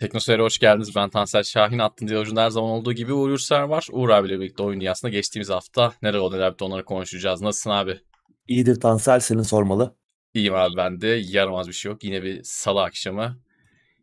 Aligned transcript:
Teknoseyir'e 0.00 0.42
hoş 0.42 0.58
geldiniz. 0.58 0.96
Ben 0.96 1.10
Tansel 1.10 1.42
Şahin. 1.42 1.78
Attın 1.78 2.08
diyalojunda 2.08 2.42
her 2.42 2.50
zaman 2.50 2.70
olduğu 2.70 2.92
gibi 2.92 3.12
Uğur 3.12 3.30
Yurtsever 3.30 3.62
var. 3.62 3.88
Uğur 3.92 4.08
abiyle 4.08 4.40
birlikte 4.40 4.62
oyun 4.62 4.80
dünyasında 4.80 5.10
geçtiğimiz 5.10 5.50
hafta 5.50 5.92
neler 6.02 6.18
oldu 6.18 6.36
neler 6.36 6.52
bitti 6.52 6.64
onları 6.64 6.84
konuşacağız. 6.84 7.42
Nasılsın 7.42 7.70
abi? 7.70 8.00
İyidir 8.48 8.80
Tansel 8.80 9.20
senin 9.20 9.42
sormalı. 9.42 9.96
İyiyim 10.34 10.54
abi 10.54 10.76
ben 10.76 11.00
de. 11.00 11.06
Yaramaz 11.06 11.68
bir 11.68 11.72
şey 11.72 11.92
yok. 11.92 12.04
Yine 12.04 12.22
bir 12.22 12.40
salı 12.42 12.82
akşamı. 12.82 13.38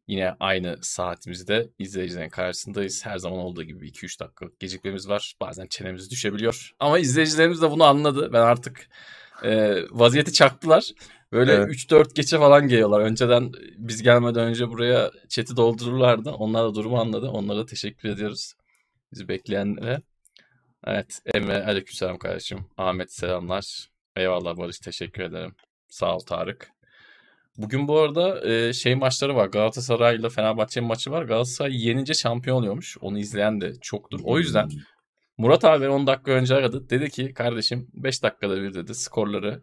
Yine 0.08 0.36
aynı 0.40 0.78
saatimizde 0.82 1.70
izleyicilerin 1.80 2.30
karşısındayız. 2.30 3.06
Her 3.06 3.18
zaman 3.18 3.40
olduğu 3.40 3.64
gibi 3.64 3.90
2-3 3.90 4.20
dakikalık 4.20 4.60
gecikmemiz 4.60 5.10
var. 5.10 5.34
Bazen 5.42 5.68
çenemiz 5.68 6.12
düşebiliyor. 6.12 6.72
Ama 6.80 7.00
izleyicilerimiz 7.00 7.62
de 7.62 7.72
bunu 7.72 7.84
anladı. 7.84 8.30
Ben 8.34 8.42
artık 8.42 8.90
e, 9.44 9.76
vaziyeti 9.92 10.34
çaktılar. 10.34 10.92
Böyle 11.32 11.54
evet. 11.54 11.70
3-4 11.70 12.14
geçe 12.16 12.38
falan 12.38 12.68
geliyorlar. 12.68 13.00
Önceden 13.00 13.52
biz 13.78 14.04
gelmeden 14.04 14.48
önce 14.48 14.70
buraya 14.70 15.12
chat'i 15.30 15.58
doldururlardı. 15.58 16.32
Onlar 16.32 16.64
da 16.64 16.76
durumu 16.76 17.00
anladı. 17.00 17.30
Onlara 17.30 17.66
teşekkür 17.66 18.10
ediyoruz. 18.10 18.54
Bizi 19.14 19.28
bekleyenlere. 19.28 20.02
Evet 20.88 21.20
Emre 21.34 21.64
aleykümselam 21.66 22.18
kardeşim. 22.18 22.66
Ahmet 22.78 23.14
selamlar. 23.14 23.88
Eyvallah 24.16 24.58
Barış 24.58 24.80
teşekkür 24.80 25.24
ederim. 25.24 25.56
Sağ 25.90 26.16
ol 26.16 26.20
Tarık. 26.20 26.72
Bugün 27.58 27.88
bu 27.88 28.00
arada 28.00 28.50
e, 28.50 28.74
şey 28.74 28.96
maçları 28.96 29.36
var. 29.36 29.48
Galatasaray 29.48 30.16
ile 30.16 30.30
Fenerbahçe'nin 30.30 30.88
maçı 30.88 31.12
var. 31.12 31.24
Galatasaray 31.24 31.88
yenince 31.88 32.14
şampiyon 32.14 32.58
oluyormuş. 32.58 32.98
Onu 33.02 33.20
izleyen 33.20 33.62
de 33.62 33.74
çoktur. 33.82 34.20
O 34.24 34.40
yüzden 34.40 34.70
Murat 35.38 35.66
abi 35.66 35.90
10 35.90 36.08
dakika 36.08 36.32
önce 36.32 36.56
aradı. 36.56 36.90
Dedi 36.90 37.10
ki 37.10 37.34
kardeşim 37.34 37.88
5 37.94 38.24
dakikada 38.24 38.62
bir 38.62 38.74
dedi 38.74 38.96
skorları 38.96 39.62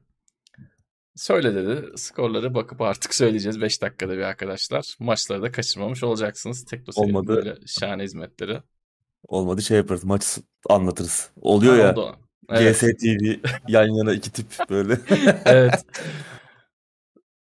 Söyle 1.16 1.54
dedi. 1.54 1.98
Skorları 1.98 2.54
bakıp 2.54 2.80
artık 2.80 3.14
söyleyeceğiz 3.14 3.60
5 3.60 3.82
dakikada 3.82 4.12
bir 4.12 4.22
arkadaşlar. 4.22 4.96
Maçları 4.98 5.42
da 5.42 5.52
kaçırmamış 5.52 6.02
olacaksınız. 6.02 6.64
Tek 6.64 6.80
Olmadı. 6.96 7.26
böyle 7.28 7.56
şahane 7.66 8.02
hizmetleri. 8.02 8.62
Olmadı 9.28 9.62
şey 9.62 9.76
yaparız. 9.76 10.04
Maç 10.04 10.38
anlatırız. 10.68 11.30
Oluyor 11.40 11.74
ha, 11.74 11.80
ya. 11.80 11.92
Oldu. 11.92 12.16
Evet. 12.48 12.80
GSTV 12.80 13.48
yan 13.68 13.86
yana 13.86 14.12
iki 14.12 14.32
tip 14.32 14.46
böyle. 14.70 14.98
evet. 15.44 15.84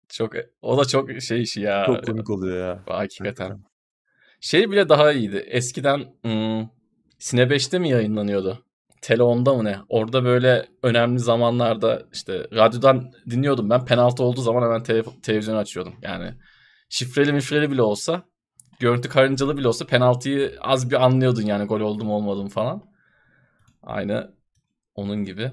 Çok 0.09 0.33
o 0.61 0.77
da 0.77 0.85
çok 0.85 1.22
şey 1.22 1.41
işi 1.41 1.61
ya. 1.61 1.85
Çok 1.85 2.05
komik 2.05 2.29
oluyor 2.29 2.67
ya. 2.67 2.83
Hakikaten. 2.88 3.59
Şey 4.41 4.72
bile 4.72 4.89
daha 4.89 5.11
iyiydi. 5.11 5.38
Eskiden 5.38 6.13
ım, 6.25 6.69
Sine 7.19 7.41
5'te 7.41 7.79
mi 7.79 7.89
yayınlanıyordu? 7.89 8.66
Tele 9.02 9.22
10'da 9.22 9.53
mı 9.53 9.64
ne? 9.64 9.80
Orada 9.89 10.23
böyle 10.23 10.66
önemli 10.83 11.19
zamanlarda 11.19 12.03
işte 12.14 12.47
radyodan 12.53 13.11
dinliyordum 13.30 13.69
ben. 13.69 13.86
Penaltı 13.86 14.23
olduğu 14.23 14.41
zaman 14.41 14.61
hemen 14.61 14.83
te- 14.83 15.03
televizyonu 15.23 15.58
açıyordum. 15.58 15.95
Yani 16.02 16.33
şifreli 16.89 17.33
mifreli 17.33 17.72
bile 17.72 17.81
olsa 17.81 18.23
görüntü 18.80 19.09
karıncalı 19.09 19.58
bile 19.58 19.67
olsa 19.67 19.86
penaltıyı 19.86 20.58
az 20.61 20.89
bir 20.91 21.06
anlıyordun 21.06 21.41
yani 21.41 21.66
gol 21.66 21.80
oldu 21.80 22.06
mu 22.06 22.14
olmadı 22.14 22.44
mı 22.44 22.50
falan. 22.50 22.83
Aynı 23.83 24.33
onun 24.95 25.25
gibi. 25.25 25.52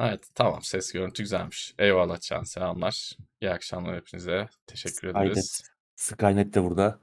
Evet 0.00 0.28
tamam 0.34 0.62
ses 0.62 0.92
görüntü 0.92 1.22
güzelmiş. 1.22 1.74
Eyvallah 1.78 2.20
Can 2.20 2.42
selamlar. 2.42 3.12
İyi 3.40 3.50
akşamlar 3.50 3.96
hepinize. 3.96 4.48
Teşekkür 4.66 5.08
ederiz. 5.08 5.62
Skynet 5.96 6.54
de 6.54 6.62
burada. 6.62 6.98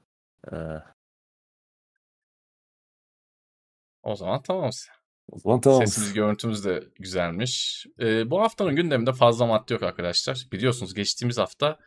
Ee, 0.52 0.56
o 4.04 4.16
zaman 4.16 4.42
tamam. 4.42 4.70
O 5.32 5.40
zaman 5.40 5.62
tamam. 5.62 5.88
Sesimiz 5.88 6.14
görüntümüz 6.14 6.66
de 6.66 6.84
güzelmiş. 7.00 7.86
Ee, 8.00 8.32
bu 8.32 8.42
haftanın 8.42 8.76
gündeminde 8.76 9.14
fazla 9.14 9.46
madde 9.46 9.74
yok 9.74 9.84
arkadaşlar. 9.84 10.48
Biliyorsunuz 10.52 10.94
geçtiğimiz 10.94 11.38
hafta 11.38 11.80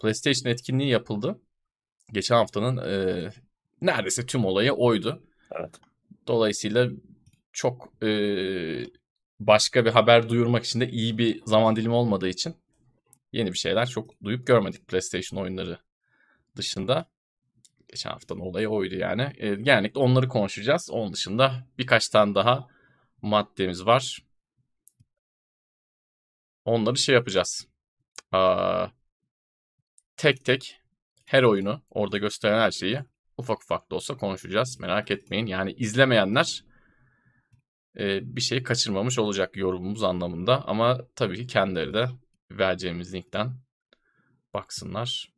PlayStation 0.00 0.52
etkinliği 0.52 0.90
yapıldı. 0.90 1.40
Geçen 2.12 2.36
haftanın 2.36 2.76
e, 2.76 3.30
neredeyse 3.80 4.26
tüm 4.26 4.44
olayı 4.44 4.72
oydu. 4.72 5.22
Evet. 5.52 5.74
Dolayısıyla 6.26 6.90
çok 7.52 8.02
e, 8.02 8.10
başka 9.40 9.84
bir 9.84 9.90
haber 9.90 10.28
duyurmak 10.28 10.64
için 10.64 10.80
de 10.80 10.88
iyi 10.88 11.18
bir 11.18 11.42
zaman 11.46 11.76
dilimi 11.76 11.94
olmadığı 11.94 12.28
için 12.28 12.54
yeni 13.32 13.52
bir 13.52 13.58
şeyler 13.58 13.88
çok 13.88 14.22
duyup 14.24 14.46
görmedik 14.46 14.88
PlayStation 14.88 15.42
oyunları 15.42 15.78
dışında. 16.56 17.06
Geçen 17.92 18.10
haftanın 18.10 18.40
olayı 18.40 18.68
oydu 18.68 18.94
yani. 18.94 19.32
E, 19.36 19.54
genellikle 19.54 20.00
onları 20.00 20.28
konuşacağız. 20.28 20.90
Onun 20.90 21.12
dışında 21.12 21.66
birkaç 21.78 22.08
tane 22.08 22.34
daha 22.34 22.68
maddemiz 23.22 23.86
var. 23.86 24.18
Onları 26.64 26.96
şey 26.96 27.14
yapacağız. 27.14 27.68
Aa, 28.32 28.86
tek 30.16 30.44
tek 30.44 30.80
her 31.24 31.42
oyunu 31.42 31.82
orada 31.90 32.18
gösteren 32.18 32.60
her 32.60 32.70
şeyi 32.70 33.00
ufak 33.36 33.62
ufak 33.62 33.90
da 33.90 33.94
olsa 33.94 34.16
konuşacağız. 34.16 34.80
Merak 34.80 35.10
etmeyin. 35.10 35.46
Yani 35.46 35.72
izlemeyenler 35.72 36.64
e, 37.98 38.36
bir 38.36 38.40
şey 38.40 38.62
kaçırmamış 38.62 39.18
olacak 39.18 39.56
yorumumuz 39.56 40.02
anlamında. 40.02 40.64
Ama 40.66 41.00
tabii 41.16 41.36
ki 41.36 41.46
kendileri 41.46 41.94
de 41.94 42.08
vereceğimiz 42.50 43.14
linkten 43.14 43.54
baksınlar. 44.54 45.32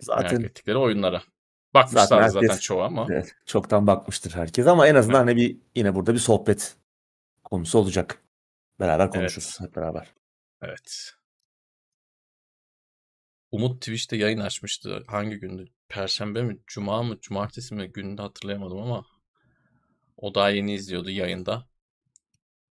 Zaten 0.00 0.32
merak 0.32 0.50
ettikleri 0.50 0.78
oyunlara. 0.78 1.22
Bakmışlar 1.76 2.06
zaten, 2.06 2.22
herkes, 2.22 2.48
zaten 2.48 2.60
çoğu 2.60 2.82
ama. 2.82 3.06
Evet, 3.10 3.34
çoktan 3.46 3.86
bakmıştır 3.86 4.34
herkes 4.34 4.66
ama 4.66 4.88
en 4.88 4.94
azından 4.94 5.28
evet. 5.28 5.36
hani 5.36 5.50
bir 5.50 5.56
yine 5.74 5.94
burada 5.94 6.14
bir 6.14 6.18
sohbet 6.18 6.76
konusu 7.44 7.78
olacak. 7.78 8.22
Beraber 8.80 9.10
konuşuruz 9.10 9.58
evet. 9.60 9.68
hep 9.68 9.76
beraber. 9.76 10.14
Evet. 10.62 11.12
Umut 13.52 13.80
Twitch'te 13.80 14.16
yayın 14.16 14.38
açmıştı. 14.38 15.04
Hangi 15.06 15.36
gündü? 15.36 15.68
Perşembe 15.88 16.42
mi? 16.42 16.58
Cuma 16.66 17.02
mı? 17.02 17.18
Cumartesi 17.20 17.74
mi? 17.74 17.92
Gününde 17.92 18.22
hatırlayamadım 18.22 18.78
ama 18.78 19.06
o 20.16 20.34
daha 20.34 20.50
yeni 20.50 20.74
izliyordu 20.74 21.10
yayında. 21.10 21.66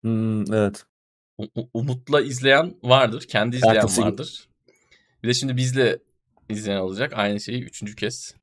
Hmm, 0.03 0.55
evet. 0.55 0.85
U- 1.39 1.71
Umut'la 1.75 2.21
izleyen 2.21 2.77
vardır. 2.83 3.27
Kendi 3.29 3.57
izleyen 3.57 3.75
Ertesi 3.75 4.03
vardır. 4.03 4.49
Bir 5.23 5.29
de 5.29 5.35
şimdi 5.35 5.57
bizle 5.57 5.99
izleyen 6.49 6.79
olacak. 6.79 7.13
Aynı 7.17 7.41
şeyi 7.41 7.63
üçüncü 7.63 7.97
kez 7.97 8.35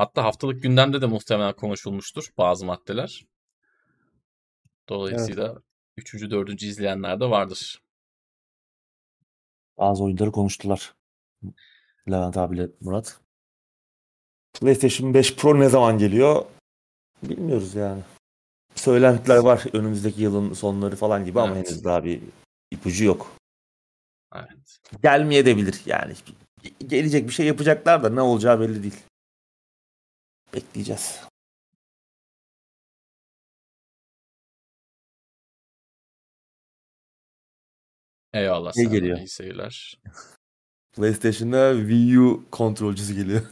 Hatta 0.00 0.24
haftalık 0.24 0.62
gündemde 0.62 1.02
de 1.02 1.06
muhtemelen 1.06 1.56
konuşulmuştur 1.56 2.30
bazı 2.38 2.66
maddeler. 2.66 3.26
Dolayısıyla 4.88 5.52
evet. 5.52 5.62
üçüncü, 5.96 6.30
dördüncü 6.30 6.66
izleyenler 6.66 7.20
de 7.20 7.30
vardır. 7.30 7.82
Bazı 9.78 10.04
oyunları 10.04 10.32
konuştular. 10.32 10.94
Levent 12.10 12.36
abiyle 12.36 12.68
Murat. 12.80 13.20
PlayStation 14.60 15.14
5 15.14 15.36
Pro 15.36 15.60
ne 15.60 15.68
zaman 15.68 15.98
geliyor? 15.98 16.44
Bilmiyoruz 17.22 17.74
yani. 17.74 18.02
Söylentiler 18.74 19.38
var 19.38 19.64
önümüzdeki 19.72 20.22
yılın 20.22 20.52
sonları 20.52 20.96
falan 20.96 21.24
gibi 21.24 21.38
evet. 21.38 21.48
ama 21.48 21.56
henüz 21.56 21.84
daha 21.84 22.04
bir 22.04 22.20
ipucu 22.70 23.04
yok. 23.04 23.32
Evet. 24.34 24.80
Gelmeye 25.02 25.46
de 25.46 25.56
bilir 25.56 25.82
yani. 25.86 26.14
Gelecek 26.86 27.28
bir 27.28 27.32
şey 27.32 27.46
yapacaklar 27.46 28.02
da 28.04 28.10
ne 28.10 28.20
olacağı 28.20 28.60
belli 28.60 28.82
değil. 28.82 29.09
Bekleyeceğiz. 30.54 31.20
Eyvallah. 38.32 38.72
Ne 38.76 38.84
geliyor? 38.84 39.18
İyi 39.18 39.28
seyirler. 39.28 40.00
PlayStation'da 40.92 41.74
Wii 41.78 42.18
U 42.20 42.44
kontrolcüsü 42.50 43.14
geliyor. 43.14 43.42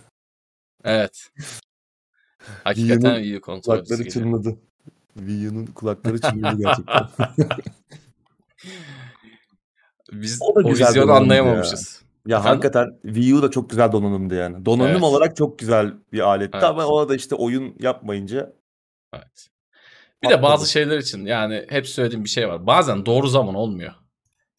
Evet. 0.85 1.31
Hakikaten 2.65 3.15
Wii 3.15 3.39
U 3.39 3.41
kontrolcüsü 3.41 3.89
kulakları 3.89 4.03
geliyor. 4.03 4.13
çınladı. 4.25 4.59
Wii 5.15 5.49
U'nun 5.49 5.67
kulakları 5.67 6.21
çınladı 6.21 6.63
gerçekten. 6.63 7.09
Biz 10.13 10.39
o, 10.43 10.53
o 10.53 10.71
vizyonu 10.71 11.13
anlayamamışız. 11.13 12.03
Ya 12.03 12.08
Efendim? 12.37 12.51
hakikaten 12.51 12.87
Wii 13.03 13.35
U 13.35 13.43
da 13.43 13.51
çok 13.51 13.71
güzel 13.71 13.93
donanımdı 13.93 14.35
yani. 14.35 14.67
Donanım 14.67 14.91
evet. 14.91 15.03
olarak 15.03 15.37
çok 15.37 15.59
güzel 15.59 15.95
bir 16.13 16.21
aletti 16.21 16.51
evet. 16.59 16.65
ama 16.65 16.87
o 16.87 17.09
da 17.09 17.15
işte 17.15 17.35
oyun 17.35 17.77
yapmayınca. 17.81 18.53
Evet. 19.15 19.49
Bir 20.23 20.29
patladı. 20.29 20.43
de 20.43 20.43
bazı 20.43 20.71
şeyler 20.71 20.99
için 20.99 21.27
yani 21.27 21.67
hep 21.69 21.87
söylediğim 21.87 22.25
bir 22.25 22.29
şey 22.29 22.49
var. 22.49 22.67
Bazen 22.67 23.07
doğru 23.07 23.29
zaman 23.29 23.55
olmuyor. 23.55 23.93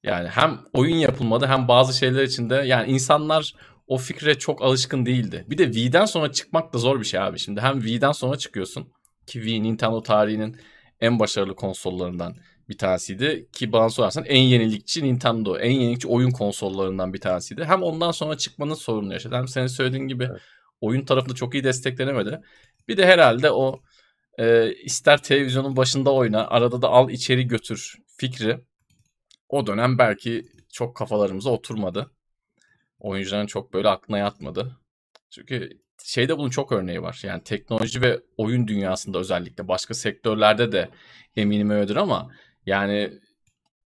Yani 0.03 0.27
hem 0.27 0.59
oyun 0.73 0.95
yapılmadı 0.95 1.45
hem 1.45 1.67
bazı 1.67 1.97
şeyler 1.97 2.23
için 2.23 2.49
de 2.49 2.55
yani 2.55 2.91
insanlar 2.91 3.53
o 3.87 3.97
fikre 3.97 4.39
çok 4.39 4.61
alışkın 4.61 5.05
değildi. 5.05 5.45
Bir 5.49 5.57
de 5.57 5.65
Wii'den 5.65 6.05
sonra 6.05 6.31
çıkmak 6.31 6.73
da 6.73 6.77
zor 6.77 6.99
bir 6.99 7.05
şey 7.05 7.19
abi. 7.19 7.39
Şimdi 7.39 7.61
hem 7.61 7.79
Wii'den 7.79 8.11
sonra 8.11 8.37
çıkıyorsun 8.37 8.83
ki 9.25 9.33
Wii 9.33 9.63
Nintendo 9.63 10.03
tarihinin 10.03 10.57
en 11.01 11.19
başarılı 11.19 11.55
konsollarından 11.55 12.35
bir 12.69 12.77
tanesiydi. 12.77 13.49
Ki 13.51 13.71
bana 13.71 13.89
sorarsan 13.89 14.25
en 14.25 14.41
yenilikçi 14.41 15.03
Nintendo, 15.03 15.57
en 15.57 15.71
yenilikçi 15.71 16.07
oyun 16.07 16.31
konsollarından 16.31 17.13
bir 17.13 17.21
tanesiydi. 17.21 17.65
Hem 17.65 17.83
ondan 17.83 18.11
sonra 18.11 18.37
çıkmanın 18.37 18.73
sorunu 18.73 19.13
yaşadı. 19.13 19.35
Hem 19.35 19.47
senin 19.47 19.67
söylediğin 19.67 20.07
gibi 20.07 20.23
evet. 20.31 20.41
oyun 20.81 21.05
tarafında 21.05 21.35
çok 21.35 21.53
iyi 21.53 21.63
desteklenemedi. 21.63 22.41
Bir 22.87 22.97
de 22.97 23.05
herhalde 23.05 23.51
o 23.51 23.81
e, 24.37 24.73
ister 24.73 25.23
televizyonun 25.23 25.75
başında 25.75 26.13
oyna, 26.13 26.47
arada 26.47 26.81
da 26.81 26.89
al 26.89 27.09
içeri 27.09 27.47
götür 27.47 27.95
fikri 28.17 28.59
o 29.49 29.67
dönem 29.67 29.97
belki 29.97 30.45
çok 30.73 30.95
kafalarımıza 30.95 31.49
oturmadı. 31.49 32.11
oyuncuların 32.99 33.45
çok 33.47 33.73
böyle 33.73 33.89
aklına 33.89 34.17
yatmadı. 34.17 34.77
Çünkü 35.29 35.69
şeyde 36.03 36.37
bunun 36.37 36.49
çok 36.49 36.71
örneği 36.71 37.01
var. 37.01 37.21
Yani 37.23 37.43
teknoloji 37.43 38.01
ve 38.01 38.19
oyun 38.37 38.67
dünyasında 38.67 39.19
özellikle 39.19 39.67
başka 39.67 39.93
sektörlerde 39.93 40.71
de 40.71 40.89
eminim 41.35 41.69
öyledir 41.69 41.95
ama 41.95 42.31
yani 42.65 43.11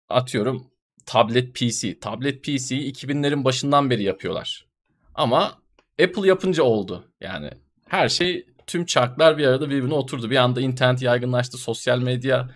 atıyorum 0.08 0.70
tablet 1.06 1.54
PC. 1.54 1.98
Tablet 1.98 2.42
PC'yi 2.44 2.92
2000'lerin 2.92 3.44
başından 3.44 3.90
beri 3.90 4.02
yapıyorlar. 4.02 4.66
Ama 5.14 5.58
Apple 6.02 6.28
yapınca 6.28 6.62
oldu. 6.62 7.12
Yani 7.20 7.50
her 7.88 8.08
şey 8.08 8.46
tüm 8.66 8.84
çarklar 8.86 9.38
bir 9.38 9.46
arada 9.46 9.70
birbirine 9.70 9.94
oturdu. 9.94 10.30
Bir 10.30 10.36
anda 10.36 10.60
internet 10.60 11.02
yaygınlaştı, 11.02 11.58
sosyal 11.58 11.98
medya 11.98 12.50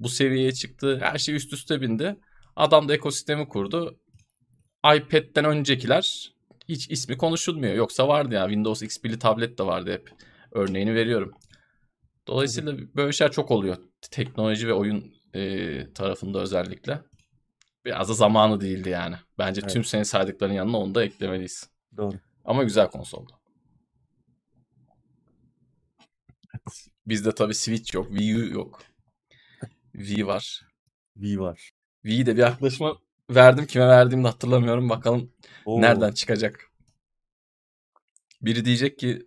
bu 0.00 0.08
seviyeye 0.08 0.52
çıktı. 0.52 0.98
Her 1.02 1.18
şey 1.18 1.34
üst 1.34 1.52
üste 1.52 1.80
bindi. 1.80 2.16
Adam 2.56 2.88
da 2.88 2.94
ekosistemi 2.94 3.48
kurdu. 3.48 3.98
iPad'den 4.96 5.44
öncekiler 5.44 6.32
hiç 6.68 6.90
ismi 6.90 7.16
konuşulmuyor. 7.16 7.74
Yoksa 7.74 8.08
vardı 8.08 8.34
ya 8.34 8.44
Windows 8.44 8.82
XP'li 8.82 9.18
tablet 9.18 9.58
de 9.58 9.66
vardı 9.66 9.92
hep. 9.92 10.10
Örneğini 10.52 10.94
veriyorum. 10.94 11.32
Dolayısıyla 12.26 12.74
böyle 12.96 13.12
şeyler 13.12 13.32
çok 13.32 13.50
oluyor. 13.50 13.76
Teknoloji 14.10 14.68
ve 14.68 14.72
oyun 14.72 15.14
e, 15.34 15.92
tarafında 15.92 16.38
özellikle. 16.38 17.00
Biraz 17.84 18.08
da 18.08 18.14
zamanı 18.14 18.60
değildi 18.60 18.88
yani. 18.88 19.16
Bence 19.38 19.60
evet. 19.64 19.72
tüm 19.72 19.84
senin 19.84 20.02
saydıkların 20.02 20.52
yanına 20.52 20.78
onu 20.78 20.94
da 20.94 21.04
eklemeliyiz. 21.04 21.70
Doğru. 21.96 22.16
Ama 22.44 22.62
güzel 22.62 22.90
konsoldu. 22.90 23.32
Bizde 27.06 27.34
tabii 27.34 27.54
Switch 27.54 27.94
yok, 27.94 28.08
Wii 28.08 28.36
U 28.36 28.46
yok. 28.46 28.82
Wii 29.92 30.26
var. 30.26 30.66
Wii 31.14 31.40
var. 31.40 31.72
Wii'yi 32.02 32.26
de 32.26 32.36
bir 32.36 32.40
yaklaşma 32.40 32.98
verdim. 33.30 33.66
Kime 33.66 33.88
verdiğimi 33.88 34.24
de 34.24 34.28
hatırlamıyorum. 34.28 34.88
Bakalım 34.88 35.32
Oo. 35.64 35.80
nereden 35.80 36.12
çıkacak. 36.12 36.70
Biri 38.42 38.64
diyecek 38.64 38.98
ki 38.98 39.26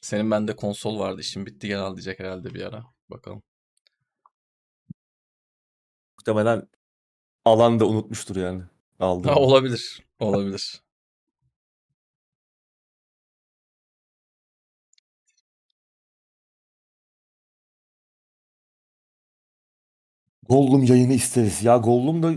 senin 0.00 0.30
bende 0.30 0.56
konsol 0.56 0.98
vardı 0.98 1.20
işin 1.20 1.46
bitti 1.46 1.68
gel 1.68 1.80
al 1.80 1.96
diyecek 1.96 2.20
herhalde 2.20 2.54
bir 2.54 2.62
ara. 2.62 2.84
Bakalım. 3.10 3.42
Muhtemelen 6.20 6.68
alan 7.44 7.80
da 7.80 7.86
unutmuştur 7.86 8.36
yani. 8.36 8.62
Aldı. 9.00 9.28
Ha, 9.28 9.34
olabilir. 9.34 10.02
Olabilir. 10.18 10.82
Gollum 20.48 20.82
yayını 20.84 21.12
isteriz. 21.12 21.64
Ya 21.64 21.76
Gollum 21.76 22.22
da 22.22 22.32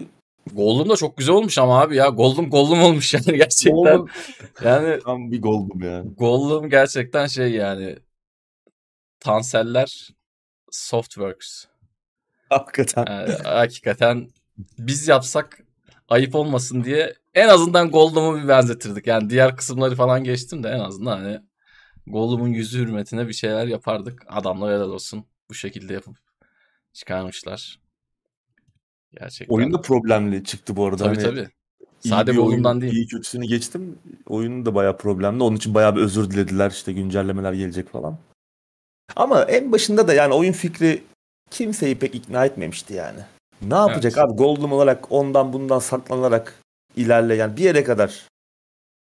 Gollum 0.54 0.90
da 0.90 0.96
çok 0.96 1.18
güzel 1.18 1.36
olmuş 1.36 1.58
ama 1.58 1.82
abi 1.82 1.96
ya. 1.96 2.08
Gollum 2.08 2.50
Gollum 2.50 2.84
olmuş 2.84 3.14
yani 3.14 3.26
gerçekten. 3.38 3.76
Gollum, 3.76 4.10
yani 4.64 5.00
tam 5.04 5.32
bir 5.32 5.42
Gollum 5.42 5.82
yani. 5.82 6.14
Gollum 6.16 6.70
gerçekten 6.70 7.28
şey 7.28 7.52
yani 7.52 7.96
Tanseller 9.20 10.10
Softworks. 10.72 11.73
Hakikaten. 12.54 13.06
Yani, 13.10 13.34
hakikaten 13.44 14.30
biz 14.80 15.08
yapsak 15.08 15.60
ayıp 16.10 16.36
olmasın 16.36 16.84
diye 16.84 17.14
en 17.34 17.48
azından 17.48 17.92
Gollum'u 17.92 18.44
bir 18.44 18.48
benzetirdik. 18.48 19.08
Yani 19.08 19.30
diğer 19.30 19.58
kısımları 19.58 19.96
falan 19.96 20.24
geçtim 20.24 20.64
de 20.64 20.70
en 20.70 20.80
azından 20.80 21.18
hani 21.18 21.40
Gollum'un 22.08 22.48
yüzü 22.48 22.80
hürmetine 22.80 23.28
bir 23.28 23.34
şeyler 23.34 23.68
yapardık. 23.68 24.24
Adamlar 24.28 24.74
helal 24.74 24.90
olsun. 24.90 25.26
Bu 25.50 25.54
şekilde 25.54 25.94
yapıp 25.94 26.18
çıkarmışlar. 26.94 27.80
Gerçekten. 29.20 29.56
Oyun 29.56 29.74
da 29.74 29.82
problemli 29.82 30.44
çıktı 30.44 30.76
bu 30.76 30.86
arada. 30.86 31.04
Tabii 31.04 31.16
hani 31.16 31.24
tabii. 31.24 31.48
Sade 32.00 32.32
bir 32.32 32.38
oyundan 32.38 32.82
değil. 32.82 32.94
İyi 32.94 33.08
kötüsünü 33.08 33.46
geçtim. 33.46 34.00
Oyun 34.26 34.66
da 34.66 34.76
bayağı 34.76 34.98
problemli. 34.98 35.44
Onun 35.44 35.56
için 35.56 35.74
bayağı 35.74 35.96
bir 35.96 36.02
özür 36.02 36.30
dilediler. 36.30 36.72
İşte 36.72 36.94
güncellemeler 36.94 37.54
gelecek 37.54 37.90
falan. 37.90 38.18
Ama 39.16 39.44
en 39.44 39.72
başında 39.72 40.08
da 40.08 40.14
yani 40.14 40.34
oyun 40.34 40.52
fikri 40.52 41.04
kimseyi 41.54 42.00
pek 42.00 42.16
ikna 42.16 42.46
etmemişti 42.46 42.94
yani. 42.94 43.20
Ne 43.62 43.76
yapacak 43.76 44.14
evet. 44.18 44.26
abi 44.26 44.34
Gold'um 44.34 44.72
olarak 44.72 45.12
ondan 45.12 45.54
bundan 45.54 45.80
saklanarak 45.80 46.60
ilerle 46.96 47.36
yani 47.36 47.58
bir 47.58 47.64
yere 47.64 47.84
kadar. 47.84 48.28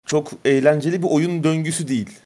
Çok 0.06 0.30
eğlenceli 0.44 1.02
bir 1.02 1.08
oyun 1.10 1.44
döngüsü 1.44 1.88
değil. 1.88 2.18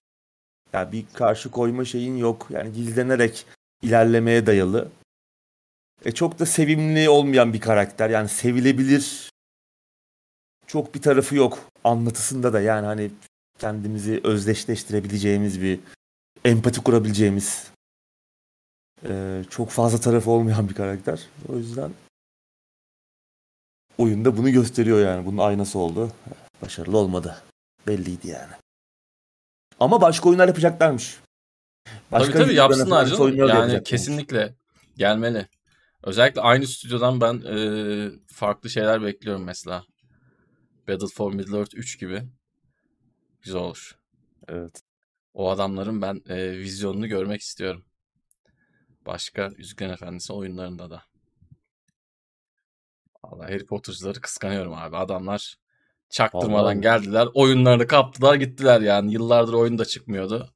Yani 0.73 0.93
bir 0.93 1.05
karşı 1.15 1.51
koyma 1.51 1.85
şeyin 1.85 2.17
yok. 2.17 2.47
Yani 2.51 2.73
gizlenerek 2.73 3.47
ilerlemeye 3.83 4.47
dayalı. 4.47 4.89
E 6.05 6.13
çok 6.13 6.39
da 6.39 6.47
sevimli 6.47 7.09
olmayan 7.09 7.53
bir 7.53 7.61
karakter. 7.61 8.11
Yani 8.11 8.29
sevilebilir 8.29 9.31
çok 10.67 10.95
bir 10.95 11.03
tarafı 11.03 11.37
yok 11.37 11.59
anlatısında 11.85 12.53
da 12.53 12.61
yani 12.61 12.87
hani 12.87 13.11
kendimizi 13.59 14.21
özdeşleştirebileceğimiz 14.25 15.63
bir 15.63 15.81
empati 16.45 16.81
kurabileceğimiz 16.81 17.74
e, 19.09 19.43
çok 19.51 19.71
fazla 19.71 20.01
tarafı 20.01 20.31
olmayan 20.31 20.69
bir 20.69 20.75
karakter. 20.75 21.21
O 21.49 21.57
yüzden 21.57 21.91
oyunda 23.99 24.37
bunu 24.37 24.51
gösteriyor 24.51 25.01
yani. 25.01 25.27
Bunun 25.27 25.39
aynası 25.39 25.79
oldu. 25.79 26.13
Başarılı 26.63 26.99
olmadı. 26.99 27.43
Belliydi 27.87 28.29
yani. 28.29 28.53
Ama 29.81 30.01
başka 30.01 30.29
oyunlar 30.29 30.49
yapacaklarmış. 30.49 31.17
Başka 32.13 32.33
tabii 32.33 32.45
tabii 32.45 32.55
yapsınlar 32.55 33.07
canım. 33.07 33.49
Yani 33.49 33.83
kesinlikle 33.83 34.55
gelmeli. 34.97 35.49
Özellikle 36.03 36.41
aynı 36.41 36.67
stüdyodan 36.67 37.21
ben 37.21 37.43
e, 37.57 37.57
farklı 38.27 38.71
şeyler 38.71 39.03
bekliyorum 39.03 39.45
mesela. 39.45 39.85
Battle 40.89 41.07
for 41.07 41.33
Middle-earth 41.33 41.77
3 41.77 42.01
gibi. 42.01 42.23
Güzel 43.43 43.61
olur. 43.61 43.99
Evet. 44.49 44.83
O 45.35 45.51
adamların 45.51 46.03
ben 46.03 46.23
e, 46.29 46.59
vizyonunu 46.59 47.09
görmek 47.09 47.41
istiyorum. 47.41 47.85
Başka 49.07 49.51
Yüzüklerin 49.59 49.93
Efendisi 49.93 50.33
oyunlarında 50.33 50.91
da. 50.91 51.03
Vallahi 53.25 53.53
Harry 53.53 53.67
Potter'cıları 53.67 54.21
kıskanıyorum 54.21 54.75
abi. 54.75 54.97
Adamlar 54.97 55.57
çaktırmadan 56.11 56.65
Vallahi. 56.65 56.81
geldiler. 56.81 57.29
Oyunlarını 57.35 57.87
kaptılar 57.87 58.35
gittiler 58.35 58.81
yani. 58.81 59.13
Yıllardır 59.13 59.53
oyun 59.53 59.79
da 59.79 59.85
çıkmıyordu. 59.85 60.55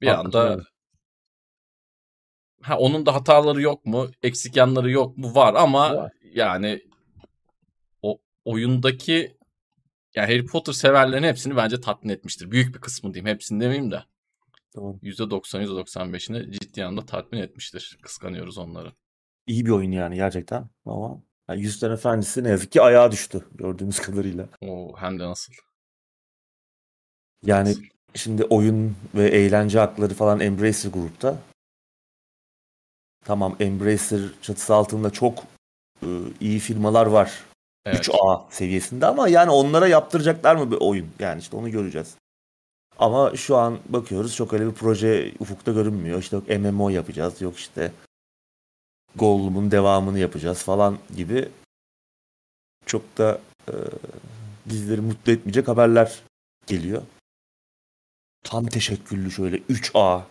Bir 0.00 0.06
Hakikaten 0.06 0.40
anda 0.52 0.64
ha 2.62 2.78
onun 2.78 3.06
da 3.06 3.14
hataları 3.14 3.62
yok 3.62 3.86
mu? 3.86 4.10
Eksik 4.22 4.56
yanları 4.56 4.90
yok 4.90 5.16
mu? 5.16 5.34
Var 5.34 5.54
ama 5.54 5.96
var. 5.96 6.12
yani 6.32 6.82
o 8.02 8.20
oyundaki 8.44 9.36
yani 10.14 10.26
Harry 10.26 10.46
Potter 10.46 10.72
severlerin 10.72 11.22
hepsini 11.22 11.56
bence 11.56 11.80
tatmin 11.80 12.12
etmiştir. 12.12 12.50
Büyük 12.50 12.74
bir 12.74 12.80
kısmı 12.80 13.14
diyeyim. 13.14 13.34
Hepsini 13.34 13.60
demeyeyim 13.60 13.90
de. 13.90 14.04
Tamam. 14.74 14.98
%90 15.02 15.62
%95'ini 15.62 16.52
ciddi 16.52 16.84
anlamda 16.84 17.06
tatmin 17.06 17.40
etmiştir. 17.40 17.98
Kıskanıyoruz 18.02 18.58
onları. 18.58 18.92
İyi 19.46 19.66
bir 19.66 19.70
oyun 19.70 19.92
yani 19.92 20.14
gerçekten 20.14 20.68
ama 20.86 21.22
yani 21.48 21.60
Yüzüklerin 21.60 21.92
Efendisi 21.92 22.44
ne 22.44 22.48
yazık 22.48 22.72
ki 22.72 22.82
ayağa 22.82 23.12
düştü 23.12 23.46
gördüğümüz 23.54 24.00
kadarıyla. 24.00 24.48
Oo, 24.60 24.96
hem 24.96 25.18
de 25.18 25.24
nasıl? 25.24 25.52
Yani 27.46 27.68
nasıl? 27.68 27.82
şimdi 28.14 28.44
oyun 28.44 28.96
ve 29.14 29.28
eğlence 29.28 29.78
hakları 29.78 30.14
falan 30.14 30.40
Embracer 30.40 30.90
grupta. 30.90 31.38
Tamam 33.24 33.56
Embracer 33.60 34.20
çatısı 34.42 34.74
altında 34.74 35.10
çok 35.10 35.44
ıı, 36.02 36.30
iyi 36.40 36.58
firmalar 36.58 37.06
var. 37.06 37.44
Evet. 37.86 38.08
3A 38.08 38.52
seviyesinde 38.52 39.06
ama 39.06 39.28
yani 39.28 39.50
onlara 39.50 39.88
yaptıracaklar 39.88 40.56
mı 40.56 40.70
bir 40.70 40.76
oyun? 40.80 41.08
Yani 41.18 41.40
işte 41.40 41.56
onu 41.56 41.70
göreceğiz. 41.70 42.16
Ama 43.00 43.36
şu 43.36 43.56
an 43.56 43.78
bakıyoruz 43.88 44.36
çok 44.36 44.52
öyle 44.52 44.66
bir 44.66 44.72
proje 44.72 45.32
ufukta 45.38 45.72
görünmüyor. 45.72 46.18
İşte 46.18 46.36
yok 46.36 46.48
MMO 46.48 46.88
yapacağız, 46.88 47.40
yok 47.40 47.56
işte 47.56 47.92
Gollum'un 49.16 49.70
devamını 49.70 50.18
yapacağız 50.18 50.62
falan 50.62 50.98
gibi 51.16 51.48
çok 52.86 53.18
da 53.18 53.40
e, 53.68 53.74
bizleri 54.66 55.00
mutlu 55.00 55.32
etmeyecek 55.32 55.68
haberler 55.68 56.22
geliyor. 56.66 57.02
Tam 58.44 58.66
teşekküllü 58.66 59.30
şöyle 59.30 59.56
3A. 59.56 60.22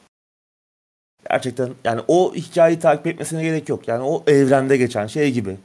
Gerçekten 1.29 1.73
yani 1.83 2.01
o 2.07 2.35
hikayeyi 2.35 2.79
takip 2.79 3.07
etmesine 3.07 3.43
gerek 3.43 3.69
yok. 3.69 3.87
Yani 3.87 4.03
o 4.03 4.23
evrende 4.27 4.77
geçen 4.77 5.07
şey 5.07 5.31
gibi. 5.31 5.57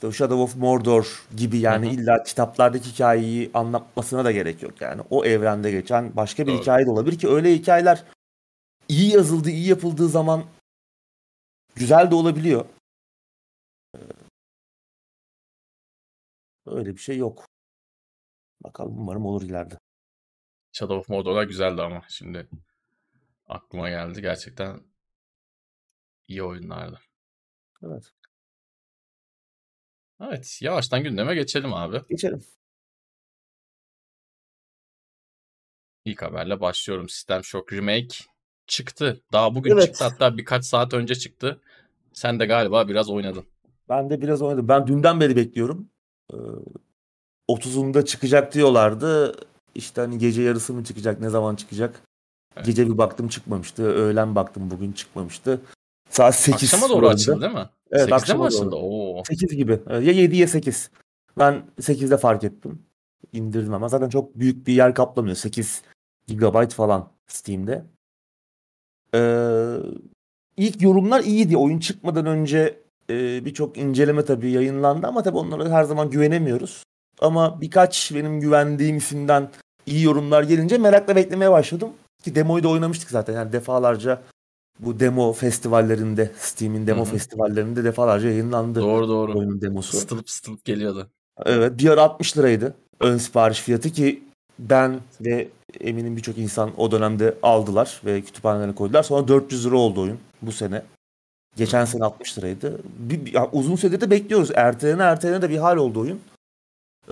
İşte 0.00 0.12
Shadow 0.12 0.42
of 0.42 0.56
Mordor 0.56 1.26
gibi 1.36 1.58
yani 1.58 1.86
Hı-hı. 1.86 1.94
illa 1.94 2.22
kitaplardaki 2.22 2.90
hikayeyi 2.90 3.50
anlatmasına 3.54 4.24
da 4.24 4.32
gerek 4.32 4.62
yok 4.62 4.80
yani. 4.80 5.02
O 5.10 5.24
evrende 5.24 5.70
geçen 5.70 6.16
başka 6.16 6.46
bir 6.46 6.52
Doğru. 6.52 6.60
hikaye 6.60 6.86
de 6.86 6.90
olabilir 6.90 7.18
ki 7.18 7.28
öyle 7.28 7.54
hikayeler 7.54 8.04
iyi 8.88 9.12
yazıldığı, 9.12 9.50
iyi 9.50 9.68
yapıldığı 9.68 10.08
zaman 10.08 10.44
güzel 11.74 12.10
de 12.10 12.14
olabiliyor. 12.14 12.64
Öyle 16.66 16.92
bir 16.92 17.00
şey 17.00 17.16
yok. 17.16 17.46
Bakalım 18.64 18.98
umarım 18.98 19.26
olur 19.26 19.42
ileride. 19.42 19.78
Shadow 20.72 20.98
of 20.98 21.08
Mordor'lar 21.08 21.44
güzeldi 21.44 21.82
ama 21.82 22.02
şimdi 22.08 22.48
aklıma 23.46 23.88
geldi. 23.88 24.22
Gerçekten 24.22 24.80
iyi 26.28 26.42
oyunlardı. 26.42 27.00
Evet. 27.82 28.12
Evet, 30.20 30.58
yavaştan 30.62 31.02
gündeme 31.02 31.34
geçelim 31.34 31.74
abi. 31.74 32.00
Geçelim. 32.08 32.44
İlk 36.04 36.22
haberle 36.22 36.60
başlıyorum. 36.60 37.08
System 37.08 37.44
Shock 37.44 37.72
Remake 37.72 38.16
çıktı. 38.66 39.20
Daha 39.32 39.54
bugün 39.54 39.70
Evet. 39.70 39.84
çıktı. 39.84 40.04
Hatta 40.04 40.36
birkaç 40.36 40.64
saat 40.64 40.94
önce 40.94 41.14
çıktı. 41.14 41.60
Sen 42.12 42.40
de 42.40 42.46
galiba 42.46 42.88
biraz 42.88 43.10
oynadın. 43.10 43.44
Ben 43.88 44.10
de 44.10 44.22
biraz 44.22 44.42
oynadım. 44.42 44.68
Ben 44.68 44.86
dünden 44.86 45.20
beri 45.20 45.36
bekliyorum. 45.36 45.88
Ee, 46.32 46.36
30'unda 47.48 48.04
çıkacak 48.04 48.54
diyorlardı. 48.54 49.36
İşte 49.74 50.00
hani 50.00 50.18
gece 50.18 50.42
yarısı 50.42 50.72
mı 50.74 50.84
çıkacak, 50.84 51.20
ne 51.20 51.28
zaman 51.30 51.56
çıkacak? 51.56 52.02
Evet. 52.56 52.66
Gece 52.66 52.86
bir 52.86 52.98
baktım 52.98 53.28
çıkmamıştı. 53.28 53.82
Öğlen 53.82 54.34
baktım 54.34 54.70
bugün 54.70 54.92
çıkmamıştı. 54.92 55.60
Saat 56.10 56.34
8 56.34 56.74
Akşama 56.74 56.94
doğru 56.94 57.08
açıldı 57.08 57.40
değil 57.40 57.52
mi? 57.52 57.68
Evet, 57.92 58.08
8'de 58.08 58.34
mi 58.34 58.70
doğru. 58.70 58.76
Oo. 58.76 59.22
8 59.24 59.56
gibi. 59.56 59.80
Ya 59.90 60.00
7 60.00 60.36
ya 60.36 60.48
8. 60.48 60.90
Ben 61.38 61.62
8'de 61.80 62.16
fark 62.16 62.44
ettim. 62.44 62.82
İndirdim 63.32 63.74
ama 63.74 63.88
zaten 63.88 64.08
çok 64.08 64.38
büyük 64.38 64.66
bir 64.66 64.72
yer 64.72 64.94
kaplamıyor. 64.94 65.36
8 65.36 65.82
GB 66.28 66.70
falan 66.70 67.08
Steam'de. 67.26 67.84
Ee, 69.14 69.76
ilk 70.56 70.82
yorumlar 70.82 71.24
iyiydi. 71.24 71.56
Oyun 71.56 71.78
çıkmadan 71.78 72.26
önce 72.26 72.78
e, 73.10 73.44
birçok 73.44 73.78
inceleme 73.78 74.24
tabii 74.24 74.50
yayınlandı 74.50 75.06
ama 75.06 75.22
tabii 75.22 75.38
onlara 75.38 75.70
her 75.70 75.84
zaman 75.84 76.10
güvenemiyoruz. 76.10 76.84
Ama 77.20 77.60
birkaç 77.60 78.14
benim 78.14 78.40
güvendiğim 78.40 78.96
isimden 78.96 79.48
iyi 79.86 80.04
yorumlar 80.04 80.42
gelince 80.42 80.78
merakla 80.78 81.16
beklemeye 81.16 81.50
başladım. 81.50 81.90
Ki 82.24 82.34
demoyu 82.34 82.62
da 82.62 82.68
oynamıştık 82.68 83.10
zaten. 83.10 83.34
Yani 83.34 83.52
defalarca 83.52 84.22
bu 84.78 85.00
demo 85.00 85.32
festivallerinde, 85.32 86.30
Steam'in 86.38 86.86
demo 86.86 87.00
Hı 87.04 87.08
hı. 87.08 87.12
festivallerinde 87.12 87.84
defalarca 87.84 88.28
yayınlandı 88.28 88.80
Doğru 88.80 89.08
doğru. 89.08 89.38
oyunun 89.38 89.60
demosu. 89.60 89.96
Stılıp 89.96 90.30
stılıp 90.30 90.64
geliyordu. 90.64 91.08
Evet 91.44 91.78
bir 91.78 91.88
ara 91.90 92.02
60 92.02 92.38
liraydı 92.38 92.74
ön 93.00 93.18
sipariş 93.18 93.60
fiyatı 93.60 93.90
ki 93.90 94.22
ben 94.58 95.00
ve 95.20 95.48
eminim 95.80 96.16
birçok 96.16 96.38
insan 96.38 96.70
o 96.76 96.90
dönemde 96.90 97.34
aldılar 97.42 98.00
ve 98.04 98.20
kütüphanelerine 98.22 98.74
koydular. 98.74 99.02
Sonra 99.02 99.28
400 99.28 99.66
lira 99.66 99.76
oldu 99.76 100.00
oyun 100.00 100.18
bu 100.42 100.52
sene. 100.52 100.82
Geçen 101.56 101.84
sene 101.84 102.04
60 102.04 102.38
liraydı. 102.38 102.78
Bir, 102.98 103.26
bir- 103.26 103.32
ya 103.34 103.48
uzun 103.52 103.76
süredir 103.76 104.00
de 104.00 104.10
bekliyoruz. 104.10 104.50
Ertelene 104.54 105.02
ertelene 105.02 105.42
de 105.42 105.50
bir 105.50 105.56
hal 105.58 105.76
oldu 105.76 106.00
oyun. 106.00 106.20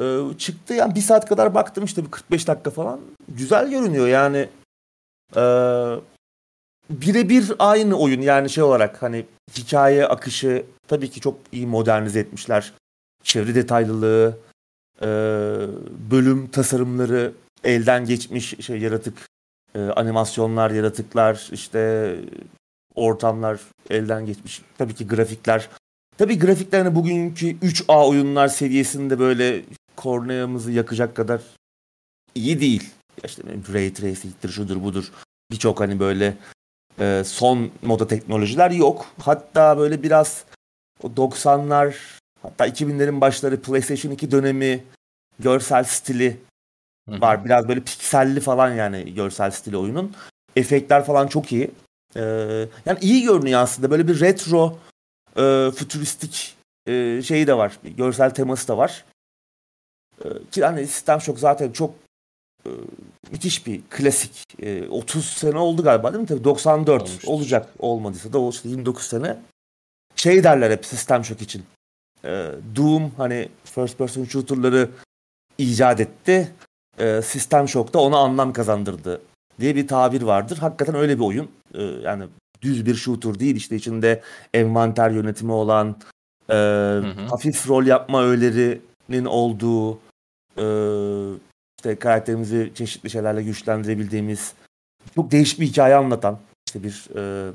Ee, 0.01 0.21
çıktı 0.39 0.75
yani 0.75 0.95
bir 0.95 1.01
saat 1.01 1.29
kadar 1.29 1.55
baktım 1.55 1.85
işte 1.85 2.05
bir 2.05 2.11
45 2.11 2.49
dakika 2.49 2.71
falan. 2.71 3.01
Güzel 3.29 3.71
görünüyor 3.71 4.07
yani. 4.09 4.49
Ee, 5.37 5.41
birebir 6.91 7.53
aynı 7.59 7.99
oyun 7.99 8.21
yani 8.21 8.51
şey 8.51 8.65
olarak 8.65 9.03
hani 9.03 9.27
hikaye 9.59 10.07
akışı 10.07 10.65
tabii 10.89 11.11
ki 11.11 11.21
çok 11.21 11.39
iyi 11.53 11.67
modernize 11.67 12.21
etmişler. 12.21 12.73
Çevre 13.23 13.55
detaylılığı, 13.55 14.39
e, 15.03 15.07
bölüm 16.11 16.47
tasarımları 16.47 17.33
elden 17.65 18.05
geçmiş 18.05 18.55
şey 18.61 18.79
yaratık 18.79 19.29
e, 19.75 19.79
animasyonlar, 19.81 20.71
yaratıklar, 20.71 21.49
işte 21.53 22.15
ortamlar 22.95 23.61
elden 23.91 24.27
geçmiş. 24.27 24.63
Tabii 24.79 24.95
ki 24.95 25.07
grafikler. 25.07 25.69
Tabii 26.19 26.39
grafikler 26.39 26.85
hani 26.85 26.95
bugünkü 26.95 27.47
3A 27.47 28.09
oyunlar 28.09 28.49
seviyesinde 28.49 29.19
böyle 29.19 29.63
korneamızı 29.97 30.73
yakacak 30.73 31.17
kadar 31.17 31.43
iyi 32.35 32.61
değil. 32.61 32.91
İşte 33.25 33.43
ray 33.73 33.93
tracing'tir, 33.93 34.49
şudur 34.49 34.83
budur. 34.83 35.13
Birçok 35.51 35.81
hani 35.81 36.01
böyle 36.01 36.37
e, 37.01 37.23
son 37.25 37.71
moda 37.83 38.07
teknolojiler 38.07 38.71
yok. 38.71 39.07
Hatta 39.21 39.79
böyle 39.79 40.03
biraz 40.03 40.45
o 41.03 41.07
90'lar 41.07 41.95
hatta 42.43 42.69
2000'lerin 42.69 43.21
başları 43.21 43.63
PlayStation 43.63 44.13
2 44.13 44.31
dönemi 44.31 44.85
görsel 45.39 45.85
stili 45.85 46.37
var. 47.09 47.45
Biraz 47.45 47.69
böyle 47.69 47.81
pikselli 47.81 48.41
falan 48.41 48.75
yani 48.75 49.15
görsel 49.15 49.51
stili 49.51 49.77
oyunun. 49.77 50.15
Efektler 50.57 51.05
falan 51.05 51.27
çok 51.27 51.53
iyi. 51.53 51.71
Ee, 52.17 52.21
yani 52.87 52.99
iyi 53.01 53.23
görünüyor 53.23 53.61
aslında. 53.61 53.91
Böyle 53.91 54.09
bir 54.09 54.21
retro 54.21 54.79
e, 55.37 55.71
fütüristik 55.77 56.57
e, 56.87 57.23
şeyi 57.23 57.47
de 57.47 57.57
var. 57.57 57.79
Bir 57.85 57.91
görsel 57.91 58.31
teması 58.31 58.69
da 58.69 58.79
var. 58.79 59.05
Ee, 60.25 60.29
ki 60.53 60.65
hani 60.65 60.87
System 60.87 61.21
Shock 61.21 61.39
zaten 61.39 61.73
çok 61.73 61.95
e, 62.67 62.71
müthiş 63.31 63.67
bir 63.67 63.81
klasik. 63.91 64.63
E, 64.63 64.89
30 64.89 65.25
sene 65.25 65.59
oldu 65.59 65.83
galiba 65.83 66.13
değil 66.13 66.23
mi? 66.23 66.29
Tabii 66.29 66.45
94 66.45 67.03
Olmuştur. 67.03 67.29
olacak. 67.29 67.69
Olmadıysa 67.79 68.33
da 68.33 68.39
o 68.41 68.51
işte 68.51 68.69
29 68.69 69.05
sene. 69.05 69.37
Şey 70.17 70.45
derler 70.45 70.71
hep 70.71 70.87
System 70.87 71.25
Shock 71.25 71.43
için. 71.43 71.65
E, 72.25 72.51
Doom 72.77 73.13
hani 73.17 73.49
first 73.65 73.99
person 73.99 74.25
shooter'ları 74.25 74.91
icat 75.59 76.01
etti. 76.01 76.53
E, 76.99 77.23
System 77.23 77.69
Shock 77.69 77.95
da 77.95 77.99
ona 77.99 78.19
anlam 78.19 78.53
kazandırdı 78.53 79.21
diye 79.61 79.77
bir 79.77 79.89
tabir 79.89 80.23
vardır. 80.23 80.59
Hakikaten 80.59 80.95
öyle 80.95 81.19
bir 81.19 81.25
oyun. 81.25 81.49
E, 81.75 81.83
yani 81.83 82.25
düz 82.63 82.87
bir 82.87 82.95
shooter 82.95 83.39
değil 83.41 83.57
işte 83.57 83.77
içinde 83.77 84.23
envanter 84.55 85.11
yönetimi 85.11 85.53
olan 85.53 85.97
e, 86.49 86.55
hı. 86.55 87.27
hafif 87.31 87.69
rol 87.69 87.87
yapma 87.87 88.25
öğelerinin 88.25 89.25
olduğu 89.25 89.99
e, 90.57 90.65
işte 91.79 91.99
karakterimizi 91.99 92.73
çeşitli 92.75 93.11
şeylerle 93.11 93.43
güçlendirebildiğimiz 93.43 94.53
çok 95.15 95.31
değişik 95.31 95.61
bir 95.61 95.67
hikaye 95.67 95.95
anlatan 95.95 96.39
işte 96.69 96.83
bir 96.83 97.09
e, 97.17 97.53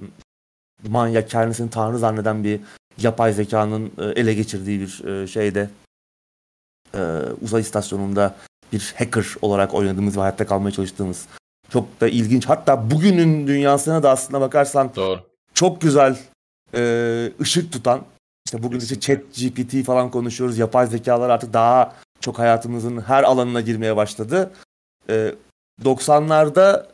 manyak 0.87 1.29
kendisini 1.29 1.69
tanrı 1.69 1.99
zanneden 1.99 2.43
bir 2.43 2.59
yapay 2.97 3.33
zekanın 3.33 3.91
e, 3.97 4.03
ele 4.03 4.33
geçirdiği 4.33 4.79
bir 4.79 5.05
e, 5.05 5.27
şeyde 5.27 5.69
e, 6.95 6.99
uzay 7.41 7.61
istasyonunda 7.61 8.35
bir 8.73 8.93
hacker 8.97 9.25
olarak 9.41 9.73
oynadığımız 9.73 10.17
ve 10.17 10.21
hayatta 10.21 10.47
kalmaya 10.47 10.71
çalıştığımız 10.71 11.25
çok 11.69 12.01
da 12.01 12.07
ilginç. 12.07 12.45
Hatta 12.45 12.91
bugünün 12.91 13.47
dünyasına 13.47 14.03
da 14.03 14.09
aslında 14.09 14.41
bakarsan 14.41 14.91
Doğru. 14.95 15.19
çok 15.53 15.81
güzel 15.81 16.17
e, 16.75 17.31
ışık 17.41 17.71
tutan 17.71 18.01
işte 18.45 18.63
bugün 18.63 18.79
işte 18.79 18.99
chat 18.99 19.19
GPT 19.35 19.85
falan 19.85 20.11
konuşuyoruz. 20.11 20.57
Yapay 20.57 20.87
zekalar 20.87 21.29
artık 21.29 21.53
daha 21.53 21.95
çok 22.23 22.39
hayatımızın 22.39 23.01
her 23.01 23.23
alanına 23.23 23.61
girmeye 23.61 23.95
başladı. 23.95 24.51
E, 25.09 25.35
90'larda 25.83 26.85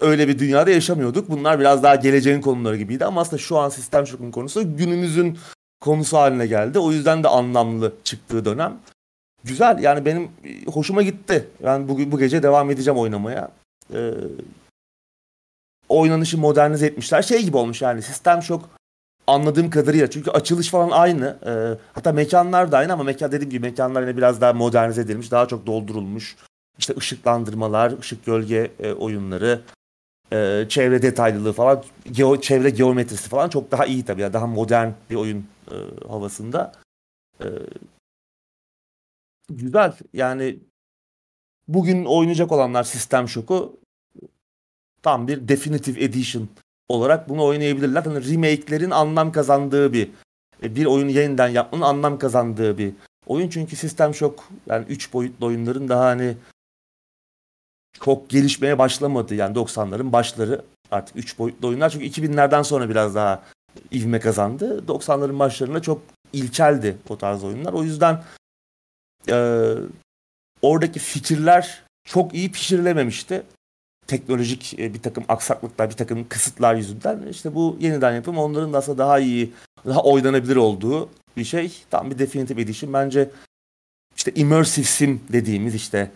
öyle 0.00 0.28
bir 0.28 0.38
dünyada 0.38 0.70
yaşamıyorduk. 0.70 1.30
Bunlar 1.30 1.60
biraz 1.60 1.82
daha 1.82 1.94
geleceğin 1.94 2.40
konuları 2.40 2.76
gibiydi 2.76 3.04
ama 3.04 3.20
aslında 3.20 3.38
şu 3.38 3.58
an 3.58 3.68
sistem 3.68 4.06
şokun 4.06 4.30
konusu 4.30 4.76
günümüzün 4.76 5.38
konusu 5.80 6.16
haline 6.16 6.46
geldi. 6.46 6.78
O 6.78 6.92
yüzden 6.92 7.24
de 7.24 7.28
anlamlı 7.28 7.92
çıktığı 8.04 8.44
dönem. 8.44 8.78
Güzel 9.44 9.78
yani 9.78 10.04
benim 10.04 10.30
hoşuma 10.66 11.02
gitti. 11.02 11.48
Ben 11.64 11.88
bugün 11.88 12.12
bu 12.12 12.18
gece 12.18 12.42
devam 12.42 12.70
edeceğim 12.70 12.98
oynamaya. 12.98 13.50
Ee, 13.94 14.10
oynanışı 15.88 16.38
modernize 16.38 16.86
etmişler. 16.86 17.22
Şey 17.22 17.42
gibi 17.42 17.56
olmuş 17.56 17.82
yani 17.82 18.02
sistem 18.02 18.42
şok 18.42 18.68
anladığım 19.28 19.70
kadarıyla. 19.70 20.10
Çünkü 20.10 20.30
açılış 20.30 20.70
falan 20.70 20.90
aynı. 20.90 21.38
Ee, 21.46 21.82
hatta 21.92 22.12
mekanlar 22.12 22.72
da 22.72 22.78
aynı 22.78 22.92
ama 22.92 23.02
mekan 23.02 23.32
dediğim 23.32 23.50
gibi 23.50 23.66
mekanlar 23.66 24.02
yine 24.02 24.16
biraz 24.16 24.40
daha 24.40 24.52
modernize 24.52 25.00
edilmiş. 25.00 25.30
Daha 25.30 25.48
çok 25.48 25.66
doldurulmuş. 25.66 26.36
İşte 26.78 26.94
ışıklandırmalar, 26.96 27.98
ışık 27.98 28.26
gölge 28.26 28.70
e, 28.78 28.92
oyunları, 28.92 29.60
e, 30.32 30.66
çevre 30.68 31.02
detaylılığı 31.02 31.52
falan, 31.52 31.84
geo, 32.12 32.40
çevre 32.40 32.70
geometrisi 32.70 33.28
falan 33.28 33.48
çok 33.48 33.70
daha 33.70 33.86
iyi 33.86 34.04
tabii. 34.04 34.20
Yani 34.20 34.32
daha 34.32 34.46
modern 34.46 34.90
bir 35.10 35.16
oyun 35.16 35.46
e, 35.70 35.76
havasında. 36.08 36.72
E, 37.40 37.46
güzel. 39.50 39.92
Yani 40.12 40.58
bugün 41.68 42.04
oynayacak 42.04 42.52
olanlar 42.52 42.84
Sistem 42.84 43.28
Shock'u 43.28 43.80
tam 45.02 45.28
bir 45.28 45.48
Definitive 45.48 46.04
Edition 46.04 46.48
olarak 46.88 47.28
bunu 47.28 47.44
oynayabilirler. 47.44 48.04
Yani 48.04 48.32
remake'lerin 48.32 48.90
anlam 48.90 49.32
kazandığı 49.32 49.92
bir 49.92 50.10
e, 50.62 50.76
bir 50.76 50.86
oyunu 50.86 51.10
yeniden 51.10 51.48
yapmanın 51.48 51.82
anlam 51.82 52.18
kazandığı 52.18 52.78
bir 52.78 52.92
oyun. 53.26 53.48
Çünkü 53.48 53.76
System 53.76 54.14
Shock 54.14 54.44
yani 54.66 54.86
3 54.88 55.12
boyutlu 55.12 55.46
oyunların 55.46 55.88
daha 55.88 56.04
hani 56.04 56.36
çok 58.00 58.30
gelişmeye 58.30 58.78
başlamadı. 58.78 59.34
Yani 59.34 59.56
90'ların 59.56 60.12
başları 60.12 60.64
artık 60.90 61.16
3 61.16 61.38
boyutlu 61.38 61.68
oyunlar. 61.68 61.90
Çünkü 61.90 62.06
2000'lerden 62.06 62.62
sonra 62.62 62.88
biraz 62.88 63.14
daha 63.14 63.42
ivme 63.92 64.20
kazandı. 64.20 64.84
90'ların 64.88 65.38
başlarında 65.38 65.82
çok 65.82 66.02
ilkeldi 66.32 66.96
o 67.08 67.18
tarz 67.18 67.44
oyunlar. 67.44 67.72
O 67.72 67.82
yüzden 67.82 68.22
e, 69.28 69.68
oradaki 70.62 70.98
fikirler 70.98 71.82
çok 72.04 72.34
iyi 72.34 72.52
pişirilememişti. 72.52 73.42
Teknolojik 74.08 74.78
e, 74.78 74.94
bir 74.94 75.02
takım 75.02 75.24
aksaklıklar, 75.28 75.90
bir 75.90 75.94
takım 75.94 76.28
kısıtlar 76.28 76.74
yüzünden. 76.74 77.26
İşte 77.30 77.54
bu 77.54 77.76
yeniden 77.80 78.14
yapım 78.14 78.38
onların 78.38 78.72
da 78.72 78.78
aslında 78.78 78.98
daha 78.98 79.18
iyi, 79.18 79.52
daha 79.86 80.02
oynanabilir 80.02 80.56
olduğu 80.56 81.10
bir 81.36 81.44
şey. 81.44 81.82
Tam 81.90 82.10
bir 82.10 82.18
Definitive 82.18 82.62
Edition. 82.62 82.92
Bence 82.92 83.30
işte 84.16 84.32
immersive 84.34 84.86
sim 84.86 85.22
dediğimiz 85.32 85.74
işte 85.74 86.10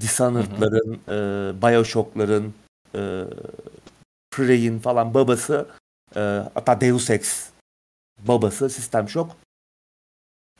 Dishonored'ların, 0.00 1.00
e, 1.08 1.62
Bioshock'ların, 1.62 2.54
e, 2.94 3.24
Prey'in 4.30 4.78
falan 4.78 5.14
babası 5.14 5.66
e, 6.16 6.20
hatta 6.54 6.80
Deus 6.80 7.10
Ex 7.10 7.48
babası 8.18 8.70
System 8.70 9.08
Shock. 9.08 9.32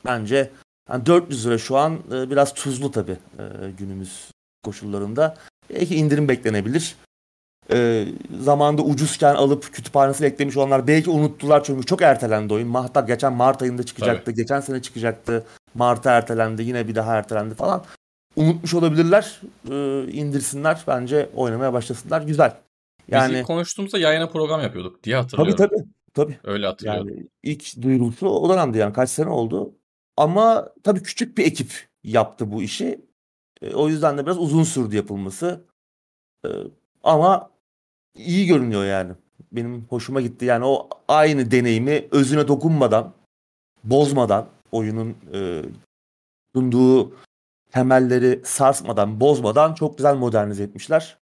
Bence 0.04 0.50
yani 0.88 1.06
400 1.06 1.46
lira 1.46 1.58
şu 1.58 1.76
an 1.76 1.99
e, 2.12 2.30
biraz 2.30 2.54
tuzlu 2.54 2.90
tabii 2.90 3.18
e, 3.38 3.70
günümüz 3.78 4.30
koşullarında. 4.64 5.37
Belki 5.75 5.97
indirim 5.97 6.29
beklenebilir. 6.29 6.97
Ee, 7.73 8.07
zamanda 8.41 8.83
ucuzken 8.83 9.35
alıp 9.35 9.73
kütüphanesine 9.73 10.27
eklemiş 10.27 10.57
olanlar 10.57 10.87
belki 10.87 11.11
unuttular 11.11 11.65
çünkü 11.65 11.87
çok 11.87 12.03
ertelendi 12.03 12.55
oyun. 12.55 12.75
Hatta 12.75 13.00
geçen 13.00 13.33
Mart 13.33 13.62
ayında 13.62 13.83
çıkacaktı. 13.83 14.25
Tabii. 14.25 14.35
Geçen 14.35 14.61
sene 14.61 14.83
çıkacaktı. 14.83 15.45
Mart'a 15.75 16.11
ertelendi. 16.11 16.62
Yine 16.62 16.89
bir 16.89 16.95
daha 16.95 17.17
ertelendi 17.17 17.55
falan. 17.55 17.85
Unutmuş 18.37 18.75
olabilirler. 18.75 19.41
Ee, 19.71 20.05
indirsinler. 20.12 20.85
Bence 20.87 21.31
oynamaya 21.35 21.73
başlasınlar. 21.73 22.23
Güzel. 22.23 22.57
Yani 23.09 23.35
Biz 23.35 23.43
konuştuğumuzda 23.43 23.99
yayına 23.99 24.29
program 24.29 24.62
yapıyorduk 24.62 25.05
diye 25.05 25.17
tabii 25.17 25.23
hatırlıyorum. 25.23 25.57
tabii. 25.57 25.89
Tabii. 26.15 26.39
Öyle 26.45 26.67
hatırlıyorum. 26.67 27.09
Yani 27.09 27.27
ilk 27.43 27.83
duyuruluşu 27.83 28.27
o 28.27 28.49
dönemde 28.49 28.79
yani 28.79 28.93
kaç 28.93 29.11
sene 29.11 29.29
oldu. 29.29 29.75
Ama 30.17 30.69
tabii 30.85 31.03
küçük 31.03 31.39
bir 31.39 31.45
ekip 31.47 31.89
yaptı 32.05 32.53
bu 32.53 32.62
işi. 32.62 33.00
E, 33.62 33.75
o 33.75 33.88
yüzden 33.88 34.19
de 34.19 34.26
biraz 34.26 34.38
uzun 34.38 34.64
sürdü 34.64 34.97
yapılması. 34.97 35.64
E, 36.45 36.49
ama 37.02 37.50
iyi 38.14 38.47
görünüyor 38.47 38.85
yani. 38.85 39.12
Benim 39.52 39.85
hoşuma 39.88 40.21
gitti. 40.21 40.45
Yani 40.45 40.64
o 40.64 40.88
aynı 41.09 41.50
deneyimi 41.50 42.09
özüne 42.11 42.49
dokunmadan, 42.49 43.12
bozmadan, 43.85 44.47
oyunun 44.73 45.17
e, 45.35 45.62
sunduğu 46.55 47.12
temelleri 47.73 48.40
sarsmadan, 48.45 49.21
bozmadan 49.21 49.75
çok 49.75 49.99
güzel 49.99 50.14
modernize 50.14 50.62
etmişler. 50.62 51.19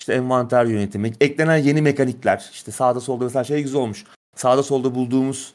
İşte 0.00 0.14
envanter 0.14 0.64
yönetimi, 0.64 1.12
eklenen 1.20 1.56
yeni 1.56 1.82
mekanikler. 1.82 2.50
İşte 2.52 2.72
sağda 2.72 3.00
solda 3.00 3.24
mesela 3.24 3.44
şey 3.44 3.62
güzel 3.62 3.80
olmuş. 3.80 4.04
Sağda 4.36 4.62
solda 4.62 4.94
bulduğumuz 4.94 5.54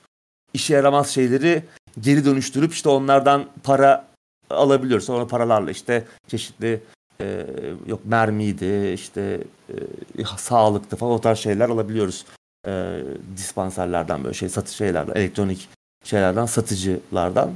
işe 0.54 0.74
yaramaz 0.74 1.10
şeyleri 1.10 1.64
geri 2.00 2.26
dönüştürüp 2.26 2.74
işte 2.74 2.90
onlardan 2.90 3.50
para 3.64 4.09
alabiliyoruz. 4.50 5.06
Sonra 5.06 5.28
paralarla 5.28 5.72
işte 5.72 6.06
çeşitli 6.28 6.82
e, 7.22 7.46
yok 7.88 8.06
mermiydi, 8.06 8.92
işte 8.94 9.44
e, 9.70 10.24
sağlıktı 10.38 10.96
falan 10.96 11.14
o 11.14 11.22
tarz 11.22 11.40
şeyler 11.40 11.70
alabiliyoruz. 11.70 12.26
E, 12.68 13.04
dispanserlerden 13.38 14.24
böyle 14.24 14.34
şey 14.34 14.50
satış 14.50 14.76
şeylerden, 14.76 15.16
elektronik 15.16 15.70
şeylerden, 16.04 16.46
satıcılardan. 16.46 17.52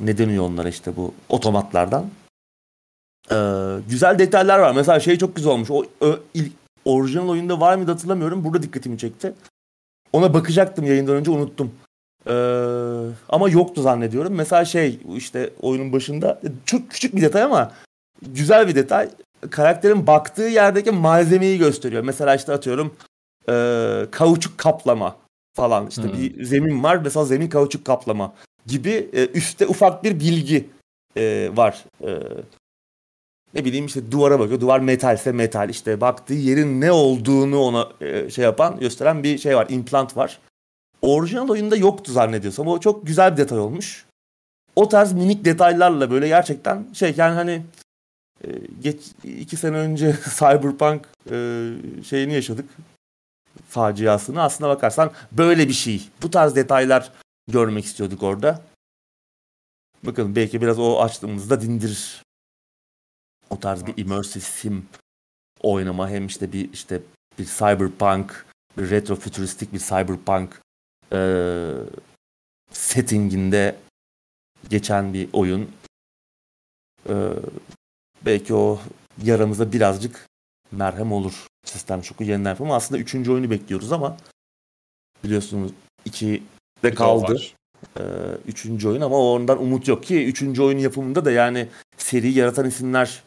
Ne 0.00 0.18
deniyor 0.18 0.44
onlara 0.44 0.68
işte 0.68 0.96
bu 0.96 1.14
otomatlardan. 1.28 2.10
Ee, 3.30 3.34
güzel 3.88 4.18
detaylar 4.18 4.58
var. 4.58 4.74
Mesela 4.74 5.00
şey 5.00 5.18
çok 5.18 5.36
güzel 5.36 5.52
olmuş. 5.52 5.70
O 5.70 5.84
ö, 6.00 6.16
ilk, 6.34 6.52
orijinal 6.84 7.28
oyunda 7.28 7.60
var 7.60 7.76
mıydı 7.76 7.90
hatırlamıyorum. 7.90 8.44
Burada 8.44 8.62
dikkatimi 8.62 8.98
çekti. 8.98 9.34
Ona 10.12 10.34
bakacaktım 10.34 10.84
yayından 10.84 11.14
önce 11.14 11.30
unuttum. 11.30 11.72
Ee, 12.26 12.32
ama 13.28 13.48
yoktu 13.48 13.82
zannediyorum. 13.82 14.34
Mesela 14.34 14.64
şey 14.64 15.00
işte 15.16 15.50
oyunun 15.60 15.92
başında 15.92 16.40
çok 16.64 16.90
küçük 16.90 17.16
bir 17.16 17.22
detay 17.22 17.42
ama 17.42 17.72
güzel 18.22 18.68
bir 18.68 18.74
detay. 18.74 19.08
Karakterin 19.50 20.06
baktığı 20.06 20.42
yerdeki 20.42 20.90
malzemeyi 20.90 21.58
gösteriyor. 21.58 22.02
Mesela 22.02 22.34
işte 22.34 22.52
atıyorum 22.52 22.94
e, 23.48 23.54
kauçuk 24.10 24.58
kaplama 24.58 25.16
falan. 25.56 25.86
İşte 25.86 26.02
Hmm. 26.02 26.12
bir 26.12 26.44
zemin 26.44 26.82
var. 26.82 26.96
Mesela 27.04 27.24
zemin 27.24 27.48
kauçuk 27.48 27.84
kaplama 27.84 28.32
gibi 28.66 29.10
e, 29.12 29.26
üstte 29.26 29.66
ufak 29.66 30.04
bir 30.04 30.20
bilgi 30.20 30.68
e, 31.16 31.50
var. 31.54 31.84
E, 32.00 32.18
ne 33.54 33.64
bileyim 33.64 33.86
işte 33.86 34.12
duvara 34.12 34.38
bakıyor. 34.40 34.60
Duvar 34.60 34.80
metalse 34.80 35.32
metal. 35.32 35.68
İşte 35.70 36.00
baktığı 36.00 36.34
yerin 36.34 36.80
ne 36.80 36.92
olduğunu 36.92 37.58
ona 37.60 37.88
e, 38.00 38.30
şey 38.30 38.44
yapan, 38.44 38.80
gösteren 38.80 39.22
bir 39.22 39.38
şey 39.38 39.56
var. 39.56 39.66
implant 39.70 40.16
var. 40.16 40.38
Orijinal 41.02 41.48
oyunda 41.48 41.76
yoktu 41.76 42.12
zannediyorsam. 42.12 42.66
O 42.66 42.80
çok 42.80 43.06
güzel 43.06 43.32
bir 43.32 43.36
detay 43.36 43.58
olmuş. 43.58 44.06
O 44.76 44.88
tarz 44.88 45.12
minik 45.12 45.44
detaylarla 45.44 46.10
böyle 46.10 46.28
gerçekten 46.28 46.86
şey 46.92 47.14
yani 47.16 47.34
hani 47.34 47.62
e, 48.44 48.48
geç 48.80 49.00
iki 49.24 49.56
sene 49.56 49.76
önce 49.76 50.16
Cyberpunk 50.38 51.08
e, 51.30 51.68
şeyini 52.04 52.34
yaşadık. 52.34 52.70
Faciasını 53.68 54.42
aslına 54.42 54.68
bakarsan 54.68 55.12
böyle 55.32 55.68
bir 55.68 55.72
şey. 55.72 56.08
Bu 56.22 56.30
tarz 56.30 56.56
detaylar 56.56 57.12
görmek 57.48 57.84
istiyorduk 57.84 58.22
orada. 58.22 58.62
Bakalım 60.02 60.36
belki 60.36 60.62
biraz 60.62 60.78
o 60.78 61.00
açtığımızda 61.00 61.60
dindirir. 61.60 62.22
O 63.50 63.60
tarz 63.60 63.86
bir 63.86 63.94
immersive 63.96 64.44
sim 64.44 64.88
oynama 65.60 66.10
hem 66.10 66.26
işte 66.26 66.52
bir 66.52 66.72
işte 66.72 67.02
bir 67.38 67.44
cyberpunk, 67.44 68.46
bir 68.78 68.90
retro 68.90 69.16
fütüristik 69.16 69.72
bir 69.72 69.78
cyberpunk 69.78 70.61
eee 71.12 71.74
settinginde 72.70 73.76
geçen 74.70 75.14
bir 75.14 75.28
oyun. 75.32 75.70
Eee, 77.08 77.14
belki 78.26 78.54
o 78.54 78.80
yaramıza 79.24 79.72
birazcık 79.72 80.26
merhem 80.72 81.12
olur. 81.12 81.46
Sistem 81.64 82.04
şoku 82.04 82.24
yeniden. 82.24 82.56
Ama 82.60 82.76
Aslında 82.76 83.00
üçüncü 83.00 83.32
oyunu 83.32 83.50
bekliyoruz 83.50 83.92
ama 83.92 84.16
biliyorsunuz 85.24 85.72
iki 86.04 86.42
de 86.82 86.94
kaldı. 86.94 87.40
Ee, 87.98 88.02
üçüncü 88.46 88.88
oyun 88.88 89.00
ama 89.00 89.16
ondan 89.18 89.62
umut 89.62 89.88
yok 89.88 90.04
ki. 90.04 90.26
Üçüncü 90.26 90.62
oyun 90.62 90.78
yapımında 90.78 91.24
da 91.24 91.30
yani 91.30 91.68
seri 91.96 92.32
yaratan 92.32 92.66
isimler 92.66 93.22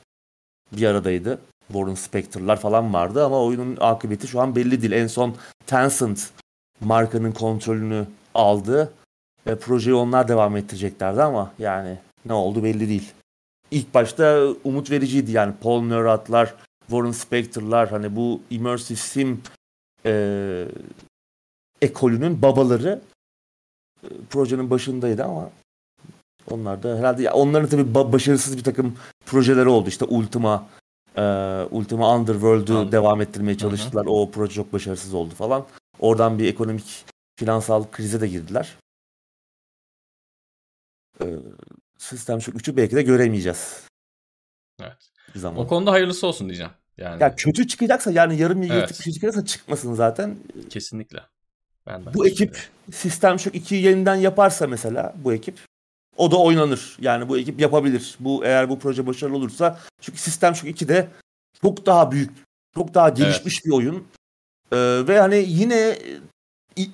bir 0.71 0.85
aradaydı. 0.87 1.39
Warren 1.67 1.95
Spector'lar 1.95 2.59
falan 2.59 2.93
vardı 2.93 3.25
ama 3.25 3.43
oyunun 3.43 3.77
akıbeti 3.79 4.27
şu 4.27 4.41
an 4.41 4.55
belli 4.55 4.81
değil. 4.81 4.91
En 4.91 5.07
son 5.07 5.35
Tencent 5.65 6.29
markanın 6.81 7.31
kontrolünü 7.31 8.05
aldı. 8.35 8.93
E, 9.45 9.55
projeyi 9.55 9.95
onlar 9.95 10.27
devam 10.27 10.57
ettireceklerdi 10.57 11.21
ama 11.21 11.51
yani 11.59 11.97
ne 12.25 12.33
oldu 12.33 12.63
belli 12.63 12.89
değil. 12.89 13.11
İlk 13.71 13.93
başta 13.93 14.47
umut 14.63 14.91
vericiydi 14.91 15.31
yani 15.31 15.53
Paul 15.61 15.81
Neurath'lar, 15.81 16.55
Warren 16.87 17.11
Spector'lar 17.11 17.89
hani 17.89 18.15
bu 18.15 18.41
immersive 18.49 18.97
sim 18.97 19.41
e, 20.05 20.65
ekolünün 21.81 22.41
babaları 22.41 23.01
e, 24.03 24.07
projenin 24.29 24.69
başındaydı 24.69 25.23
ama 25.23 25.49
onlar 26.51 26.83
da 26.83 26.97
herhalde 26.97 27.23
ya 27.23 27.33
onların 27.33 27.69
tabii 27.69 27.91
ba- 27.91 28.11
başarısız 28.13 28.57
bir 28.57 28.63
takım 28.63 28.95
projeleri 29.25 29.69
oldu. 29.69 29.89
İşte 29.89 30.05
Ultima 30.05 30.67
e, 31.17 31.21
Ultima 31.71 32.15
Underworld'u 32.15 32.73
Anladım. 32.73 32.91
devam 32.91 33.21
ettirmeye 33.21 33.57
çalıştılar. 33.57 34.05
O 34.09 34.31
proje 34.31 34.53
çok 34.53 34.73
başarısız 34.73 35.13
oldu 35.13 35.33
falan. 35.35 35.65
Oradan 35.99 36.39
bir 36.39 36.47
ekonomik 36.47 37.05
finansal 37.35 37.91
krize 37.91 38.21
de 38.21 38.27
girdiler. 38.27 38.75
E, 41.21 41.25
Sistem 41.97 42.41
Shock 42.41 42.57
3'ü 42.57 42.77
belki 42.77 42.95
de 42.95 43.01
göremeyeceğiz 43.01 43.83
Evet. 44.81 45.09
bir 45.35 45.39
zaman. 45.39 45.59
O 45.65 45.67
konuda 45.67 45.91
hayırlısı 45.91 46.27
olsun 46.27 46.47
diyeceğim. 46.47 46.71
Yani 46.97 47.23
Ya 47.23 47.35
kötü 47.35 47.67
çıkacaksa 47.67 48.11
yani 48.11 48.37
yarım 48.37 48.61
yırtık 48.61 48.77
Evet. 48.77 49.03
şey 49.03 49.13
çıkarsa 49.13 49.45
çıkmasın 49.45 49.93
zaten. 49.93 50.37
kesinlikle. 50.69 51.19
Ben 51.87 52.05
de 52.05 52.13
Bu 52.13 52.27
ekip. 52.27 52.69
Sistem 52.93 53.39
Shock 53.39 53.55
2'yi 53.57 53.83
yeniden 53.83 54.15
yaparsa 54.15 54.67
mesela 54.67 55.13
bu 55.17 55.33
ekip 55.33 55.57
o 56.17 56.31
da 56.31 56.37
oynanır. 56.37 56.97
Yani 57.01 57.29
bu 57.29 57.37
ekip 57.37 57.59
yapabilir. 57.59 58.15
Bu 58.19 58.45
eğer 58.45 58.69
bu 58.69 58.79
proje 58.79 59.07
başarılı 59.07 59.37
olursa 59.37 59.79
çünkü 60.01 60.19
Sistem 60.19 60.55
Shock 60.55 60.69
2 60.69 60.87
de 60.87 61.07
çok 61.61 61.85
daha 61.85 62.11
büyük, 62.11 62.31
çok 62.73 62.93
daha 62.93 63.09
gelişmiş 63.09 63.65
bir 63.65 63.71
oyun. 63.71 64.07
Ee, 64.71 64.77
ve 65.07 65.19
hani 65.19 65.45
yine 65.47 65.97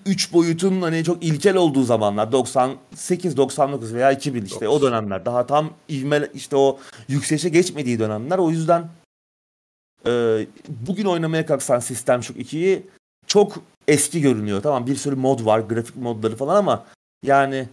3 0.05 0.33
boyutun 0.33 0.81
hani 0.81 1.03
çok 1.03 1.23
ilkel 1.23 1.55
olduğu 1.55 1.83
zamanlar 1.83 2.31
98 2.31 3.37
99 3.37 3.93
veya 3.93 4.11
2000 4.11 4.45
işte 4.45 4.67
o 4.67 4.71
Dokuz. 4.75 4.81
dönemler 4.87 5.25
daha 5.25 5.45
tam 5.45 5.73
ivme 5.89 6.29
işte 6.33 6.55
o 6.55 6.79
yükselişe 7.07 7.49
geçmediği 7.49 7.99
dönemler 7.99 8.37
o 8.37 8.49
yüzden 8.51 8.87
e, 10.07 10.11
bugün 10.87 11.05
oynamaya 11.05 11.45
kalksan 11.45 11.79
System 11.79 12.23
Shock 12.23 12.39
2'yi 12.39 12.87
çok 13.27 13.59
eski 13.87 14.21
görünüyor. 14.21 14.61
Tamam 14.63 14.87
bir 14.87 14.95
sürü 14.95 15.15
mod 15.15 15.45
var, 15.45 15.59
grafik 15.59 15.95
modları 15.95 16.35
falan 16.35 16.55
ama 16.55 16.85
yani 17.25 17.67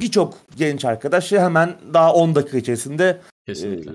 birçok 0.00 0.38
genç 0.56 0.84
arkadaş 0.84 1.32
hemen 1.32 1.76
daha 1.94 2.12
10 2.14 2.34
dakika 2.34 2.58
içerisinde 2.58 3.20
Kesinlikle. 3.46 3.90
e, 3.90 3.94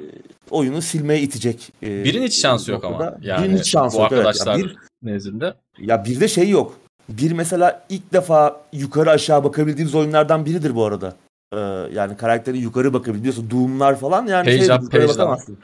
oyunu 0.50 0.82
silmeye 0.82 1.22
itecek. 1.22 1.72
e, 1.84 2.04
Birinin 2.04 2.26
hiç 2.26 2.42
şansı 2.42 2.72
yok 2.72 2.84
ama. 2.84 3.18
Yani 3.22 3.44
Birinin 3.44 3.58
hiç 3.58 3.70
şansı 3.70 3.98
bu 3.98 4.02
yok. 4.02 4.12
evet. 4.12 4.26
arkadaşlar 4.26 4.58
Ya 4.58 4.64
bir, 4.66 4.78
nezdinde. 5.04 5.54
ya 5.80 6.06
bir 6.06 6.20
de 6.20 6.28
şey 6.28 6.50
yok. 6.50 6.80
Bir 7.10 7.32
mesela 7.32 7.86
ilk 7.90 8.14
defa 8.14 8.62
yukarı 8.74 9.12
aşağı 9.12 9.44
bakabildiğimiz 9.44 9.96
oyunlardan 9.96 10.46
biridir 10.46 10.76
bu 10.76 10.86
arada. 10.86 11.16
Ee, 11.54 11.60
yani 11.94 12.18
karakterin 12.18 12.58
yukarı 12.58 12.94
bakabiliyorsun. 12.94 13.50
Doom'lar 13.52 14.00
falan 14.00 14.28
yani 14.28 14.46
Page 14.46 14.66
şey, 14.66 14.76
up, 14.76 14.82
yukarı 14.82 15.02
page 15.02 15.14
bakamazsın. 15.14 15.58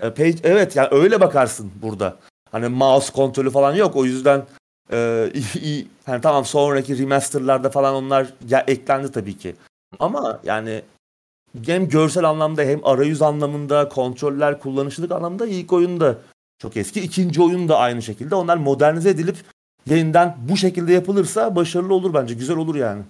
Ee, 0.00 0.10
page, 0.10 0.36
evet 0.44 0.76
yani 0.76 0.88
öyle 0.90 1.20
bakarsın 1.20 1.72
burada. 1.82 2.16
Hani 2.52 2.68
mouse 2.68 3.12
kontrolü 3.12 3.50
falan 3.50 3.74
yok. 3.74 3.96
O 3.96 4.04
yüzden 4.04 4.44
e, 4.92 5.30
iyi. 5.62 5.88
Hani 6.06 6.20
tamam 6.20 6.44
sonraki 6.44 6.98
remasterlarda 6.98 7.70
falan 7.70 7.94
onlar 7.94 8.34
ya, 8.48 8.64
eklendi 8.68 9.12
tabii 9.12 9.38
ki. 9.38 9.54
Ama 9.98 10.40
yani 10.44 10.82
hem 11.66 11.88
görsel 11.88 12.24
anlamda 12.24 12.62
hem 12.62 12.86
arayüz 12.86 13.22
anlamında 13.22 13.88
kontroller 13.88 14.60
kullanışlılık 14.60 15.12
anlamda 15.12 15.46
ilk 15.46 15.72
oyunda 15.72 16.18
çok 16.58 16.76
eski. 16.76 17.00
İkinci 17.00 17.42
oyun 17.42 17.68
da 17.68 17.78
aynı 17.78 18.02
şekilde. 18.02 18.34
Onlar 18.34 18.56
modernize 18.56 19.10
edilip 19.10 19.36
yeniden 19.86 20.36
bu 20.48 20.56
şekilde 20.56 20.92
yapılırsa 20.92 21.56
başarılı 21.56 21.94
olur 21.94 22.14
bence. 22.14 22.34
Güzel 22.34 22.56
olur 22.56 22.74
yani. 22.74 23.02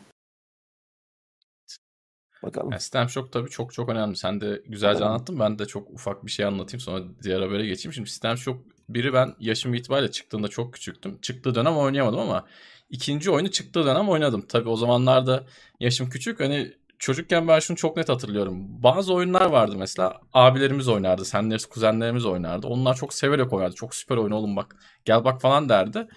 Bakalım. 2.43 2.71
Yani 2.71 2.81
System 2.81 3.09
Shock 3.09 3.33
tabii 3.33 3.51
çok 3.51 3.73
çok 3.73 3.89
önemli. 3.89 4.17
Sen 4.17 4.41
de 4.41 4.63
güzelce 4.67 4.99
Tamam. 4.99 5.15
anlattın. 5.15 5.41
Ben 5.41 5.59
de 5.59 5.67
çok 5.67 5.91
ufak 5.91 6.27
bir 6.27 6.31
şey 6.31 6.47
anlatayım 6.47 6.81
sonra 6.81 7.05
diğer 7.23 7.41
habere 7.41 7.67
geçeyim. 7.67 7.93
Şimdi 7.93 8.11
System 8.11 8.37
Shock 8.37 8.61
biri 8.89 9.13
ben 9.13 9.35
yaşım 9.41 9.75
itibariyle 9.75 10.11
çıktığında 10.11 10.49
çok 10.49 10.75
küçüktüm. 10.75 11.21
Çıktığı 11.21 11.55
dönem 11.55 11.77
oynayamadım 11.77 12.21
ama 12.21 12.47
ikinci 12.91 13.31
oyunu 13.31 13.51
çıktığı 13.51 13.87
dönem 13.87 14.09
oynadım. 14.09 14.45
Tabii 14.49 14.69
o 14.69 14.77
zamanlarda 14.77 15.47
yaşım 15.81 16.11
küçük. 16.11 16.41
Hani 16.41 16.73
çocukken 16.99 17.49
ben 17.49 17.59
şunu 17.59 17.77
çok 17.77 17.97
net 17.97 18.09
hatırlıyorum. 18.09 18.83
Bazı 18.83 19.15
oyunlar 19.15 19.47
vardı 19.47 19.75
mesela. 19.79 20.21
Abilerimiz 20.33 20.89
oynardı. 20.89 21.25
Senlerimiz, 21.25 21.67
kuzenlerimiz 21.67 22.27
oynardı. 22.27 22.67
Onlar 22.67 22.95
çok 22.95 23.15
severek 23.15 23.53
oynardı. 23.53 23.75
Çok 23.75 23.95
süper 23.95 24.17
oyun 24.17 24.31
oğlum 24.31 24.57
bak. 24.57 24.77
Gel 25.05 25.25
bak 25.25 25.41
falan 25.41 25.69
derdi. 25.69 26.09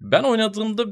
Ben 0.00 0.22
oynadığımda 0.22 0.84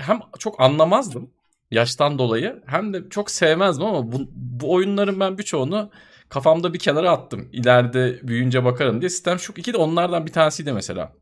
hem 0.00 0.20
çok 0.38 0.60
anlamazdım 0.60 1.30
yaştan 1.70 2.18
dolayı 2.18 2.62
hem 2.66 2.94
de 2.94 3.08
çok 3.10 3.30
sevmezdim 3.30 3.86
ama 3.86 4.12
bu, 4.12 4.18
bu 4.34 4.72
oyunların 4.72 5.20
ben 5.20 5.38
birçoğunu 5.38 5.90
kafamda 6.28 6.74
bir 6.74 6.78
kenara 6.78 7.10
attım. 7.10 7.48
İleride 7.52 8.20
büyüyünce 8.22 8.64
bakarım 8.64 9.00
diye. 9.00 9.08
System 9.08 9.38
Shock 9.38 9.58
2 9.58 9.72
de 9.72 9.76
onlardan 9.76 10.26
bir 10.26 10.32
tanesiydi 10.32 10.72
mesela. 10.72 11.12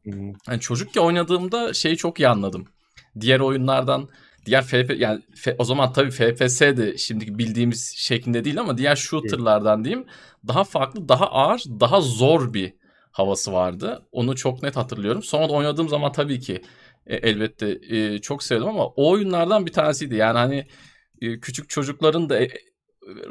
Yani 0.49 0.61
çocukken 0.61 1.03
oynadığımda 1.03 1.73
şeyi 1.73 1.97
çok 1.97 2.21
iyi 2.21 2.29
anladım. 2.29 2.67
Diğer 3.21 3.41
oyunlardan 3.41 4.09
diğer 4.47 4.63
FP 4.63 4.95
yani 4.99 5.23
F- 5.35 5.57
o 5.59 5.65
zaman 5.65 5.93
tabii 5.93 6.11
FPS 6.11 6.61
de 6.61 6.99
şimdiki 6.99 7.39
bildiğimiz 7.39 7.95
şeklinde 7.97 8.45
değil 8.45 8.61
ama 8.61 8.79
diğer 8.79 8.97
shooter'lardan 8.97 9.85
diyeyim 9.85 10.07
daha 10.49 10.65
farklı, 10.65 11.09
daha 11.09 11.27
ağır, 11.27 11.63
daha 11.81 12.01
zor 12.01 12.55
bir 12.55 12.73
havası 13.13 13.53
vardı. 13.53 14.07
Onu 14.13 14.37
çok 14.37 14.63
net 14.63 14.77
hatırlıyorum. 14.77 15.23
Sonra 15.23 15.49
da 15.49 15.53
oynadığım 15.53 15.89
zaman 15.89 16.13
tabii 16.13 16.41
ki 16.41 16.63
e, 17.07 17.17
elbette 17.17 17.79
e, 17.89 18.19
çok 18.19 18.43
sevdim 18.43 18.69
ama 18.69 18.87
o 18.87 19.11
oyunlardan 19.11 19.67
bir 19.67 19.73
tanesiydi. 19.73 20.15
Yani 20.17 20.39
hani 20.39 20.67
e, 21.21 21.41
küçük 21.41 21.69
çocukların 21.69 22.29
da 22.29 22.43
e, 22.43 22.49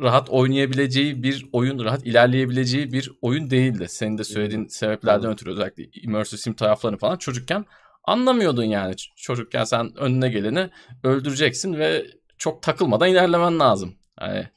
rahat 0.01 0.29
oynayabileceği 0.29 1.23
bir 1.23 1.45
oyun, 1.51 1.83
rahat 1.83 2.05
ilerleyebileceği 2.05 2.93
bir 2.93 3.11
oyun 3.21 3.49
değildi. 3.49 3.85
Senin 3.89 4.17
de 4.17 4.23
söylediğin 4.23 4.67
sebeplerden 4.67 5.31
ötürü 5.31 5.51
özellikle 5.51 5.83
immersive 6.01 6.41
sim 6.41 6.53
taraflarını 6.53 6.97
falan 6.97 7.17
çocukken 7.17 7.65
anlamıyordun 8.03 8.63
yani. 8.63 8.95
Çocukken 9.15 9.63
sen 9.63 9.97
önüne 9.97 10.29
geleni 10.29 10.69
öldüreceksin 11.03 11.73
ve 11.73 12.05
çok 12.37 12.63
takılmadan 12.63 13.09
ilerlemen 13.09 13.59
lazım. 13.59 13.95
Yani 14.21 14.47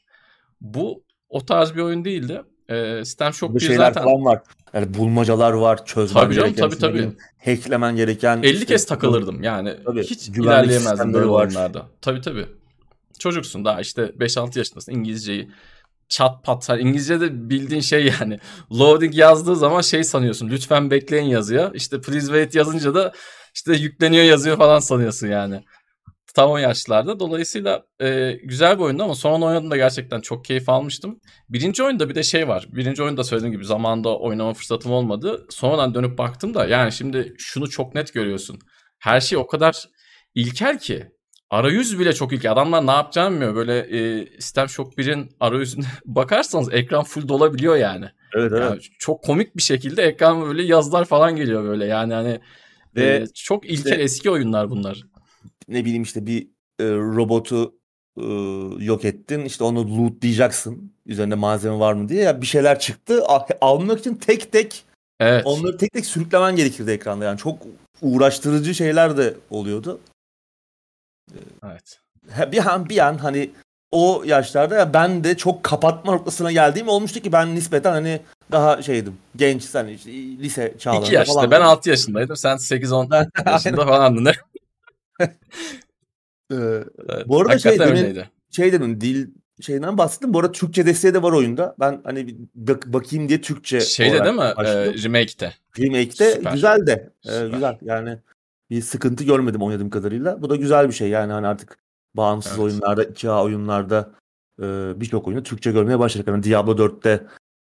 bu 0.61 1.05
o 1.29 1.47
tarz 1.47 1.75
bir 1.75 1.81
oyun 1.81 2.05
değildi. 2.05 2.43
E, 2.69 3.05
System 3.05 3.33
Shock 3.35 3.53
Burada 3.53 3.65
1 3.65 3.69
şeyler 3.69 3.87
zaten 3.87 4.05
falan 4.05 4.25
var. 4.25 4.43
Yani 4.75 4.95
bulmacalar 4.95 5.53
var, 5.53 5.87
çözmen 5.87 6.23
Tabii 6.23 6.35
canım, 6.35 6.49
gereken 6.49 6.71
tabii, 6.71 6.81
tabii. 6.81 7.11
hacklemen 7.45 7.97
gereken 7.97 8.39
50 8.43 8.53
işte- 8.53 8.67
kez 8.67 8.87
takılırdım 8.87 9.43
yani. 9.43 9.75
Tabii, 9.85 10.03
Hiç 10.03 10.29
ilerleyemezdim 10.29 11.13
böyle 11.15 11.27
var. 11.27 11.47
oyunlarda. 11.47 11.87
Tabii 12.01 12.21
tabii. 12.21 12.47
Çocuksun 13.19 13.65
daha 13.65 13.81
işte 13.81 14.03
5-6 14.03 14.59
yaşındasın. 14.59 14.93
İngilizceyi 14.93 15.51
çat 16.09 16.45
pat. 16.45 16.69
Hani 16.69 16.83
İngilizce'de 16.83 17.51
bildiğin 17.51 17.81
şey 17.81 18.13
yani. 18.21 18.39
Loading 18.73 19.15
yazdığı 19.15 19.57
zaman 19.57 19.81
şey 19.81 20.05
sanıyorsun. 20.05 20.49
Lütfen 20.49 20.91
bekleyin 20.91 21.27
yazıyor. 21.27 21.75
İşte 21.75 22.01
please 22.01 22.27
wait 22.27 22.55
yazınca 22.55 22.95
da 22.95 23.13
işte 23.55 23.73
yükleniyor 23.73 24.25
yazıyor 24.25 24.57
falan 24.57 24.79
sanıyorsun 24.79 25.27
yani. 25.29 25.65
Tam 26.35 26.51
o 26.51 26.57
yaşlarda. 26.57 27.21
Dolayısıyla 27.21 27.83
e, 28.01 28.33
güzel 28.45 28.79
bir 28.79 28.83
oyundu 28.83 29.03
ama 29.03 29.15
sonra 29.15 29.45
oynadığımda 29.45 29.77
gerçekten 29.77 30.21
çok 30.21 30.45
keyif 30.45 30.69
almıştım. 30.69 31.21
Birinci 31.49 31.83
oyunda 31.83 32.09
bir 32.09 32.15
de 32.15 32.23
şey 32.23 32.49
var. 32.49 32.67
Birinci 32.73 33.03
oyunda 33.03 33.25
söylediğim 33.25 33.53
gibi 33.53 33.65
zamanda 33.65 34.19
oynama 34.19 34.55
fırsatım 34.55 34.93
olmadı. 34.93 35.47
Sonradan 35.51 35.95
dönüp 35.95 36.19
baktım 36.19 36.55
da 36.55 36.67
yani 36.67 36.93
şimdi 36.93 37.35
şunu 37.39 37.71
çok 37.71 37.95
net 37.95 38.15
görüyorsun. 38.15 38.59
Her 38.99 39.21
şey 39.21 39.39
o 39.39 39.47
kadar 39.47 39.85
ilkel 40.35 40.79
ki. 40.79 41.14
Arayüz 41.55 41.99
bile 41.99 42.13
çok 42.13 42.33
ilkel. 42.33 42.53
Adamlar 42.53 42.87
ne 42.87 42.91
yapacağını 42.91 43.35
bilmiyor. 43.35 43.55
Böyle 43.55 43.79
e, 43.79 44.27
System 44.41 44.69
Shock 44.69 44.99
1'in 44.99 45.31
arayüzüne 45.41 45.85
bakarsanız 46.05 46.73
ekran 46.73 47.05
full 47.05 47.29
dolabiliyor 47.29 47.77
yani. 47.77 48.05
Evet 48.35 48.53
evet. 48.53 48.63
Yani 48.71 48.81
çok 48.99 49.23
komik 49.23 49.57
bir 49.57 49.63
şekilde 49.63 50.03
ekran 50.03 50.43
böyle 50.43 50.63
yazılar 50.63 51.05
falan 51.05 51.37
geliyor 51.37 51.65
böyle. 51.65 51.85
Yani 51.87 52.15
hani 52.15 52.41
Ve 52.97 53.17
e, 53.17 53.27
çok 53.35 53.65
ilkel 53.67 53.91
işte- 53.93 54.03
eski 54.03 54.31
oyunlar 54.31 54.71
bunlar. 54.71 55.03
ne 55.69 55.85
bileyim 55.85 56.03
işte 56.03 56.27
bir 56.27 56.43
e, 56.81 56.85
robotu 56.91 57.75
e, 58.21 58.25
yok 58.85 59.05
ettin. 59.05 59.45
İşte 59.45 59.65
onu 59.65 59.99
lootlayacaksın. 59.99 60.93
Üzerinde 61.07 61.35
malzeme 61.35 61.79
var 61.79 61.93
mı 61.93 62.09
diye. 62.09 62.23
Ya 62.23 62.41
bir 62.41 62.47
şeyler 62.47 62.79
çıktı. 62.79 63.23
Al- 63.27 63.47
almak 63.61 63.99
için 64.01 64.15
tek 64.15 64.53
tek 64.53 64.85
Evet. 65.21 65.43
onları 65.47 65.77
tek 65.77 65.93
tek 65.93 66.07
sürüklemen 66.07 66.57
gerekirdi 66.57 66.91
ekranda. 66.91 67.25
Yani 67.25 67.39
çok 67.39 67.59
uğraştırıcı 68.03 68.75
şeyler 68.75 69.17
de 69.17 69.35
oluyordu. 69.51 70.01
Evet. 71.65 72.01
Bir 72.53 72.67
an 72.73 72.89
bir 72.89 72.99
an 73.07 73.19
hani 73.19 73.51
o 73.93 74.23
yaşlarda 74.27 74.75
ya 74.77 74.95
ben 74.95 75.25
de 75.25 75.37
çok 75.37 75.65
kapatma 75.65 76.13
noktasına 76.13 76.53
geldiğim 76.53 76.89
olmuştu 76.89 77.21
ki 77.21 77.33
ben 77.33 77.55
nispeten 77.55 77.93
hani 77.93 78.21
daha 78.53 78.83
şeydim. 78.83 79.17
Genç 79.37 79.75
hani 79.75 79.93
işte 79.93 80.13
lise 80.13 80.75
çağlarında 80.79 81.07
2 81.07 81.15
yaşta 81.15 81.35
falan. 81.35 81.51
ben 81.51 81.61
6 81.61 81.91
yaşındaydım. 81.91 82.37
Sen 82.37 82.57
8-10 82.57 83.29
yaşında 83.51 83.87
falandın. 83.87 84.25
Ne? 84.25 84.33
Ee, 85.21 85.27
Evet, 87.09 87.29
Bu 87.29 87.41
arada 87.41 87.59
şey, 87.59 87.71
hakikaten 87.73 87.97
demin- 87.97 88.09
öyleydi. 88.09 88.31
şey 88.51 88.73
dedim 88.73 89.01
dil 89.01 89.27
şeyden 89.61 89.99
bahsettim. 89.99 90.35
Bu 90.35 90.39
arada 90.41 90.53
Türkçe 90.53 90.87
desteği 90.87 91.15
de 91.15 91.23
var 91.23 91.33
oyunda. 91.33 91.75
Ben 91.81 92.01
hani 92.05 92.27
bir 92.27 92.37
bak- 92.55 92.87
bakayım 92.87 93.29
diye 93.29 93.41
Türkçe 93.41 93.81
Şeyde 93.81 94.25
değil 94.25 94.35
mi? 94.35 94.41
başladım. 94.57 94.95
Ee, 94.99 95.03
remake'te. 95.05 95.55
Remake'de 95.79 96.33
Süper. 96.33 96.53
güzel 96.53 96.87
de. 96.87 97.11
e, 97.25 97.29
Süper. 97.31 97.47
güzel. 97.47 97.79
Yani 97.83 98.19
bir 98.71 98.83
sıkıntı 98.83 99.25
görmedim 99.25 99.63
oynadığım 99.63 99.91
kadarıyla. 99.91 100.43
Bu 100.43 100.51
da 100.51 100.57
güzel 100.57 100.89
bir 100.89 100.93
şey. 100.93 101.09
Yani 101.09 101.33
hani 101.33 101.47
artık 101.47 101.79
bağımsız 102.15 102.53
Evet. 102.53 102.61
oyunlarda, 102.63 103.05
2A 103.05 103.43
oyunlarda 103.45 104.11
e, 104.63 104.65
birçok 105.01 105.29
oyunu 105.29 105.43
Türkçe 105.43 105.73
görmeye 105.73 105.99
başladık. 105.99 106.29
Hani 106.29 106.43
Diablo 106.43 106.73
4'te 106.73 107.27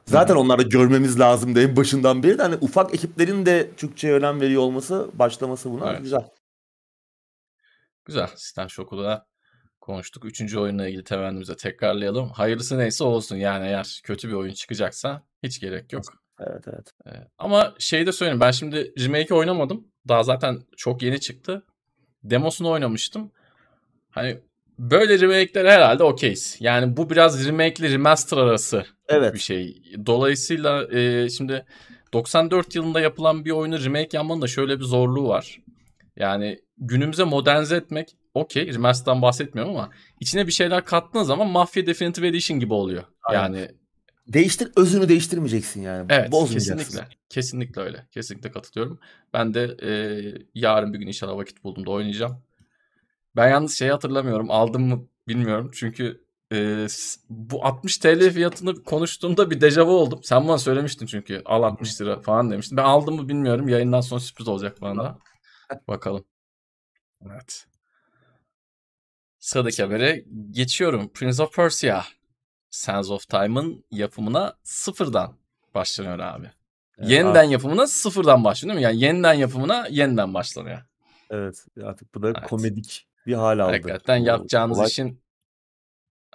zaten 0.04 0.34
onlarda 0.34 0.62
görmemiz 0.62 1.20
lazımdı 1.20 1.62
en 1.62 1.76
başından 1.76 2.22
beri 2.22 2.38
de 2.38 2.42
hani 2.42 2.54
ufak 2.60 2.94
ekiplerin 2.94 3.46
de 3.46 3.70
Türkçe'ye 3.76 4.14
önem 4.14 4.40
veriyor 4.40 4.62
olması, 4.62 5.10
başlaması 5.14 5.70
buna 5.70 5.90
Evet. 5.90 6.02
güzel. 6.02 6.28
Güzel. 8.04 8.26
System 8.26 8.70
Shock'u 8.70 8.98
da 8.98 9.26
konuştuk. 9.80 10.24
Üçüncü 10.24 10.58
oyunla 10.58 10.88
ilgili 10.88 11.04
temennimizi 11.04 11.56
tekrarlayalım. 11.56 12.28
Hayırlısı 12.28 12.78
neyse 12.78 13.04
olsun. 13.04 13.36
Yani 13.36 13.66
eğer 13.66 14.00
kötü 14.04 14.28
bir 14.28 14.32
oyun 14.32 14.52
çıkacaksa 14.54 15.22
hiç 15.42 15.60
gerek 15.60 15.92
yok. 15.92 16.02
Evet 16.40 16.64
evet. 16.68 16.92
Ee, 17.06 17.28
ama 17.38 17.74
şey 17.78 18.06
de 18.06 18.12
söyleyeyim. 18.12 18.40
Ben 18.40 18.50
şimdi 18.50 18.92
remake'i 18.98 19.34
oynamadım. 19.34 19.86
Daha 20.08 20.22
zaten 20.22 20.58
çok 20.76 21.02
yeni 21.02 21.20
çıktı. 21.20 21.62
Demosunu 22.24 22.70
oynamıştım. 22.70 23.30
Hani 24.10 24.38
böyle 24.78 25.20
remake'ler 25.20 25.64
herhalde 25.64 26.04
okeyiz. 26.04 26.56
Yani 26.60 26.96
bu 26.96 27.10
biraz 27.10 27.48
remake 27.48 27.74
ile 27.78 27.92
remaster 27.92 28.36
arası 28.36 28.86
Evet. 29.08 29.34
bir 29.34 29.38
şey. 29.38 29.82
Dolayısıyla 30.06 30.92
e, 30.98 31.30
şimdi 31.30 31.64
94 32.12 32.74
yılında 32.74 33.00
yapılan 33.00 33.44
bir 33.44 33.50
oyunu 33.50 33.84
remake 33.84 34.16
yapmanın 34.16 34.42
da 34.42 34.46
şöyle 34.46 34.78
bir 34.78 34.84
zorluğu 34.84 35.28
var. 35.28 35.60
Yani 36.16 36.58
günümüze 36.78 37.24
modernize 37.24 37.76
etmek 37.76 38.08
okey. 38.34 38.74
Remaster'dan 38.74 39.22
bahsetmiyorum 39.22 39.76
ama 39.76 39.90
içine 40.20 40.46
bir 40.46 40.52
şeyler 40.52 40.84
kattığın 40.84 41.22
zaman 41.22 41.48
Mafia 41.48 41.86
Definitive 41.86 42.28
Edition 42.28 42.60
gibi 42.60 42.74
oluyor. 42.74 43.04
Aynen. 43.22 43.42
Yani 43.42 43.70
Değiştir, 44.28 44.72
özünü 44.76 45.08
değiştirmeyeceksin 45.08 45.82
yani. 45.82 46.06
evet 46.10 46.32
Bozmayacaksın. 46.32 46.76
kesinlikle. 46.86 47.16
Kesinlikle 47.28 47.82
öyle. 47.82 48.06
Kesinlikle 48.10 48.50
katılıyorum. 48.50 49.00
Ben 49.34 49.54
de 49.54 49.76
e, 49.82 49.90
yarın 50.54 50.92
bir 50.92 50.98
gün 50.98 51.06
inşallah 51.06 51.36
vakit 51.36 51.64
bulduğumda 51.64 51.90
oynayacağım. 51.90 52.42
Ben 53.36 53.48
yalnız 53.48 53.78
şeyi 53.78 53.90
hatırlamıyorum. 53.90 54.50
Aldım 54.50 54.82
mı 54.82 55.08
bilmiyorum. 55.28 55.70
Çünkü 55.74 56.24
e, 56.52 56.86
bu 57.30 57.64
60 57.64 57.98
TL 57.98 58.30
fiyatını 58.30 58.84
konuştuğumda 58.84 59.50
bir 59.50 59.60
dejavu 59.60 59.90
oldum. 59.90 60.20
Sen 60.22 60.48
bana 60.48 60.58
söylemiştin 60.58 61.06
çünkü. 61.06 61.42
Al 61.44 61.62
60 61.62 62.00
lira 62.00 62.20
falan 62.20 62.50
demiştin. 62.50 62.76
Ben 62.76 62.84
aldım 62.84 63.16
mı 63.16 63.28
bilmiyorum. 63.28 63.68
Yayından 63.68 64.00
sonra 64.00 64.20
sürpriz 64.20 64.48
olacak 64.48 64.80
bana 64.80 65.04
da. 65.04 65.18
Bakalım. 65.88 66.24
Evet. 67.26 67.66
Sıradaki 69.38 69.82
habere 69.82 70.24
geçiyorum. 70.50 71.12
Prince 71.12 71.42
of 71.42 71.54
Persia. 71.54 72.02
Sands 72.70 73.10
of 73.10 73.28
Time'ın 73.28 73.84
yapımına 73.90 74.54
sıfırdan 74.62 75.34
başlanıyor 75.74 76.18
abi. 76.18 76.50
Evet, 76.98 77.10
yeniden 77.10 77.42
yapımına 77.42 77.86
sıfırdan 77.86 78.44
başlanıyor 78.44 78.76
değil 78.80 78.88
mi? 78.88 78.92
Yani 78.94 79.04
yeniden 79.04 79.32
yapımına 79.34 79.86
yeniden 79.90 80.34
başlanıyor. 80.34 80.78
Evet 81.30 81.64
artık 81.84 82.14
bu 82.14 82.22
da 82.22 82.28
Evet. 82.28 82.48
komedik 82.48 83.06
bir 83.26 83.34
hal 83.34 83.58
aldı. 83.58 83.72
Hakikaten 83.72 84.16
yapacağınız 84.16 84.78
olay. 84.78 84.88
işin 84.88 85.20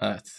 Evet. 0.02 0.38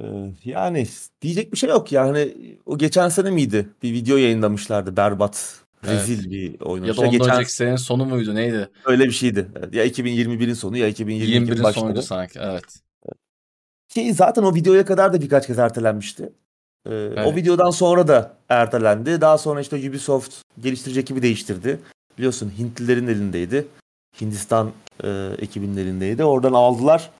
Ee, 0.00 0.04
yani 0.44 0.86
diyecek 1.22 1.52
bir 1.52 1.58
şey 1.58 1.70
yok 1.70 1.92
yani 1.92 2.34
o 2.66 2.78
geçen 2.78 3.08
sene 3.08 3.30
miydi 3.30 3.68
bir 3.82 3.92
video 3.92 4.16
yayınlamışlardı 4.16 4.96
berbat 4.96 5.60
Evet. 5.84 5.94
rezil 5.94 6.30
bir 6.30 6.60
oyun. 6.60 6.84
Ya 6.84 6.96
da 6.96 7.00
ondan 7.00 7.10
geçen 7.12 7.30
önceki 7.34 7.52
senenin 7.52 7.76
sonu 7.76 8.04
muydu 8.04 8.34
neydi? 8.34 8.68
öyle 8.84 9.04
bir 9.04 9.10
şeydi. 9.12 9.48
Evet, 9.56 9.74
Ya 9.74 9.86
2021'in 9.86 10.54
sonu 10.54 10.76
ya 10.76 10.88
2022'nin 10.88 11.46
21'in 11.46 11.62
başları. 11.62 11.72
sonuydu 11.74 12.02
sanki. 12.02 12.38
Evet. 12.42 12.64
Ki 13.90 14.14
zaten 14.14 14.42
o 14.42 14.54
videoya 14.54 14.84
kadar 14.84 15.12
da 15.12 15.20
birkaç 15.20 15.46
kez 15.46 15.58
ertelenmişti. 15.58 16.32
Ee, 16.86 16.90
O 16.90 16.92
Evet. 16.92 17.36
videodan 17.36 17.70
sonra 17.70 18.08
da 18.08 18.32
ertelendi. 18.48 19.20
Daha 19.20 19.38
sonra 19.38 19.60
işte 19.60 19.76
Ubisoft 19.88 20.34
geliştirici 20.60 21.00
ekibi 21.00 21.22
değiştirdi. 21.22 21.80
Biliyorsun 22.18 22.52
Hintlilerin 22.58 23.06
elindeydi. 23.06 23.66
Hindistan 24.20 24.70
e, 25.04 25.08
ekibinin 25.38 25.76
elindeydi. 25.76 26.24
Oradan 26.24 26.52
aldılar. 26.52 27.10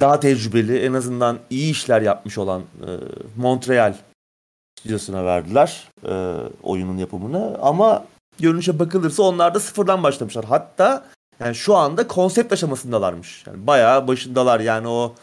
daha 0.00 0.20
tecrübeli 0.20 0.78
en 0.78 0.92
azından 0.92 1.38
iyi 1.50 1.70
işler 1.70 2.02
yapmış 2.02 2.38
olan 2.38 2.60
e, 2.60 2.90
Montreal 3.36 3.94
stüdyosuna 4.80 5.24
verdiler 5.24 5.88
e, 6.08 6.34
oyunun 6.62 6.96
yapımını 6.98 7.58
ama 7.62 8.04
görünüşe 8.40 8.78
bakılırsa 8.78 9.22
onlar 9.22 9.54
da 9.54 9.60
sıfırdan 9.60 10.02
başlamışlar. 10.02 10.44
Hatta 10.44 11.04
yani 11.40 11.54
şu 11.54 11.76
anda 11.76 12.06
konsept 12.08 12.52
aşamasındalarmış. 12.52 13.44
Yani 13.46 13.66
bayağı 13.66 14.08
başındalar 14.08 14.60
yani 14.60 14.88
o 14.88 15.14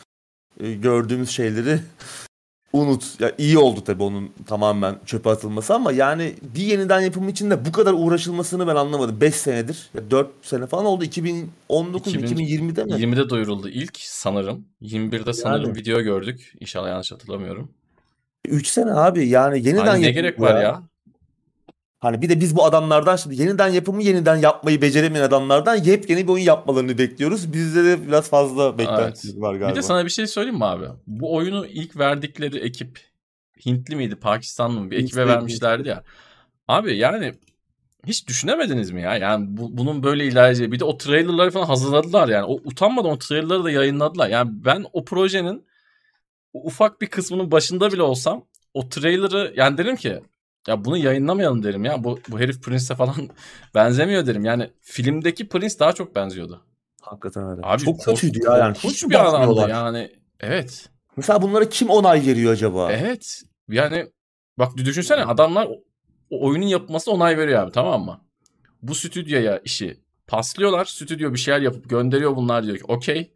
e, 0.62 0.74
gördüğümüz 0.74 1.30
şeyleri 1.30 1.80
unut. 2.74 3.19
Ya 3.19 3.32
iyi 3.38 3.58
oldu 3.58 3.84
tabii 3.84 4.04
onun 4.04 4.30
tamamen 4.47 4.95
çöpe 5.06 5.30
atılması 5.30 5.74
ama 5.74 5.91
yani 5.91 6.36
bir 6.56 6.62
yeniden 6.62 7.02
yapımı 7.02 7.32
için 7.32 7.52
de 7.52 7.65
bu 7.65 7.71
kadar 7.71 7.93
uğraşılmasını 7.93 8.67
ben 8.67 8.76
anlamadım. 8.76 9.21
5 9.21 9.36
senedir, 9.36 9.89
4 10.12 10.28
sene 10.41 10.67
falan 10.67 10.86
oldu. 10.86 11.04
2019 11.04 12.15
2000 12.15 12.36
2020'de 12.36 12.84
mi? 12.84 12.91
20'de 12.91 13.30
duyuruldu 13.30 13.69
ilk 13.69 13.97
sanırım. 13.97 14.65
21'de 14.82 15.34
sanırım 15.34 15.65
Yani. 15.65 15.78
video 15.78 16.02
gördük. 16.02 16.54
İnşallah 16.60 16.89
yanlış 16.89 17.12
hatırlamıyorum. 17.12 17.71
3 18.47 18.67
sene 18.67 18.91
abi 18.91 19.28
yani 19.28 19.67
yeniden 19.67 19.86
Hani 19.86 20.02
ne 20.02 20.12
gerek 20.12 20.39
var 20.39 20.62
ya? 20.62 20.84
Hani 22.02 22.22
bir 22.22 22.30
de 22.30 22.40
biz 22.40 22.56
bu 22.56 22.66
adamlardan 22.66 23.16
şimdi 23.16 23.42
yeniden 23.42 23.68
yapımı 23.68 24.04
yeniden 24.04 24.36
yapmayı 24.36 24.82
beceremeyen 24.82 25.24
adamlardan 25.24 25.76
yepyeni 25.76 26.28
bir 26.28 26.34
oyun 26.34 26.44
yapmalarını 26.44 26.98
bekliyoruz. 26.98 27.54
Bizde 27.54 27.84
de 27.84 28.08
biraz 28.08 28.30
fazla 28.30 28.78
beklenti 28.78 29.42
var 29.42 29.56
galiba. 29.56 29.70
Bir 29.70 29.76
de 29.76 29.82
sana 29.82 30.06
bir 30.06 30.10
şey 30.10 30.28
söyleyeyim 30.28 30.58
mi 30.58 30.66
abi? 30.66 30.86
Bu 31.08 31.36
oyunu 31.36 31.66
ilk 31.68 31.98
verdikleri 31.98 32.60
ekip 32.60 33.00
Hintli 33.66 33.96
miydi, 33.96 34.16
Pakistanlı 34.16 34.80
mı? 34.80 34.92
Bir 34.92 34.98
ekibe 34.98 35.22
Hintli, 35.22 35.32
vermişlerdi 35.32 35.88
ya. 35.88 36.04
Abi 36.68 36.98
yani 36.98 37.34
hiç 38.08 38.28
düşünemediniz 38.28 38.92
mi 38.92 39.02
ya? 39.02 39.18
Yani 39.18 39.46
bu, 39.58 39.78
bunun 39.78 40.04
böyle 40.04 40.26
ilerleyeceği. 40.26 40.72
Bir 40.72 40.80
de 40.80 40.86
o 40.86 40.98
trailerları 40.98 41.52
falan 41.52 41.66
hazırladılar 41.66 42.30
yani. 42.30 42.46
O 42.46 42.54
utanmadan 42.54 43.12
o 43.12 43.18
trailerları 43.18 43.64
da 43.64 43.72
yayınladılar. 43.72 44.30
Yani 44.30 44.52
ben 44.54 44.86
o 44.94 45.06
projenin 45.06 45.66
ufak 46.54 47.02
bir 47.02 47.08
kısmının 47.08 47.52
başında 47.52 47.92
bile 47.92 48.02
olsam 48.02 48.46
o 48.74 48.90
trailer'ı 48.90 49.54
yani 49.56 49.78
derim 49.78 49.96
ki 49.96 50.22
ya 50.67 50.86
bunu 50.86 50.97
yayınlamayalım 50.97 51.63
derim 51.63 51.86
ya. 51.86 52.04
Bu, 52.04 52.19
bu 52.30 52.39
herif 52.39 52.63
Prince'e 52.63 52.95
falan 52.95 53.15
benzemiyor 53.76 54.26
derim. 54.26 54.45
Yani 54.45 54.69
filmdeki 54.82 55.50
Prince 55.50 55.80
daha 55.80 55.93
çok 55.93 56.15
benziyordu. 56.15 56.62
Hakikaten 57.02 57.50
öyle. 57.50 57.62
Abi 57.63 57.82
Çok 57.82 58.02
kötüydü 58.02 58.39
ya 58.45 58.58
yani. 58.58 58.76
Hiç 58.76 59.04
bir 59.04 59.30
adamdı 59.30 59.69
yani. 59.69 60.12
Evet. 60.39 60.89
Mesela 61.17 61.41
bunlara 61.41 61.69
kim 61.69 61.89
onay 61.89 62.28
veriyor 62.28 62.54
acaba? 62.54 62.91
Evet. 62.91 63.41
Yani 63.69 64.08
bak 64.60 64.78
düşünsene 64.78 65.24
adamlar 65.24 65.67
o, 66.30 66.47
oyunun 66.47 66.65
yapılması 66.65 67.12
onay 67.12 67.38
veriyor 67.38 67.63
abi 67.63 67.71
tamam 67.71 68.06
mı? 68.06 68.21
Bu 68.82 68.95
stüdyoya 68.95 69.60
işi 69.60 70.00
paslıyorlar. 70.28 70.86
Stüdyo 70.86 71.34
bir 71.34 71.38
şeyler 71.38 71.62
yapıp 71.62 71.89
gönderiyor 71.89 72.36
bunlar 72.36 72.63
diyor 72.63 72.78
ki 72.78 72.84
okey. 72.88 73.34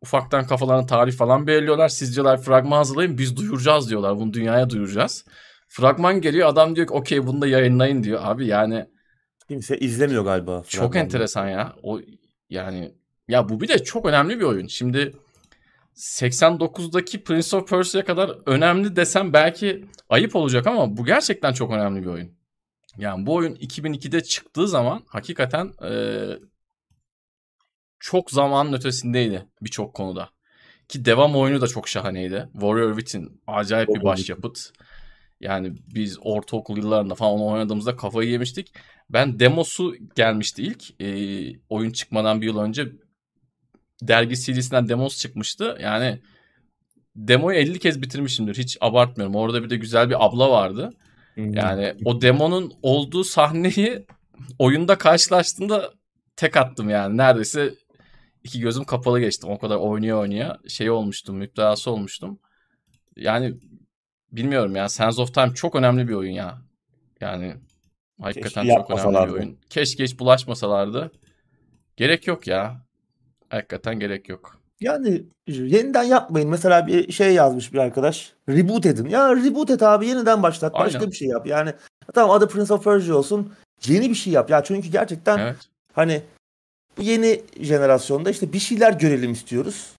Ufaktan 0.00 0.46
kafalarına 0.46 0.86
tarih 0.86 1.12
falan 1.12 1.46
belirliyorlar. 1.46 1.88
Siz 1.88 2.14
diyorlar 2.14 2.42
fragman 2.42 2.76
hazırlayın 2.76 3.18
biz 3.18 3.36
duyuracağız 3.36 3.90
diyorlar. 3.90 4.16
Bunu 4.16 4.32
dünyaya 4.32 4.70
duyuracağız. 4.70 5.24
Fragman 5.74 6.20
geliyor 6.20 6.48
adam 6.48 6.76
diyor 6.76 6.86
ki 6.86 6.92
okey 6.92 7.26
bunu 7.26 7.42
da 7.42 7.46
yayınlayın 7.46 8.02
diyor. 8.02 8.20
Abi 8.22 8.46
yani 8.46 8.86
Kimse 9.48 9.78
izlemiyor 9.78 10.24
galiba. 10.24 10.62
çok 10.68 10.96
enteresan 10.96 11.48
ya. 11.48 11.76
O 11.82 12.00
yani 12.50 12.94
ya 13.28 13.48
bu 13.48 13.60
bir 13.60 13.68
de 13.68 13.78
çok 13.84 14.06
önemli 14.06 14.38
bir 14.40 14.44
oyun. 14.44 14.66
Şimdi 14.66 15.12
89'daki 15.94 17.24
Prince 17.24 17.56
of 17.56 17.68
Persia'ya 17.68 18.04
kadar 18.04 18.38
önemli 18.46 18.96
desem 18.96 19.32
belki 19.32 19.84
ayıp 20.08 20.36
olacak 20.36 20.66
ama 20.66 20.96
bu 20.96 21.04
gerçekten 21.04 21.52
çok 21.52 21.72
önemli 21.72 22.02
bir 22.02 22.06
oyun. 22.06 22.30
Yani 22.98 23.26
bu 23.26 23.34
oyun 23.34 23.54
2002'de 23.54 24.22
çıktığı 24.22 24.68
zaman 24.68 25.02
hakikaten 25.06 25.72
eee, 25.82 26.38
çok 28.00 28.30
zamanın 28.30 28.72
ötesindeydi 28.72 29.46
birçok 29.62 29.94
konuda. 29.94 30.30
Ki 30.88 31.04
devam 31.04 31.36
oyunu 31.36 31.60
da 31.60 31.66
çok 31.66 31.88
şahaneydi. 31.88 32.48
Warrior 32.52 32.98
Within 32.98 33.42
acayip 33.46 33.88
bir 33.88 34.02
başyapıt. 34.04 34.72
Yani 35.42 35.72
biz 35.94 36.18
ortaokul 36.22 36.76
yıllarında 36.76 37.14
falan 37.14 37.32
onu 37.32 37.46
oynadığımızda 37.46 37.96
kafayı 37.96 38.30
yemiştik. 38.30 38.72
Ben 39.10 39.40
demosu 39.40 39.94
gelmişti 40.16 40.62
ilk. 40.62 41.00
Eee, 41.00 41.60
oyun 41.68 41.90
çıkmadan 41.90 42.40
bir 42.40 42.46
yıl 42.46 42.58
önce 42.58 42.92
dergi 44.02 44.36
CD'sinden 44.36 44.88
demos 44.88 45.18
çıkmıştı. 45.18 45.78
Yani 45.82 46.20
demoyu 47.16 47.56
50 47.56 47.78
kez 47.78 48.02
bitirmişimdir. 48.02 48.58
Hiç 48.58 48.78
abartmıyorum. 48.80 49.34
Orada 49.34 49.64
bir 49.64 49.70
de 49.70 49.76
güzel 49.76 50.10
bir 50.10 50.26
abla 50.26 50.50
vardı. 50.50 50.92
Hı. 51.34 51.40
Yani 51.40 51.94
o 52.04 52.22
demonun 52.22 52.72
olduğu 52.82 53.24
sahneyi 53.24 54.06
oyunda 54.58 54.98
karşılaştığımda 54.98 55.92
tek 56.36 56.56
attım 56.56 56.90
yani. 56.90 57.16
Neredeyse 57.16 57.74
iki 58.44 58.60
gözüm 58.60 58.84
kapalı 58.84 59.20
geçtim. 59.20 59.50
O 59.50 59.58
kadar 59.58 59.76
oynuyor 59.76 60.20
oynaya 60.20 60.58
şey 60.68 60.90
olmuştum, 60.90 61.36
müptelası 61.36 61.90
olmuştum. 61.90 62.38
Yani 63.16 63.54
bilmiyorum 64.32 64.76
ya. 64.76 64.88
Sands 64.88 65.18
of 65.18 65.34
Time 65.34 65.54
çok 65.54 65.74
önemli 65.74 66.08
bir 66.08 66.14
oyun 66.14 66.32
ya. 66.32 66.58
Yani 67.20 67.54
hakikaten 68.20 68.62
Keşke 68.62 68.76
çok 68.76 68.90
önemli 68.90 69.28
bir 69.28 69.32
oyun. 69.32 69.58
Keşke 69.70 70.04
hiç 70.04 70.18
bulaşmasalardı. 70.18 71.12
Gerek 71.96 72.26
yok 72.26 72.46
ya. 72.46 72.76
Hakikaten 73.48 73.98
gerek 74.00 74.28
yok. 74.28 74.62
Yani 74.80 75.22
yeniden 75.48 76.02
yapmayın. 76.02 76.48
Mesela 76.48 76.86
bir 76.86 77.12
şey 77.12 77.34
yazmış 77.34 77.72
bir 77.72 77.78
arkadaş. 77.78 78.32
Reboot 78.48 78.86
edin. 78.86 79.08
Ya 79.08 79.36
reboot 79.36 79.70
et 79.70 79.82
abi 79.82 80.06
yeniden 80.06 80.42
başlat. 80.42 80.74
Başka 80.74 80.98
Aynen. 80.98 81.10
bir 81.10 81.16
şey 81.16 81.28
yap. 81.28 81.46
Yani 81.46 81.72
tamam 82.14 82.36
adı 82.36 82.48
Prince 82.48 82.74
of 82.74 82.84
Persia 82.84 83.14
olsun. 83.14 83.52
Yeni 83.86 84.10
bir 84.10 84.14
şey 84.14 84.32
yap. 84.32 84.50
Ya 84.50 84.64
çünkü 84.64 84.88
gerçekten 84.88 85.38
Evet. 85.38 85.56
hani 85.92 86.22
bu 86.98 87.02
yeni 87.02 87.42
jenerasyonda 87.60 88.30
işte 88.30 88.52
bir 88.52 88.58
şeyler 88.58 88.92
görelim 88.92 89.32
istiyoruz. 89.32 89.90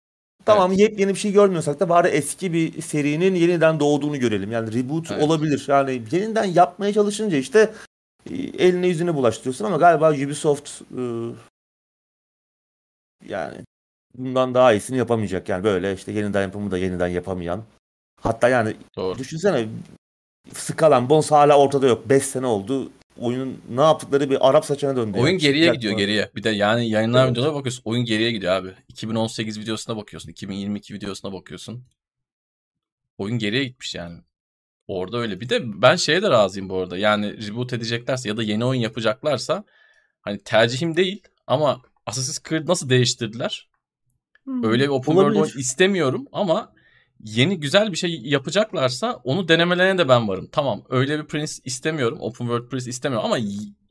Tamam 0.46 0.72
yepyeni 0.72 1.10
bir 1.14 1.20
şey 1.20 1.32
görmüyorsak 1.32 1.80
da 1.80 1.90
bari 1.90 2.08
eski 2.08 2.54
bir 2.54 2.82
serinin 2.82 3.36
yeniden 3.36 3.80
doğduğunu 3.80 4.20
görelim. 4.20 4.52
Yani 4.52 4.74
reboot 4.74 5.12
Evet. 5.12 5.24
olabilir. 5.24 5.66
Yani 5.68 6.02
yeniden 6.12 6.44
yapmaya 6.44 6.94
çalışınca 6.94 7.38
işte 7.38 7.74
e, 8.30 8.36
eline 8.36 8.88
yüzüne 8.88 9.16
bulaştırıyorsun 9.16 9.66
ama 9.66 9.78
galiba 9.78 10.12
Ubisoft 10.12 10.82
e, 10.82 11.02
yani 13.30 13.58
bundan 14.18 14.54
daha 14.54 14.74
iyisini 14.74 14.98
yapamayacak. 14.98 15.50
Yani 15.50 15.64
böyle 15.64 15.94
işte 15.94 16.12
yeniden 16.12 16.42
yapımı 16.42 16.72
da 16.72 16.78
yeniden 16.78 17.08
yapamayan. 17.08 17.64
Hatta 18.22 18.50
yani 18.50 18.76
Doğru. 18.98 19.18
düşünsene 19.20 19.68
Skull 20.54 20.92
and 20.92 21.10
Bones 21.10 21.32
hala 21.32 21.58
ortada 21.60 21.88
yok. 21.88 22.10
5 22.10 22.24
sene 22.26 22.46
oldu. 22.46 22.92
Oyunun 23.20 23.62
ne 23.70 23.82
yaptıkları 23.82 24.30
bir 24.30 24.50
Arap 24.50 24.66
saçına 24.66 24.96
döndü. 24.96 25.18
Oyun 25.18 25.28
yani. 25.32 25.38
geriye 25.42 25.64
Çıkacak 25.64 25.76
gidiyor 25.76 25.94
mı? 25.94 26.00
geriye. 26.00 26.32
Bir 26.36 26.44
de 26.44 26.50
yani 26.50 26.90
yayınlanan 26.90 27.24
Evet. 27.26 27.32
videolara 27.32 27.56
bakıyorsun. 27.56 27.82
Oyun 27.86 28.06
geriye 28.06 28.32
gidiyor 28.32 28.54
abi. 28.54 28.70
2018 28.88 29.60
videosuna 29.60 29.98
bakıyorsun. 29.98 30.30
2022 30.30 30.94
videosuna 30.94 31.34
bakıyorsun. 31.34 31.84
Oyun 33.18 33.38
geriye 33.38 33.64
gitmiş 33.64 33.96
yani. 33.96 34.20
Orada 34.88 35.18
öyle. 35.18 35.40
Bir 35.42 35.50
de 35.50 35.82
ben 35.82 35.96
şeye 35.96 36.22
de 36.22 36.30
razıyım 36.30 36.70
bu 36.70 36.78
arada. 36.78 36.98
Yani 36.98 37.48
reboot 37.48 37.74
edeceklerse 37.74 38.30
ya 38.30 38.38
da 38.38 38.44
yeni 38.44 38.66
oyun 38.66 38.82
yapacaklarsa 38.82 39.64
hani 40.22 40.40
tercihim 40.44 40.96
değil 40.96 41.22
ama 41.48 41.82
Assassin's 42.06 42.44
Creed 42.50 42.68
nasıl 42.68 42.90
değiştirdiler? 42.90 43.70
Hmm, 44.44 44.64
Öyle 44.64 44.84
bir 44.84 44.88
open 44.90 45.06
world 45.14 45.26
olabilir. 45.26 45.42
oyun 45.42 45.60
istemiyorum 45.60 46.28
ama 46.32 46.73
yeni 47.24 47.60
güzel 47.60 47.92
bir 47.92 47.98
şey 47.98 48.22
yapacaklarsa 48.24 49.14
onu 49.24 49.48
denemelerine 49.48 49.98
de 49.98 50.10
ben 50.10 50.28
varım. 50.28 50.50
Tamam 50.52 50.84
öyle 50.90 51.20
bir 51.20 51.26
Prince 51.26 51.54
istemiyorum. 51.66 52.18
Open 52.22 52.46
World 52.46 52.70
Prince 52.70 52.90
istemiyorum 52.90 53.26
ama 53.26 53.38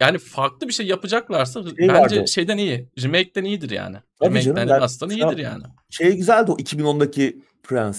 yani 0.01 0.19
farklı 0.19 0.69
bir 0.69 0.73
şey 0.73 0.87
yapacaklarsa 0.87 1.63
Şey 1.63 1.73
bence 1.79 1.93
vardı. 2.19 2.29
şeyden 2.29 2.59
iyi. 2.59 2.89
Remake'den 3.03 3.45
iyidir 3.45 3.71
yani. 3.71 3.97
Tabii 4.21 4.41
canım, 4.43 4.57
Remake'den 4.57 4.69
ben- 4.69 4.77
Remastered'dan 4.77 5.17
iyidir 5.29 5.43
yani. 5.43 5.63
Şey 5.91 6.17
güzeldi 6.17 6.51
o 6.53 6.57
2010'daki 6.57 7.43
Prince. 7.63 7.99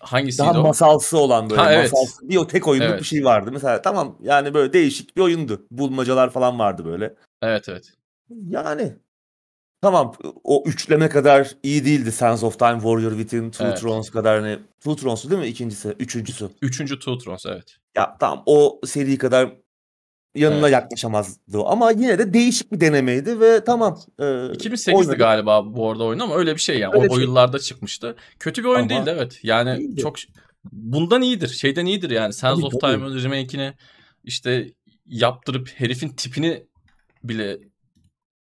Hangisiydi 0.00 0.48
Daha 0.48 0.60
o? 0.60 0.62
masalsı 0.62 1.18
olan 1.18 1.50
böyle 1.50 1.60
Ha, 1.60 1.72
evet. 1.72 1.92
masalsı 1.92 2.28
bir 2.28 2.36
o 2.36 2.46
tek 2.46 2.68
oyunluk 2.68 2.88
Evet. 2.90 3.00
bir 3.00 3.04
şey 3.06 3.24
vardı. 3.24 3.50
Mesela 3.52 3.82
tamam 3.82 4.18
yani 4.22 4.54
böyle 4.54 4.72
değişik 4.72 5.16
bir 5.16 5.22
oyundu. 5.22 5.66
Bulmacalar 5.70 6.30
falan 6.30 6.58
vardı 6.58 6.84
böyle. 6.84 7.14
Evet 7.42 7.68
evet. 7.68 7.92
Yani 8.48 8.96
tamam 9.86 10.14
o 10.44 10.62
üçleme 10.66 11.08
kadar 11.08 11.50
iyi 11.62 11.84
değildi. 11.84 12.12
Sands 12.12 12.42
of 12.42 12.58
Time, 12.58 12.74
Warrior 12.74 13.10
Within, 13.10 13.50
Two 13.50 13.64
Evet. 13.66 13.80
Thrones 13.80 14.10
kadar 14.10 14.40
hani 14.40 14.58
Two 14.80 14.96
Thrones'u 14.96 15.30
değil 15.30 15.42
mi 15.42 15.48
ikincisi? 15.48 15.88
Üçüncüsü. 15.88 16.48
Üçüncü 16.62 16.98
Two 16.98 17.18
Thrones 17.18 17.46
evet. 17.46 17.76
Ya 17.96 18.16
tamam 18.20 18.42
o 18.46 18.80
seri 18.86 19.18
kadar 19.18 19.52
yanına 20.34 20.60
Evet. 20.60 20.72
yaklaşamazdı 20.72 21.62
ama 21.66 21.90
yine 21.90 22.18
de 22.18 22.32
değişik 22.34 22.72
bir 22.72 22.80
denemeydi 22.80 23.40
ve 23.40 23.64
tamam. 23.64 23.98
E, 24.18 24.22
2008'di 24.22 24.94
oynadık. 24.96 25.18
galiba 25.18 25.74
bu 25.76 25.90
arada 25.90 26.04
oyun 26.04 26.18
ama 26.18 26.36
öyle 26.36 26.54
bir 26.54 26.60
şey 26.60 26.78
yani. 26.78 26.94
Öyle 26.94 27.08
o, 27.12 27.14
şey. 27.14 27.24
yıllarda 27.24 27.58
çıkmıştı. 27.58 28.16
Kötü 28.40 28.62
bir 28.64 28.68
oyun 28.68 28.80
Ama 28.80 28.88
değildi 28.88 29.14
evet. 29.16 29.40
Yani 29.42 29.78
iyiydi. 29.78 30.00
çok 30.00 30.16
bundan 30.72 31.22
iyidir. 31.22 31.48
Şeyden 31.48 31.86
iyidir 31.86 32.10
yani. 32.10 32.32
Sands 32.32 32.64
of. 32.64 32.80
Time'ın 32.80 33.22
remake'ini 33.24 33.72
işte 34.24 34.72
yaptırıp 35.06 35.68
herifin 35.76 36.08
tipini 36.08 36.66
bile 37.24 37.58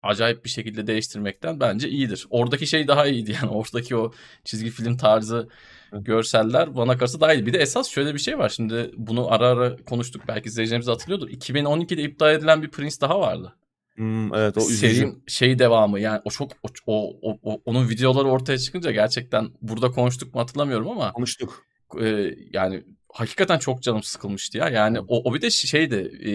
acayip 0.03 0.45
bir 0.45 0.49
şekilde 0.49 0.87
değiştirmekten 0.87 1.59
bence 1.59 1.89
iyidir. 1.89 2.27
Oradaki 2.29 2.67
şey 2.67 2.87
daha 2.87 3.07
iyiydi 3.07 3.35
yani. 3.41 3.49
Oradaki 3.55 3.95
o 3.95 4.11
çizgi 4.43 4.69
film 4.69 4.97
tarzı 4.97 5.49
görseller 5.93 6.75
bana 6.75 6.97
kalırsa 6.97 7.21
daha 7.21 7.33
iyi. 7.33 7.45
Bir 7.45 7.53
de 7.53 7.57
esas 7.57 7.89
şöyle 7.89 8.13
bir 8.13 8.19
şey 8.19 8.37
var. 8.37 8.49
Şimdi 8.49 8.91
bunu 8.97 9.31
ara 9.33 9.47
ara 9.47 9.75
konuştuk. 9.77 10.21
Belki 10.27 10.47
izleyicilerimiz 10.49 10.87
hatırlıyordur. 10.87 11.29
2012'de 11.29 12.03
iptal 12.03 12.33
edilen 12.35 12.63
bir 12.63 12.71
Prince 12.71 12.95
daha 13.01 13.19
vardı. 13.19 13.55
Hmm, 13.95 14.33
evet 14.33 14.57
o 14.57 14.61
üzücü. 14.61 14.77
serinin 14.77 15.23
şey 15.27 15.59
devamı 15.59 15.99
yani 15.99 16.21
o 16.25 16.29
çok 16.29 16.51
o, 16.63 16.67
o, 16.85 17.17
o- 17.21 17.39
o- 17.43 17.61
onun 17.65 17.89
videoları 17.89 18.27
ortaya 18.27 18.57
çıkınca 18.57 18.91
gerçekten 18.91 19.49
burada 19.61 19.91
konuştuk 19.91 20.33
mu 20.35 20.41
hatırlamıyorum 20.41 20.89
ama 20.89 21.11
Konuştuk. 21.11 21.65
e, 22.01 22.35
yani 22.53 22.83
hakikaten 23.13 23.59
çok 23.59 23.81
canım 23.83 24.03
sıkılmıştı 24.03 24.57
ya. 24.57 24.69
Yani 24.69 24.99
o, 24.99 25.29
o 25.29 25.33
bir 25.33 25.41
de 25.41 25.49
şeydi 25.49 25.95
e, 26.25 26.31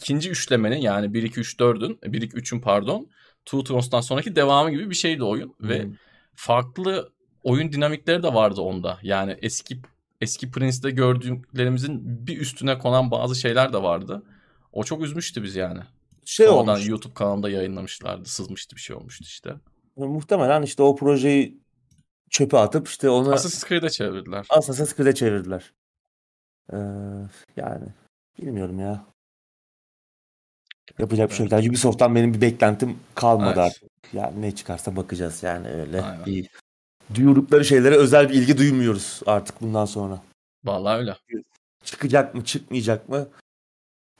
ikinci 0.00 0.30
üçlemenin 0.30 0.76
yani 0.76 1.14
1 1.14 1.22
2 1.22 1.40
3 1.40 1.54
4'ün 1.54 2.12
1 2.12 2.22
2 2.22 2.36
3'ün 2.36 2.60
pardon 2.60 3.08
Two 3.44 3.64
Trons'tan 3.64 4.00
sonraki 4.00 4.36
devamı 4.36 4.70
gibi 4.70 4.90
bir 4.90 4.94
şeydi 4.94 5.24
oyun 5.24 5.54
ve 5.60 5.82
Hmm. 5.82 5.92
farklı 6.34 7.12
oyun 7.42 7.72
dinamikleri 7.72 8.22
de 8.22 8.34
vardı 8.34 8.60
onda. 8.60 8.98
Yani 9.02 9.36
eski 9.42 9.80
eski 10.20 10.50
Prince'de 10.50 10.90
gördüklerimizin 10.90 12.26
bir 12.26 12.38
üstüne 12.40 12.78
konan 12.78 13.10
bazı 13.10 13.34
şeyler 13.34 13.72
de 13.72 13.82
vardı. 13.82 14.22
O 14.72 14.84
çok 14.84 15.02
üzmüştü 15.02 15.42
biz 15.42 15.56
yani. 15.56 15.80
Şey 16.24 16.46
Sonradan 16.46 16.74
olmuş. 16.74 16.88
YouTube 16.88 17.14
kanalında 17.14 17.50
yayınlamışlardı. 17.50 18.28
Sızmıştı 18.28 18.76
bir 18.76 18.80
şey 18.80 18.96
olmuştu 18.96 19.24
işte. 19.24 19.54
Muhtemelen 19.96 20.62
işte 20.62 20.82
o 20.82 20.96
projeyi 20.96 21.60
çöpe 22.30 22.58
atıp 22.58 22.88
işte 22.88 23.10
onu 23.10 23.32
Assassin's 23.32 23.68
Creed'e 23.68 23.90
çevirdiler. 23.90 24.46
Assassin's 24.50 24.96
Creed'e 24.96 25.14
çevirdiler. 25.14 25.72
Ee, 26.72 26.76
yani 27.56 27.86
bilmiyorum 28.38 28.78
ya. 28.78 29.06
Yapacak 30.98 31.30
bir 31.30 31.34
şey 31.34 31.46
yok. 31.46 31.52
Yani 31.52 31.68
Ubisoft'tan 31.68 32.14
benim 32.14 32.34
bir 32.34 32.40
beklentim 32.40 32.98
kalmadı 33.14 33.54
Evet. 33.56 33.58
artık. 33.58 33.90
Yani 34.12 34.42
ne 34.42 34.54
çıkarsa 34.54 34.96
bakacağız 34.96 35.42
yani 35.42 35.68
öyle. 35.68 36.02
Aynen. 36.02 36.26
Bir 36.26 36.48
duyurdukları 37.14 37.64
şeylere 37.64 37.96
özel 37.96 38.28
bir 38.28 38.34
ilgi 38.34 38.58
duymuyoruz 38.58 39.20
artık 39.26 39.60
bundan 39.60 39.84
sonra. 39.84 40.22
Vallahi 40.64 40.98
öyle. 40.98 41.16
Çıkacak 41.84 42.34
mı 42.34 42.44
çıkmayacak 42.44 43.08
mı 43.08 43.28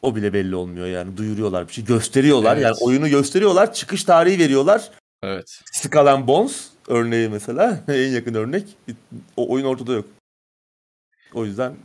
o 0.03 0.17
bile 0.17 0.33
belli 0.33 0.55
olmuyor 0.55 0.87
yani. 0.87 1.17
Duyuruyorlar 1.17 1.69
bir 1.69 1.73
şey 1.73 1.85
gösteriyorlar. 1.85 2.57
Evet. 2.57 2.65
Yani 2.65 2.77
oyunu 2.81 3.09
gösteriyorlar. 3.09 3.75
Çıkış 3.75 4.05
tarihi 4.05 4.39
veriyorlar. 4.39 4.91
Evet. 5.23 5.61
Skull 5.73 6.27
Bones 6.27 6.71
örneği 6.89 7.29
mesela 7.29 7.85
en 7.89 8.11
yakın 8.11 8.35
örnek. 8.35 8.77
O 9.37 9.53
oyun 9.53 9.65
ortada 9.65 9.93
yok. 9.93 10.05
O 11.35 11.45
yüzden 11.45 11.77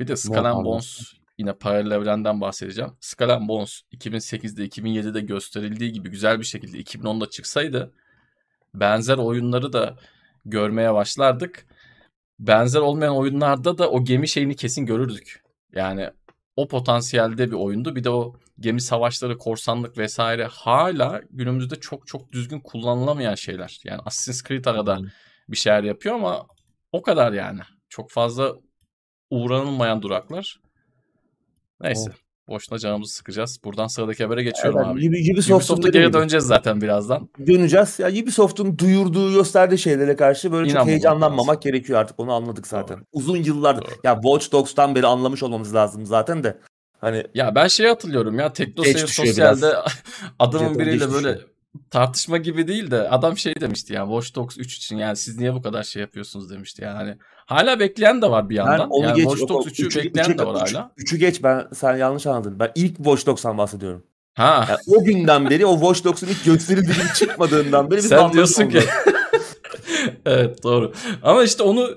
Bir 0.00 0.08
de 0.08 0.16
Skull 0.16 0.64
Bones 0.64 1.14
yine 1.38 1.52
paralel 1.52 1.90
evrenden 1.90 2.40
bahsedeceğim. 2.40 2.92
Skull 3.00 3.28
and 3.28 3.48
Bones 3.48 3.82
2008'de 3.92 4.66
2007'de 4.66 5.20
gösterildiği 5.20 5.92
gibi 5.92 6.10
güzel 6.10 6.40
bir 6.40 6.44
şekilde 6.44 6.80
2010'da 6.80 7.30
çıksaydı 7.30 7.92
benzer 8.74 9.16
oyunları 9.18 9.72
da 9.72 9.96
görmeye 10.44 10.94
başlardık. 10.94 11.66
Benzer 12.38 12.80
olmayan 12.80 13.16
oyunlarda 13.16 13.78
da 13.78 13.90
o 13.90 14.04
gemi 14.04 14.28
şeyini 14.28 14.56
kesin 14.56 14.86
görürdük. 14.86 15.42
Yani 15.72 16.10
o 16.56 16.68
potansiyelde 16.68 17.50
bir 17.50 17.56
oyundu. 17.56 17.96
Bir 17.96 18.04
de 18.04 18.10
o 18.10 18.36
gemi 18.60 18.80
savaşları, 18.80 19.38
korsanlık 19.38 19.98
vesaire 19.98 20.44
hala 20.44 21.22
günümüzde 21.30 21.80
çok 21.80 22.06
çok 22.06 22.32
düzgün 22.32 22.60
kullanılamayan 22.60 23.34
şeyler. 23.34 23.80
Yani 23.84 24.00
Assassin's 24.04 24.42
Creed 24.42 24.64
arada 24.64 25.00
bir 25.48 25.56
şeyler 25.56 25.82
yapıyor 25.82 26.14
ama 26.14 26.46
o 26.92 27.02
kadar 27.02 27.32
yani. 27.32 27.60
Çok 27.88 28.10
fazla 28.10 28.54
uğranılmayan 29.30 30.02
duraklar. 30.02 30.60
Neyse. 31.84 32.10
Boşuna 32.48 32.78
canımızı 32.78 33.12
sıkacağız. 33.14 33.58
Buradan 33.64 33.86
sıradaki 33.86 34.24
habere 34.24 34.42
geçiyorum 34.42 34.80
Evet, 34.80 34.88
abi. 35.14 35.32
Ubisoft'a 35.32 35.76
dediğim 35.76 35.92
geri 35.92 36.12
döneceğiz 36.12 36.44
zaten 36.44 36.80
birazdan. 36.80 37.28
döneceğiz. 37.46 37.98
Ya 37.98 38.08
Ubisoft'un 38.22 38.78
duyurduğu, 38.78 39.32
gösterdiği 39.32 39.78
şeylere 39.78 40.16
karşı 40.16 40.52
böyle 40.52 40.64
çok 40.64 40.70
İnanmamak 40.70 40.90
heyecanlanmamak 40.90 41.48
lazım. 41.48 41.60
gerekiyor 41.60 41.98
artık. 42.00 42.20
Onu 42.20 42.32
anladık 42.32 42.66
zaten. 42.66 42.96
Doğru. 42.96 43.04
Uzun 43.12 43.36
yıllardır. 43.36 43.82
Doğru. 43.86 43.94
Ya 44.04 44.14
Watch 44.14 44.52
Dogs'tan 44.52 44.94
beri 44.94 45.06
anlamış 45.06 45.42
olmamız 45.42 45.74
lazım 45.74 46.06
zaten 46.06 46.44
de. 46.44 46.58
Hani 47.00 47.24
Ya 47.34 47.54
ben 47.54 47.66
şey 47.68 47.86
hatırlıyorum 47.86 48.38
ya 48.38 48.52
TeknoSeyir 48.52 49.06
Sosyal'de 49.06 49.72
adamın 50.38 50.78
biriyle 50.78 51.12
böyle 51.12 51.28
düşüyor. 51.34 51.48
Tartışma 51.90 52.36
gibi 52.36 52.68
değil 52.68 52.90
de 52.90 53.08
adam 53.08 53.38
şey 53.38 53.54
demişti 53.60 53.92
yani 53.92 54.08
Watch 54.08 54.34
Dogs 54.34 54.58
3 54.58 54.76
için 54.76 54.96
yani 54.96 55.16
siz 55.16 55.38
niye 55.38 55.54
bu 55.54 55.62
kadar 55.62 55.82
şey 55.82 56.02
yapıyorsunuz 56.02 56.50
demişti 56.50 56.82
yani. 56.82 56.96
Hani 56.96 57.16
hala 57.46 57.80
bekleyen 57.80 58.22
de 58.22 58.30
var 58.30 58.50
bir 58.50 58.54
yandan. 58.54 58.90
onu 58.90 59.04
yani 59.04 59.16
geç. 59.16 59.24
Watch 59.24 59.48
Dogs 59.48 59.66
3'ü 59.66 60.04
bekleyen 60.04 60.38
de 60.38 60.46
var 60.46 60.56
hala. 60.56 60.92
3'ü 60.98 61.16
geç 61.16 61.42
ben 61.42 61.66
sen 61.74 61.96
yanlış 61.96 62.26
anladın. 62.26 62.58
Ben 62.58 62.72
ilk 62.74 62.96
Watch 62.96 63.26
Dogs'tan 63.26 63.58
bahsediyorum. 63.58 64.04
Ha. 64.34 64.66
Yani 64.68 64.78
o 64.86 65.04
günden 65.04 65.50
beri 65.50 65.66
o 65.66 65.74
Watch 65.74 66.04
Dogs'un 66.04 66.26
ilk 66.26 66.44
gösterildiği 66.44 66.94
gibi 66.94 67.14
çıkmadığından 67.14 67.90
beri 67.90 67.98
biz 67.98 68.08
Sen 68.08 68.32
diyorsun 68.32 68.68
ki 68.68 68.80
evet 70.26 70.62
doğru. 70.62 70.92
Ama 71.22 71.44
işte 71.44 71.62
onu 71.62 71.96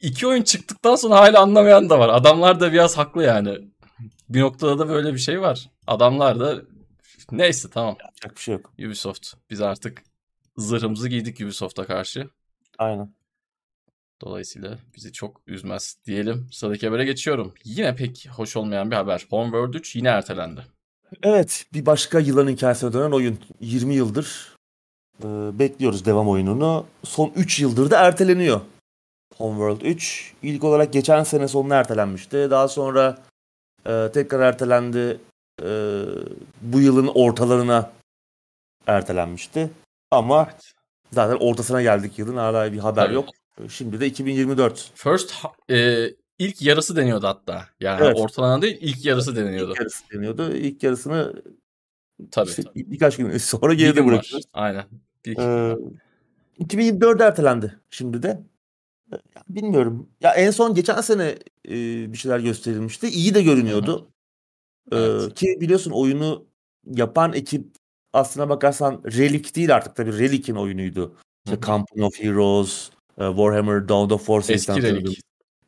iki 0.00 0.26
oyun 0.26 0.42
çıktıktan 0.42 0.96
sonra 0.96 1.16
hala 1.16 1.40
anlamayan 1.40 1.90
da 1.90 1.98
var. 1.98 2.08
Adamlar 2.08 2.60
da 2.60 2.72
biraz 2.72 2.98
haklı 2.98 3.22
yani. 3.22 3.58
Bir 4.28 4.40
noktada 4.40 4.78
da 4.78 4.88
böyle 4.88 5.14
bir 5.14 5.18
şey 5.18 5.40
var. 5.40 5.70
Adamlar 5.86 6.40
da 6.40 6.56
neyse 7.30 7.70
tamam. 7.70 7.96
Yapacak 8.00 8.36
bir 8.36 8.40
şey 8.40 8.54
yok. 8.54 8.72
Ubisoft. 8.78 9.34
Biz 9.50 9.60
artık 9.60 10.02
zırhımızı 10.56 11.08
giydik 11.08 11.40
Ubisoft'a 11.40 11.86
karşı. 11.86 12.30
Aynen. 12.78 13.14
Dolayısıyla 14.22 14.78
bizi 14.96 15.12
çok 15.12 15.40
üzmez 15.46 15.96
diyelim. 16.06 16.48
Sıradaki 16.52 16.86
habere 16.86 17.04
geçiyorum. 17.04 17.54
Yine 17.64 17.96
pek 17.96 18.28
hoş 18.36 18.56
olmayan 18.56 18.90
bir 18.90 18.96
haber. 18.96 19.26
Homeworld 19.30 19.74
3 19.74 19.96
yine 19.96 20.08
ertelendi. 20.08 20.66
Evet 21.22 21.66
bir 21.72 21.86
başka 21.86 22.18
yılan 22.18 22.48
hikayesine 22.48 22.92
dönen 22.92 23.10
oyun. 23.10 23.38
20 23.60 23.94
yıldır 23.94 24.56
e, 25.24 25.26
bekliyoruz 25.58 26.04
devam 26.04 26.28
oyununu. 26.28 26.86
Son 27.04 27.32
3 27.36 27.60
yıldır 27.60 27.90
da 27.90 27.98
erteleniyor. 28.06 28.60
Homeworld 29.36 29.80
3 29.80 30.34
ilk 30.42 30.64
olarak 30.64 30.92
geçen 30.92 31.22
sene 31.22 31.48
sonuna 31.48 31.74
ertelenmişti. 31.74 32.50
Daha 32.50 32.68
sonra 32.68 33.18
e, 33.86 34.10
tekrar 34.14 34.40
ertelendi. 34.40 35.20
E, 35.62 35.66
bu 36.62 36.80
yılın 36.80 37.10
ortalarına 37.14 37.92
ertelenmişti. 38.86 39.70
Ama 40.10 40.48
zaten 41.12 41.36
ortasına 41.36 41.82
geldik 41.82 42.18
yılın 42.18 42.36
hala 42.36 42.72
bir 42.72 42.78
haber 42.78 43.04
Tabii. 43.04 43.14
yok. 43.14 43.28
Şimdi 43.68 44.00
de 44.00 44.06
2024. 44.06 44.90
First 44.94 45.34
e, 45.70 46.06
ilk 46.38 46.62
yarısı 46.62 46.96
deniyordu 46.96 47.26
hatta. 47.26 47.66
Yani 47.80 48.04
Evet. 48.04 48.16
ortalama 48.20 48.62
değil 48.62 48.78
ilk 48.80 49.04
yarısı 49.04 49.36
deniyordu. 49.36 49.70
İlk 49.72 49.78
yarısı 49.80 50.04
deniyordu. 50.12 50.52
İlk 50.52 50.82
yarısını 50.82 51.42
Tabii. 52.30 52.48
işte 52.50 52.62
tabii. 52.62 52.90
birkaç 52.90 53.16
gün 53.16 53.30
sonra 53.38 53.74
geride 53.74 54.00
gün 54.00 54.06
var. 54.06 54.12
bırakıyoruz. 54.14 54.46
Aynen. 54.52 54.84
Bir, 55.26 55.36
Ee, 55.38 55.76
2024'de 56.60 57.24
ertelendi 57.24 57.80
şimdi 57.90 58.22
de. 58.22 58.42
Ee, 59.12 59.16
ya 59.36 59.42
Bilmiyorum. 59.48 60.08
Ya 60.20 60.34
en 60.34 60.50
son 60.50 60.74
geçen 60.74 61.00
sene 61.00 61.28
e, 61.68 61.72
bir 62.12 62.16
şeyler 62.18 62.38
gösterilmişti. 62.40 63.08
İyi 63.08 63.34
de 63.34 63.42
görünüyordu. 63.42 64.08
Ee, 64.08 64.11
Evet. 64.92 65.34
ki 65.34 65.56
biliyorsun 65.60 65.90
oyunu 65.90 66.44
yapan 66.86 67.32
ekip 67.32 67.66
aslına 68.12 68.48
bakarsan 68.48 69.02
Relic 69.04 69.54
değil 69.54 69.74
artık 69.74 69.96
tabii 69.96 70.18
Relic'in 70.18 70.56
oyunuydu. 70.56 71.14
İşte. 71.46 71.60
Company 71.60 72.04
of 72.04 72.20
Heroes, 72.20 72.90
e, 73.18 73.26
Warhammer 73.26 73.88
Dawn 73.88 74.14
of 74.14 74.26
War 74.26 74.54
Eski 74.54 74.82
Relic. 74.82 75.20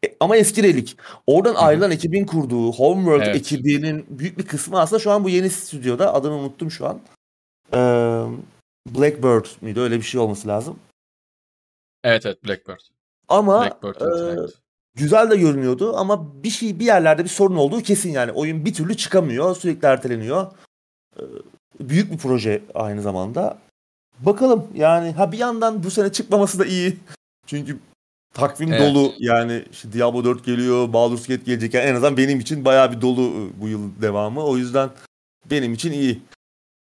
E, 0.05 0.17
ama 0.21 0.37
eski 0.37 0.63
Relic. 0.63 0.95
Oradan 1.27 1.55
hı. 1.55 1.59
ayrılan 1.59 1.91
ekibin 1.91 2.27
kurduğu 2.27 2.73
Homeworld 2.73 3.27
Evet. 3.27 3.37
ekibinin 3.37 4.07
büyük 4.09 4.39
bir 4.39 4.47
kısmı 4.47 4.81
aslında 4.81 5.01
şu 5.01 5.11
an 5.11 5.25
bu 5.25 5.29
yeni 5.29 5.51
stüdyoda. 5.51 6.15
Adını 6.15 6.33
unuttum 6.33 6.71
şu 6.71 6.87
an. 6.87 7.01
Ee, 7.73 8.25
Blackbird 8.89 9.47
miydi? 9.61 9.81
Öyle 9.81 9.97
bir 9.97 10.03
şey 10.03 10.21
olması 10.21 10.49
lazım. 10.49 10.79
Evet 12.05 12.27
evet 12.27 12.45
Blackbird. 12.45 12.81
Ama 13.29 13.61
Blackbird 13.61 14.01
e. 14.01 14.64
güzel 14.95 15.31
de 15.31 15.37
görünüyordu 15.37 15.97
ama 15.97 16.43
bir 16.45 16.51
şey 16.51 16.79
bir 16.81 16.85
yerlerde 16.85 17.25
bir 17.25 17.29
sorun 17.29 17.57
olduğu 17.57 17.83
kesin 17.83 18.11
yani. 18.11 18.33
Oyun 18.33 18.65
bir 18.65 18.75
türlü 18.75 18.97
çıkamıyor, 18.97 19.57
sürekli 19.57 19.87
erteleniyor. 19.87 20.47
Ee, 21.19 21.23
büyük 21.81 22.13
bir 22.13 22.19
proje 22.19 22.63
aynı 22.75 23.03
zamanda. 23.03 23.59
Bakalım 24.19 24.67
yani 24.75 25.13
ha 25.13 25.33
bir 25.33 25.39
yandan 25.39 25.85
bu 25.85 25.91
sene 25.91 26.13
çıkmaması 26.13 26.59
da 26.59 26.65
iyi. 26.65 26.97
Çünkü 27.47 27.79
takvim 28.35 28.73
Evet. 28.73 28.81
dolu 28.81 29.13
yani 29.19 29.65
işte 29.73 29.93
Diablo 29.93 30.25
4 30.25 30.45
geliyor, 30.45 30.93
Baldur's 30.93 31.27
Gate 31.27 31.43
gelecek. 31.45 31.75
Yani 31.75 31.85
en 31.85 31.95
azından 31.95 32.17
benim 32.17 32.41
için 32.41 32.65
bayağı 32.65 32.93
bir 32.93 33.01
dolu 33.01 33.23
e, 33.23 33.61
bu 33.61 33.69
yıl 33.69 33.81
devamı. 34.03 34.45
O 34.45 34.57
yüzden 34.57 34.91
benim 35.51 35.73
için 35.73 35.93
iyi 35.93 36.21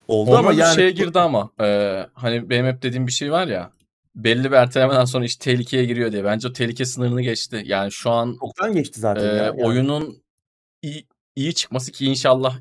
oldu 0.08 0.30
ama 0.30 0.38
Homeworld 0.38 0.58
yani 0.58 0.74
şeye 0.74 0.90
girdi 0.90 1.18
ama 1.20 1.50
e, 1.60 1.66
hani 2.14 2.50
benim 2.50 2.66
hep 2.66 2.82
dediğim 2.82 3.06
bir 3.06 3.12
şey 3.12 3.32
var 3.32 3.46
ya 3.46 3.70
belli 4.14 4.44
bir 4.50 4.56
ertelemeden 4.56 5.04
sonra 5.04 5.24
iş 5.24 5.36
tehlikeye 5.36 5.84
giriyor 5.84 6.12
diye. 6.12 6.24
Bence 6.24 6.48
o 6.48 6.52
tehlike 6.52 6.84
sınırını 6.84 7.22
geçti. 7.22 7.62
Yani 7.66 7.92
şu 7.92 8.10
an 8.10 8.36
çoktan 8.40 8.72
geçti 8.72 9.00
zaten 9.00 9.22
e, 9.22 9.26
ya. 9.26 9.34
Yani. 9.34 9.64
oyunun 9.64 10.22
iyi, 10.82 11.06
iyi 11.36 11.54
çıkması 11.54 11.92
ki 11.92 12.06
inşallah 12.06 12.60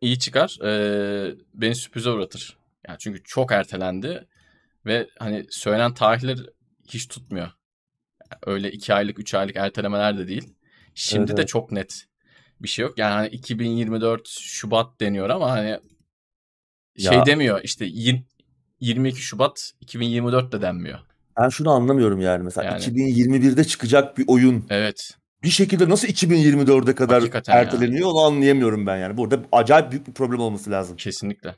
iyi 0.00 0.18
çıkar. 0.18 0.58
E, 0.64 1.34
beni 1.54 1.74
sürprize 1.74 2.10
uğratır. 2.10 2.56
Yani 2.88 2.98
çünkü 2.98 3.22
çok 3.24 3.52
ertelendi 3.52 4.26
ve 4.86 5.08
hani 5.18 5.46
söylenen 5.50 5.94
tarihler 5.94 6.38
hiç 6.88 7.08
tutmuyor. 7.08 7.46
Yani 8.30 8.38
öyle 8.46 8.72
iki 8.72 8.94
aylık, 8.94 9.18
üç 9.18 9.34
aylık 9.34 9.56
ertelemeler 9.56 10.18
de 10.18 10.28
değil. 10.28 10.54
Şimdi 10.94 11.24
Evet, 11.24 11.36
de 11.36 11.40
evet. 11.40 11.48
çok 11.48 11.72
net 11.72 12.04
bir 12.60 12.68
şey 12.68 12.82
yok. 12.82 12.98
Yani 12.98 13.12
hani 13.12 13.28
2024 13.28 14.28
Şubat 14.28 15.00
deniyor 15.00 15.30
ama 15.30 15.50
hani 15.50 15.78
şey 16.98 17.18
Ya- 17.18 17.26
demiyor 17.26 17.60
işte 17.64 17.86
22 18.82 19.20
Şubat 19.22 19.72
2024 19.80 20.52
de 20.52 20.62
denmiyor. 20.62 20.98
Ben 21.40 21.48
şunu 21.48 21.70
anlamıyorum 21.70 22.20
yani 22.20 22.42
mesela 22.44 22.70
Yani. 22.70 22.82
2021'de 22.82 23.64
çıkacak 23.64 24.18
bir 24.18 24.24
oyun 24.28 24.64
Evet. 24.70 25.18
bir 25.42 25.48
şekilde 25.48 25.88
nasıl 25.88 26.08
2024'e 26.08 26.94
kadar 26.94 27.20
Hakikaten 27.20 27.56
erteleniyor 27.56 28.10
onu 28.10 28.20
anlayamıyorum 28.20 28.86
ben 28.86 28.96
yani. 28.96 29.16
Burada 29.16 29.40
acayip 29.52 29.90
büyük 29.90 30.06
bir 30.06 30.12
problem 30.12 30.40
olması 30.40 30.70
lazım. 30.70 30.96
Kesinlikle. 30.96 31.56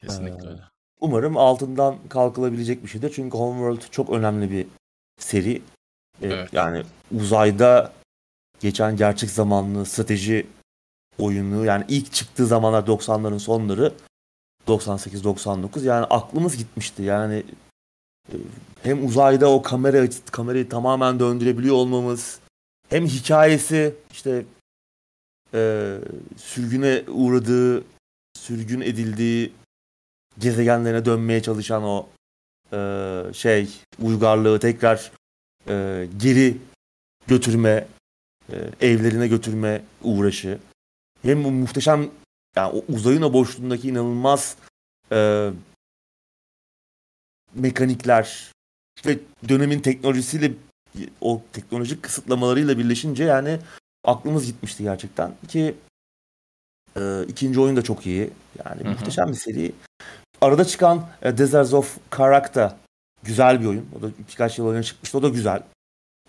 Kesinlikle 0.00 0.46
Ee, 0.46 0.50
öyle. 0.50 0.60
Umarım 1.00 1.36
altından 1.36 1.96
kalkılabilecek 2.08 2.82
bir 2.84 2.88
şeydir. 2.88 3.12
Çünkü 3.14 3.38
Homeworld 3.38 3.90
çok 3.90 4.10
önemli 4.10 4.50
bir 4.50 4.66
seri. 5.18 5.54
Ee, 6.22 6.26
Evet. 6.26 6.52
Yani 6.52 6.82
uzayda 7.12 7.92
geçen 8.60 8.96
gerçek 8.96 9.30
zamanlı 9.30 9.86
strateji 9.86 10.46
oyunu 11.18 11.64
yani 11.64 11.84
ilk 11.88 12.12
çıktığı 12.12 12.46
zamanlar 12.46 12.82
90'ların 12.82 13.38
sonları 13.38 13.92
98-99 14.68 15.84
yani 15.84 16.04
aklımız 16.04 16.56
gitmişti. 16.56 17.02
Yani 17.02 17.42
e, 18.32 18.36
hem 18.82 19.06
uzayda 19.06 19.50
o 19.50 19.62
kamera 19.62 20.08
kamerayı 20.30 20.68
tamamen 20.68 21.20
döndürebiliyor 21.20 21.74
olmamız 21.74 22.38
hem 22.88 23.06
hikayesi 23.06 23.94
işte 24.12 24.44
e, 25.54 25.94
sürgüne 26.36 27.04
uğradığı 27.08 27.84
sürgün 28.34 28.80
edildiği 28.80 29.52
gezegenlerine 30.38 31.04
dönmeye 31.04 31.42
çalışan 31.42 31.82
o 31.82 32.06
e, 32.72 32.78
şey 33.32 33.68
uygarlığı 34.02 34.60
tekrar 34.60 35.12
e, 35.68 36.06
geri 36.16 36.56
götürme 37.26 37.86
e, 38.52 38.56
evlerine 38.80 39.28
götürme 39.28 39.82
uğraşı 40.02 40.58
hem 41.22 41.44
bu 41.44 41.50
muhteşem 41.50 42.10
yani 42.56 42.72
o 42.78 42.92
uzayın 42.92 43.22
o 43.22 43.32
boşluğundaki 43.32 43.88
inanılmaz 43.88 44.56
e, 45.12 45.50
mekanikler 47.54 48.52
ve 49.06 49.18
dönemin 49.48 49.80
teknolojisiyle 49.80 50.52
o 51.20 51.42
teknolojik 51.52 52.02
kısıtlamalarıyla 52.02 52.78
birleşince 52.78 53.24
yani 53.24 53.58
aklımız 54.04 54.46
gitmişti 54.46 54.82
gerçekten 54.82 55.32
ki 55.48 55.74
e, 56.96 57.24
ikinci 57.28 57.60
oyun 57.60 57.76
da 57.76 57.82
çok 57.82 58.06
iyi. 58.06 58.30
Yani 58.64 58.80
Hı 58.80 58.84
hı. 58.84 58.90
muhteşem 58.90 59.28
bir 59.28 59.34
seri. 59.34 59.72
Arada 60.40 60.64
çıkan 60.64 61.06
e, 61.22 61.38
Deserts 61.38 61.74
of 61.74 61.98
Karak 62.10 62.54
da 62.54 62.76
güzel 63.22 63.60
bir 63.60 63.66
oyun. 63.66 63.88
O 63.98 64.02
da 64.02 64.10
birkaç 64.28 64.58
yıl 64.58 64.68
önce 64.68 64.88
çıkmıştı. 64.88 65.18
O 65.18 65.22
da 65.22 65.28
güzel 65.28 65.62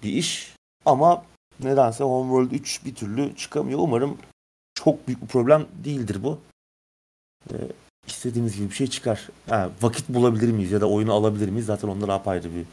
bir 0.04 0.14
iş. 0.14 0.56
Ama 0.86 1.26
nedense 1.60 2.04
Homeworld 2.04 2.60
3 2.60 2.86
bir 2.86 2.96
türlü 2.96 3.36
çıkamıyor. 3.36 3.80
Umarım 3.80 4.18
çok 4.86 5.08
büyük 5.08 5.22
bir 5.22 5.28
problem 5.28 5.68
değildir 5.84 6.24
bu. 6.24 6.40
E, 7.52 7.56
istediğimiz 8.08 8.56
gibi 8.58 8.70
bir 8.70 8.76
şey 8.76 8.88
çıkar. 8.88 9.28
Ha, 9.50 9.70
vakit 9.82 10.10
bulabilir 10.10 10.52
miyiz 10.52 10.72
ya 10.72 10.82
da 10.82 10.90
oyunu 10.90 11.14
alabilir 11.14 11.50
miyiz? 11.50 11.66
Zaten 11.66 11.88
onlar 11.88 12.10
apayrı 12.10 12.56
bir 12.56 12.66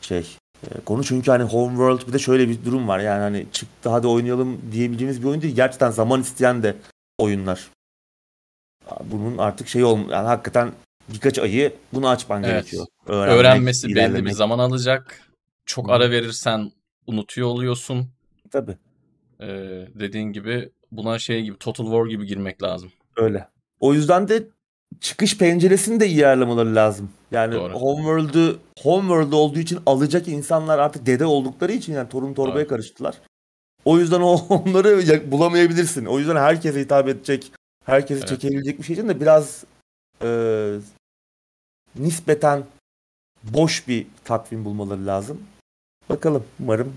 şey 0.00 0.36
e, 0.70 0.80
konu. 0.84 1.04
Çünkü 1.04 1.30
hani 1.30 1.42
Homeworld 1.42 2.08
bir 2.08 2.12
de 2.12 2.18
şöyle 2.18 2.48
bir 2.48 2.64
durum 2.64 2.88
var. 2.88 2.98
Yani 2.98 3.20
hani 3.20 3.46
çıktı 3.52 3.88
hadi 3.88 4.06
oynayalım 4.06 4.72
diyebileceğimiz 4.72 5.22
bir 5.22 5.26
oyun 5.26 5.42
değil. 5.42 5.54
Gerçekten 5.54 5.90
zaman 5.90 6.20
isteyen 6.20 6.62
de 6.62 6.76
oyunlar. 7.18 7.70
Bunun 9.04 9.38
artık 9.38 9.68
şey 9.68 9.84
olm 9.84 10.10
yani 10.10 10.26
hakikaten 10.26 10.72
birkaç 11.08 11.38
ayı 11.38 11.72
bunu 11.92 12.08
açman 12.08 12.42
Evet. 12.42 12.52
gerekiyor. 12.52 12.86
Öğrenmek, 13.06 13.40
Öğrenmesi 13.40 13.86
belli 13.86 13.94
bir 13.94 14.00
ilerlemek. 14.00 14.34
zaman 14.34 14.58
alacak. 14.58 15.22
Çok 15.66 15.90
ara 15.90 16.10
verirsen 16.10 16.72
unutuyor 17.06 17.48
oluyorsun. 17.48 18.08
Tabii 18.50 18.76
Ee, 19.40 19.46
dediğin 19.94 20.32
gibi 20.32 20.70
buna 20.92 21.18
şey 21.18 21.42
gibi 21.42 21.58
Total 21.58 21.84
War 21.84 22.06
gibi 22.06 22.26
girmek 22.26 22.62
lazım. 22.62 22.92
öyle. 23.16 23.48
O 23.80 23.94
yüzden 23.94 24.28
de 24.28 24.42
çıkış 25.00 25.38
penceresini 25.38 26.00
de 26.00 26.06
iyi 26.06 26.26
ayarlamaları 26.26 26.74
lazım. 26.74 27.10
Yani 27.30 27.54
Doğru. 27.54 27.72
Homeworld'ü 27.74 28.58
Homeworld 28.82 29.32
olduğu 29.32 29.58
için 29.58 29.78
alacak 29.86 30.28
insanlar 30.28 30.78
artık 30.78 31.06
dede 31.06 31.24
oldukları 31.26 31.72
için 31.72 31.92
yani 31.92 32.08
torun 32.08 32.34
torbaya 32.34 32.64
Doğru. 32.64 32.68
karıştılar. 32.68 33.20
O 33.84 33.98
yüzden 33.98 34.20
o 34.20 34.32
onları 34.48 35.02
ya- 35.02 35.30
bulamayabilirsin. 35.30 36.04
O 36.06 36.18
yüzden 36.18 36.36
herkese 36.36 36.80
hitap 36.80 37.08
edecek, 37.08 37.52
herkesi 37.84 38.18
Evet. 38.18 38.28
çekebilecek 38.28 38.78
bir 38.78 38.84
şey 38.84 38.94
için 38.94 39.08
de 39.08 39.20
biraz 39.20 39.64
e, 40.22 40.28
nispeten 41.96 42.64
boş 43.44 43.88
bir 43.88 44.06
takvim 44.24 44.64
bulmaları 44.64 45.06
lazım. 45.06 45.42
Bakalım 46.08 46.44
umarım 46.60 46.94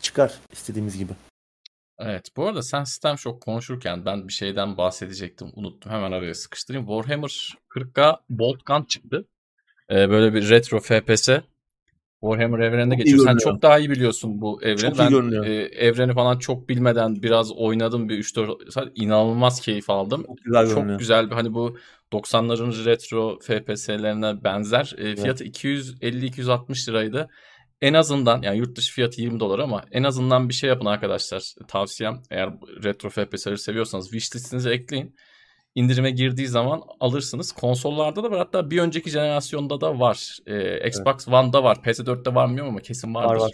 çıkar 0.00 0.38
istediğimiz 0.52 0.98
gibi. 0.98 1.12
Evet. 2.04 2.28
Bu 2.36 2.46
arada 2.46 2.62
sen 2.62 2.84
System 2.84 3.18
Shock 3.18 3.40
konuşurken 3.40 4.04
ben 4.04 4.28
bir 4.28 4.32
şeyden 4.32 4.76
bahsedecektim. 4.76 5.48
Unuttum. 5.54 5.92
Hemen 5.92 6.12
araya 6.12 6.34
sıkıştırayım. 6.34 6.86
Warhammer 6.86 7.54
40K 7.68 8.16
Bolt 8.30 8.66
Gun 8.66 8.82
çıktı. 8.82 9.28
Ee, 9.90 10.10
böyle 10.10 10.34
bir 10.34 10.50
retro 10.50 10.80
FPS. 10.80 11.28
Warhammer 12.20 12.58
iyi 12.58 12.96
geçiyor. 12.96 13.18
Sen 13.18 13.24
görünüyor. 13.26 13.40
çok 13.40 13.62
daha 13.62 13.78
iyi 13.78 13.90
biliyorsun 13.90 14.40
bu 14.40 14.62
evreni. 14.62 14.90
Çok 14.90 14.98
ben 14.98 15.10
görünüyor. 15.10 15.46
e, 15.46 15.54
evreni 15.62 16.14
falan 16.14 16.38
çok 16.38 16.68
bilmeden 16.68 17.22
biraz 17.22 17.52
oynadım 17.52 18.08
bir 18.08 18.18
3-4 18.18 18.70
saat. 18.70 18.88
İnanılmaz 18.94 19.60
keyif 19.60 19.90
aldım. 19.90 20.24
Çok 20.26 20.44
güzel 20.44 20.66
Çok 20.66 20.76
görünüyor. 20.76 20.98
güzel 20.98 21.30
bir 21.30 21.34
hani 21.34 21.54
bu 21.54 21.76
90'ların 22.12 22.84
retro 22.84 23.38
FPS'lerine 23.38 24.44
benzer. 24.44 24.94
E, 24.98 25.16
fiyatı 25.16 25.44
250-260 25.44 26.88
liraydı. 26.88 27.28
En 27.82 27.94
azından 27.94 28.42
yani 28.42 28.58
yurt 28.58 28.76
dışı 28.76 28.94
fiyatı 28.94 29.20
20 29.20 29.40
dolar 29.40 29.58
ama 29.58 29.84
en 29.92 30.02
azından 30.02 30.48
bir 30.48 30.54
şey 30.54 30.68
yapın 30.68 30.86
arkadaşlar. 30.86 31.42
Tavsiyem 31.68 32.22
eğer 32.30 32.50
retro 32.84 33.10
FPS'leri 33.10 33.58
seviyorsanız 33.58 34.10
wish 34.10 34.36
listinize 34.36 34.70
ekleyin. 34.70 35.16
İndirime 35.74 36.10
girdiği 36.10 36.46
zaman 36.48 36.82
alırsınız. 37.00 37.52
Konsollarda 37.52 38.22
da 38.22 38.30
var 38.30 38.38
hatta 38.38 38.70
bir 38.70 38.78
önceki 38.78 39.10
jenerasyonda 39.10 39.80
da 39.80 40.00
var. 40.00 40.38
E, 40.46 40.88
Xbox 40.88 41.28
One'da 41.28 41.64
var. 41.64 41.76
PS4'te 41.76 42.34
var 42.34 42.46
mı 42.46 42.62
ama 42.62 42.80
kesin 42.80 43.14
vardır. 43.14 43.34
Var 43.34 43.40
var. 43.40 43.50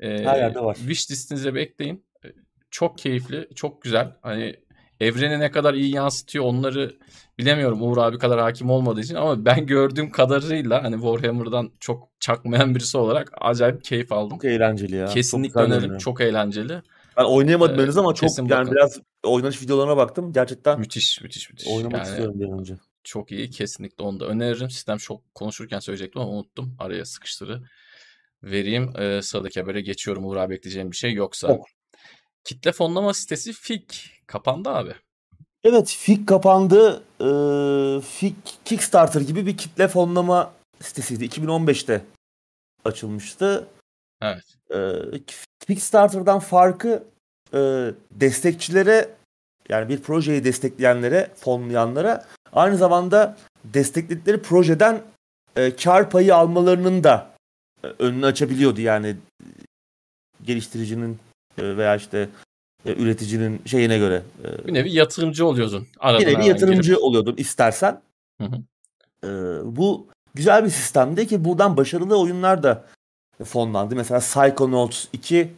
E, 0.00 0.24
Her 0.24 0.38
yerde 0.38 0.60
var. 0.60 0.74
Wish 0.74 1.10
listinize 1.10 1.54
bir 1.54 1.60
ekleyin. 1.60 2.04
E, 2.24 2.28
Çok 2.70 2.98
keyifli, 2.98 3.48
çok 3.54 3.82
güzel. 3.82 4.16
Hani 4.22 4.56
evreni 5.00 5.40
ne 5.40 5.50
kadar 5.50 5.74
iyi 5.74 5.94
yansıtıyor 5.94 6.44
onları 6.44 6.92
bilemiyorum 7.38 7.82
Uğur 7.82 7.98
abi 7.98 8.18
kadar 8.18 8.40
hakim 8.40 8.70
olmadığı 8.70 9.00
için 9.00 9.14
ama 9.14 9.44
ben 9.44 9.66
gördüğüm 9.66 10.10
kadarıyla 10.10 10.82
hani 10.82 10.94
Warhammer'dan 10.94 11.72
çok 11.80 12.09
çakmayan 12.20 12.74
birisi 12.74 12.98
olarak 12.98 13.32
acayip 13.40 13.84
keyif 13.84 14.12
aldım. 14.12 14.36
Çok 14.36 14.44
eğlenceli 14.44 14.96
ya. 14.96 15.06
Kesinlikle 15.06 15.60
çok 15.60 15.68
görünüyor. 15.68 16.00
Çok 16.00 16.20
eğlenceli. 16.20 16.82
Ben 17.16 17.24
oynayamadım 17.24 17.78
Ee, 17.78 17.82
henüz 17.82 17.96
ama 17.98 18.14
çok 18.14 18.38
yani 18.38 18.50
bakın. 18.50 18.72
biraz 18.72 19.00
oynanış 19.24 19.62
videolarına 19.62 19.96
baktım. 19.96 20.32
Gerçekten 20.32 20.78
Müthiş, 20.80 21.20
müthiş, 21.20 21.50
müthiş. 21.50 21.68
oynamak 21.68 21.98
Yani 21.98 22.08
istiyorum 22.08 22.40
bir 22.40 22.48
önce. 22.60 22.74
çok 23.04 23.32
iyi. 23.32 23.50
Kesinlikle 23.50 24.04
onu 24.04 24.20
da 24.20 24.26
öneririm. 24.26 24.70
Sistem 24.70 24.96
çok 24.96 25.34
konuşurken 25.34 25.78
söyleyecektim 25.78 26.22
ama 26.22 26.30
unuttum. 26.32 26.76
Araya 26.78 27.04
sıkıştırı 27.04 27.62
vereyim. 28.42 28.92
Ee, 28.98 29.22
sıradaki 29.22 29.60
habere 29.60 29.80
geçiyorum. 29.80 30.24
Uğur 30.24 30.36
abi 30.36 30.54
ekleyeceğim 30.54 30.90
bir 30.90 30.96
şey 30.96 31.12
yoksa. 31.12 31.48
Yok. 31.48 31.66
Kitle 32.44 32.72
fonlama 32.72 33.14
sitesi 33.14 33.52
FIG 33.52 33.84
kapandı 34.26 34.68
abi. 34.70 34.92
Evet, 35.64 35.96
Fig 35.98 36.28
kapandı. 36.28 37.02
Ee, 37.20 38.00
Fig 38.00 38.34
Kickstarter 38.64 39.20
gibi 39.20 39.46
bir 39.46 39.56
kitle 39.56 39.88
fonlama 39.88 40.52
sitesiydi. 40.82 41.24
2015'te 41.24 42.04
açılmıştı. 42.84 43.66
Evet. 44.22 44.44
Ee, 44.74 45.20
Kickstarter'dan 45.66 46.38
farkı 46.38 47.04
e, 47.54 47.58
destekçilere 48.10 49.10
yani 49.68 49.88
bir 49.88 50.02
projeyi 50.02 50.44
destekleyenlere, 50.44 51.30
fonlayanlara 51.36 52.24
aynı 52.52 52.76
zamanda 52.76 53.36
destekledikleri 53.64 54.42
projeden 54.42 55.02
e, 55.56 55.76
kar 55.76 56.10
payı 56.10 56.34
almalarının 56.34 57.04
da 57.04 57.30
e, 57.84 57.86
önünü 57.86 58.26
açabiliyordu. 58.26 58.80
Yani 58.80 59.08
e, 59.08 59.44
geliştiricinin 60.42 61.18
e, 61.58 61.76
veya 61.76 61.96
işte 61.96 62.28
e, 62.86 62.92
üreticinin 62.92 63.62
şeyine 63.66 63.98
göre 63.98 64.22
e, 64.44 64.66
Bir 64.66 64.74
nevi 64.74 64.92
yatırımcı 64.92 65.46
oluyordun. 65.46 65.86
Bir 66.04 66.26
nevi 66.26 66.46
yatırımcı 66.46 66.90
girip. 66.92 67.02
oluyordun 67.02 67.36
istersen. 67.36 68.00
Hı 68.40 68.44
hı. 68.44 68.56
Ee, 69.24 69.28
bu 69.76 70.06
güzel 70.34 70.64
bir 70.64 70.70
sistemdi 70.70 71.26
ki 71.26 71.44
buradan 71.44 71.76
başarılı 71.76 72.18
oyunlar 72.20 72.62
da 72.62 72.84
fonlandı. 73.44 73.96
Mesela 73.96 74.20
Psychonauts 74.20 75.04
2 75.12 75.50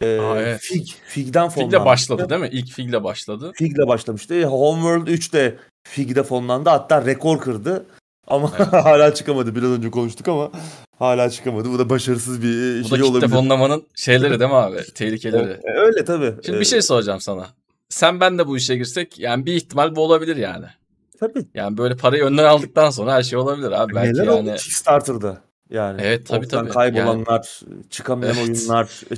e, 0.00 0.18
Aa, 0.18 0.40
evet. 0.40 0.60
Fig, 0.60 0.88
Fig'den 1.06 1.48
fonlandı. 1.48 1.76
Fig'le 1.76 1.84
başladı 1.84 2.30
değil 2.30 2.40
mi? 2.40 2.48
İlk 2.52 2.68
Fig'le 2.72 3.04
başladı. 3.04 3.52
Fig'le 3.54 3.86
başlamıştı. 3.88 4.44
Homeworld 4.44 5.06
3 5.06 5.32
de 5.32 5.56
Fig'de 5.88 6.22
fonlandı. 6.22 6.70
Hatta 6.70 7.06
rekor 7.06 7.40
kırdı. 7.40 7.86
Ama 8.26 8.52
Evet. 8.58 8.72
hala 8.72 9.14
çıkamadı. 9.14 9.54
Biraz 9.54 9.70
önce 9.70 9.90
konuştuk 9.90 10.28
ama 10.28 10.50
hala 10.98 11.30
çıkamadı. 11.30 11.70
Bu 11.72 11.78
da 11.78 11.90
başarısız 11.90 12.42
bir 12.42 12.48
Bu 12.80 12.84
da 12.84 12.88
şey 12.88 12.98
kitle 12.98 13.04
olabilir. 13.04 13.30
fonlamanın 13.30 13.86
şeyleri 13.94 14.40
değil 14.40 14.50
mi 14.50 14.56
abi? 14.56 14.76
Tehlikeleri. 14.94 15.60
E, 15.64 15.70
Öyle 15.70 16.04
tabii. 16.04 16.34
Şimdi 16.44 16.58
E, 16.58 16.60
bir 16.60 16.64
şey 16.64 16.82
soracağım 16.82 17.20
sana. 17.20 17.46
Sen 17.88 18.20
ben 18.20 18.38
de 18.38 18.46
bu 18.46 18.56
işe 18.56 18.76
girsek 18.76 19.18
yani 19.18 19.46
bir 19.46 19.52
ihtimal 19.52 19.96
bu 19.96 20.00
olabilir 20.00 20.36
yani. 20.36 20.66
Tabii. 21.28 21.46
Yani 21.54 21.76
böyle 21.76 21.96
parayı 21.96 22.24
önden 22.24 22.44
aldıktan 22.44 22.90
sonra 22.90 23.12
her 23.12 23.22
şey 23.22 23.38
olabilir 23.38 23.72
abi. 23.82 23.94
Belki 23.94 24.12
Neler 24.14 24.24
yani 24.24 24.50
oldu 24.50 24.56
Kickstarter'da? 24.56 25.40
Yani 25.70 26.00
Evet, 26.04 26.26
tabii, 26.26 26.48
tabii. 26.48 26.70
kaybolanlar, 26.70 27.60
çıkamayan 27.90 28.36
Evet. 28.36 28.48
oyunlar, 28.48 29.00
e, 29.10 29.14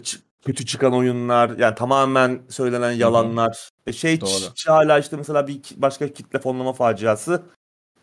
kötü 0.47 0.67
çıkan 0.67 0.93
oyunlar, 0.93 1.51
yani 1.59 1.75
tamamen 1.75 2.41
söylenen 2.49 2.91
yalanlar. 2.93 3.71
E, 3.87 3.93
Şey 3.93 4.21
Doğru. 4.21 4.53
hala 4.67 4.99
işte 4.99 5.17
mesela 5.17 5.47
bir 5.49 5.61
başka 5.77 6.09
kitle 6.09 6.39
fonlama 6.39 6.73
faciası. 6.73 7.43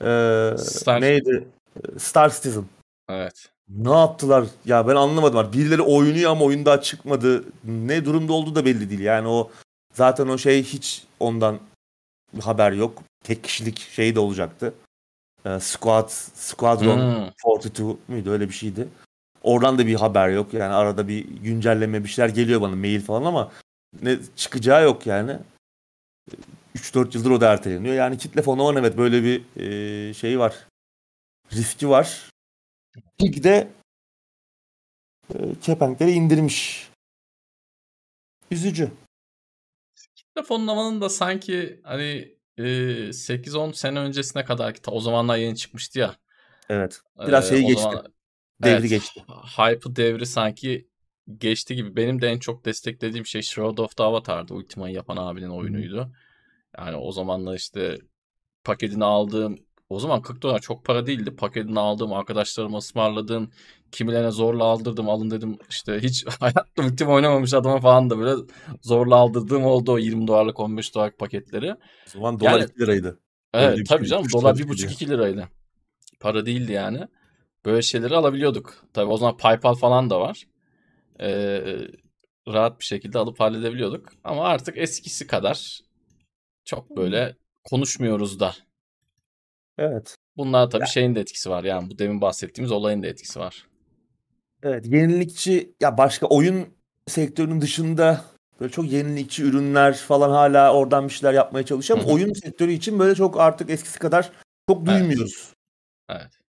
Ee, 0.01 0.06
Star- 0.58 1.01
Neydi? 1.01 1.47
Ee, 1.78 1.99
Star 1.99 2.30
Citizen. 2.30 2.66
evet. 3.10 3.49
Ne 3.70 3.91
yaptılar? 3.93 4.45
Ya 4.66 4.88
ben 4.88 4.95
anlamadım. 4.95 5.54
Birileri 5.54 5.82
oynuyor 5.82 6.32
ama 6.32 6.45
oyun 6.45 6.66
daha 6.66 6.82
çıkmadı. 6.82 7.43
Ne 7.64 8.06
durumda 8.06 8.34
olduğu 8.34 8.56
da 8.56 8.66
belli 8.66 8.89
değil. 8.89 9.01
Yani 9.01 9.28
o 9.28 9.51
zaten 9.93 10.28
o 10.28 10.38
şey 10.38 10.64
hiç 10.64 11.04
ondan 11.20 11.60
haber 12.41 12.72
yok. 12.72 13.04
Tek 13.24 13.43
kişilik 13.43 13.80
şey 13.80 14.15
de 14.15 14.19
olacaktı. 14.19 14.74
Ee, 15.45 15.59
Squad, 15.59 16.09
Squadron 16.34 16.97
Hmm. 16.97 17.59
42 17.61 17.97
müydü 18.07 18.30
öyle 18.30 18.49
bir 18.49 18.53
şeydi. 18.53 18.88
Oradan 19.43 19.78
da 19.78 19.88
bir 19.88 19.95
haber 19.95 20.30
yok. 20.30 20.53
Yani 20.53 20.74
arada 20.74 21.07
bir 21.07 21.26
güncelleme 21.26 22.03
bir 22.03 22.09
şeyler 22.09 22.30
geliyor 22.30 22.61
bana 22.61 22.76
mail 22.76 23.01
falan 23.01 23.24
ama 23.26 23.51
ne 24.01 24.17
çıkacağı 24.36 24.84
yok 24.84 25.07
yani. 25.07 25.38
3-4 26.76 27.15
yıldır 27.17 27.32
o 27.32 27.41
da 27.41 27.53
erteleniyor. 27.53 27.95
Yani 27.95 28.17
kitle 28.17 28.41
fonlaman 28.41 28.76
evet 28.76 28.97
böyle 28.97 29.24
bir 29.24 29.61
e, 30.09 30.13
şey 30.13 30.39
var. 30.39 30.67
Riski 31.53 31.89
var. 31.89 32.30
Lig 33.21 33.43
de 33.43 33.67
e, 35.34 35.36
kepenkleri 35.61 36.11
indirmiş. 36.11 36.89
Üzücü. 38.51 38.91
Kitle 40.15 40.43
fonlamanın 40.43 41.01
da 41.01 41.09
sanki 41.09 41.80
hani 41.84 42.33
e, 42.58 42.64
8-10 43.14 43.74
sene 43.74 43.99
öncesine 43.99 44.45
kadar 44.45 44.74
ki 44.74 44.82
o 44.88 44.99
zamanlar 44.99 45.38
yeni 45.38 45.56
çıkmıştı 45.58 45.99
ya. 45.99 46.16
Evet. 46.70 47.01
Biraz 47.28 47.45
E, 47.45 47.49
şeyi 47.49 47.66
o 47.66 47.68
geçti. 47.68 47.82
zaman- 47.84 48.14
Devri 48.64 48.72
Evet, 48.80 48.89
geçti. 48.89 49.24
Hype 49.58 49.95
devri 49.95 50.26
sanki 50.26 50.88
geçti 51.38 51.76
gibi. 51.76 51.95
Benim 51.95 52.22
de 52.22 52.28
en 52.28 52.39
çok 52.39 52.66
desteklediğim 52.66 53.26
şey 53.26 53.41
Shroud 53.41 53.78
of 53.78 53.95
the 53.97 54.04
Avatar'dı. 54.04 54.54
Ultima'yı 54.54 54.95
yapan 54.95 55.18
abinin 55.18 55.49
oyunuydu. 55.49 56.12
Yani 56.78 56.95
o 56.95 57.12
zamanlar 57.12 57.56
işte 57.56 57.97
paketini 58.64 59.04
aldığım 59.06 59.56
o 59.94 60.00
zaman 60.00 60.22
40 60.22 60.41
dolar 60.41 60.60
çok 60.60 60.86
para 60.86 61.06
değildi. 61.06 61.36
Paketini 61.36 61.80
aldığım, 61.80 62.14
arkadaşlarıma 62.14 62.78
ısmarladığım, 62.78 63.52
kimilerine 63.91 64.32
zorla 64.32 64.64
aldırdım. 64.64 65.10
Alın 65.10 65.32
dedim 65.32 65.58
işte 65.70 66.00
hiç 66.00 66.26
hayatta 66.39 66.84
Ultima 66.84 67.14
oynamamış 67.14 67.54
adama 67.54 67.80
falan 67.80 68.10
da 68.10 68.18
böyle 68.20 68.41
zorla 68.82 69.16
aldırdığım 69.16 69.66
oldu 69.66 69.91
o 69.91 69.98
20 69.98 70.28
dolarlık 70.28 70.60
15 70.60 70.96
dolarlık 70.96 71.20
paketleri. 71.20 71.72
O 71.72 71.78
zaman 72.08 72.39
dolar 72.39 72.52
Yani- 72.52 72.64
2 72.64 72.80
liraydı. 72.80 73.20
Öyle 73.54 73.66
Evet 73.66 73.78
bir 73.78 73.86
tabii 73.86 74.08
canım 74.08 74.26
dolar 74.34 74.56
lira 74.56 74.64
1,5-2 74.68 75.10
liraydı. 75.10 75.50
Para 76.20 76.46
değildi 76.46 76.72
yani. 76.72 77.08
Böyle 77.66 77.82
şeyleri 77.82 78.16
alabiliyorduk. 78.16 78.86
Tabii 78.94 79.12
o 79.12 79.18
zaman 79.18 79.38
PayPal 79.38 79.74
falan 79.74 80.10
da 80.10 80.20
var. 80.20 80.44
Ee, 81.20 81.78
rahat 82.48 82.80
bir 82.80 82.86
şekilde 82.86 83.20
alıp 83.20 83.39
halledebiliyorduk. 83.39 84.10
Ama 84.24 84.44
artık 84.44 84.78
eskisi 84.78 85.28
kadar 85.28 85.80
çok 86.66 86.98
böyle 86.98 87.36
konuşmuyoruz 87.64 88.39
da. 88.39 88.54
Evet. 89.78 90.15
Bunlar 90.38 90.69
tabii 90.69 90.88
şeyin 90.88 91.15
de 91.15 91.19
etkisi 91.19 91.49
var. 91.49 91.63
Yani 91.63 91.89
bu 91.89 91.99
demin 91.99 92.21
bahsettiğimiz 92.21 92.71
olayın 92.71 93.03
da 93.03 93.07
etkisi 93.07 93.39
var. 93.39 93.67
Evet. 94.63 94.86
Yenilikçi 94.86 95.74
ya 95.82 95.97
başka 95.97 96.26
oyun 96.28 96.67
sektörünün 97.07 97.61
dışında 97.61 98.21
böyle 98.59 98.71
çok 98.71 98.91
yenilikçi 98.91 99.43
ürünler 99.43 99.93
falan 99.93 100.30
hala 100.30 100.74
oradan 100.74 101.07
bir 101.07 101.13
şeyler 101.13 101.34
yapmaya 101.34 101.65
çalışıyor 101.65 101.99
ama 101.99 102.09
oyun 102.13 102.34
sektörü 102.34 102.71
için 102.71 102.99
böyle 102.99 103.15
çok 103.15 103.39
artık 103.39 103.69
eskisi 103.69 103.99
kadar 103.99 104.32
çok 104.69 104.78
Evet. 104.78 104.99
duymuyoruz. 104.99 105.53
Evet. 106.09 106.39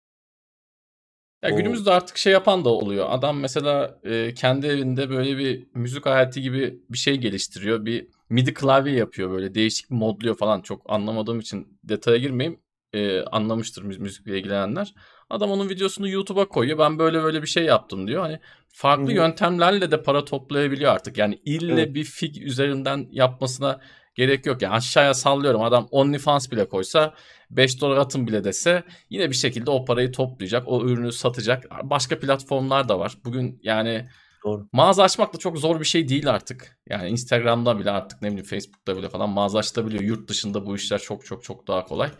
Ya 1.45 1.51
O- 1.53 1.57
günümüzde 1.57 1.91
artık 1.91 2.17
şey 2.17 2.33
yapan 2.33 2.65
da 2.65 2.69
oluyor. 2.69 3.07
Adam 3.09 3.41
mesela 3.41 4.01
e, 4.05 4.35
kendi 4.35 4.67
evinde 4.67 5.11
böyle 5.11 5.39
bir 5.39 5.67
müzik 5.75 6.07
aleti 6.07 6.43
gibi 6.43 6.81
bir 6.91 6.99
şey 6.99 7.17
geliştiriyor. 7.17 7.85
Bir 7.85 8.09
MIDI 8.31 8.55
klavye 8.55 8.95
yapıyor 8.95 9.31
böyle 9.31 9.55
değişik 9.55 9.91
modluyor 9.91 10.37
falan. 10.37 10.61
Çok 10.61 10.83
anlamadığım 10.93 11.41
için 11.41 11.79
detaya 11.85 12.17
girmeyeyim. 12.19 12.61
E, 12.95 13.23
anlamıştır 13.25 13.83
mü- 13.83 13.99
müzikle 13.99 14.39
ilgilenenler. 14.39 14.95
Adam 15.31 15.51
onun 15.51 15.69
videosunu 15.69 16.09
YouTube'a 16.09 16.49
koyuyor. 16.49 16.79
Ben 16.79 16.99
böyle 16.99 17.23
böyle 17.23 17.43
bir 17.43 17.47
şey 17.47 17.65
yaptım 17.65 18.09
diyor. 18.09 18.23
Hani 18.23 18.39
farklı 18.69 19.05
Hı 19.05 19.09
hı. 19.09 19.13
yöntemlerle 19.13 19.91
de 19.91 20.03
para 20.03 20.25
toplayabiliyor 20.25 20.93
artık. 20.93 21.19
Yani 21.19 21.41
ille 21.45 21.73
Evet. 21.73 21.95
bir 21.95 22.05
fig 22.05 22.43
üzerinden 22.43 23.09
yapmasına 23.11 23.81
gerek 24.15 24.47
yok. 24.47 24.63
Yani 24.63 24.75
aşağıya 24.75 25.15
sallıyorum. 25.15 25.63
Adam 25.63 25.89
OnlyFans 25.91 26.51
bile 26.51 26.69
koysa 26.69 27.15
5 27.51 27.81
dolar 27.81 27.97
atın 27.97 28.27
bile 28.27 28.45
dese 28.45 28.83
yine 29.11 29.31
bir 29.31 29.35
şekilde 29.35 29.71
o 29.71 29.85
parayı 29.85 30.13
toplayacak. 30.13 30.63
O 30.69 30.85
ürünü 30.85 31.13
satacak. 31.13 31.65
Başka 31.83 32.19
platformlar 32.19 32.89
da 32.89 32.99
var. 32.99 33.19
Bugün 33.25 33.61
yani 33.63 34.09
Doğru. 34.45 34.69
mağaza 34.73 35.03
açmak 35.03 35.35
da 35.35 35.39
çok 35.39 35.59
zor 35.59 35.81
bir 35.81 35.85
şey 35.85 36.09
değil 36.09 36.31
artık. 36.31 36.79
Yani 36.89 37.09
Instagram'da 37.09 37.79
bile 37.79 37.91
artık 37.91 38.23
ne 38.23 38.29
bileyim 38.29 38.47
Facebook'ta 38.47 38.97
bile 38.97 39.09
falan 39.09 39.31
mağaza 39.31 39.59
açılabiliyor. 39.59 40.03
Yurt 40.03 40.29
dışında 40.29 40.67
bu 40.67 40.77
işler 40.77 40.99
çok 40.99 41.25
çok 41.27 41.45
çok 41.45 41.69
daha 41.69 41.85
kolay. 41.85 42.11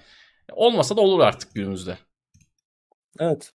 Olmasa 0.53 0.97
da 0.97 1.01
olur 1.01 1.21
artık 1.21 1.55
günümüzde. 1.55 1.99
Evet. 3.19 3.53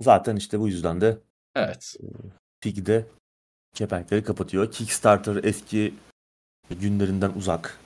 Zaten 0.00 0.36
işte 0.36 0.60
bu 0.60 0.68
yüzden 0.68 1.00
de 1.00 1.18
Evet. 1.54 1.96
Fig'de 2.60 3.06
kepenkleri 3.74 4.24
kapatıyor. 4.24 4.72
Kickstarter 4.72 5.44
eski 5.44 5.94
günlerinden 6.70 7.32
uzak. 7.36 7.78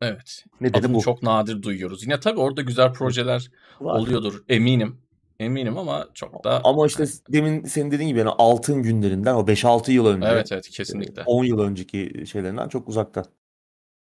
Evet. 0.00 0.44
Ne 0.60 0.68
dedi 0.68 0.78
Adını 0.78 0.94
bu? 0.94 1.00
çok 1.00 1.22
nadir 1.22 1.62
duyuyoruz. 1.62 2.02
Yine 2.02 2.20
tabii 2.20 2.40
orada 2.40 2.62
güzel 2.62 2.92
projeler 2.92 3.50
Var. 3.80 3.98
oluyordur. 3.98 4.44
Eminim. 4.48 4.98
Eminim 5.38 5.78
ama 5.78 6.08
çok 6.14 6.44
da 6.44 6.60
Ama 6.64 6.86
işte 6.86 7.04
demin 7.28 7.64
senin 7.64 7.90
dediğin 7.90 8.08
gibi 8.08 8.18
yani 8.18 8.30
altın 8.38 8.82
günlerinden 8.82 9.34
o 9.34 9.40
5-6 9.46 9.92
yıl 9.92 10.06
önce, 10.06 10.26
evet 10.28 10.52
evet 10.52 10.68
kesinlikle. 10.68 11.22
10 11.26 11.44
yıl 11.44 11.58
önceki 11.58 12.24
şeylerinden 12.26 12.68
çok 12.68 12.88
uzakta. 12.88 13.24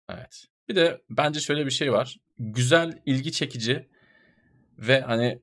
Evet. 0.10 0.46
Bir 0.70 0.76
de 0.76 1.02
bence 1.10 1.40
şöyle 1.40 1.66
bir 1.66 1.72
şey 1.72 1.94
var. 1.94 2.20
Güzel, 2.40 3.02
ilgi 3.06 3.32
çekici 3.32 3.88
ve 4.78 5.02
hani 5.02 5.40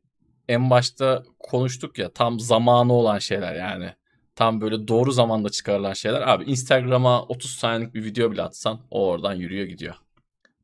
en 0.49 0.70
başta 0.70 1.22
konuştuk 1.39 1.99
ya 1.99 2.12
tam 2.12 2.41
zamanı 2.41 2.93
olan 2.93 3.18
şeyler 3.18 3.55
yani. 3.55 3.95
Tam 4.35 4.61
böyle 4.61 4.89
doğru 4.89 5.12
zamanda 5.12 5.49
çıkarılan 5.49 5.93
şeyler. 5.93 6.20
Abi 6.29 6.45
Instagram'a 6.45 7.22
30 7.22 7.51
saniyelik 7.51 7.95
bir 7.95 8.05
video 8.05 8.33
bile 8.33 8.43
atsan 8.43 8.81
o 8.91 9.07
oradan 9.07 9.35
yürüyor 9.35 9.66
gidiyor. 9.66 9.95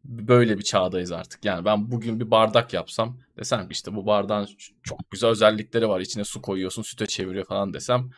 Böyle 0.05 0.59
bir 0.59 0.63
çağdayız 0.63 1.13
artık. 1.13 1.45
Yani 1.45 1.65
ben 1.65 1.91
bugün 1.91 2.21
bir 2.21 2.31
bardak 2.31 2.73
yapsam 2.73 3.19
desem 3.39 3.67
işte 3.71 3.95
bu 3.95 4.07
bardağın 4.07 4.49
çok 4.83 5.11
güzel 5.11 5.31
özellikleri 5.31 5.89
var. 5.89 6.01
İçine 6.01 6.25
su 6.25 6.43
koyuyorsun 6.43 6.83
süte 6.83 7.07
çeviriyor 7.07 7.45
falan 7.45 7.75
desem. 7.75 8.11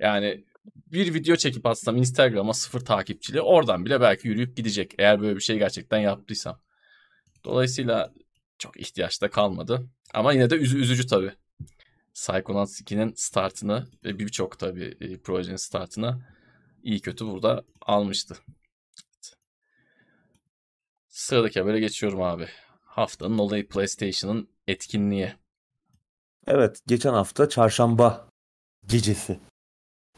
Yani 0.00 0.44
bir 0.74 1.14
video 1.14 1.36
çekip 1.36 1.66
atsam 1.66 1.96
Instagram'a 1.96 2.54
sıfır 2.54 2.80
takipçili 2.80 3.40
oradan 3.40 3.84
bile 3.84 4.00
belki 4.00 4.28
yürüyüp 4.28 4.56
gidecek. 4.56 4.94
Eğer 4.98 5.20
böyle 5.20 5.36
bir 5.36 5.40
şey 5.40 5.58
gerçekten 5.58 5.98
yaptıysam. 5.98 6.60
Dolayısıyla 7.44 8.12
çok 8.58 8.80
ihtiyaç 8.80 9.22
da 9.22 9.30
kalmadı. 9.30 9.86
Ama 10.14 10.32
yine 10.32 10.50
de 10.50 10.54
üzü- 10.54 10.78
üzücü 10.78 11.06
tabii. 11.06 11.32
Psychonauts 12.14 12.80
2'nin 12.80 13.12
startını 13.16 13.86
ve 14.04 14.18
birçok 14.18 14.58
tabii 14.58 14.96
e, 15.00 15.18
projenin 15.18 15.56
startını 15.56 16.26
iyi 16.82 17.00
kötü 17.00 17.26
burada 17.26 17.64
almıştı. 17.80 18.36
Evet. 18.46 19.36
Sıradaki 21.08 21.60
habere 21.60 21.80
geçiyorum 21.80 22.22
abi. 22.22 22.48
Haftanın 22.84 23.38
olayı 23.38 23.68
PlayStation'ın 23.68 24.48
etkinliği. 24.66 25.32
Evet, 26.46 26.80
geçen 26.86 27.12
hafta 27.12 27.48
çarşamba 27.48 28.28
gecesi 28.86 29.40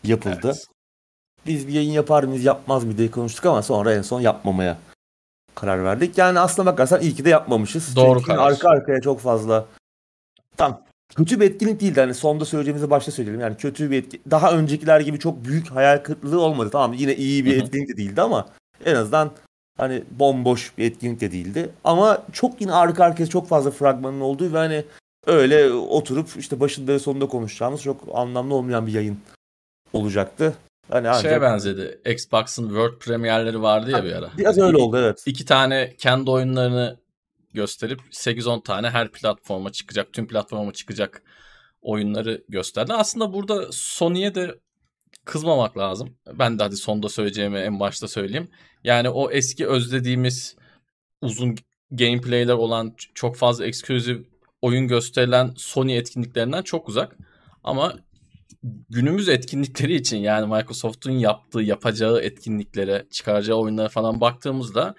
yapıldı. 0.05 0.39
Evet. 0.45 0.67
Biz 1.47 1.69
bir 1.69 1.73
yayın 1.73 1.93
yapar 1.93 2.25
mıyız, 2.25 2.45
yapmaz 2.45 2.85
mı 2.85 2.99
diye 2.99 3.11
konuştuk 3.11 3.47
ama 3.47 3.63
sonra 3.63 3.95
en 3.95 4.03
son 4.03 4.21
yapmamaya 4.21 4.79
karar 5.55 5.85
verdik. 5.85 6.19
Yani 6.19 6.41
aslına 6.41 6.67
bakarsan 6.67 7.01
iyi 7.01 7.15
ki 7.15 7.25
de 7.25 7.29
yapmamışız. 7.29 7.97
Doğru 7.97 8.19
Çünkü 8.19 8.33
arka 8.33 8.69
arkaya 8.69 9.01
çok 9.01 9.21
fazla 9.21 9.67
tam 10.57 10.81
kötü 11.17 11.41
bir 11.41 11.51
etkinlik 11.51 11.81
değildi. 11.81 12.01
Hani 12.01 12.15
sonda 12.15 12.45
söyleyeceğimizi 12.45 12.91
başta 12.91 13.13
söyleyelim. 13.13 13.41
Yani 13.41 13.57
kötü 13.57 13.91
bir 13.91 13.99
etkinlik. 13.99 14.31
Daha 14.31 14.53
öncekiler 14.53 15.01
gibi 15.01 15.19
çok 15.19 15.45
büyük 15.45 15.71
hayal 15.71 15.99
kırıklığı 15.99 16.41
olmadı. 16.41 16.71
Tamam 16.73 16.93
yine 16.93 17.17
iyi 17.17 17.45
bir 17.45 17.63
etkinlik 17.63 17.89
de 17.89 17.97
değildi 17.97 18.23
ama 18.23 18.47
en 18.85 18.95
azından 18.95 19.31
hani 19.79 20.03
bomboş 20.11 20.79
bir 20.79 20.85
etkinlik 20.85 21.21
de 21.21 21.33
değildi. 21.33 21.71
Ama 21.85 22.23
çok 22.33 22.61
yine 22.61 22.73
arka 22.73 23.05
arkaya 23.05 23.27
çok 23.27 23.49
fazla 23.49 23.71
fragmanın 23.71 24.21
olduğu 24.21 24.53
ve 24.53 24.59
hani 24.59 24.85
öyle 25.27 25.73
oturup 25.73 26.29
işte 26.37 26.61
başında 26.61 26.93
ve 26.93 26.99
sonunda 26.99 27.29
konuşacağımız 27.29 27.83
çok 27.83 27.97
anlamlı 28.15 28.55
olmayan 28.55 28.87
bir 28.87 28.93
yayın 28.93 29.19
olacaktı. 29.93 30.55
Hani 30.91 31.09
ancak 31.09 31.23
Şeye 31.23 31.43
benzedi. 31.43 32.01
Xbox'ın 32.07 32.69
World 32.69 32.99
Premierleri 32.99 33.63
vardı 33.63 33.91
ya 33.91 34.05
bir 34.05 34.13
ara. 34.13 34.31
biraz 34.39 34.59
öyle 34.59 34.77
oldu 34.77 34.99
evet. 34.99 35.23
İki 35.27 35.45
tane 35.45 35.97
kendi 35.99 36.31
oyunlarını 36.31 36.99
gösterip 37.55 38.01
8-10 38.13 38.63
tane 38.63 38.91
her 38.91 39.13
platforma 39.13 39.73
çıkacak, 39.73 40.13
tüm 40.13 40.29
platforma 40.29 40.73
çıkacak 40.73 41.23
oyunları 41.83 42.45
gösterdi. 42.49 42.93
Aslında 42.93 43.33
burada 43.33 43.67
Sony'ye 43.73 44.35
de 44.35 44.55
kızmamak 45.25 45.79
lazım. 45.79 46.17
Ben 46.35 46.59
de 46.59 46.63
hadi 46.63 46.77
sonda 46.77 47.09
söyleyeceğimi 47.09 47.59
en 47.59 47.81
başta 47.81 48.09
söyleyeyim. 48.09 48.49
Yani 48.85 49.09
o 49.09 49.31
eski 49.31 49.67
özlediğimiz 49.67 50.57
uzun 51.23 51.57
gameplay'ler 51.91 52.55
olan 52.55 52.95
çok 53.15 53.37
fazla 53.37 53.67
eksklusif 53.67 54.27
oyun 54.63 54.89
gösterilen 54.89 55.55
Sony 55.57 55.97
etkinliklerinden 55.97 56.63
çok 56.63 56.89
uzak. 56.89 57.17
Ama 57.65 57.95
günümüz 58.91 59.29
etkinlikleri 59.29 59.95
için 59.95 60.17
yani 60.17 60.47
Microsoft'un 60.47 61.11
yaptığı, 61.11 61.61
yapacağı 61.61 62.21
etkinliklere, 62.21 63.07
çıkaracağı 63.11 63.57
oyunlara 63.57 63.89
falan 63.89 64.21
baktığımızda 64.21 64.95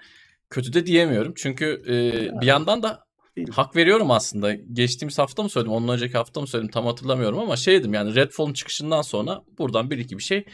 kötü 0.50 0.72
de 0.72 0.86
diyemiyorum. 0.86 1.32
Çünkü 1.36 1.82
e, 1.86 2.40
bir 2.40 2.46
yandan 2.46 2.82
da. 2.82 3.10
Hak 3.50 3.76
veriyorum 3.76 4.10
aslında. 4.10 4.54
Geçtiğimiz 4.54 5.18
hafta 5.18 5.42
mı 5.42 5.48
söyledim, 5.48 5.72
ondan 5.72 5.94
önceki 5.94 6.16
hafta 6.16 6.40
mı 6.40 6.46
söyledim 6.46 6.70
tam 6.70 6.86
hatırlamıyorum 6.86 7.38
ama 7.38 7.56
şeydim 7.56 7.94
yani 7.94 8.14
Redfall'un 8.14 8.52
çıkışından 8.52 9.02
sonra 9.02 9.42
buradan 9.58 9.90
bir 9.90 9.98
iki 9.98 10.18
bir 10.18 10.22
şey 10.22 10.44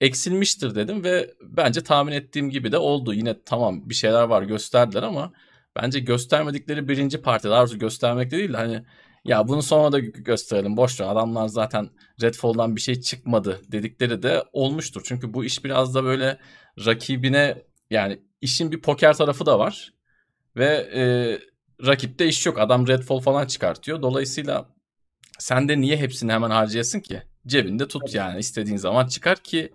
eksilmiştir 0.00 0.74
dedim 0.74 1.04
ve 1.04 1.30
bence 1.42 1.80
tahmin 1.80 2.12
ettiğim 2.12 2.50
gibi 2.50 2.72
de 2.72 2.78
oldu. 2.78 3.14
Yine 3.14 3.42
tamam 3.44 3.90
bir 3.90 3.94
şeyler 3.94 4.22
var 4.22 4.42
gösterdiler 4.42 5.02
ama 5.02 5.32
bence 5.76 6.00
göstermedikleri 6.00 6.88
birinci 6.88 7.22
parti 7.22 7.48
daha 7.48 7.60
doğrusu 7.60 7.78
göstermek 7.78 8.30
de 8.30 8.36
değil 8.36 8.54
hani 8.54 8.82
ya 9.24 9.48
bunu 9.48 9.62
sonra 9.62 9.92
da 9.92 9.98
gösterelim 9.98 10.76
boş 10.76 11.00
ver 11.00 11.06
adamlar 11.06 11.48
zaten 11.48 11.90
Redfall'dan 12.22 12.76
bir 12.76 12.80
şey 12.80 13.00
çıkmadı 13.00 13.60
dedikleri 13.72 14.22
de 14.22 14.44
olmuştur. 14.52 15.02
Çünkü 15.04 15.34
bu 15.34 15.44
iş 15.44 15.64
biraz 15.64 15.94
da 15.94 16.04
böyle 16.04 16.38
rakibine 16.86 17.62
yani 17.90 18.22
işin 18.40 18.72
bir 18.72 18.80
poker 18.80 19.16
tarafı 19.16 19.46
da 19.46 19.58
var 19.58 19.92
ve 20.56 20.90
e, 20.94 21.02
rakipte 21.86 22.26
iş 22.26 22.46
yok 22.46 22.58
adam 22.60 22.88
Redfall 22.88 23.20
falan 23.20 23.46
çıkartıyor 23.46 24.02
dolayısıyla 24.02 24.68
sen 25.38 25.68
de 25.68 25.80
niye 25.80 25.96
hepsini 25.96 26.32
hemen 26.32 26.50
harcayasın 26.50 27.00
ki? 27.00 27.22
Cebinde 27.46 27.88
tut 27.88 28.14
yani 28.14 28.38
istediğin 28.38 28.76
zaman 28.76 29.06
çıkar 29.06 29.36
ki 29.38 29.72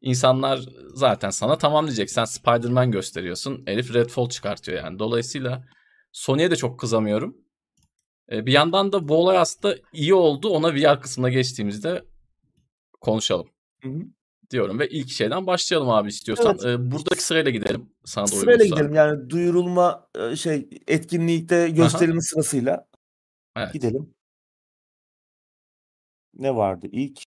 insanlar 0.00 0.60
zaten 0.94 1.30
sana 1.30 1.58
tamam 1.58 1.86
diyecek. 1.86 2.10
Sen 2.10 2.24
Spider-Man 2.24 2.90
gösteriyorsun. 2.90 3.62
Elif 3.66 3.94
Redfall 3.94 4.28
çıkartıyor 4.28 4.78
yani. 4.84 4.98
Dolayısıyla 4.98 5.64
Sony'ye 6.12 6.50
de 6.50 6.56
çok 6.56 6.80
kızamıyorum. 6.80 7.36
E, 8.32 8.46
bir 8.46 8.52
yandan 8.52 8.92
da 8.92 9.08
bu 9.08 9.16
olay 9.16 9.38
aslında 9.38 9.76
iyi 9.92 10.14
oldu. 10.14 10.48
Ona 10.48 10.74
VR 10.74 11.00
kısmına 11.00 11.28
geçtiğimizde 11.28 12.04
konuşalım. 13.00 13.48
Hı 13.82 13.88
hı. 13.88 14.02
Diyorum 14.50 14.78
ve 14.78 14.88
ilk 14.88 15.10
şeyden 15.10 15.46
başlayalım 15.46 15.90
abi 15.90 16.08
istiyorsan. 16.08 16.58
Evet. 16.62 16.80
E, 16.80 16.90
buradaki 16.90 17.22
sırayla 17.22 17.50
gidelim. 17.50 17.90
Sana 18.04 18.24
da 18.24 18.28
Sırayla 18.30 18.64
uygunsa. 18.64 18.74
gidelim 18.80 18.94
yani 18.94 19.30
duyurulma 19.30 20.08
e, 20.18 20.36
şey 20.36 20.68
etkinlikte 20.86 21.68
gösterimi 21.70 22.22
sırasıyla 22.22 22.86
Evet. 23.56 23.72
gidelim. 23.72 24.14
Ne 26.34 26.56
vardı 26.56 26.86
ilk? 26.92 27.22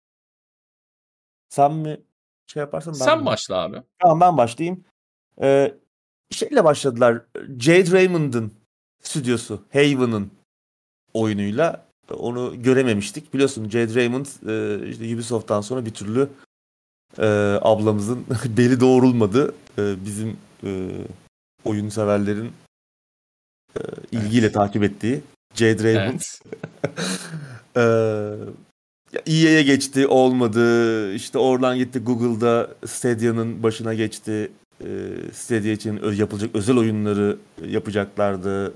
Sen 1.50 1.74
mi 1.74 1.98
şey 2.48 2.60
yaparsan 2.62 2.94
ben 2.94 2.98
Sen 3.06 3.20
mi? 3.20 3.26
başla 3.26 3.56
abi. 3.56 3.84
Tamam 4.00 4.20
ben 4.22 4.38
başlayayım. 4.38 4.86
Ee, 5.42 5.74
şeyle 6.32 6.64
başladılar. 6.64 7.26
Jade 7.60 7.92
Raymond'ın 7.92 8.52
stüdyosu 9.02 9.64
Haven'ın 9.74 10.32
oyunuyla 11.22 11.86
onu 12.18 12.64
görememiştik. 12.64 13.34
Biliyorsun 13.34 13.70
Jade 13.70 13.96
Raymond 13.96 14.26
e, 14.26 14.90
işte 14.90 15.16
Ubisoft'tan 15.16 15.62
sonra 15.62 15.86
bir 15.86 15.92
türlü 15.92 16.30
e, 17.18 17.26
ablamızın 17.62 18.26
beli 18.58 18.80
doğrulmadı. 18.80 19.56
E, 19.78 20.06
bizim 20.06 20.38
e, 20.64 20.90
oyun 21.66 21.90
severlerin 21.90 22.52
e, 23.76 23.80
ilgiyle 24.12 24.52
takip 24.52 24.84
ettiği 24.84 25.22
Jade 25.56 25.84
Raymond. 25.84 26.22
Evet. 26.22 26.42
Ee, 27.78 28.36
EA'ye 29.26 29.64
geçti 29.64 30.08
olmadı. 30.08 31.14
İşte 31.14 31.38
oradan 31.38 31.78
gitti 31.78 32.00
Google'da 32.00 32.70
Stadia'nın 32.86 33.64
başına 33.64 33.94
geçti. 33.94 34.52
Ee, 34.84 34.88
Stadia 35.34 35.72
için 35.72 36.14
yapılacak 36.14 36.50
özel 36.54 36.78
oyunları 36.78 37.38
yapacaklardı. 37.68 38.68
Ee, 38.68 38.72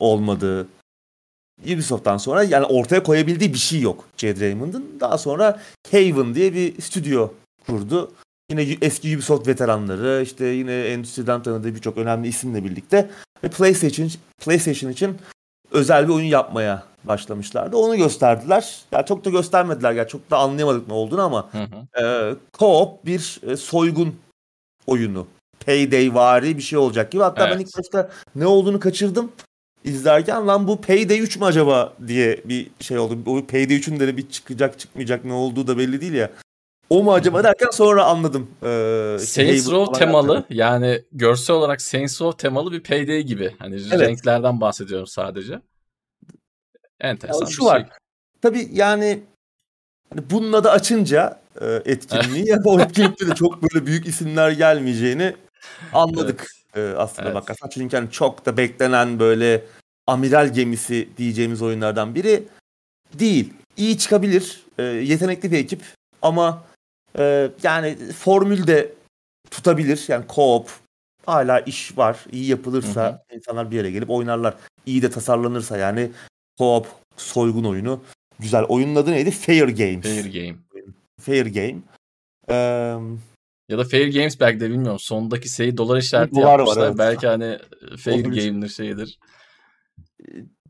olmadı. 0.00 0.66
Ubisoft'tan 1.62 2.16
sonra 2.16 2.42
yani 2.42 2.66
ortaya 2.66 3.02
koyabildiği 3.02 3.52
bir 3.52 3.58
şey 3.58 3.80
yok 3.80 4.04
Jade 4.16 4.40
Raymond'ın. 4.40 4.96
Daha 5.00 5.18
sonra 5.18 5.60
Haven 5.92 6.34
diye 6.34 6.54
bir 6.54 6.82
stüdyo 6.82 7.28
kurdu. 7.66 8.12
Yine 8.50 8.76
eski 8.82 9.16
Ubisoft 9.16 9.48
veteranları, 9.48 10.22
işte 10.22 10.46
yine 10.46 10.80
endüstriden 10.80 11.42
tanıdığı 11.42 11.74
birçok 11.74 11.96
önemli 11.96 12.28
isimle 12.28 12.64
birlikte 12.64 13.10
ve 13.44 13.48
PlayStation 13.48 14.10
PlayStation 14.44 14.90
için 14.90 15.16
özel 15.70 16.08
bir 16.08 16.12
oyun 16.12 16.26
yapmaya 16.26 16.82
başlamışlardı. 17.04 17.76
Onu 17.76 17.96
gösterdiler. 17.96 18.82
Ya 18.92 19.04
çok 19.04 19.24
da 19.24 19.30
göstermediler. 19.30 19.92
Ya 19.92 20.08
çok 20.08 20.30
da 20.30 20.38
anlayamadık 20.38 20.88
ne 20.88 20.94
olduğunu 20.94 21.22
ama 21.22 21.48
Hı 21.52 21.58
hı. 21.58 22.04
e, 22.04 22.34
co-op 22.58 23.06
bir 23.06 23.40
e, 23.46 23.56
soygun 23.56 24.14
oyunu. 24.86 25.26
Payday 25.66 26.14
vari 26.14 26.56
bir 26.56 26.62
şey 26.62 26.78
olacak 26.78 27.12
gibi. 27.12 27.22
Hatta 27.22 27.46
ben 27.46 27.56
Evet. 27.56 27.68
ilk 27.68 27.78
başta 27.78 28.10
ne 28.34 28.46
olduğunu 28.46 28.80
kaçırdım. 28.80 29.32
İzlerken 29.84 30.46
lan 30.46 30.68
bu 30.68 30.80
Payday 30.80 31.18
3 31.18 31.36
mü 31.36 31.44
acaba 31.44 31.92
diye 32.06 32.40
bir 32.44 32.70
şey 32.80 32.98
oldu. 32.98 33.18
O 33.26 33.46
Payday 33.46 33.76
3'ün 33.76 34.00
de 34.00 34.16
bir 34.16 34.28
çıkacak 34.28 34.78
çıkmayacak 34.78 35.24
ne 35.24 35.32
olduğu 35.32 35.66
da 35.66 35.78
belli 35.78 36.00
değil 36.00 36.12
ya. 36.12 36.30
O 36.90 37.02
mu 37.02 37.12
acaba 37.12 37.44
derken 37.44 37.70
sonra 37.70 38.04
anladım. 38.04 38.50
Ee, 38.62 39.16
Saints 39.20 39.66
Haven 39.66 39.78
Row 39.78 39.98
temalı 39.98 40.34
yaptı. 40.34 40.54
yani 40.54 41.02
görsel 41.12 41.56
olarak 41.56 41.82
Saints 41.82 42.20
Row 42.22 42.36
temalı 42.48 42.72
bir 42.72 42.82
Payday 42.82 43.22
gibi. 43.22 43.54
Hani 43.58 43.74
Evet. 43.92 44.00
renklerden 44.00 44.60
bahsediyorum 44.60 45.06
sadece. 45.06 45.60
Enteresan 47.00 47.40
Ya 47.40 47.46
şu 47.46 47.56
şey. 47.56 47.66
var. 47.66 47.88
Tabii 48.42 48.68
yani 48.72 49.22
hani 50.10 50.30
bunun 50.30 50.52
adı 50.52 50.70
açınca 50.70 51.40
e, 51.60 51.82
etkinliği 51.84 52.48
ya 52.48 52.58
o 52.64 52.80
etkinlikte 52.80 53.26
de 53.26 53.34
çok 53.34 53.62
böyle 53.62 53.86
büyük 53.86 54.06
isimler 54.06 54.50
gelmeyeceğini 54.50 55.36
anladık 55.92 56.46
e, 56.76 56.80
aslında 56.80 57.28
Evet. 57.28 57.34
bakarsan. 57.34 57.68
Çünkü 57.68 57.96
hani 57.96 58.10
çok 58.10 58.46
da 58.46 58.56
beklenen 58.56 59.18
böyle 59.18 59.64
amiral 60.06 60.52
gemisi 60.52 61.08
diyeceğimiz 61.16 61.62
oyunlardan 61.62 62.14
biri 62.14 62.42
değil. 63.14 63.52
İyi 63.76 63.98
çıkabilir. 63.98 64.64
e, 64.78 64.82
yetenekli 64.82 65.52
bir 65.52 65.58
ekip 65.58 65.82
ama 66.22 66.64
e, 67.18 67.50
yani 67.62 67.96
formülde 68.12 68.92
tutabilir. 69.50 70.04
Yani 70.08 70.24
co-op 70.26 70.66
hala 71.26 71.60
iş 71.60 71.98
var. 71.98 72.24
İyi 72.32 72.46
yapılırsa 72.46 73.24
Hı 73.28 73.36
insanlar 73.36 73.70
bir 73.70 73.76
yere 73.76 73.90
gelip 73.90 74.10
oynarlar. 74.10 74.54
İyi 74.86 75.02
de 75.02 75.10
tasarlanırsa 75.10 75.76
yani 75.78 76.10
co-op 76.60 76.84
soygun 77.16 77.64
oyunu. 77.64 78.00
Güzel. 78.38 78.64
Oyunun 78.64 78.94
adı 78.94 79.10
neydi? 79.12 79.30
Fair 79.30 79.68
Games. 79.68 80.02
Fair 80.02 80.24
Game. 80.24 80.56
Fair 81.20 81.46
Game. 81.46 81.76
Eee, 82.50 82.96
Ya 83.68 83.78
da 83.78 83.84
Fair 83.84 84.12
Games 84.14 84.40
belki 84.40 84.60
de 84.60 84.70
bilmiyorum. 84.70 84.98
Sondaki 84.98 85.48
şeyi 85.48 85.76
dolar 85.76 85.98
işareti 85.98 86.34
Dolar 86.34 86.44
var, 86.44 86.58
yapmışlar. 86.58 86.86
evet. 86.86 86.98
Belki 86.98 87.26
hani 87.26 87.58
Fair 87.98 88.24
Olabilir. 88.24 88.46
Game'dir 88.48 88.68
şeydir. 88.68 89.18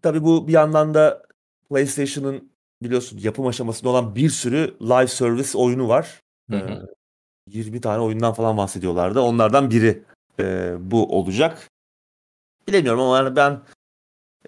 tabii 0.02 0.22
bu 0.24 0.48
bir 0.48 0.52
yandan 0.52 0.94
da 0.94 1.22
PlayStation'ın 1.68 2.52
biliyorsun 2.82 3.18
yapım 3.22 3.46
aşamasında 3.46 3.90
olan 3.90 4.14
bir 4.14 4.30
sürü 4.30 4.76
live 4.80 5.06
service 5.06 5.58
oyunu 5.58 5.88
var. 5.88 6.20
Hı 6.50 6.56
Ee, 6.56 6.60
hı. 6.60 6.86
20 7.48 7.80
tane 7.80 8.00
oyundan 8.02 8.32
falan 8.34 8.56
bahsediyorlardı. 8.56 9.20
Onlardan 9.20 9.70
biri 9.70 10.02
e, 10.40 10.74
bu 10.78 11.18
olacak. 11.18 11.70
Bilemiyorum 12.68 13.00
ama 13.00 13.16
yani 13.16 13.36
ben 13.36 13.60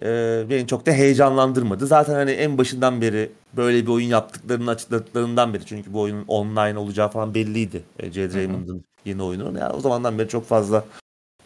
e, 0.01 0.45
beni 0.49 0.67
çok 0.67 0.85
da 0.85 0.91
heyecanlandırmadı. 0.91 1.87
Zaten 1.87 2.13
hani 2.13 2.31
en 2.31 2.57
başından 2.57 3.01
beri 3.01 3.31
böyle 3.53 3.81
bir 3.83 3.91
oyun 3.91 4.07
yaptıklarını 4.07 4.69
açıkladıklarından 4.69 5.53
beri 5.53 5.65
çünkü 5.65 5.93
bu 5.93 6.01
oyunun 6.01 6.25
online 6.27 6.77
olacağı 6.77 7.09
falan 7.09 7.33
belliydi. 7.33 7.83
E, 7.99 8.11
Jade. 8.11 8.33
Raymond'ın 8.33 8.83
yeni 9.05 9.23
oyunu. 9.23 9.59
Yani 9.59 9.73
o 9.73 9.79
zamandan 9.79 10.19
beri 10.19 10.29
çok 10.29 10.45
fazla 10.45 10.85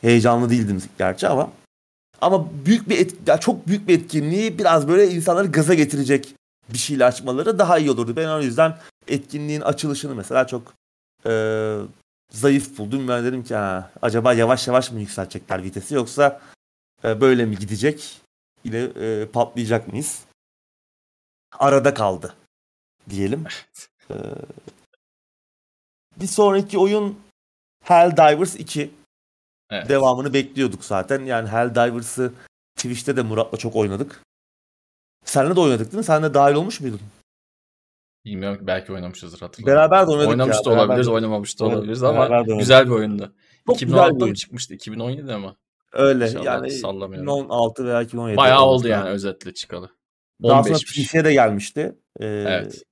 heyecanlı 0.01 0.49
değildim 0.49 0.83
gerçi 0.97 1.27
ama 1.27 1.51
ama 2.21 2.47
büyük 2.65 2.89
bir 2.89 2.99
et, 2.99 3.15
ya 3.27 3.37
çok 3.37 3.67
büyük 3.67 3.87
bir 3.87 3.99
etkinliği 3.99 4.57
biraz 4.57 4.87
böyle 4.87 5.11
insanları 5.11 5.47
gaza 5.47 5.73
getirecek 5.73 6.35
bir 6.73 6.77
şeyle 6.77 7.05
açmaları 7.05 7.59
daha 7.59 7.77
iyi 7.77 7.91
olurdu. 7.91 8.15
Ben 8.15 8.27
o 8.27 8.41
yüzden 8.41 8.77
etkinliğin 9.07 9.61
açılışını 9.61 10.15
mesela 10.15 10.47
çok 10.47 10.73
e, 11.25 11.31
zayıf 12.31 12.77
buldum. 12.77 13.07
Ben 13.07 13.25
dedim 13.25 13.43
ki 13.43 13.55
ha, 13.55 13.91
acaba 14.01 14.33
yavaş 14.33 14.67
yavaş 14.67 14.91
mı 14.91 14.99
yükseltecekler 14.99 15.63
vitesi 15.63 15.95
yoksa 15.95 16.41
e, 17.03 17.21
böyle 17.21 17.45
mi 17.45 17.57
gidecek? 17.57 18.21
Yine 18.63 18.77
e, 18.77 19.27
patlayacak 19.33 19.87
mıyız? 19.87 20.25
Arada 21.59 21.93
kaldı 21.93 22.35
diyelim. 23.09 23.45
E, 24.09 24.15
bir 26.21 26.27
sonraki 26.27 26.77
oyun 26.77 27.19
Helldivers 27.83 28.55
2. 28.55 28.91
Evet. 29.69 29.89
Devamını 29.89 30.33
bekliyorduk 30.33 30.85
zaten. 30.85 31.25
Yani 31.25 31.49
Helldivers'ı 31.49 32.33
Twitch'te 32.75 33.17
de 33.17 33.21
Murat'la 33.21 33.57
çok 33.57 33.75
oynadık. 33.75 34.21
Seninle 35.25 35.55
de 35.55 35.59
oynadık 35.59 35.85
değil 35.85 35.97
mi? 35.97 36.03
Sen 36.03 36.23
de 36.23 36.33
dahil 36.33 36.55
olmuş 36.55 36.81
muydun? 36.81 36.99
Bilmiyorum 38.25 38.59
ki 38.59 38.67
belki 38.67 38.93
oynamışızdır 38.93 39.39
hatırlamıyorum. 39.39 39.81
Beraber 39.91 40.07
de 40.07 40.11
oynadık 40.11 40.29
Oynamış 40.29 40.57
ya. 40.57 40.65
da 40.65 40.69
olabiliriz, 40.69 41.07
de- 41.07 41.11
oynamamış 41.11 41.59
da 41.59 41.65
olabiliriz 41.65 42.03
ama 42.03 42.41
güzel 42.41 42.85
bir 42.85 42.91
oyundu. 42.91 43.33
Çok 43.67 43.79
güzel 43.79 44.09
bir 44.09 44.15
2016'da 44.15 44.25
mı 44.25 44.35
çıkmıştı? 44.35 44.73
2017'de 44.75 45.37
mi? 45.37 45.55
Öyle 45.93 46.25
İnşallah 46.25 46.45
yani 46.45 46.71
sallamıyorum. 46.71 47.27
2016 47.27 47.85
veya 47.85 48.01
2017. 48.01 48.37
Bayağı 48.37 48.65
oldu 48.65 48.87
yani 48.87 49.09
özetle 49.09 49.53
çıkalı. 49.53 49.89
Daha 50.43 50.63
sonra 50.63 50.75
15'miş. 50.75 51.07
PC'ye 51.07 51.25
de 51.25 51.33
gelmişti. 51.33 51.95
Ee, 52.19 52.25
Evet. 52.25 52.83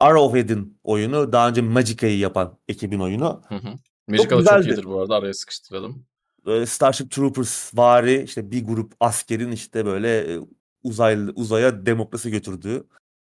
Arrowhead'in 0.00 0.78
oyunu. 0.84 1.32
Daha 1.32 1.48
önce 1.48 1.60
Magica'yı 1.60 2.18
yapan 2.18 2.58
ekibin 2.68 3.00
oyunu. 3.00 3.42
Hı 3.48 3.54
hı. 3.54 3.68
Magica'da 4.08 4.28
çok, 4.30 4.38
güzeldi. 4.38 4.68
iyidir 4.68 4.84
bu 4.84 5.00
arada. 5.00 5.16
Araya 5.16 5.34
sıkıştıralım. 5.34 6.06
Böyle 6.46 6.66
Starship 6.66 7.10
Troopers 7.10 7.70
vari 7.74 8.22
işte 8.22 8.50
bir 8.50 8.66
grup 8.66 8.92
askerin 9.00 9.52
işte 9.52 9.86
böyle 9.86 10.34
e, 10.34 10.40
uzaylı 10.82 11.32
uzaya 11.36 11.86
demokrasi 11.86 12.30
götürdüğü 12.30 12.84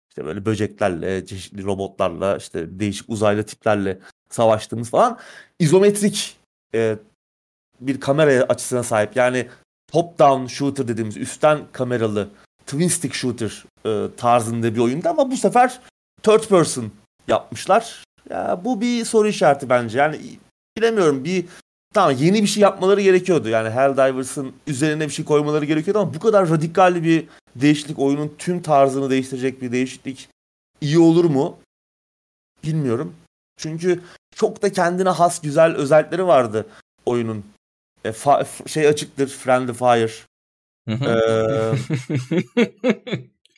işte 0.10 0.26
böyle 0.26 0.46
böceklerle, 0.46 1.26
çeşitli 1.26 1.64
robotlarla, 1.64 2.38
işte 2.38 2.80
değişik 2.80 3.10
uzaylı 3.10 3.44
tiplerle 3.44 4.00
savaştığımız 4.30 4.90
falan 4.90 5.18
izometrik 5.60 6.38
e, 6.74 6.98
bir 7.82 8.00
kamera 8.00 8.44
açısına 8.44 8.84
sahip. 8.84 9.16
Yani 9.16 9.48
top 9.92 10.20
down 10.20 10.46
shooter 10.46 10.88
dediğimiz 10.88 11.18
üstten 11.18 11.60
kameralı 11.72 12.30
twin 12.66 12.88
stick 12.88 13.14
shooter 13.14 13.66
e, 13.86 14.08
tarzında 14.18 14.76
bir 14.76 14.80
oyundu 14.80 15.10
ama 15.10 15.32
bu 15.32 15.38
sefer 15.38 15.80
third 16.24 16.44
person 16.50 16.92
yapmışlar. 17.28 18.04
Ya 18.30 18.62
bu 18.64 18.82
bir 18.82 19.06
soru 19.06 19.28
işareti 19.28 19.70
bence. 19.70 20.00
Yani 20.00 20.20
bilemiyorum 20.78 21.24
bir 21.24 21.46
tamam 21.94 22.16
yeni 22.20 22.42
bir 22.42 22.48
şey 22.48 22.64
yapmaları 22.64 23.02
gerekiyordu. 23.02 23.50
Yani 23.50 23.70
Helldivers'ın 23.70 24.54
üzerine 24.68 25.06
bir 25.06 25.14
şey 25.14 25.26
koymaları 25.26 25.66
gerekiyordu 25.66 26.00
ama 26.00 26.14
bu 26.14 26.20
kadar 26.20 26.50
radikal 26.50 27.04
bir 27.04 27.28
değişiklik 27.56 28.00
oyunun 28.00 28.34
tüm 28.38 28.62
tarzını 28.62 29.10
değiştirecek 29.10 29.62
bir 29.62 29.72
değişiklik 29.72 30.30
iyi 30.82 31.00
olur 31.00 31.26
mu? 31.26 31.58
Bilmiyorum. 32.64 33.16
Çünkü 33.58 34.02
çok 34.36 34.62
da 34.62 34.72
kendine 34.72 35.10
has 35.10 35.42
güzel 35.42 35.76
özellikleri 35.76 36.28
vardı 36.28 36.66
oyunun. 37.06 37.46
E, 38.06 38.10
fa- 38.10 38.70
şey 38.70 38.88
açıktır 38.88 39.28
Friendly 39.28 39.74
Fire. 39.74 40.12
ee, 40.88 40.96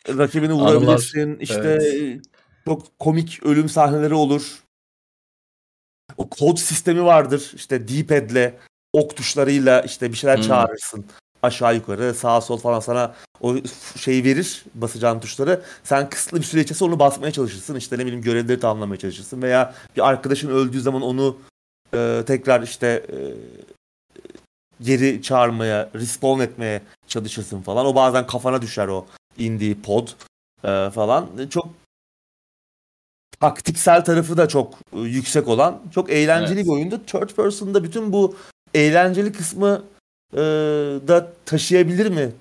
rakibini 0.17 0.53
vurabilirsin. 0.53 1.19
Anılar. 1.19 1.39
İşte 1.39 1.79
evet. 1.81 2.21
çok 2.65 2.99
komik 2.99 3.43
ölüm 3.43 3.69
sahneleri 3.69 4.13
olur. 4.13 4.63
O 6.17 6.29
kod 6.29 6.57
sistemi 6.57 7.03
vardır. 7.03 7.51
İşte 7.55 7.87
D-pad'le 7.87 8.53
ok 8.93 9.15
tuşlarıyla 9.15 9.81
işte 9.81 10.11
bir 10.11 10.17
şeyler 10.17 10.37
hmm. 10.37 10.43
çağırırsın. 10.43 11.05
Aşağı 11.43 11.75
yukarı 11.75 12.13
sağ 12.13 12.41
sol 12.41 12.57
falan 12.57 12.79
sana 12.79 13.15
o 13.41 13.55
şeyi 13.97 14.23
verir 14.23 14.63
basacağın 14.75 15.19
tuşları. 15.19 15.61
Sen 15.83 16.09
kısıtlı 16.09 16.37
bir 16.37 16.45
süre 16.45 16.61
içerisinde 16.61 16.89
onu 16.89 16.99
basmaya 16.99 17.31
çalışırsın. 17.31 17.75
İşte 17.75 17.97
ne 17.97 18.05
bileyim 18.05 18.21
görevleri 18.21 18.59
tamamlamaya 18.59 18.99
çalışırsın. 18.99 19.41
Veya 19.41 19.73
bir 19.95 20.09
arkadaşın 20.09 20.49
öldüğü 20.49 20.81
zaman 20.81 21.01
onu 21.01 21.37
e, 21.93 22.23
tekrar 22.27 22.61
işte 22.61 23.05
e, 23.09 23.17
geri 24.81 25.21
çağırmaya, 25.21 25.89
respawn 25.95 26.41
etmeye 26.41 26.81
çalışırsın 27.07 27.61
falan. 27.61 27.85
O 27.85 27.95
bazen 27.95 28.27
kafana 28.27 28.61
düşer 28.61 28.87
o 28.87 29.05
indiği 29.37 29.81
pod 29.81 30.07
e, 30.63 30.89
falan. 30.89 31.29
Çok 31.49 31.67
taktiksel 33.39 34.05
tarafı 34.05 34.37
da 34.37 34.47
çok 34.47 34.73
e, 34.93 34.99
yüksek 34.99 35.47
olan, 35.47 35.81
çok 35.91 36.09
eğlenceli 36.09 36.53
evet. 36.53 36.65
bir 36.65 36.71
oyundu. 36.71 37.01
Third 37.07 37.29
person'da 37.29 37.83
bütün 37.83 38.13
bu 38.13 38.35
eğlenceli 38.73 39.31
kısmı 39.31 39.83
e, 40.33 40.39
da 41.07 41.33
taşıyabilir 41.45 42.09
mi? 42.09 42.31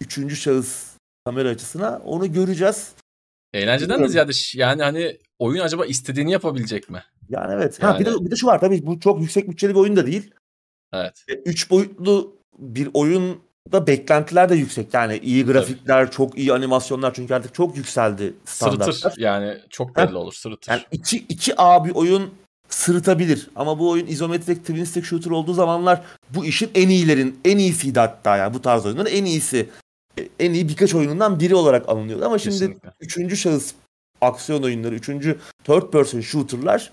Üçüncü 0.00 0.36
şahıs 0.36 0.86
kamera 1.24 1.48
açısına 1.48 2.00
onu 2.04 2.32
göreceğiz. 2.32 2.92
Eğlenceden 3.54 4.02
de 4.02 4.08
ziyade 4.08 4.32
yani 4.54 4.82
hani 4.82 5.18
oyun 5.38 5.62
acaba 5.62 5.86
istediğini 5.86 6.32
yapabilecek 6.32 6.90
mi? 6.90 7.02
Yani 7.28 7.54
evet. 7.54 7.78
Yani... 7.82 7.92
Ha 7.92 8.00
bir 8.00 8.04
de 8.06 8.10
bir 8.24 8.30
de 8.30 8.36
şu 8.36 8.46
var 8.46 8.60
tabii 8.60 8.86
bu 8.86 9.00
çok 9.00 9.20
yüksek 9.20 9.50
bütçeli 9.50 9.70
bir 9.70 9.80
oyun 9.80 9.96
da 9.96 10.06
değil. 10.06 10.30
Evet. 10.92 11.24
E, 11.28 11.34
üç 11.34 11.70
boyutlu 11.70 12.36
bir 12.58 12.88
oyun 12.94 13.40
da 13.72 13.86
beklentiler 13.86 14.48
de 14.48 14.54
yüksek. 14.54 14.94
Yani 14.94 15.18
iyi 15.18 15.46
grafikler, 15.46 16.04
Tabii. 16.04 16.14
çok 16.14 16.38
iyi 16.38 16.52
animasyonlar 16.52 17.14
çünkü 17.14 17.34
artık 17.34 17.54
çok 17.54 17.76
yükseldi 17.76 18.34
standartlar. 18.44 18.92
Sırıtır 18.92 19.22
yani 19.22 19.58
çok 19.70 19.96
belli 19.96 20.16
olur 20.16 20.32
sırıtır. 20.32 20.72
Yani 20.72 20.82
2 20.92 21.16
2 21.16 21.60
A 21.60 21.84
bir 21.84 21.94
oyun 21.94 22.30
sırıtabilir 22.68 23.48
ama 23.56 23.78
bu 23.78 23.90
oyun 23.90 24.06
izometrik 24.06 24.60
twin 24.60 24.84
stick 24.84 25.06
shooter 25.06 25.30
olduğu 25.30 25.54
zamanlar 25.54 26.02
bu 26.30 26.44
işin 26.44 26.70
en 26.74 26.88
iyilerin 26.88 27.40
en 27.44 27.58
iyisiydi 27.58 28.00
hatta 28.00 28.36
yani 28.36 28.54
bu 28.54 28.62
tarz 28.62 28.86
oyunların 28.86 29.10
en 29.10 29.24
iyisi. 29.24 29.68
En 30.40 30.52
iyi 30.52 30.68
birkaç 30.68 30.94
oyunundan 30.94 31.40
biri 31.40 31.54
olarak 31.54 31.88
alınıyordu 31.88 32.24
ama 32.24 32.38
şimdi 32.38 32.58
Kesinlikle. 32.58 32.92
üçüncü 33.00 33.36
şahıs 33.36 33.74
aksiyon 34.20 34.62
oyunları, 34.62 34.94
üçüncü 34.94 35.38
third 35.64 35.90
person 35.90 36.20
shooter'lar 36.20 36.92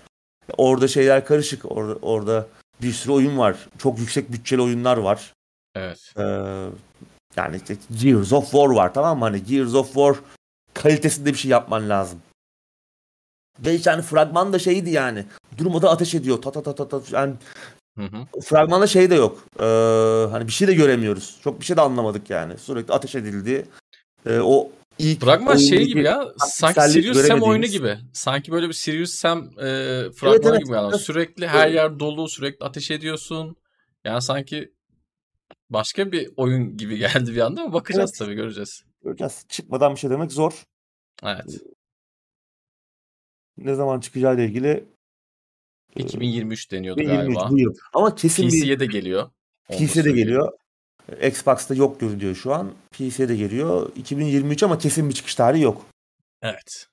orada 0.58 0.88
şeyler 0.88 1.24
karışık. 1.24 1.72
Orada, 1.72 1.94
orada 2.02 2.46
bir 2.82 2.92
sürü 2.92 3.12
oyun 3.12 3.38
var. 3.38 3.68
Çok 3.78 3.98
yüksek 3.98 4.32
bütçeli 4.32 4.62
oyunlar 4.62 4.96
var. 4.96 5.32
Evet. 5.74 6.12
Ee, 6.18 6.22
yani 7.36 7.56
işte 7.56 7.76
Gears 8.02 8.32
of 8.32 8.44
War 8.44 8.68
var 8.70 8.94
tamam 8.94 9.18
mı? 9.18 9.24
Hani 9.24 9.44
Gears 9.44 9.74
of 9.74 9.86
War 9.86 10.16
kalitesinde 10.74 11.32
bir 11.32 11.38
şey 11.38 11.50
yapman 11.50 11.88
lazım. 11.88 12.18
Ve 13.58 13.74
işte 13.74 13.90
hani 13.90 14.02
fragman 14.02 14.52
da 14.52 14.58
şeydi 14.58 14.90
yani. 14.90 15.24
Durmadan 15.58 15.88
ateş 15.88 16.14
ediyor. 16.14 16.42
Ta 16.42 16.52
ta 16.52 16.62
ta 16.62 16.74
ta 16.74 16.88
ta. 16.88 17.00
Yani 17.12 17.34
Hı 17.98 18.04
hı. 18.04 18.40
Fragmanda 18.40 18.86
şey 18.86 19.10
de 19.10 19.14
yok. 19.14 19.44
Ee, 19.60 19.64
hani 20.30 20.46
bir 20.46 20.52
şey 20.52 20.68
de 20.68 20.74
göremiyoruz. 20.74 21.38
Çok 21.44 21.60
bir 21.60 21.64
şey 21.64 21.76
de 21.76 21.80
anlamadık 21.80 22.30
yani. 22.30 22.58
Sürekli 22.58 22.94
ateş 22.94 23.14
edildi. 23.14 23.66
Ee, 24.26 24.38
o 24.40 24.70
ilk 24.98 25.20
Fragman 25.20 25.56
şey 25.56 25.84
gibi 25.86 26.02
ya. 26.02 26.32
Sanki 26.38 26.80
Sirius 26.80 27.26
Sam 27.26 27.42
oyunu 27.42 27.66
gibi. 27.66 27.98
Sanki 28.12 28.52
böyle 28.52 28.68
bir 28.68 28.72
Sirius 28.72 29.10
Sam 29.10 29.44
e, 29.44 29.64
fragman 30.10 30.34
evet, 30.34 30.46
evet, 30.46 30.64
gibi 30.64 30.74
yani. 30.74 30.90
Evet. 30.90 31.00
Sürekli 31.00 31.48
her 31.48 31.70
yer 31.70 31.98
dolu, 31.98 32.28
sürekli 32.28 32.64
ateş 32.64 32.90
ediyorsun. 32.90 33.56
Yani 34.04 34.22
sanki 34.22 34.72
başka 35.70 36.12
bir 36.12 36.30
oyun 36.36 36.76
gibi 36.76 36.98
geldi 36.98 37.34
bir 37.34 37.40
anda 37.40 37.62
ama 37.62 37.72
bakacağız 37.72 38.10
evet. 38.10 38.18
tabii 38.18 38.34
göreceğiz. 38.34 38.84
Göreceğiz. 39.04 39.44
Çıkmadan 39.48 39.94
bir 39.94 40.00
şey 40.00 40.10
demek 40.10 40.32
zor. 40.32 40.66
Evet. 41.22 41.60
Ne 43.56 43.74
zaman 43.74 44.00
çıkacağı 44.00 44.34
ile 44.34 44.44
ilgili 44.44 44.84
2023 45.96 46.72
deniyordu 46.72 47.00
2023 47.00 47.34
galiba. 47.34 47.50
Bu 47.50 47.58
yıl. 47.58 47.74
Ama 47.94 48.14
kesin 48.14 48.48
PC'ye 48.48 48.74
bir... 48.74 48.80
de 48.80 48.86
geliyor. 48.86 49.30
PC'ye 49.68 50.04
de 50.04 50.12
geliyor. 50.12 50.52
Xbox'ta 51.22 51.74
yok 51.74 52.00
görünüyor 52.00 52.34
şu 52.34 52.54
an. 52.54 52.72
PC'ye 52.92 53.28
de 53.28 53.36
geliyor. 53.36 53.92
2023 53.96 54.62
ama 54.62 54.78
kesin 54.78 55.08
bir 55.08 55.14
çıkış 55.14 55.34
tarihi 55.34 55.62
yok. 55.62 55.86
Evet. 56.42 56.86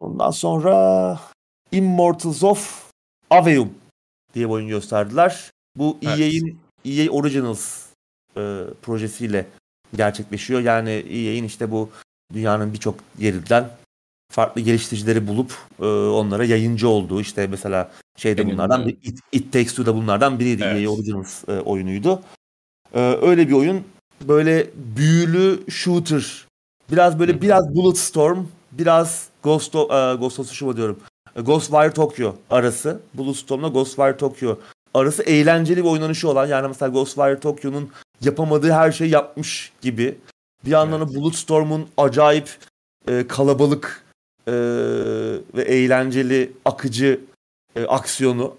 Ondan 0.00 0.30
sonra 0.30 1.20
Immortals 1.72 2.42
of 2.42 2.90
Aveum 3.30 3.74
diye 4.34 4.48
bir 4.48 4.52
oyun 4.52 4.68
gösterdiler. 4.68 5.50
Bu 5.76 5.98
evet. 6.02 6.20
EA'in 6.20 6.58
EA 6.84 7.10
Originals 7.10 7.86
e, 8.36 8.64
projesiyle 8.82 9.46
gerçekleşiyor. 9.96 10.60
Yani 10.60 10.90
EA'in 10.90 11.44
işte 11.44 11.70
bu 11.70 11.90
dünyanın 12.32 12.72
birçok 12.72 12.98
yerinden 13.18 13.70
farklı 14.32 14.60
geliştiricileri 14.60 15.26
bulup 15.26 15.52
e, 15.80 15.84
onlara 15.86 16.44
yayıncı 16.44 16.88
olduğu 16.88 17.20
işte 17.20 17.46
mesela 17.46 17.90
şeyde 18.16 18.46
bunlardan 18.52 18.86
bir 18.86 18.96
It, 19.02 19.18
It 19.32 19.52
Takes 19.52 19.70
Two'da 19.70 19.94
bunlardan 19.94 20.38
biriydi. 20.38 20.62
Evet. 20.66 20.82
EA 20.82 20.90
Originals 20.90 21.48
e, 21.48 21.52
oyunuydu. 21.52 22.22
E, 22.94 23.00
öyle 23.00 23.48
bir 23.48 23.52
oyun 23.52 23.84
böyle 24.28 24.70
büyülü 24.96 25.70
shooter 25.70 26.46
biraz 26.92 27.18
böyle 27.18 27.32
Hı. 27.32 27.42
biraz 27.42 27.74
Bulletstorm 27.74 28.46
biraz 28.72 29.28
Ghost 29.42 29.74
of, 29.74 29.90
uh, 29.90 30.20
Ghost 30.20 30.40
of 30.40 30.46
Tsushima 30.46 30.76
diyorum. 30.76 30.98
Ghostwire 31.36 31.92
Tokyo 31.92 32.34
arası. 32.50 33.00
Bulletstorm'la 33.14 33.68
Ghostwire 33.68 34.16
Tokyo 34.16 34.58
arası 34.94 35.22
eğlenceli 35.22 35.84
bir 35.84 35.88
oynanışı 35.88 36.28
olan 36.28 36.46
yani 36.46 36.68
mesela 36.68 36.92
Ghostwire 36.92 37.40
Tokyo'nun 37.40 37.90
yapamadığı 38.20 38.72
her 38.72 38.92
şeyi 38.92 39.10
yapmış 39.10 39.72
gibi. 39.80 40.18
Bir 40.64 40.70
yandan 40.70 41.02
evet. 41.02 41.14
Bulletstorm'un 41.14 41.86
acayip 41.96 42.58
e, 43.08 43.26
kalabalık 43.26 44.01
e, 44.48 44.52
ve 45.54 45.62
eğlenceli 45.62 46.52
akıcı 46.64 47.20
e, 47.76 47.84
aksiyonu. 47.84 48.56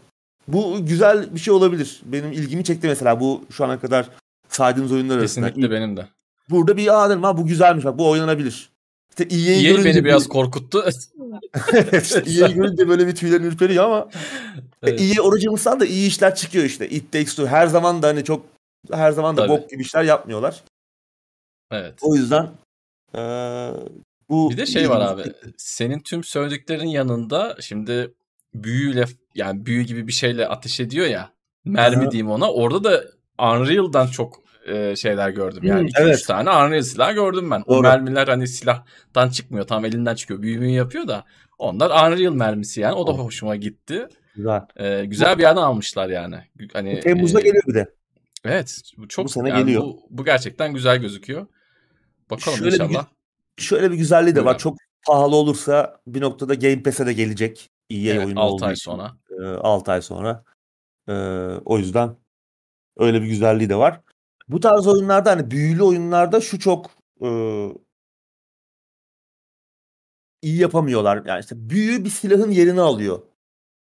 Bu 0.48 0.86
güzel 0.86 1.36
bir 1.36 1.40
şey 1.40 1.54
olabilir. 1.54 2.02
Benim 2.06 2.32
ilgimi 2.32 2.64
çekti 2.64 2.88
mesela 2.88 3.20
bu 3.20 3.42
şu 3.52 3.66
ana 3.66 3.80
kadar 3.80 4.10
saydığımız 4.50 4.92
oyunlar 4.92 5.18
arasında. 5.18 5.48
Kesinlikle 5.48 5.72
benim 5.72 5.98
de. 5.98 6.08
Burada 6.50 6.78
bir 6.78 6.86
dedim 6.86 7.24
ha 7.24 7.38
bu 7.38 7.46
güzelmiş 7.46 7.86
bak 7.86 7.98
bu 7.98 8.10
oynanabilir. 8.10 8.70
İşte 9.10 9.24
EA'yi 9.36 9.68
EA 9.68 9.86
beni 9.86 9.96
bir... 9.96 10.06
biraz 10.06 10.28
korkuttu. 10.28 10.84
işte 12.02 12.20
EA'yi 12.20 12.54
görünce 12.54 12.88
böyle 12.88 13.08
bir 13.08 13.16
tüylerim 13.16 13.46
ürperiyor 13.46 13.84
ama 13.84 14.10
evet. 14.84 15.02
EA 15.02 15.24
Originals'tan 15.24 15.80
da 15.80 15.86
iyi 15.86 16.08
işler 16.08 16.36
çıkıyor 16.36 16.66
işte. 16.66 16.90
It 16.90 17.12
Takes 17.12 17.36
Two 17.36 17.48
her 17.48 17.68
zaman 17.68 18.02
da 18.02 18.08
hani 18.08 18.24
çok 18.24 18.46
her 18.92 19.12
zaman 19.12 19.38
da 19.38 19.48
Tabii. 19.48 19.52
bok 19.52 19.70
gibi 19.70 19.82
işler 19.82 20.04
yapmıyorlar. 20.04 20.64
Evet. 21.72 21.94
O 22.02 22.16
yüzden 22.16 22.50
ee, 23.16 23.72
bu 24.30 24.52
bir 24.52 24.58
de 24.58 24.66
şey 24.66 24.90
var 24.90 25.02
abi. 25.02 25.24
Senin 25.58 26.00
tüm 26.00 26.24
söylediklerin 26.24 26.88
yanında 26.88 27.58
şimdi 27.60 28.14
büyüyle 28.54 29.06
yani 29.36 29.66
büyü 29.66 29.84
gibi 29.84 30.08
bir 30.08 30.12
şeyle 30.12 30.48
ateş 30.48 30.80
ediyor 30.80 31.08
ya. 31.08 31.34
Mermi 31.66 32.04
Aha. 32.04 32.12
diyeyim 32.12 32.32
ona. 32.32 32.52
Orada 32.52 32.84
da 32.84 33.04
Unreal'dan 33.40 34.08
çok 34.08 34.44
e, 34.68 34.96
şeyler 34.96 35.30
gördüm. 35.30 35.64
Yani 35.64 35.90
2-3 35.90 36.02
evet. 36.02 36.28
tane 36.28 36.50
Unreal 36.50 36.82
silah 36.82 37.14
gördüm 37.14 37.52
ben. 37.52 37.64
Doğru. 37.68 37.78
O 37.78 37.82
mermiler 37.82 38.28
hani 38.28 38.48
silahtan 38.48 39.30
çıkmıyor. 39.30 39.68
Tam 39.68 39.86
elinden 39.86 40.16
çıkıyor. 40.16 40.42
Büyümüyü 40.42 40.76
yapıyor 40.76 41.08
da. 41.08 41.26
Onlar 41.58 41.90
Unreal 41.90 42.34
mermisi 42.34 42.82
yani. 42.82 42.94
O 42.94 43.08
da 43.08 43.12
hoşuma 43.12 43.56
gitti. 43.56 44.08
Güzel. 44.36 44.62
Ee, 44.78 45.06
güzel 45.06 45.38
bir 45.38 45.44
yerden 45.44 45.62
almışlar 45.62 46.10
yani. 46.10 46.36
Hani 46.74 47.00
Temmuz'da 47.00 47.40
e, 47.40 47.44
geliyor 47.44 47.64
bir 47.68 47.74
de. 47.74 47.94
Evet. 48.46 48.82
Bu 48.98 49.08
çok 49.08 49.26
bu 49.26 49.30
sene 49.30 49.50
yani 49.50 49.60
geliyor. 49.60 49.84
Bu, 49.84 50.00
bu 50.10 50.26
gerçekten 50.26 50.74
güzel 50.74 50.98
gözüküyor. 50.98 51.48
Bakalım 52.30 52.58
şöyle 52.58 52.72
inşallah. 52.72 53.06
Bir, 53.06 53.23
şöyle 53.58 53.92
bir 53.92 53.98
güzelliği 53.98 54.36
de 54.36 54.40
Buyurun. 54.40 54.54
var. 54.54 54.60
Çok 54.60 54.78
pahalı 55.08 55.36
olursa 55.36 56.02
bir 56.08 56.22
noktada 56.22 56.54
Game 56.54 56.84
Pass'e 56.84 57.06
de 57.06 57.14
gelecek. 57.14 57.70
EA 57.90 58.14
evet, 58.14 58.26
oyunu 58.26 58.40
6 58.40 58.66
ay 58.66 58.76
sonra. 58.76 59.18
E, 59.40 59.44
6 59.44 59.92
ay 59.92 60.02
sonra. 60.02 60.44
E, 61.08 61.14
o 61.66 61.78
yüzden 61.78 62.16
öyle 62.98 63.22
bir 63.22 63.28
güzelliği 63.28 63.70
de 63.70 63.76
var. 63.76 64.02
Bu 64.48 64.60
tarz 64.60 64.88
oyunlarda 64.88 65.32
hani 65.32 65.52
büyülü 65.52 65.84
oyunlarda 65.84 66.42
şu 66.42 66.60
çok 66.60 66.92
e, 67.22 67.30
iyi 70.42 70.60
yapamıyorlar. 70.60 71.26
Yani 71.26 71.40
işte 71.40 71.70
büyü 71.70 72.06
bir 72.06 72.10
silahın 72.10 72.52
yerini 72.52 72.82
alıyor. 72.82 73.22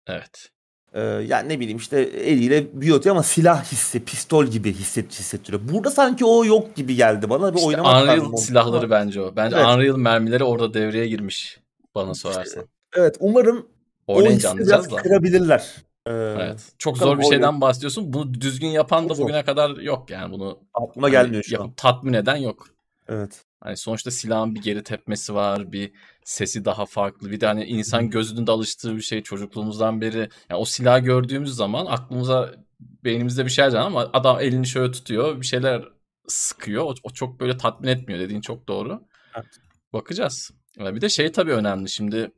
Evet. 0.07 0.49
Ee, 0.95 1.01
yani 1.01 1.49
ne 1.49 1.61
bileyim 1.61 1.79
işte 1.79 2.01
eliyle 2.01 2.81
büyü 2.81 2.95
atıyor 2.95 3.15
ama 3.15 3.23
silah 3.23 3.65
hissi, 3.73 4.05
pistol 4.05 4.47
gibi 4.47 4.73
hisset, 4.73 5.13
hissettiriyor. 5.13 5.63
Burada 5.73 5.91
sanki 5.91 6.25
o 6.25 6.45
yok 6.45 6.77
gibi 6.77 6.97
geldi 6.97 7.31
bana. 7.31 7.53
Bir 7.53 7.57
İşte 7.59 7.69
oynamak 7.69 8.03
Unreal 8.03 8.19
lazım. 8.19 8.37
silahları 8.37 8.91
bence 8.91 9.21
o. 9.21 9.37
Bence 9.37 9.57
Evet. 9.57 9.67
Unreal 9.67 9.97
mermileri 9.97 10.45
orada 10.45 10.75
devreye 10.75 11.07
girmiş 11.09 11.61
bana 11.95 12.15
sorarsan. 12.15 12.65
Evet 12.97 13.17
umarım 13.21 13.67
o 14.07 14.15
Oynayınca 14.17 14.49
hissi 14.55 14.67
biraz 14.67 14.91
da. 14.91 14.97
kırabilirler. 14.97 15.75
Ee, 16.07 16.11
Evet. 16.13 16.73
Çok 16.79 16.99
zor 16.99 17.19
bir 17.19 17.25
şeyden 17.25 17.61
bahsediyorsun. 17.61 18.13
Bunu 18.13 18.35
düzgün 18.35 18.69
yapan 18.69 19.09
da 19.09 19.19
bugüne 19.19 19.45
kadar 19.45 19.71
yok 19.71 20.11
yani. 20.11 20.33
Bunu 20.33 20.59
Aklıma 20.75 21.07
hani 21.07 21.13
gelmiyor 21.13 21.43
şu 21.43 21.63
an. 21.63 21.73
tatmin 21.77 22.13
eden 22.13 22.37
yok. 22.37 22.67
Evet. 23.09 23.45
Hani 23.63 23.77
sonuçta 23.77 24.11
silahın 24.11 24.55
bir 24.55 24.63
geri 24.63 24.83
tepmesi 24.83 25.35
var, 25.35 25.73
bir 25.73 25.93
sesi 26.25 26.65
daha 26.65 26.87
farklı. 26.87 27.31
Bir 27.31 27.41
de 27.41 27.47
hani 27.47 27.65
insan 27.65 28.11
gözünün 28.11 28.47
de 28.47 28.53
alıştığı 28.53 28.97
bir 28.97 29.03
şey 29.03 29.23
çocukluğumuzdan 29.23 30.01
beri. 30.01 30.19
Yani 30.51 30.61
o 30.61 30.65
silahı 30.65 31.01
gördüğümüz 31.01 31.55
zaman 31.55 31.87
aklımıza 31.87 32.55
beynimizde 32.81 33.45
bir 33.45 33.51
şey 33.51 33.71
canım 33.71 33.87
ama 33.87 34.11
adam 34.13 34.41
elini 34.41 34.67
şöyle 34.67 34.93
tutuyor, 34.93 35.41
bir 35.41 35.47
şeyler 35.47 35.89
sıkıyor. 36.29 36.85
O, 36.85 36.95
o 37.03 37.11
çok 37.11 37.41
böyle 37.41 37.57
tatmin 37.57 37.89
etmiyor 37.89 38.21
dediğin 38.21 38.41
çok 38.41 38.69
doğru. 38.69 39.03
Evet. 39.37 39.47
Bakacağız. 39.93 40.51
Bir 40.79 41.01
de 41.01 41.09
şey 41.09 41.33
tabii 41.33 41.53
önemli. 41.53 41.89
Şimdi 41.89 42.33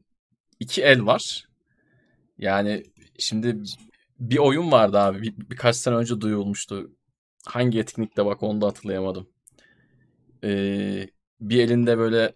iki 0.61 0.83
el 0.83 1.07
var. 1.07 1.49
Yani 2.39 2.83
şimdi 3.18 3.57
bir 4.20 4.39
oyun 4.39 4.72
vardı 4.72 4.99
abi. 4.99 5.22
Bir, 5.22 5.35
birkaç 5.51 5.77
sene 5.77 5.95
önce 5.95 6.20
duyulmuştu. 6.20 6.91
Hangi 7.47 7.79
etkinlikte 7.79 8.27
bak 8.27 8.43
onu 8.43 8.61
da 8.61 8.66
hatırlayamadım. 8.66 9.29
Ee, 10.45 11.09
bir 11.41 11.61
elinde 11.61 11.99
böyle 11.99 12.32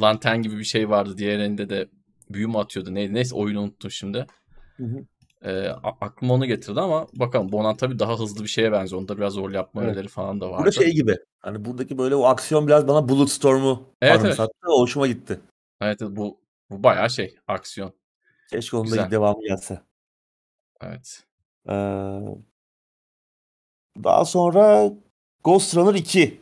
lantern 0.00 0.42
gibi 0.42 0.58
bir 0.58 0.64
şey 0.64 0.90
vardı. 0.90 1.18
Diğer 1.18 1.38
elinde 1.38 1.70
de 1.70 1.88
büyü 2.30 2.46
mü 2.46 2.58
atıyordu? 2.58 2.94
Neydi? 2.94 3.14
Neyse 3.14 3.34
oyunu 3.34 3.60
unuttum 3.62 3.90
şimdi. 3.90 4.26
Hı 4.76 4.84
hı. 4.84 5.04
A- 5.82 6.06
aklıma 6.06 6.34
onu 6.34 6.46
getirdi 6.46 6.80
ama 6.80 7.06
bakalım. 7.14 7.52
Bonan 7.52 7.76
tabii 7.76 7.98
daha 7.98 8.18
hızlı 8.18 8.42
bir 8.42 8.48
şeye 8.48 8.72
benziyor. 8.72 9.00
Onda 9.02 9.16
biraz 9.18 9.36
rol 9.36 9.52
yapma 9.52 9.82
Evet. 9.82 9.94
öğeleri 9.96 10.08
falan 10.08 10.40
da 10.40 10.50
vardı. 10.50 10.58
Burada 10.58 10.72
şey 10.72 10.92
gibi. 10.92 11.16
Hani 11.40 11.64
buradaki 11.64 11.98
böyle 11.98 12.14
o 12.14 12.24
aksiyon 12.24 12.66
biraz 12.66 12.88
bana 12.88 13.08
Bulletstorm'u 13.08 13.82
Evet, 14.02 14.20
anımsattı. 14.20 14.52
O 14.68 14.80
hoşuma 14.80 15.06
gitti. 15.06 15.40
Evet 15.80 16.02
evet, 16.02 16.16
bu, 16.16 16.40
bu 16.70 16.82
bayağı 16.82 17.10
şey 17.10 17.34
aksiyon. 17.48 17.92
Keşke 18.50 18.76
onun 18.76 18.86
da 18.86 18.96
Güzel. 18.96 19.10
devamı 19.10 19.42
gelse. 19.42 19.80
Evet. 20.82 21.24
Ee, 21.68 21.72
daha 24.04 24.24
sonra 24.24 24.92
Ghost 25.44 25.76
Runner 25.76 25.94
2. 25.94 26.40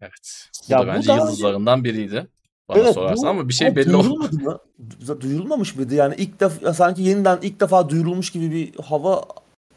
Evet. 0.00 0.48
Bu 0.68 0.72
Ya 0.72 0.78
da 0.78 0.82
bu 0.82 0.88
bence 0.88 1.08
daha 1.08 1.16
yıldızlarından 1.18 1.84
biriydi. 1.84 2.26
Bana 2.68 2.78
Evet, 2.78 2.94
sorarsan 2.94 3.24
bu- 3.24 3.28
ama 3.28 3.48
bir 3.48 3.54
şey 3.54 3.76
belli. 3.76 3.92
Duyurulmadı 3.92 4.36
mı? 4.38 4.58
Du- 5.06 5.20
Duyurulmamış 5.20 5.76
mıydı? 5.76 5.94
Yani 5.94 6.14
ilk 6.18 6.40
defa 6.40 6.74
sanki 6.74 7.02
yeniden 7.02 7.38
ilk 7.42 7.60
defa 7.60 7.88
duyurulmuş 7.88 8.30
gibi 8.30 8.50
bir 8.52 8.74
hava 8.84 9.22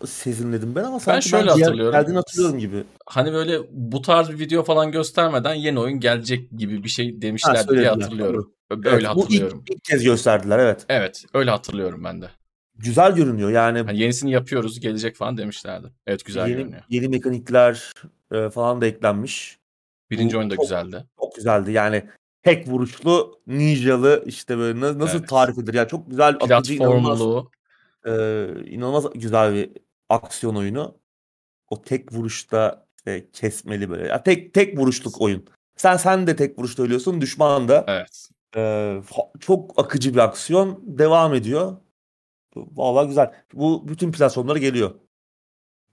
sezinledim 0.06 0.76
ben 0.76 0.84
ama 0.84 1.00
sanki 1.00 1.30
şöyle 1.30 1.44
diğer- 1.44 1.66
hatırlıyorum. 1.66 2.00
geldiğini 2.00 2.16
hatırlıyorum 2.16 2.60
gibi. 2.60 2.84
Hani 3.06 3.34
böyle 3.34 3.60
bu 3.72 4.02
tarz 4.02 4.30
bir 4.30 4.40
video 4.40 4.64
falan 4.64 4.92
göstermeden 4.92 5.54
yeni 5.54 5.80
oyun 5.80 6.00
gelecek 6.00 6.52
gibi 6.58 6.84
bir 6.84 6.90
şey 6.90 7.16
Ha, 7.16 7.22
demişler 7.22 7.54
diye 7.56 7.64
söylediler, 7.64 7.90
hatırlıyorum. 8.02 8.54
Öyle 8.72 8.90
Evet, 8.90 9.04
bu 9.16 9.22
hatırlıyorum. 9.24 9.64
ilk, 9.70 9.76
ilk 9.78 9.84
kez 9.84 10.04
gösterdiler 10.04 10.60
evet. 10.60 10.86
Evet, 10.90 11.26
öyle 11.34 11.52
hatırlıyorum 11.52 12.04
ben 12.04 12.22
de. 12.22 12.30
Güzel 12.76 13.16
görünüyor 13.16 13.50
yani. 13.50 13.80
Hani 13.82 14.00
yenisini 14.00 14.32
yapıyoruz, 14.32 14.80
gelecek 14.80 15.16
falan 15.16 15.38
demişlerdi. 15.38 15.88
Evet 16.08 16.26
güzel 16.26 16.48
yeni, 16.48 16.58
görünüyor. 16.58 16.82
yeni 16.90 17.08
mekanikler 17.08 17.92
e, 18.32 18.50
falan 18.50 18.82
da 18.82 18.86
eklenmiş. 18.86 19.59
Birinci 20.12 20.38
oyun 20.38 20.50
da 20.50 20.56
güzeldi. 20.56 21.06
Çok 21.20 21.36
güzeldi. 21.36 21.72
Yani 21.72 22.04
tek 22.44 22.68
vuruşlu, 22.68 23.40
ninjalı 23.48 24.24
işte 24.26 24.58
böyle 24.58 24.80
na- 24.80 25.00
nasıl 25.00 25.20
Evet. 25.20 25.30
tarif 25.30 25.58
edilir? 25.58 25.74
Yani 25.74 25.88
çok 25.88 26.10
güzel, 26.10 26.36
akıcı, 26.42 26.74
inanılmaz, 26.74 27.22
e, 28.06 28.12
inanılmaz 28.66 29.06
güzel 29.16 29.54
bir 29.54 29.70
aksiyon 30.10 30.56
oyunu. 30.56 30.98
O 31.70 31.82
tek 31.82 32.14
vuruşta 32.14 32.86
işte 32.98 33.28
kesmeli 33.34 33.90
böyle. 33.90 34.08
Ya 34.08 34.24
tek 34.24 34.54
tek 34.54 34.78
vuruşluk 34.78 35.22
oyun. 35.22 35.46
Sen 35.76 35.98
sen 35.98 36.28
de 36.28 36.36
tek 36.36 36.60
vuruşta 36.60 36.84
ölüyorsun, 36.84 37.22
düşman 37.22 37.68
da. 37.68 37.86
Evet. 37.88 38.30
E, 38.56 38.96
çok 39.40 39.80
akıcı 39.80 40.14
bir 40.14 40.20
aksiyon 40.20 40.80
devam 40.86 41.34
ediyor. 41.34 41.78
Vallahi 42.56 43.08
güzel. 43.08 43.34
Bu 43.54 43.88
bütün 43.88 44.12
platformlara 44.12 44.60
geliyor. 44.60 44.92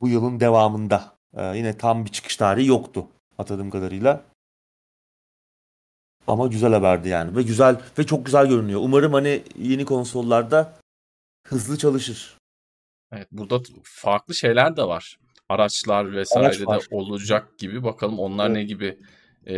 Bu 0.01 0.09
yılın 0.09 0.41
devamında. 0.41 1.17
E, 1.37 1.57
yine 1.57 1.79
tam 1.79 2.05
bir 2.05 2.11
çıkış 2.11 2.37
tarihi 2.37 2.67
yoktu 2.67 3.07
hatırladığım 3.37 3.71
kadarıyla. 3.71 4.25
Ama 6.27 6.47
güzel 6.47 6.73
haberdi 6.73 7.09
yani 7.09 7.37
ve 7.37 7.43
güzel 7.43 7.81
ve 7.99 8.07
çok 8.07 8.27
güzel 8.27 8.47
görünüyor. 8.47 8.81
Umarım 8.83 9.13
hani 9.13 9.43
yeni 9.59 9.85
konsollarda 9.85 10.77
hızlı 11.49 11.79
çalışır. 11.79 12.37
Evet, 13.13 13.29
burada 13.33 13.63
farklı 13.83 14.35
şeyler 14.35 14.77
de 14.77 14.83
var. 14.83 15.19
Araçlar 15.49 16.13
vesaire 16.13 16.61
de 16.61 16.67
var. 16.67 16.87
olacak 16.91 17.59
gibi. 17.59 17.85
Bakalım 17.85 18.19
onlar 18.19 18.47
Evet. 18.47 18.57
ne 18.57 18.65
gibi 18.65 18.99
e, 19.49 19.57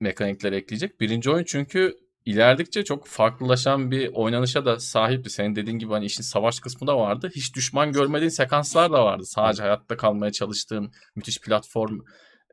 mekanikler 0.00 0.52
ekleyecek. 0.52 1.00
Birinci 1.00 1.30
oyun 1.30 1.44
çünkü 1.44 1.96
ilerledikçe 2.24 2.84
çok 2.84 3.06
farklılaşan 3.06 3.90
bir 3.90 4.10
oynanışa 4.14 4.64
da 4.64 4.80
sahipti. 4.80 5.30
Senin 5.30 5.56
dediğin 5.56 5.78
gibi 5.78 5.92
hani 5.92 6.04
işin 6.04 6.22
savaş 6.22 6.60
kısmı 6.60 6.86
da 6.86 6.98
vardı. 6.98 7.30
Hiç 7.36 7.54
düşman 7.56 7.92
görmediğin 7.92 8.30
sekanslar 8.30 8.92
da 8.92 9.04
vardı. 9.04 9.24
Sadece 9.26 9.62
hayatta 9.62 9.96
kalmaya 9.96 10.32
çalıştığın 10.32 10.92
müthiş 11.14 11.40
platform 11.40 12.00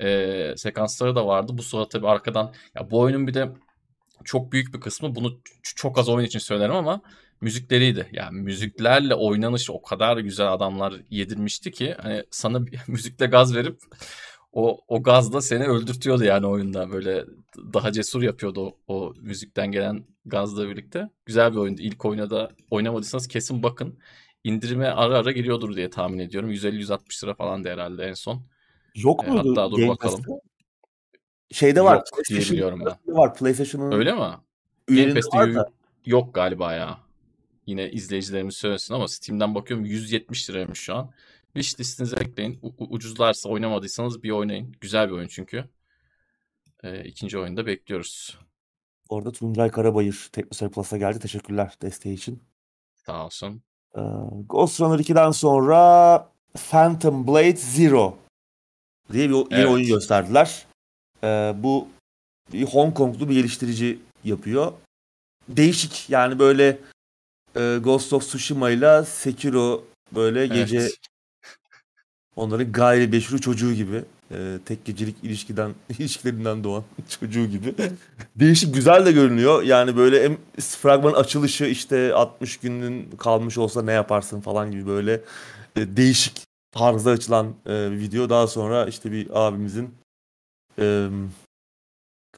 e, 0.02 0.54
sekansları 0.58 1.16
da 1.16 1.28
vardı. 1.28 1.52
Bu 1.58 1.64
sırada 1.64 1.90
tabii 1.90 2.08
arkadan 2.08 2.54
ya 2.76 2.92
bu 2.92 3.00
oyunun 3.00 3.28
bir 3.28 3.34
de 3.34 3.50
çok 4.26 4.52
büyük 4.52 4.74
bir 4.74 4.80
kısmı 4.80 5.16
bunu 5.16 5.42
çok 5.64 5.98
az 5.98 6.10
oyun 6.10 6.26
için 6.26 6.40
söylerim 6.40 6.76
ama 6.76 7.02
müzikleriydi. 7.42 8.10
Yani 8.12 8.42
müziklerle 8.42 9.16
oynanış 9.16 9.70
o 9.70 9.82
kadar 9.82 10.18
güzel 10.18 10.54
adamlar 10.54 10.94
yedirmişti 11.10 11.72
ki 11.72 11.96
hani 12.02 12.24
sana 12.32 12.60
müzikle 12.88 13.26
gaz 13.26 13.56
verip 13.56 13.80
o 14.54 14.80
o 14.88 15.04
gazla 15.04 15.42
seni 15.42 15.64
öldürtüyordu 15.66 16.24
yani 16.24 16.48
oyunda 16.48 16.92
böyle 16.92 17.26
daha 17.74 17.92
cesur 17.92 18.22
yapıyordu 18.24 18.62
o, 18.66 18.78
o 18.88 19.14
müzikten 19.22 19.72
gelen 19.72 20.06
gazla 20.26 20.70
birlikte. 20.70 21.10
Güzel 21.26 21.52
bir 21.52 21.58
oyundu. 21.58 21.82
İlk 21.82 22.06
oyuna 22.06 22.30
da 22.30 22.52
oynamadıysanız 22.72 23.28
kesin 23.28 23.64
bakın. 23.64 24.00
İndirime 24.44 24.88
ara 24.88 25.18
ara 25.18 25.32
geliyordur 25.32 25.76
diye 25.76 25.90
tahmin 25.90 26.20
ediyorum. 26.20 26.52
150-160 26.52 27.24
lira 27.24 27.34
falan 27.36 27.64
da 27.64 27.70
herhalde 27.70 28.04
en 28.06 28.14
son. 28.14 28.46
Yok 28.96 29.24
E, 29.24 29.28
muydu 29.32 29.50
hatta 29.50 29.72
dur 29.72 29.78
Game 29.78 29.90
bakalım. 29.90 30.16
Pass'te? 30.24 30.42
Şeyde 31.52 31.84
var. 31.84 31.96
Yok 31.96 32.06
diye 32.06 32.24
PlayStation 32.28 32.54
biliyorum 32.54 32.84
ben. 32.86 33.16
var. 33.16 33.36
PlayStation'ın 33.36 33.92
Öyle 33.92 34.14
mi? 34.14 34.20
Game 34.88 35.14
Pass'te 35.14 35.64
yok 36.06 36.34
galiba 36.36 36.74
ya. 36.74 37.00
Yine 37.66 37.92
izleyicilerimiz 37.92 38.56
söylesin 38.56 38.94
ama 38.94 39.08
Steam'den 39.08 39.56
bakıyorum 39.56 39.86
170 39.86 40.50
liraymış 40.50 40.80
şu 40.80 40.96
an. 40.96 41.12
Wish 41.54 41.80
listinize 41.80 42.16
ekleyin. 42.16 42.60
U- 42.62 42.74
ucuzlarsa 42.90 43.50
oynamadıysanız 43.50 44.24
bir 44.24 44.32
oynayın. 44.32 44.76
Güzel 44.82 45.08
bir 45.08 45.14
oyun 45.14 45.28
çünkü. 45.28 45.66
Ee, 46.84 47.04
ikinci 47.04 47.38
oyunda 47.38 47.66
bekliyoruz. 47.66 48.40
Orada 49.10 49.32
Tuncay 49.32 49.72
Karabayır 49.72 50.30
Teknoseyir 50.32 50.72
Plus'a 50.72 50.98
geldi. 50.98 51.20
Teşekkürler 51.20 51.74
desteği 51.82 52.14
için. 52.16 52.44
Sağ 53.06 53.26
olsun. 53.26 53.62
Ee, 53.98 54.00
Ghost 54.50 54.82
Runner 54.82 55.00
2'den 55.00 55.32
sonra 55.32 56.30
Phantom 56.70 57.28
Blade 57.28 57.56
Zero 57.56 58.18
diye 59.12 59.30
bir 59.30 59.36
yeni 59.36 59.48
Evet. 59.52 59.70
oyun 59.70 59.88
gösterdiler. 59.88 60.66
Ee, 61.24 61.54
bu 61.58 61.88
bir 62.54 62.64
Hong 62.64 62.94
Konglu 62.96 63.30
bir 63.30 63.34
geliştirici 63.34 64.00
yapıyor. 64.24 64.72
Değişik 65.50 66.10
yani 66.10 66.40
böyle 66.40 66.78
e, 67.56 67.78
Ghost 67.84 68.14
of 68.14 68.24
Tsushima 68.28 68.70
ile 68.70 69.06
Sekiro 69.06 69.84
böyle 70.16 70.48
gece 70.48 70.78
Evet. 70.78 70.96
onların 72.36 72.72
gayri 72.72 73.12
beşru 73.12 73.42
çocuğu 73.42 73.74
gibi. 73.74 74.04
e, 74.32 74.58
tek 74.66 74.86
gecelik 74.86 75.16
ilişkiden 75.24 75.72
ilişkilerinden 76.00 76.64
doğan 76.64 76.84
çocuğu 77.20 77.46
gibi. 77.46 77.74
Değişik 78.36 78.74
güzel 78.76 79.06
de 79.06 79.12
görünüyor. 79.12 79.64
Yani 79.64 79.98
böyle 79.98 80.24
hem 80.24 80.38
fragmanın 80.60 81.16
açılışı 81.16 81.66
işte 81.66 82.14
60 82.14 82.58
günün 82.58 83.12
kalmış 83.18 83.58
olsa 83.58 83.82
ne 83.84 83.92
yaparsın 83.92 84.42
falan 84.42 84.72
gibi 84.72 84.88
böyle 84.88 85.14
e, 85.76 85.98
değişik 85.98 86.42
tarzda 86.74 87.12
açılan 87.12 87.54
e, 87.66 87.92
bir 87.92 88.00
video. 88.00 88.30
Daha 88.30 88.48
sonra 88.48 88.86
işte 88.86 89.12
bir 89.12 89.28
abimizin 89.48 89.96
e, 90.80 91.08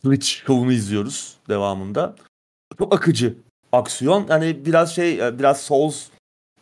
kılıç 0.02 0.44
şovunu 0.48 0.72
izliyoruz 0.72 1.38
devamında. 1.50 2.16
Çok 2.78 2.96
akıcı 2.96 3.38
aksiyon. 3.72 4.28
Yani 4.30 4.66
biraz 4.66 4.96
şey 4.96 5.28
e, 5.28 5.40
biraz 5.40 5.62
Souls 5.62 6.08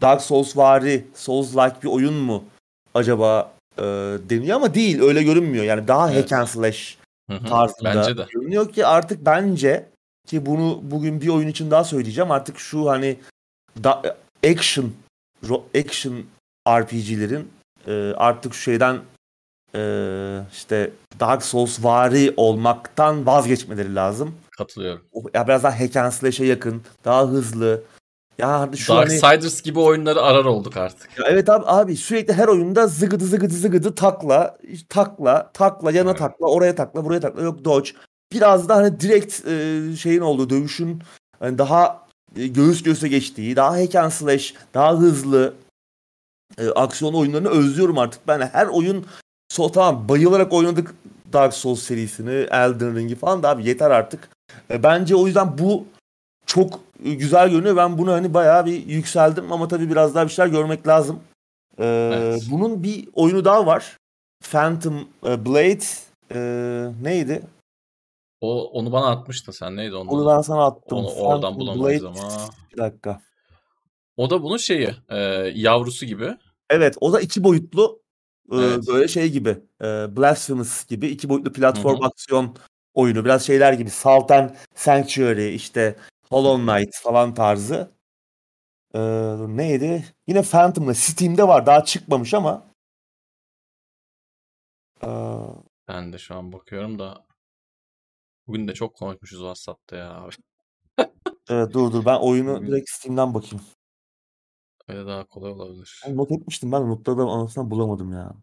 Dark 0.01 0.21
Souls 0.21 0.57
vari 0.57 1.07
Souls 1.15 1.55
like 1.55 1.75
bir 1.83 1.87
oyun 1.87 2.13
mu 2.13 2.43
acaba 2.93 3.51
e, 3.77 3.83
deniyor 4.29 4.55
ama 4.55 4.73
değil 4.73 5.01
öyle 5.01 5.23
görünmüyor. 5.23 5.63
Yani 5.63 5.87
daha 5.87 6.11
Evet. 6.11 6.23
hack 6.23 6.31
and 6.33 6.47
slash 6.47 6.97
tarzında 7.29 7.95
Bence 7.95 8.17
de. 8.17 8.25
görünüyor 8.33 8.73
ki 8.73 8.85
artık 8.85 9.25
bence 9.25 9.89
ki 10.27 10.45
bunu 10.45 10.79
bugün 10.83 11.21
bir 11.21 11.27
oyun 11.27 11.47
için 11.47 11.71
daha 11.71 11.83
söyleyeceğim. 11.83 12.31
Artık 12.31 12.59
şu 12.59 12.89
hani 12.89 13.17
da, 13.83 14.17
action 14.51 14.91
action 15.75 16.23
RPG'lerin 16.69 17.51
e, 17.87 18.13
artık 18.17 18.53
şu 18.53 18.61
şeyden 18.61 18.99
e, 19.75 19.81
işte 20.53 20.91
Dark 21.19 21.43
Souls 21.43 21.83
vari 21.83 22.33
olmaktan 22.37 23.25
vazgeçmeleri 23.25 23.95
lazım. 23.95 24.35
Katılıyorum. 24.57 25.01
Ya 25.33 25.47
biraz 25.47 25.63
daha 25.63 25.79
hack 25.79 25.95
and 25.95 26.11
slash'e 26.11 26.45
yakın, 26.45 26.81
daha 27.05 27.27
hızlı, 27.27 27.81
Ya 28.37 28.69
şu 28.77 28.93
Darksiders 28.93 29.57
hani... 29.57 29.63
gibi 29.63 29.79
oyunları 29.79 30.21
arar 30.21 30.45
olduk 30.45 30.77
artık. 30.77 31.19
Ya 31.19 31.25
evet 31.27 31.49
abi 31.49 31.65
abi 31.67 31.97
sürekli 31.97 32.33
her 32.33 32.47
oyunda 32.47 32.87
zıgıdı 32.87 33.25
zıgıdı 33.25 33.53
zıgıdı 33.53 33.95
takla 33.95 34.57
takla 34.89 35.51
takla 35.53 35.91
yana 35.91 36.09
evet. 36.09 36.19
takla 36.19 36.47
oraya 36.47 36.75
takla 36.75 37.05
buraya 37.05 37.19
takla 37.19 37.41
yok 37.41 37.65
dodge. 37.65 37.89
Biraz 38.31 38.69
da 38.69 38.75
hani 38.75 38.99
direkt 38.99 39.47
e, 39.47 39.95
şeyin 39.95 40.21
olduğu 40.21 40.49
dövüşün 40.49 41.03
hani 41.39 41.57
daha 41.57 42.05
e, 42.35 42.47
göğüs 42.47 42.83
göğüse 42.83 43.07
geçtiği 43.07 43.55
daha 43.55 43.77
hack 43.77 43.95
and 43.95 44.11
slash 44.11 44.53
daha 44.73 44.97
hızlı 44.99 45.53
e, 46.57 46.69
aksiyon 46.69 47.13
oyunlarını 47.13 47.49
özlüyorum 47.49 47.97
artık. 47.97 48.27
Ben 48.27 48.41
her 48.41 48.67
oyun 48.67 49.05
so 49.49 49.71
tamam 49.71 50.09
bayılarak 50.09 50.53
oynadık 50.53 50.95
Dark 51.33 51.53
Souls 51.53 51.83
serisini, 51.83 52.31
Elden 52.31 52.95
Ring'i 52.95 53.15
falan 53.15 53.43
da 53.43 53.49
abi 53.49 53.67
yeter 53.67 53.91
artık. 53.91 54.29
E, 54.71 54.83
bence 54.83 55.15
o 55.15 55.27
yüzden 55.27 55.57
bu 55.57 55.85
çok 56.45 56.79
güzel 56.99 57.49
görünüyor. 57.49 57.75
Ben 57.75 57.97
bunu 57.97 58.11
hani 58.11 58.33
bayağı 58.33 58.65
bir 58.65 58.85
yükseldim 58.87 59.51
ama 59.51 59.67
tabii 59.67 59.89
biraz 59.89 60.15
daha 60.15 60.25
bir 60.25 60.31
şeyler 60.31 60.51
görmek 60.51 60.87
lazım. 60.87 61.19
Ee, 61.77 62.11
evet. 62.13 62.47
Bunun 62.51 62.83
bir 62.83 63.07
oyunu 63.13 63.45
daha 63.45 63.65
var. 63.65 63.97
Phantom 64.51 65.07
e, 65.25 65.45
Blade 65.45 65.83
e, 66.31 66.39
neydi? 67.01 67.41
O 68.41 68.63
onu 68.63 68.91
bana 68.91 69.11
atmıştın 69.11 69.51
sen 69.51 69.75
neydi 69.75 69.95
onu? 69.95 70.09
Onu 70.09 70.27
ben 70.27 70.41
sana 70.41 70.65
attım. 70.65 70.97
Onu 70.97 71.07
Phantom 71.07 71.25
oradan 71.25 71.55
bulamayız 71.55 72.03
Blade. 72.03 72.19
ama. 72.19 72.29
Bir 72.71 72.77
dakika. 72.77 73.21
O 74.17 74.29
da 74.29 74.43
bunun 74.43 74.57
şeyi, 74.57 74.89
e, 75.09 75.17
yavrusu 75.55 76.05
gibi. 76.05 76.37
Evet, 76.69 76.95
o 77.01 77.13
da 77.13 77.21
iki 77.21 77.43
boyutlu 77.43 78.01
e, 78.51 78.55
evet. 78.55 78.87
böyle 78.87 79.07
şey 79.07 79.31
gibi. 79.31 79.49
E, 79.81 79.85
Blasphemous 80.17 80.85
gibi 80.87 81.07
iki 81.07 81.29
boyutlu 81.29 81.53
platform 81.53 81.97
Hı-hı. 81.97 82.07
aksiyon 82.07 82.57
oyunu. 82.93 83.25
Biraz 83.25 83.45
şeyler 83.45 83.73
gibi. 83.73 83.89
Salt 83.89 84.31
and 84.31 84.49
Sanctuary 84.75 85.55
işte 85.55 85.95
Hollow 86.29 86.65
Knight 86.65 86.95
falan 87.03 87.33
tarzı. 87.33 87.91
Ee, 88.95 88.99
neydi? 89.47 90.05
Yine 90.27 90.41
Phantom'la 90.41 90.93
Steam'de 90.93 91.47
var. 91.47 91.65
Daha 91.65 91.85
çıkmamış 91.85 92.33
ama. 92.33 92.67
Ee... 95.03 95.07
Ben 95.87 96.13
de 96.13 96.17
şu 96.17 96.35
an 96.35 96.51
bakıyorum 96.51 96.99
da 96.99 97.25
bugün 98.47 98.67
de 98.67 98.73
çok 98.73 98.95
konuşmuşuz 98.95 99.39
WhatsApp'ta 99.39 99.95
ya. 99.95 100.29
evet 101.49 101.73
dur 101.73 101.91
dur 101.91 102.05
ben 102.05 102.15
oyunu 102.15 102.67
direkt 102.67 102.89
Steam'den 102.89 103.33
bakayım. 103.33 103.65
Öyle 104.87 105.05
daha 105.05 105.23
kolay 105.23 105.51
olabilir. 105.51 106.01
Ben 106.07 106.17
not 106.17 106.31
etmiştim 106.31 106.71
ben 106.71 106.89
notlarda 106.89 107.23
anasını 107.23 107.71
bulamadım 107.71 108.13
ya. 108.13 108.33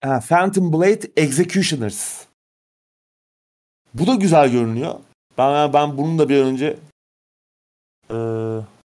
Ha, 0.00 0.20
Phantom 0.28 0.72
Blade 0.72 1.12
Executioners. 1.16 2.26
Bu 3.94 4.06
da 4.06 4.14
güzel 4.14 4.52
görünüyor. 4.52 5.00
Ben 5.38 5.72
ben 5.72 5.98
bunun 5.98 6.18
da 6.18 6.28
bir 6.28 6.40
önce 6.40 6.78
ee, 8.10 8.14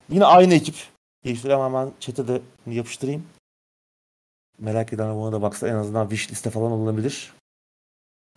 yine 0.10 0.26
aynı 0.26 0.54
ekip. 0.54 0.76
Geliştireyim 1.24 1.62
hemen 1.62 1.92
chat'e 2.00 2.28
de 2.28 2.42
yapıştırayım. 2.68 3.28
Merak 4.60 4.94
eden 4.94 5.16
buna 5.16 5.32
da 5.32 5.42
baksa 5.42 5.68
en 5.68 5.76
azından 5.76 6.10
wish 6.10 6.32
liste 6.32 6.50
falan 6.50 6.72
olabilir. 6.72 7.34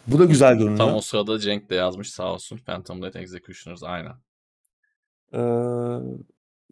Bu 0.07 0.19
da 0.19 0.25
güzel 0.25 0.55
görünüyor. 0.55 0.79
Tam 0.79 0.95
o 0.95 1.01
sırada 1.01 1.39
Cenk 1.39 1.71
de 1.71 1.75
yazmış 1.75 2.11
sağ 2.11 2.33
olsun. 2.33 2.57
Phantom 2.57 3.03
Blade 3.03 3.21
Executioners 3.21 3.83
aynen. 3.83 4.15
Ee, 5.35 5.39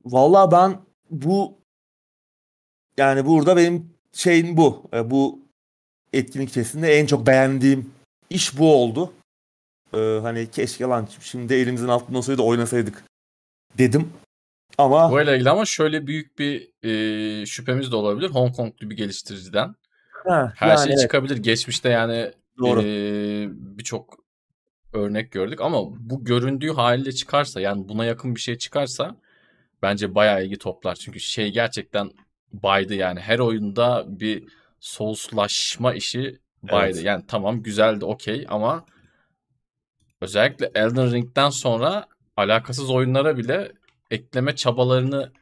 Valla 0.05 0.51
ben 0.51 0.81
bu 1.11 1.59
yani 2.97 3.27
burada 3.27 3.57
benim 3.57 3.91
şeyim 4.13 4.57
bu. 4.57 4.83
E, 4.95 5.11
bu 5.11 5.41
etkinlik 6.13 6.49
içerisinde 6.49 6.99
en 6.99 7.07
çok 7.07 7.27
beğendiğim 7.27 7.91
iş 8.31 8.59
bu 8.59 8.75
oldu. 8.75 9.13
Ee, 9.95 10.19
hani 10.23 10.51
keşke 10.51 10.85
lan 10.85 11.09
şimdi 11.21 11.55
elimizin 11.55 11.89
altında 11.89 12.19
olsaydı 12.19 12.43
oynasaydık 12.43 13.05
dedim. 13.79 14.13
Ama 14.79 15.13
Bu 15.13 15.21
ile 15.21 15.35
ilgili 15.35 15.51
ama 15.51 15.65
şöyle 15.65 16.07
büyük 16.07 16.39
bir 16.39 16.71
e, 16.83 17.47
şüphemiz 17.47 17.93
de 17.93 17.97
olabilir. 17.97 18.31
Hong 18.31 18.57
Konglu 18.57 18.91
bir 18.91 18.97
geliştiriciden. 18.97 19.75
Ha, 20.25 20.53
Her 20.57 20.69
yani 20.69 20.79
şey 20.79 20.93
evet. 20.93 21.01
çıkabilir. 21.03 21.37
Geçmişte 21.37 21.89
yani 21.89 22.33
Doğru. 22.59 22.83
E, 22.83 22.87
birçok 23.79 24.19
örnek 24.93 25.33
gördük 25.33 25.61
ama 25.61 25.79
bu 26.11 26.25
göründüğü 26.25 26.73
haliyle 26.73 27.13
çıkarsa 27.13 27.61
yani 27.61 27.89
buna 27.89 28.05
yakın 28.05 28.35
bir 28.35 28.41
şey 28.41 28.59
çıkarsa 28.59 29.17
bence 29.83 30.15
bayağı 30.15 30.45
ilgi 30.45 30.59
toplar. 30.59 30.95
Çünkü 30.95 31.21
şey 31.21 31.53
gerçekten 31.53 32.11
baydı 32.53 32.95
yani 32.95 33.21
her 33.21 33.39
oyunda 33.39 34.05
bir 34.09 34.49
soulslaşma 34.81 35.95
işi 35.95 36.39
baydı. 36.63 36.97
Evet. 36.97 37.05
Yani 37.05 37.25
tamam 37.29 37.63
güzeldi 37.63 38.05
okey 38.05 38.47
ama 38.49 38.85
özellikle 40.21 40.71
Elden 40.75 41.13
Ring'den 41.13 41.51
sonra 41.51 42.07
alakasız 42.37 42.91
oyunlara 42.91 43.37
bile 43.37 43.73
ekleme 44.11 44.57
çabalarını 44.57 45.33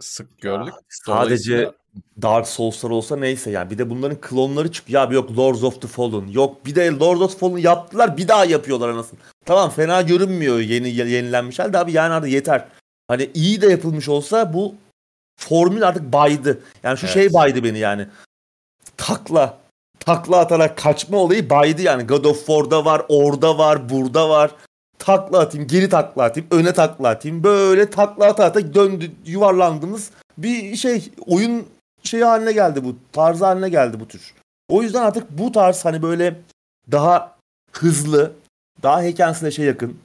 sık 0.00 0.40
gördük. 0.40 0.74
Ya, 0.74 0.80
sadece 0.88 1.72
Dark 2.22 2.48
Souls'lar 2.48 2.90
olsa 2.90 3.16
neyse 3.16 3.50
yani 3.50 3.70
bir 3.70 3.78
de 3.78 3.90
bunların 3.90 4.20
klonları 4.20 4.72
çık 4.72 4.90
ya 4.90 5.04
yok 5.04 5.36
Lords 5.36 5.62
of 5.62 5.82
the 5.82 5.88
Fallen 5.88 6.26
yok 6.26 6.66
bir 6.66 6.74
de 6.74 6.90
Lords 6.90 7.20
of 7.20 7.32
the 7.32 7.38
Fallen 7.38 7.56
yaptılar 7.56 8.16
bir 8.16 8.28
daha 8.28 8.44
yapıyorlar 8.44 8.88
anasını. 8.88 9.18
Tamam 9.44 9.70
fena 9.70 10.02
görünmüyor 10.02 10.58
yeni 10.58 10.88
yenilenmiş 10.88 11.58
halde 11.58 11.78
abi 11.78 11.92
yani 11.92 12.14
artık 12.14 12.30
yeter. 12.30 12.64
Hani 13.08 13.30
iyi 13.34 13.60
de 13.60 13.66
yapılmış 13.66 14.08
olsa 14.08 14.52
bu 14.52 14.74
formül 15.40 15.88
artık 15.88 16.12
baydı. 16.12 16.60
Yani 16.82 16.98
şu 16.98 17.06
şey 17.06 17.22
evet. 17.22 17.32
şey 17.32 17.40
baydı 17.40 17.64
beni 17.64 17.78
yani. 17.78 18.06
Takla 18.96 19.58
takla 20.00 20.38
atarak 20.38 20.78
kaçma 20.78 21.18
olayı 21.18 21.50
baydı 21.50 21.82
yani. 21.82 22.06
God 22.06 22.24
of 22.24 22.38
War'da 22.38 22.84
var, 22.84 23.02
orada 23.08 23.58
var, 23.58 23.88
burada 23.88 24.28
var. 24.28 24.50
Takla 24.98 25.38
atayım, 25.38 25.66
geri 25.66 25.88
takla 25.88 26.22
atayım, 26.22 26.48
öne 26.50 26.72
takla 26.72 27.08
atayım. 27.08 27.42
Böyle 27.42 27.90
takla 27.90 28.26
ata 28.26 28.44
ata 28.44 28.74
döndü, 28.74 29.10
yuvarlandığımız 29.26 30.10
bir 30.38 30.76
şey 30.76 31.10
oyun 31.26 31.66
şey 32.06 32.20
haline 32.20 32.52
geldi 32.52 32.84
bu. 32.84 32.96
Tarzı 33.12 33.44
haline 33.44 33.68
geldi 33.68 34.00
bu 34.00 34.08
tür. 34.08 34.34
O 34.68 34.82
yüzden 34.82 35.02
artık 35.02 35.30
bu 35.30 35.52
tarz 35.52 35.84
hani 35.84 36.02
böyle 36.02 36.40
daha 36.92 37.36
hızlı, 37.72 38.32
daha 38.82 39.02
hekensine 39.02 39.50
şey 39.50 39.64
yakın. 39.64 39.98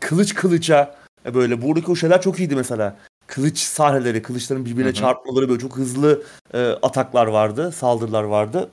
Kılıç 0.00 0.34
kılıça 0.34 0.94
böyle 1.34 1.62
buradaki 1.62 1.90
o 1.90 1.96
şeyler 1.96 2.22
çok 2.22 2.38
iyiydi 2.38 2.56
mesela. 2.56 2.96
Kılıç 3.26 3.58
sahneleri, 3.58 4.22
kılıçların 4.22 4.64
birbirine 4.64 4.88
Hı-hı. 4.88 4.94
çarpmaları 4.94 5.48
böyle 5.48 5.60
çok 5.60 5.76
hızlı 5.76 6.22
e, 6.54 6.66
ataklar 6.82 7.26
vardı, 7.26 7.72
saldırılar 7.72 8.22
vardı. 8.22 8.70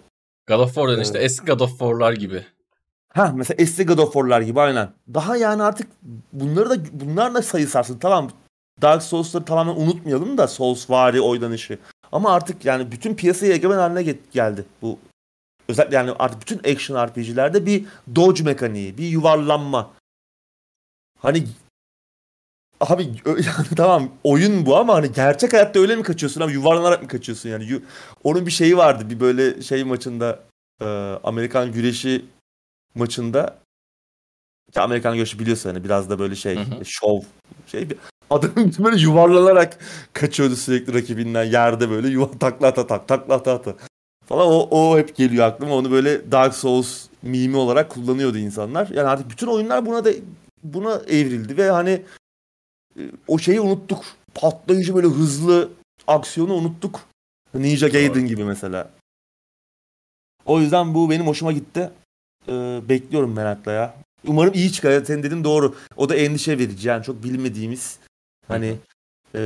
God 0.47 0.59
of 0.59 0.67
War'dan 0.67 0.95
evet. 0.95 1.05
işte 1.05 1.19
eski 1.19 1.45
God 1.45 1.59
of 1.59 1.69
War'lar 1.69 2.13
gibi. 2.13 2.45
Ha 3.13 3.33
mesela 3.35 3.55
eski 3.63 3.85
God 3.85 3.97
of 3.97 4.13
War'lar 4.13 4.41
gibi 4.41 4.61
aynen. 4.61 4.89
Daha 5.13 5.37
yani 5.37 5.63
artık 5.63 5.87
bunları 6.33 6.69
da 6.69 6.75
bunlar 6.91 7.33
da 7.33 7.41
sayı 7.41 7.67
sarsın. 7.67 7.99
Tamam 7.99 8.29
Dark 8.81 9.03
Souls'ları 9.03 9.45
tamamen 9.45 9.75
unutmayalım 9.75 10.37
da 10.37 10.47
Souls 10.47 10.89
vari 10.89 11.21
oynanışı. 11.21 11.79
Ama 12.11 12.33
artık 12.33 12.65
yani 12.65 12.91
bütün 12.91 13.15
piyasaya 13.15 13.53
egemen 13.53 13.77
haline 13.77 14.15
geldi 14.33 14.65
bu. 14.81 14.99
Özellikle 15.67 15.95
yani 15.95 16.11
artık 16.19 16.41
bütün 16.41 16.59
action 16.59 17.07
RPG'lerde 17.07 17.65
bir 17.65 17.85
dodge 18.15 18.43
mekaniği, 18.43 18.97
bir 18.97 19.07
yuvarlanma. 19.07 19.91
Hani 21.19 21.43
Abi 22.79 23.03
yani 23.25 23.67
tamam 23.75 24.11
oyun 24.23 24.65
bu 24.65 24.77
ama 24.77 24.95
hani 24.95 25.11
gerçek 25.11 25.53
hayatta 25.53 25.79
öyle 25.79 25.95
mi 25.95 26.03
kaçıyorsun 26.03 26.41
abi 26.41 26.53
yuvarlanarak 26.53 27.01
mı 27.01 27.07
kaçıyorsun 27.07 27.49
yani? 27.49 27.81
Onun 28.23 28.45
bir 28.45 28.51
şeyi 28.51 28.77
vardı 28.77 29.09
bir 29.09 29.19
böyle 29.19 29.61
şey 29.61 29.83
maçında 29.83 30.39
e, 30.81 30.85
Amerikan 31.23 31.71
güreşi 31.71 32.25
maçında 32.95 33.57
ki 34.73 34.81
Amerikan 34.81 35.15
güreşi 35.15 35.39
biliyorsun 35.39 35.69
hani 35.69 35.83
biraz 35.83 36.09
da 36.09 36.19
böyle 36.19 36.35
şey 36.35 36.55
hı 36.55 36.61
hı. 36.61 36.85
şov 36.85 37.21
şey 37.67 37.87
adam 38.29 38.51
böyle 38.79 39.01
yuvarlanarak 39.01 39.77
kaçıyordu 40.13 40.55
sürekli 40.55 40.93
rakibinden 40.93 41.43
yerde 41.43 41.89
böyle 41.89 42.07
yuva 42.07 42.31
takla 42.39 42.67
ata 42.67 42.87
tak 42.87 43.07
takla 43.07 43.33
ata 43.33 43.53
ata 43.53 43.75
falan 44.25 44.47
o, 44.47 44.67
o 44.71 44.97
hep 44.97 45.15
geliyor 45.15 45.45
aklıma 45.45 45.75
onu 45.75 45.91
böyle 45.91 46.31
Dark 46.31 46.55
Souls 46.55 47.05
mimi 47.21 47.57
olarak 47.57 47.89
kullanıyordu 47.89 48.37
insanlar. 48.37 48.87
Yani 48.87 49.07
artık 49.07 49.29
bütün 49.29 49.47
oyunlar 49.47 49.85
buna 49.85 50.05
da 50.05 50.11
buna 50.63 50.95
evrildi 51.07 51.57
ve 51.57 51.71
hani 51.71 52.01
o 53.27 53.37
şeyi 53.37 53.61
unuttuk. 53.61 54.05
Patlayıcı 54.35 54.95
böyle 54.95 55.07
hızlı 55.07 55.69
aksiyonu 56.07 56.53
unuttuk. 56.53 56.99
Ninja 57.53 57.87
Gaiden 57.87 58.27
gibi 58.27 58.43
mesela. 58.43 58.89
O 60.45 60.59
yüzden 60.59 60.93
bu 60.93 61.09
benim 61.09 61.27
hoşuma 61.27 61.51
gitti. 61.51 61.91
Ee, 62.47 62.81
bekliyorum 62.89 63.33
merakla 63.33 63.71
ya. 63.71 63.95
Umarım 64.27 64.53
iyi 64.53 64.71
çıkar. 64.71 65.03
Sen 65.05 65.23
dedin 65.23 65.43
doğru. 65.43 65.75
O 65.97 66.09
da 66.09 66.15
endişe 66.15 66.57
verici. 66.59 66.87
Yani 66.87 67.03
çok 67.03 67.23
bilmediğimiz 67.23 67.99
hani 68.49 68.75
e, 69.35 69.41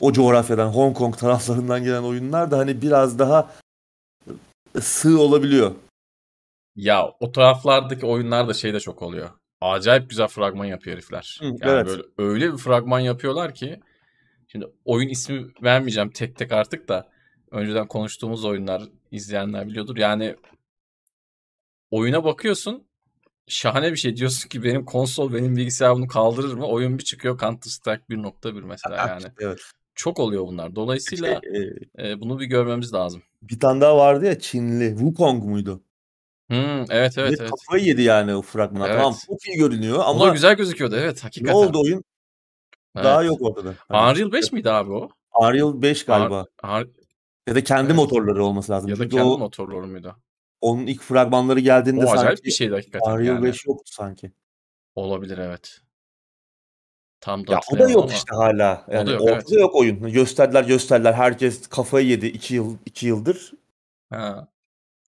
o 0.00 0.12
coğrafyadan 0.12 0.68
Hong 0.68 0.96
Kong 0.96 1.16
taraflarından 1.18 1.84
gelen 1.84 2.02
oyunlar 2.02 2.50
da 2.50 2.58
hani 2.58 2.82
biraz 2.82 3.18
daha 3.18 3.50
sığ 4.80 5.20
olabiliyor. 5.20 5.74
Ya 6.76 7.08
o 7.20 7.32
taraflardaki 7.32 8.06
oyunlar 8.06 8.48
da 8.48 8.54
şey 8.54 8.74
de 8.74 8.80
çok 8.80 9.02
oluyor 9.02 9.30
acayip 9.72 10.10
güzel 10.10 10.28
fragman 10.28 10.64
yapıyor 10.64 10.96
herifler. 10.96 11.38
Hı, 11.40 11.44
yani 11.44 11.58
evet. 11.62 11.86
böyle 11.86 12.02
öyle 12.18 12.52
bir 12.52 12.58
fragman 12.58 13.00
yapıyorlar 13.00 13.54
ki 13.54 13.80
şimdi 14.46 14.66
oyun 14.84 15.08
ismi 15.08 15.46
vermeyeceğim 15.62 16.10
tek 16.10 16.36
tek 16.36 16.52
artık 16.52 16.88
da 16.88 17.08
önceden 17.50 17.86
konuştuğumuz 17.88 18.44
oyunlar 18.44 18.82
izleyenler 19.10 19.68
biliyordur. 19.68 19.96
Yani 19.96 20.36
oyuna 21.90 22.24
bakıyorsun 22.24 22.86
şahane 23.48 23.92
bir 23.92 23.96
şey 23.96 24.16
diyorsun 24.16 24.48
ki 24.48 24.62
benim 24.64 24.84
konsol 24.84 25.32
benim 25.32 25.56
bilgisayar 25.56 25.94
bunu 25.94 26.06
kaldırır 26.08 26.54
mı? 26.54 26.66
Oyun 26.66 26.98
bir 26.98 27.04
çıkıyor 27.04 27.38
Counter 27.38 27.70
Strike 27.70 28.02
1.1 28.10 28.62
mesela 28.62 28.96
yani. 28.96 29.24
Evet. 29.40 29.58
Çok 29.94 30.18
oluyor 30.20 30.46
bunlar. 30.46 30.74
Dolayısıyla 30.76 31.40
Şey, 31.44 31.72
e, 31.98 32.10
e, 32.10 32.20
bunu 32.20 32.40
bir 32.40 32.46
görmemiz 32.46 32.94
lazım. 32.94 33.22
bir 33.42 33.60
tane 33.60 33.80
daha 33.80 33.96
vardı 33.96 34.26
ya 34.26 34.38
Çinli. 34.38 34.88
Wukong 34.98 35.44
muydu? 35.44 35.80
Hmm, 36.48 36.56
evet 36.58 36.88
evet 36.90 37.18
Evet, 37.18 37.40
evet. 37.40 37.50
kafayı 37.50 37.84
yedi 37.84 38.02
yani 38.02 38.34
o 38.34 38.42
fragmana. 38.42 38.86
Evet. 38.88 38.96
Tamam 38.96 39.14
çok 39.26 39.46
iyi 39.46 39.56
görünüyor 39.58 39.98
da 39.98 40.04
ama 40.04 40.28
güzel 40.28 40.56
gözüküyordu 40.56 40.96
evet 40.96 41.16
ne 41.16 41.22
hakikaten. 41.22 41.54
oldu 41.54 41.80
oyun? 41.80 42.04
Daha 42.96 43.20
Evet. 43.24 43.28
yok 43.32 43.42
ortada. 43.42 43.74
Hani 43.88 44.10
Unreal 44.12 44.32
5 44.32 44.52
miydi 44.52 44.70
abi 44.70 44.92
o? 44.92 45.08
Unreal 45.40 45.82
5 45.82 46.04
galiba. 46.04 46.46
Ar- 46.62 46.86
Ya 47.48 47.54
da 47.54 47.64
kendi 47.64 47.86
Evet. 47.86 47.96
motorları 47.96 48.44
olması 48.44 48.72
lazım. 48.72 48.90
ya 48.90 48.96
da 48.96 49.02
Çünkü 49.02 49.16
kendi 49.16 49.28
o, 49.30 49.38
motorları 49.38 49.86
mıydı? 49.86 50.16
Onun 50.64 50.86
ilk 50.86 51.02
fragmanları 51.02 51.60
geldiğinde 51.60 52.04
O 52.06 52.16
sanki 52.16 52.44
bir 52.44 52.50
şeydi 52.50 52.74
hakikaten 52.74 53.10
Unreal 53.10 53.24
yani. 53.34 53.42
5 53.42 53.66
yoktu 53.66 53.92
sanki. 53.94 54.32
Olabilir 54.94 55.38
evet. 55.38 55.80
Tam 57.20 57.46
da 57.46 57.52
Ya 57.52 57.60
o 57.72 57.78
da 57.78 57.90
yok 57.90 58.04
ama. 58.04 58.12
işte 58.12 58.36
hala. 58.36 58.86
Yani 58.90 59.10
yok, 59.10 59.20
ortada 59.20 59.34
evet. 59.34 59.60
yok 59.60 59.74
oyun. 59.74 60.12
Gösterdiler 60.12 60.64
gösterdiler. 60.64 61.12
Herkes 61.12 61.66
kafayı 61.66 62.06
yedi 62.06 62.26
2 62.26 62.54
yıl 62.54 62.76
2 62.86 63.06
yıldır. 63.06 63.52
Ha. 64.10 64.48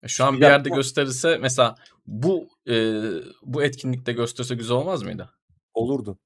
E, 0.03 0.09
Şu 0.09 0.25
an 0.25 0.37
bir 0.37 0.41
yerde 0.41 0.69
gösterirse 0.69 1.39
mesela 1.41 1.75
bu 2.07 2.49
e, 2.69 3.03
bu 3.43 3.63
etkinlikte 3.63 4.13
gösterirse 4.13 4.55
güzel 4.55 4.77
olmaz 4.77 5.03
mıydı? 5.03 5.31
Olurdu. 5.75 6.19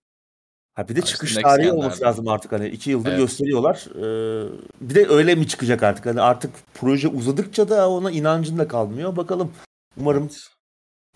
Ha 0.81 0.89
bir 0.89 0.97
de 0.97 1.01
işte 1.01 1.11
çıkış 1.11 1.35
tarihi 1.35 1.72
olması 1.72 2.05
lazım 2.05 2.28
artık 2.28 2.53
hani 2.53 2.68
2 2.68 2.91
yıldır 2.91 3.09
Evet. 3.11 3.20
gösteriyorlar. 3.20 3.87
Ee, 3.97 4.49
bir 4.81 4.95
de 4.95 5.07
öyle 5.09 5.35
mi 5.35 5.49
çıkacak 5.49 5.83
artık? 5.83 6.07
Hani 6.07 6.20
artık 6.20 6.51
proje 6.74 7.09
uzadıkça 7.09 7.68
da 7.68 7.91
ona 7.91 8.11
inancın 8.11 8.59
da 8.59 8.68
kalmıyor. 8.68 9.16
Bakalım. 9.16 9.53
Umarım 9.97 10.31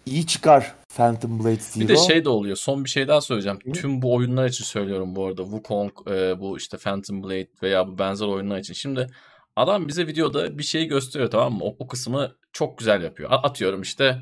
iyi 0.06 0.26
çıkar 0.26 0.74
Phantom 0.96 1.44
Blade 1.44 1.56
Zero. 1.56 1.84
Bir 1.84 1.88
de 1.88 1.96
şey 1.96 2.24
de 2.24 2.28
oluyor. 2.28 2.56
Son 2.56 2.84
bir 2.84 2.90
şey 2.90 3.08
daha 3.08 3.20
söyleyeceğim. 3.20 3.58
Hı. 3.66 3.72
Tüm 3.72 4.02
bu 4.02 4.14
oyunlar 4.14 4.46
için 4.46 4.64
söylüyorum 4.64 5.16
bu 5.16 5.26
arada. 5.26 5.42
Wukong, 5.42 5.92
e, 6.10 6.40
bu 6.40 6.56
işte 6.56 6.76
Phantom 6.76 7.22
Blade 7.22 7.48
veya 7.62 7.88
bu 7.88 7.98
benzer 7.98 8.26
oyunlar 8.26 8.58
için. 8.58 8.74
Şimdi 8.74 9.06
adam 9.56 9.88
bize 9.88 10.06
videoda 10.06 10.58
bir 10.58 10.62
şeyi 10.62 10.86
gösteriyor 10.86 11.30
tamam 11.30 11.52
mı? 11.52 11.64
O, 11.64 11.76
o 11.78 11.86
kısmı 11.86 12.32
çok 12.52 12.78
güzel 12.78 13.02
yapıyor. 13.02 13.30
Atıyorum 13.32 13.82
işte 13.82 14.18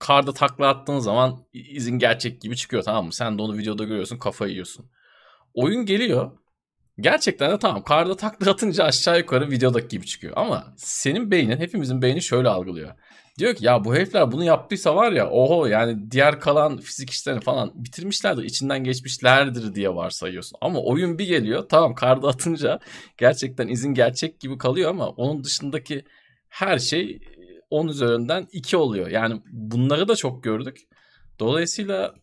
karda 0.00 0.32
takla 0.32 0.68
attığın 0.68 0.98
zaman 0.98 1.38
izin 1.52 1.98
gerçek 1.98 2.40
gibi 2.40 2.56
çıkıyor 2.56 2.82
tamam 2.82 3.06
mı? 3.06 3.12
Sen 3.12 3.38
de 3.38 3.42
onu 3.42 3.58
videoda 3.58 3.84
görüyorsun 3.84 4.18
kafayı 4.18 4.52
yiyorsun. 4.52 4.90
Oyun 5.54 5.86
geliyor. 5.86 6.30
Gerçekten 7.00 7.50
de 7.50 7.58
tamam 7.58 7.82
karda 7.82 8.16
takla 8.16 8.50
atınca 8.50 8.84
aşağı 8.84 9.18
yukarı 9.18 9.50
videodaki 9.50 9.88
gibi 9.88 10.06
çıkıyor. 10.06 10.32
Ama 10.36 10.74
senin 10.76 11.30
beynin 11.30 11.56
hepimizin 11.56 12.02
beyni 12.02 12.22
şöyle 12.22 12.48
algılıyor. 12.48 12.94
Diyor 13.38 13.54
ki 13.54 13.66
ya 13.66 13.84
bu 13.84 13.94
herifler 13.94 14.32
bunu 14.32 14.44
yaptıysa 14.44 14.96
var 14.96 15.12
ya 15.12 15.30
oho 15.30 15.66
yani 15.66 16.10
diğer 16.10 16.40
kalan 16.40 16.78
fizik 16.78 17.10
işlerini 17.10 17.40
falan 17.40 17.72
bitirmişlerdir 17.74 18.44
içinden 18.44 18.84
geçmişlerdir 18.84 19.74
diye 19.74 19.94
varsayıyorsun. 19.94 20.58
Ama 20.60 20.80
oyun 20.80 21.18
bir 21.18 21.26
geliyor 21.26 21.68
tamam 21.68 21.94
karda 21.94 22.28
atınca 22.28 22.80
gerçekten 23.18 23.68
izin 23.68 23.94
gerçek 23.94 24.40
gibi 24.40 24.58
kalıyor 24.58 24.90
ama 24.90 25.08
onun 25.08 25.44
dışındaki 25.44 26.04
her 26.48 26.78
şey 26.78 27.20
10 27.70 27.88
üzerinden 27.88 28.48
2 28.52 28.76
oluyor. 28.76 29.08
Yani 29.08 29.42
bunları 29.52 30.08
da 30.08 30.16
çok 30.16 30.44
gördük. 30.44 30.88
Dolayısıyla 31.38 32.14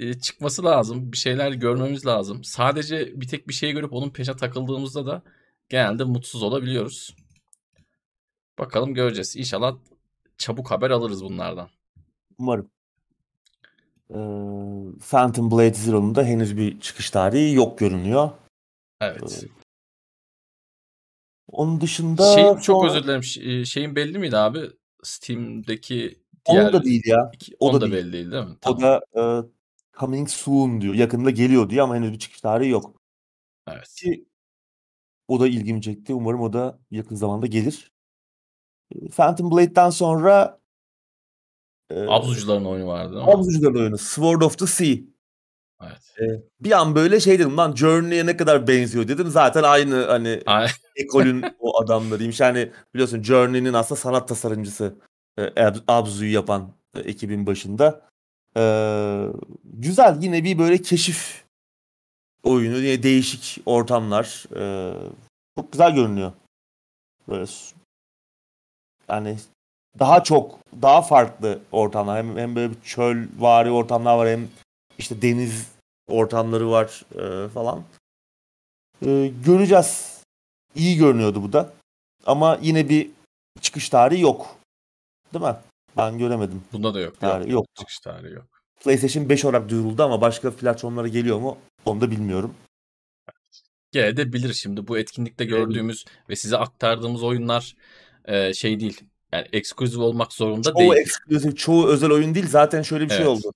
e, 0.00 0.20
çıkması 0.20 0.64
lazım. 0.64 1.12
Bir 1.12 1.16
şeyler 1.16 1.52
görmemiz 1.52 2.06
lazım. 2.06 2.44
Sadece 2.44 3.20
bir 3.20 3.28
tek 3.28 3.48
bir 3.48 3.54
şey 3.54 3.72
görüp 3.72 3.92
onun 3.92 4.10
peşine 4.10 4.36
takıldığımızda 4.36 5.06
da 5.06 5.22
genelde 5.68 6.04
mutsuz 6.04 6.42
olabiliyoruz. 6.42 7.16
Bakalım 8.58 8.94
göreceğiz. 8.94 9.36
İnşallah 9.36 9.76
çabuk 10.38 10.70
haber 10.70 10.90
alırız 10.90 11.24
bunlardan. 11.24 11.68
Umarım. 12.38 12.70
Ee, 14.10 14.18
Phantom 15.10 15.50
Blade 15.50 15.74
Zero'nun 15.74 16.14
da 16.14 16.24
henüz 16.24 16.56
bir 16.56 16.80
çıkış 16.80 17.10
tarihi 17.10 17.54
yok 17.54 17.78
görünüyor. 17.78 18.30
Evet. 19.00 19.44
Onun 21.50 21.80
dışında 21.80 22.34
Şeyin 22.34 22.56
çok 22.56 22.60
sonra- 22.82 22.90
özür 22.90 23.04
dilerim. 23.04 23.60
E, 23.60 23.64
Şeyin 23.64 23.96
belli 23.96 24.18
miydi 24.18 24.36
abi? 24.36 24.60
Steam'deki 25.02 26.22
diğer 26.50 26.72
da 26.72 26.82
değil 26.84 27.02
ya. 27.06 27.30
iki- 27.34 27.56
o 27.60 27.72
da 27.72 27.80
da 27.80 27.80
değil. 27.80 27.92
belli 27.92 28.12
değil 28.12 28.30
değil 28.32 28.44
mi? 28.44 28.50
O 28.52 28.58
Tamam. 28.60 28.82
da 28.82 29.00
e, 29.16 29.22
coming 29.98 30.28
soon 30.28 30.80
diyor. 30.80 30.94
Yakında 30.94 31.30
geliyor 31.30 31.70
diyor 31.70 31.84
ama 31.84 31.96
henüz 31.96 32.12
bir 32.12 32.18
çıkış 32.18 32.40
tarihi 32.40 32.70
yok. 32.70 33.00
Evet. 33.68 33.94
Ki 33.96 34.24
o 35.28 35.40
da 35.40 35.48
ilgimi 35.48 35.82
çekti. 35.82 36.14
Umarım 36.14 36.40
o 36.40 36.52
da 36.52 36.78
yakın 36.90 37.14
zamanda 37.16 37.46
gelir. 37.46 37.92
E, 38.94 39.08
Phantom 39.08 39.50
Blade'den 39.50 39.90
sonra 39.90 40.60
e, 41.90 42.00
Abzucuların 42.08 42.64
oyunu 42.64 42.86
vardı? 42.88 43.22
Abzucuların 43.22 43.74
oyunu 43.80 43.98
Sword 43.98 44.42
of 44.42 44.58
the 44.58 44.66
Sea. 44.66 44.96
Evet. 45.80 46.42
Bir 46.60 46.72
an 46.72 46.94
böyle 46.94 47.20
şey 47.20 47.38
dedim 47.38 47.56
lan 47.56 47.74
Journey'e 47.74 48.26
ne 48.26 48.36
kadar 48.36 48.66
benziyor 48.68 49.08
dedim. 49.08 49.30
Zaten 49.30 49.62
aynı 49.62 50.04
hani 50.04 50.40
ekolün 50.96 51.44
o 51.60 51.80
adamlarıymış. 51.80 52.40
Yani 52.40 52.70
biliyorsun 52.94 53.22
Journey'nin 53.22 53.72
aslında 53.72 54.00
sanat 54.00 54.28
tasarımcısı 54.28 54.94
e, 55.38 55.42
Ab- 55.42 55.82
Abzu'yu 55.88 56.32
yapan 56.32 56.72
e, 56.96 57.00
ekibin 57.00 57.46
başında. 57.46 58.08
E, 58.56 58.62
güzel 59.64 60.22
yine 60.22 60.44
bir 60.44 60.58
böyle 60.58 60.78
keşif 60.78 61.44
oyunu. 62.42 62.76
Yine 62.76 63.02
değişik 63.02 63.62
ortamlar. 63.66 64.44
E, 64.56 64.94
çok 65.58 65.72
güzel 65.72 65.94
görünüyor. 65.94 66.32
Böyle 67.28 67.46
yani 69.08 69.36
daha 69.98 70.22
çok 70.22 70.58
daha 70.82 71.02
farklı 71.02 71.58
ortamlar. 71.72 72.18
Hem, 72.18 72.36
hem 72.38 72.56
böyle 72.56 72.70
bir 72.72 72.80
çöl 72.80 73.26
vari 73.38 73.70
ortamlar 73.70 74.16
var 74.16 74.28
hem 74.28 74.48
işte 75.00 75.22
deniz 75.22 75.68
ortamları 76.08 76.70
var 76.70 77.04
e, 77.14 77.48
falan. 77.48 77.84
E, 79.06 79.32
göreceğiz. 79.44 80.20
İyi 80.74 80.96
görünüyordu 80.96 81.42
bu 81.42 81.52
da. 81.52 81.72
Ama 82.26 82.58
yine 82.62 82.88
bir 82.88 83.10
çıkış 83.60 83.88
tarihi 83.88 84.20
yok. 84.20 84.56
Değil 85.34 85.44
mi? 85.44 85.56
Ben 85.96 86.18
göremedim. 86.18 86.62
bunda 86.72 86.94
da 86.94 87.00
yok. 87.00 87.20
Tarih 87.20 87.44
yok. 87.44 87.52
yok. 87.52 87.66
Çıkış 87.78 87.98
tarihi 87.98 88.32
yok. 88.32 88.46
PlayStation 88.84 89.28
5 89.28 89.44
olarak 89.44 89.68
duyuruldu 89.68 90.02
ama 90.02 90.20
başka 90.20 90.56
platformlara 90.56 91.08
geliyor 91.08 91.38
mu? 91.38 91.58
Onu 91.84 92.00
da 92.00 92.10
bilmiyorum. 92.10 92.54
Gene 93.92 94.16
de 94.16 94.32
bilir 94.32 94.54
şimdi 94.54 94.88
bu 94.88 94.98
etkinlikte 94.98 95.44
gördüğümüz 95.44 96.04
ve 96.28 96.36
size 96.36 96.56
aktardığımız 96.56 97.22
oyunlar 97.22 97.76
e, 98.24 98.54
şey 98.54 98.80
değil. 98.80 99.00
Yani 99.32 99.46
ekskluzif 99.52 99.98
olmak 99.98 100.32
zorunda 100.32 100.72
Çoğu 100.72 100.78
değil. 100.78 100.92
eksklusif, 100.92 101.56
çoğu 101.56 101.88
özel 101.88 102.10
oyun 102.10 102.34
değil. 102.34 102.48
Zaten 102.48 102.82
şöyle 102.82 103.04
bir 103.04 103.10
şey 103.10 103.18
Evet. 103.18 103.28
oldu. 103.28 103.52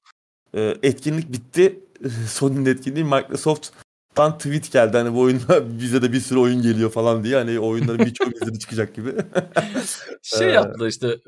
Ee, 0.55 0.75
etkinlik 0.83 1.33
bitti. 1.33 1.81
Sony'nin 2.29 2.67
etkinliği 2.67 3.05
Microsoft'tan 3.05 4.39
tweet 4.39 4.73
geldi. 4.73 4.97
Hani 4.97 5.15
bu 5.15 5.21
oyunda 5.21 5.79
bize 5.81 6.03
de 6.03 6.13
bir 6.13 6.21
sürü 6.21 6.39
oyun 6.39 6.63
geliyor 6.63 6.91
falan 6.91 7.25
diye. 7.25 7.37
Hani 7.37 7.59
oyunların 7.59 7.99
birçoğu 8.07 8.33
bize 8.33 8.55
de 8.55 8.59
çıkacak 8.59 8.95
gibi. 8.95 9.11
Şey 10.23 10.49
yaptılar 10.49 10.89
işte 10.89 11.19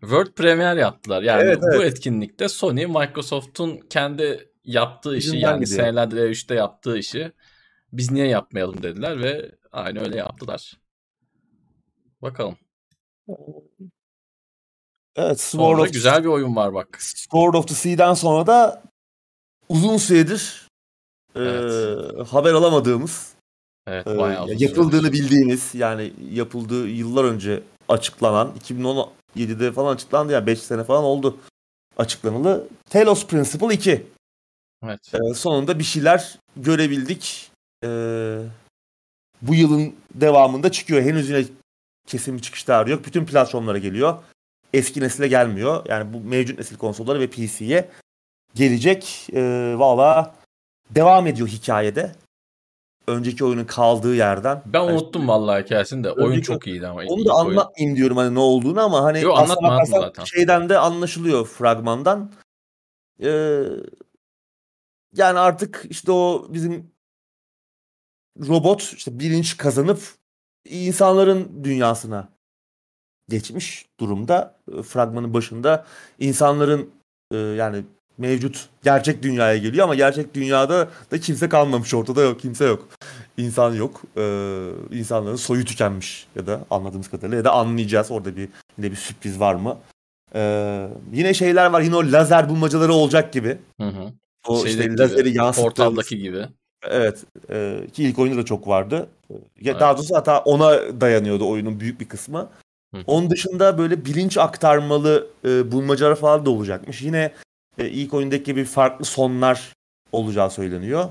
World 0.00 0.32
Premiere 0.32 0.80
yaptılar. 0.80 1.22
Yani 1.22 1.42
Evet, 1.42 1.58
bu 1.62 1.74
evet. 1.74 1.92
etkinlikte 1.92 2.48
Sony 2.48 2.86
Microsoft'un 2.86 3.80
kendi 3.90 4.50
yaptığı 4.64 5.16
işi 5.16 5.36
yani 5.36 5.60
gidiyor. 5.60 5.80
senelerdir 5.80 6.16
E3'te 6.16 6.54
yaptığı 6.54 6.98
işi 6.98 7.32
biz 7.92 8.10
niye 8.10 8.26
yapmayalım 8.26 8.82
dediler 8.82 9.22
ve 9.22 9.52
aynı 9.72 10.00
öyle 10.00 10.16
yaptılar. 10.16 10.80
Bakalım. 12.22 12.56
Evet, 15.16 15.40
Sword 15.40 15.60
Sonra 15.62 15.82
of, 15.82 15.92
güzel 15.92 16.22
bir 16.24 16.28
oyun 16.28 16.56
var 16.56 16.74
bak. 16.74 16.98
Sword 17.02 17.54
of 17.54 17.68
the 17.68 17.74
Sea'den 17.74 18.14
sonra 18.14 18.46
da 18.46 18.82
uzun 19.68 19.96
süredir 19.96 20.68
e, 21.36 21.40
Evet. 21.40 22.28
haber 22.28 22.52
alamadığımız 22.52 23.32
Evet 23.86 24.06
bayağı 24.06 24.44
uzun 24.44 24.58
yapıldığını 24.58 25.00
süredir. 25.00 25.12
bildiğimiz 25.12 25.74
yani 25.74 26.12
yapıldığı 26.32 26.88
yıllar 26.88 27.24
önce 27.24 27.62
açıklanan 27.88 28.52
2017'de 28.68 29.72
falan 29.72 29.94
açıklandı 29.94 30.32
ya 30.32 30.46
5 30.46 30.58
sene 30.62 30.84
falan 30.84 31.04
oldu 31.04 31.36
açıklanalı. 31.96 32.68
Telos 32.90 33.26
Principle 33.26 33.74
2. 33.74 34.06
Evet. 34.84 35.00
Ee, 35.14 35.34
sonunda 35.34 35.78
bir 35.78 35.84
şeyler 35.84 36.38
görebildik. 36.56 37.50
Ee, 37.84 38.38
bu 39.42 39.54
yılın 39.54 39.94
devamında 40.14 40.72
çıkıyor. 40.72 41.02
Henüz 41.02 41.28
yine 41.30 41.44
kesin 42.06 42.36
bir 42.36 42.42
çıkış 42.42 42.64
tarihi 42.64 42.92
yok. 42.92 43.04
Bütün 43.04 43.26
platformlara 43.26 43.78
geliyor. 43.78 44.18
Eski 44.72 45.00
nesile 45.00 45.28
gelmiyor. 45.28 45.86
Yani 45.88 46.12
bu 46.12 46.20
mevcut 46.20 46.58
nesil 46.58 46.76
konsollara 46.76 47.20
ve 47.20 47.30
PC'ye 47.30 47.88
gelecek. 48.54 49.26
Ee, 49.32 49.74
Valla 49.76 50.34
devam 50.90 51.26
ediyor 51.26 51.48
hikayede. 51.48 52.12
Önceki 53.06 53.44
oyunun 53.44 53.64
kaldığı 53.64 54.14
yerden. 54.14 54.62
Ben 54.66 54.80
Yani 54.80 54.92
unuttum 54.92 55.28
vallahi 55.28 55.64
hikayesini 55.64 56.04
de. 56.04 56.12
Oyun 56.12 56.40
çok 56.40 56.66
iyiydi 56.66 56.86
ama. 56.86 57.00
onu 57.08 57.24
da 57.24 57.36
oyun. 57.36 57.50
anlatmayayım 57.50 57.96
diyorum 57.96 58.16
hani 58.16 58.34
ne 58.34 58.38
olduğunu 58.38 58.80
ama 58.80 59.02
hani 59.04 59.20
Yo, 59.20 59.32
anlatma, 59.34 59.84
zaten. 59.84 60.24
şeyden 60.24 60.68
de 60.68 60.78
anlaşılıyor 60.78 61.46
fragmandan. 61.46 62.32
Ee, 63.22 63.62
yani 65.14 65.38
artık 65.38 65.86
işte 65.90 66.12
o 66.12 66.46
bizim 66.50 66.90
robot 68.48 68.82
işte 68.82 69.18
bilinç 69.18 69.56
kazanıp 69.56 70.00
insanların 70.64 71.64
dünyasına 71.64 72.28
geçmiş 73.30 73.86
durumda. 74.00 74.54
Ee, 74.72 74.82
Fragmanın 74.82 75.34
başında 75.34 75.86
insanların 76.18 76.90
e, 77.32 77.36
yani 77.36 77.84
mevcut 78.18 78.68
gerçek 78.84 79.22
dünyaya 79.22 79.56
geliyor 79.56 79.84
ama 79.84 79.94
gerçek 79.94 80.34
dünyada 80.34 80.88
da 81.10 81.20
kimse 81.20 81.48
kalmamış 81.48 81.94
ortada 81.94 82.22
yok 82.22 82.40
kimse 82.40 82.64
yok. 82.64 82.88
İnsan 83.36 83.74
yok. 83.74 84.02
Ee, 84.16 84.68
insanların 84.92 85.36
soyu 85.36 85.64
tükenmiş 85.64 86.26
ya 86.36 86.46
da 86.46 86.64
anladığımız 86.70 87.10
kadarıyla 87.10 87.36
ya 87.36 87.44
da 87.44 87.52
anlayacağız 87.52 88.10
orada 88.10 88.36
bir 88.36 88.48
yine 88.78 88.90
bir 88.90 88.96
sürpriz 88.96 89.40
var 89.40 89.54
mı? 89.54 89.78
Ee, 90.34 90.88
yine 91.12 91.34
şeyler 91.34 91.66
var 91.66 91.80
yine 91.80 91.96
o 91.96 92.12
lazer 92.12 92.48
bulmacaları 92.48 92.92
olacak 92.92 93.32
gibi. 93.32 93.58
Hı 93.80 93.88
hı. 93.88 94.12
O 94.48 94.56
Şeydeki 94.56 94.70
işte 94.70 94.84
gibi, 94.84 94.98
lazeri 94.98 95.36
yansıttığımız. 95.36 95.76
Portaldaki 95.76 96.18
gibi. 96.18 96.46
Evet. 96.88 97.24
E, 97.50 97.80
ki 97.92 98.04
ilk 98.04 98.18
oyunda 98.18 98.40
da 98.40 98.44
çok 98.44 98.68
vardı. 98.68 99.08
Ya 99.30 99.36
Evet. 99.64 99.80
Daha 99.80 99.96
doğrusu 99.96 100.16
hatta 100.16 100.38
ona 100.38 101.00
dayanıyordu 101.00 101.48
oyunun 101.48 101.80
büyük 101.80 102.00
bir 102.00 102.08
kısmı. 102.08 102.48
Hı. 102.94 103.02
Onun 103.06 103.30
dışında 103.30 103.78
böyle 103.78 104.04
bilinç 104.04 104.38
aktarmalı 104.38 105.26
e, 105.44 105.72
bulmacalar 105.72 106.16
falan 106.16 106.46
da 106.46 106.50
olacakmış. 106.50 107.02
Yine 107.02 107.32
e, 107.78 107.88
ilk 107.88 108.14
oyundaki 108.14 108.44
gibi 108.44 108.64
farklı 108.64 109.04
sonlar 109.04 109.72
olacağı 110.12 110.50
söyleniyor. 110.50 111.08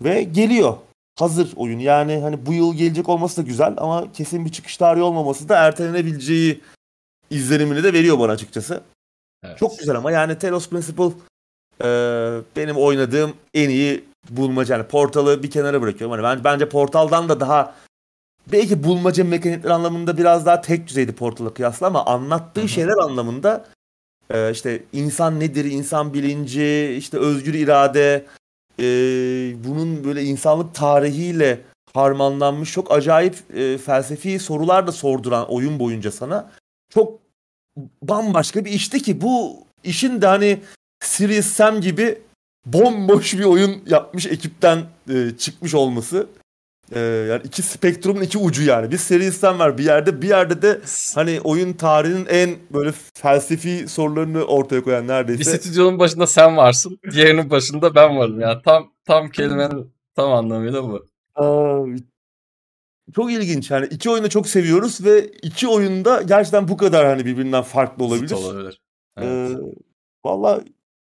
Ve 0.00 0.22
geliyor. 0.22 0.76
Hazır 1.18 1.52
oyun. 1.56 1.78
Yani 1.78 2.18
hani 2.18 2.46
bu 2.46 2.52
yıl 2.52 2.74
gelecek 2.74 3.08
olması 3.08 3.36
da 3.42 3.46
güzel 3.46 3.74
ama 3.76 4.12
kesin 4.12 4.44
bir 4.44 4.52
çıkış 4.52 4.76
tarihi 4.76 5.02
olmaması 5.02 5.48
da 5.48 5.56
ertelenebileceği 5.56 6.60
izlenimini 7.30 7.82
de 7.82 7.92
veriyor 7.92 8.18
bana 8.18 8.32
açıkçası. 8.32 8.80
Evet. 9.44 9.58
Çok 9.58 9.78
güzel 9.78 9.96
ama 9.96 10.12
yani 10.12 10.38
Telos 10.38 10.68
Principle 10.68 11.12
e, 11.84 11.88
benim 12.56 12.76
oynadığım 12.76 13.34
en 13.54 13.68
iyi 13.68 14.04
bulmaca. 14.30 14.76
Yani 14.76 14.86
Portal'ı 14.86 15.42
bir 15.42 15.50
kenara 15.50 15.82
bırakıyorum. 15.82 16.10
Hani 16.10 16.22
ben, 16.22 16.44
bence 16.44 16.68
Portal'dan 16.68 17.28
da 17.28 17.40
daha 17.40 17.74
belki 18.52 18.84
bulmaca 18.84 19.24
mekanikler 19.24 19.70
anlamında 19.70 20.18
biraz 20.18 20.46
daha 20.46 20.60
tek 20.60 20.86
düzeydi 20.86 21.12
Portal'a 21.12 21.54
kıyasla 21.54 21.86
ama 21.86 22.06
anlattığı 22.06 22.60
Hı 22.60 22.64
hı. 22.64 22.68
şeyler 22.68 22.96
anlamında 22.96 23.64
e, 24.30 24.50
işte 24.50 24.82
insan 24.92 25.40
nedir, 25.40 25.64
insan 25.64 26.14
bilinci, 26.14 26.94
işte 26.98 27.18
özgür 27.18 27.54
irade, 27.54 28.26
e, 28.78 28.84
bunun 29.64 30.04
böyle 30.04 30.22
insanlık 30.22 30.74
tarihiyle 30.74 31.60
harmanlanmış 31.94 32.72
çok 32.72 32.92
acayip 32.92 33.56
e, 33.56 33.78
felsefi 33.78 34.38
sorular 34.38 34.86
da 34.86 34.92
sorduran 34.92 35.50
oyun 35.50 35.78
boyunca 35.78 36.10
sana 36.10 36.50
çok 36.94 37.18
bambaşka 38.02 38.64
bir 38.64 38.70
işti 38.70 39.02
ki 39.02 39.20
bu 39.20 39.56
işin 39.84 40.22
de 40.22 40.26
hani 40.26 40.60
Serious 41.04 41.46
Sam 41.46 41.80
gibi 41.80 42.18
bomboş 42.66 43.34
bir 43.34 43.44
oyun 43.44 43.82
yapmış 43.86 44.26
ekipten 44.26 44.84
e, 45.10 45.30
çıkmış 45.38 45.74
olması. 45.74 46.26
E, 46.92 47.00
yani 47.00 47.42
iki 47.44 47.62
spektrumun 47.62 48.20
iki 48.20 48.38
ucu 48.38 48.62
yani. 48.62 48.90
Bir 48.90 48.96
Serious 48.98 49.36
Sam 49.36 49.58
var 49.58 49.78
bir 49.78 49.84
yerde 49.84 50.22
bir 50.22 50.28
yerde 50.28 50.62
de 50.62 50.80
hani 51.14 51.40
oyun 51.44 51.72
tarihinin 51.72 52.26
en 52.26 52.56
böyle 52.72 52.92
felsefi 53.14 53.88
sorularını 53.88 54.44
ortaya 54.44 54.82
koyan 54.84 55.02
Bir 55.04 55.08
neredeyse. 55.08 55.58
stüdyonun 55.58 55.98
başında 55.98 56.26
sen 56.26 56.56
varsın. 56.56 56.98
Diğerinin 57.12 57.50
başında 57.50 57.94
ben 57.94 58.16
varım. 58.16 58.40
Yani 58.40 58.62
tam 58.64 58.90
tam 59.04 59.30
kelimenin 59.30 59.92
tam 60.16 60.32
anlamıyla 60.32 60.82
bu. 60.82 61.06
Aa, 61.34 61.84
çok 63.14 63.32
ilginç. 63.32 63.70
Yani 63.70 63.86
iki 63.90 64.10
oyunu 64.10 64.30
çok 64.30 64.48
seviyoruz 64.48 65.04
ve 65.04 65.24
iki 65.42 65.68
oyunda 65.68 66.22
gerçekten 66.22 66.68
bu 66.68 66.76
kadar 66.76 67.06
hani 67.06 67.24
birbirinden 67.26 67.62
farklı 67.62 68.04
olabilir. 68.04 68.28
Zıt 68.28 68.38
olabilir. 68.38 68.80
Evet. 69.18 69.50
Ee, 69.50 69.56
Valla 70.24 70.60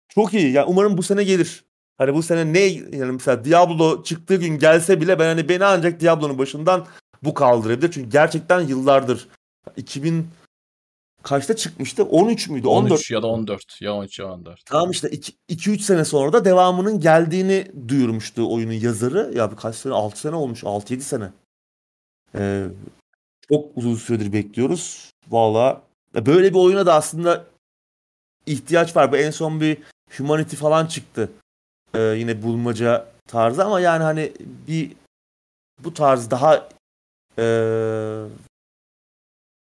çok 0.07 0.33
iyi. 0.33 0.51
Yani 0.51 0.65
umarım 0.65 0.97
bu 0.97 1.03
sene 1.03 1.23
gelir. 1.23 1.63
Hani 2.03 2.13
bu 2.13 2.23
sene 2.23 2.53
ne 2.53 2.59
yani 2.59 3.11
mesela 3.11 3.45
Diablo 3.45 4.03
çıktığı 4.03 4.35
gün 4.35 4.59
gelse 4.59 5.01
bile 5.01 5.19
ben 5.19 5.25
hani 5.25 5.49
beni 5.49 5.65
ancak 5.65 5.99
Diablo'nun 5.99 6.37
başından 6.37 6.85
bu 7.23 7.33
kaldırabilir. 7.33 7.91
Çünkü 7.91 8.09
gerçekten 8.09 8.61
yıllardır 8.61 9.27
2000 9.77 10.27
kaçta 11.23 11.55
çıkmıştı? 11.55 12.03
13 12.03 12.49
müydü? 12.49 12.67
14. 12.67 12.91
13 12.91 13.11
ya 13.11 13.23
da 13.23 13.27
14. 13.27 13.81
Ya 13.81 13.93
13 13.93 14.19
ya 14.19 14.33
14. 14.33 14.65
Tamam 14.65 14.91
işte 14.91 15.07
2-3 15.49 15.79
sene 15.79 16.05
sonra 16.05 16.33
da 16.33 16.45
devamının 16.45 16.99
geldiğini 16.99 17.71
duyurmuştu 17.87 18.53
oyunun 18.53 18.73
yazarı. 18.73 19.31
Ya 19.35 19.51
bir 19.51 19.55
kaç 19.55 19.75
sene? 19.75 19.93
6 19.93 20.19
sene 20.19 20.35
olmuş. 20.35 20.63
6-7 20.63 20.99
sene. 20.99 21.29
Ee, 22.35 22.65
çok 23.49 23.65
uzun 23.75 23.95
süredir 23.95 24.33
bekliyoruz. 24.33 25.11
Valla 25.29 25.81
böyle 26.15 26.49
bir 26.49 26.59
oyuna 26.59 26.85
da 26.85 26.93
aslında 26.93 27.45
ihtiyaç 28.45 28.95
var. 28.95 29.11
Bu 29.11 29.17
en 29.17 29.31
son 29.31 29.61
bir 29.61 29.77
Humanity 30.17 30.55
falan 30.55 30.85
çıktı. 30.85 31.29
Ee, 31.95 31.99
yine 32.01 32.41
bulmaca 32.41 33.05
tarzı 33.27 33.65
ama 33.65 33.79
yani 33.79 34.03
hani 34.03 34.33
bir 34.67 34.91
bu 35.79 35.93
tarz 35.93 36.31
daha 36.31 36.69
ee, 37.39 38.23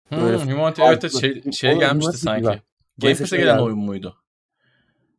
Hmm, 0.09 0.21
Böyle 0.21 0.37
Humanity 0.37 0.81
evet 0.81 1.19
şey, 1.21 1.51
şeye 1.51 1.73
gelmişti 1.75 2.17
sanki. 2.17 2.39
güzel. 2.39 2.59
Game 2.97 3.15
Pass'e 3.15 3.37
gelen 3.37 3.53
geldi. 3.55 3.63
oyun 3.63 3.79
muydu? 3.79 4.17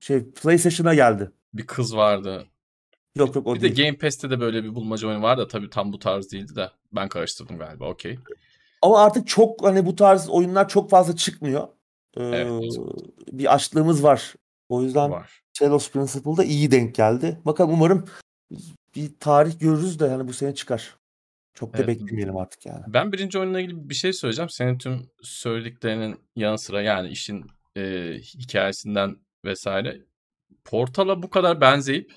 şey 0.00 0.30
PlayStation'a 0.30 0.94
geldi. 0.94 1.30
Bir 1.54 1.66
kız 1.66 1.96
vardı. 1.96 2.46
Yok 3.16 3.34
yok 3.36 3.46
o 3.46 3.54
Bir 3.54 3.60
de 3.60 3.76
değil. 3.76 3.86
Game 3.86 3.98
Pass'te 3.98 4.30
de 4.30 4.40
böyle 4.40 4.64
bir 4.64 4.74
bulmaca 4.74 5.08
oyunu 5.08 5.22
vardı 5.22 5.40
da 5.42 5.48
tabii 5.48 5.70
tam 5.70 5.92
bu 5.92 5.98
tarz 5.98 6.32
değildi 6.32 6.56
de. 6.56 6.70
Ben 6.92 7.08
karıştırdım 7.08 7.58
galiba 7.58 7.88
okey. 7.88 8.18
Ama 8.82 9.02
artık 9.04 9.28
çok 9.28 9.64
hani 9.64 9.86
bu 9.86 9.96
tarz 9.96 10.28
oyunlar 10.28 10.68
çok 10.68 10.90
fazla 10.90 11.16
çıkmıyor. 11.16 11.68
Ee, 12.16 12.22
Evet. 12.22 12.62
bir 13.32 13.54
açlığımız 13.54 14.02
var. 14.02 14.34
O 14.68 14.82
yüzden 14.82 15.10
Var. 15.10 15.41
Talos 15.58 15.90
Principle'da 15.90 16.44
iyi 16.44 16.70
denk 16.70 16.94
geldi. 16.94 17.40
Bakalım 17.44 17.70
umarım 17.74 18.04
bir 18.96 19.10
tarih 19.20 19.58
görürüz 19.60 19.98
de 20.00 20.06
yani 20.06 20.28
bu 20.28 20.32
sene 20.32 20.54
çıkar. 20.54 20.96
Çok 21.54 21.72
da 21.72 21.78
Evet. 21.78 21.88
beklemeyelim 21.88 22.36
artık 22.36 22.66
yani. 22.66 22.84
Ben 22.88 23.12
birinci 23.12 23.38
oyunla 23.38 23.60
ilgili 23.60 23.88
bir 23.90 23.94
şey 23.94 24.12
söyleyeceğim. 24.12 24.48
Senin 24.50 24.78
tüm 24.78 25.06
söylediklerinin 25.22 26.20
yanı 26.36 26.58
sıra 26.58 26.82
yani 26.82 27.08
işin 27.08 27.46
e, 27.76 28.12
hikayesinden 28.38 29.16
vesaire. 29.44 30.00
Portal'a 30.64 31.22
bu 31.22 31.30
kadar 31.30 31.60
benzeyip 31.60 32.12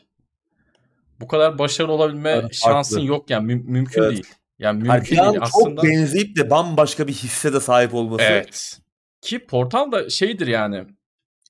bu 1.20 1.28
kadar 1.28 1.57
başarılı 1.60 1.91
olabilme 1.91 2.30
Evet, 2.30 2.53
şansın 2.53 2.95
farklı. 2.95 3.07
yok 3.07 3.30
yani 3.30 3.45
mü- 3.56 3.64
mümkün 3.72 4.02
Evet. 4.02 4.12
değil. 4.12 4.28
Yani 4.60 4.84
mümkün 4.84 5.16
değil 5.18 5.34
çok 5.34 5.44
aslında. 5.44 5.84
benzeyip 5.84 6.36
de 6.38 6.49
bambaşka 6.49 7.07
bir 7.07 7.14
hisse 7.14 7.53
de 7.53 7.60
sahip 7.60 7.94
olması. 7.94 8.24
Evet. 8.24 8.80
Ki 9.22 9.45
Portal 9.45 9.91
da 9.91 10.10
şeydir 10.10 10.48
yani. 10.48 10.86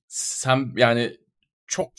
Sen 0.08 0.72
yani 0.76 1.16
çok 1.66 1.92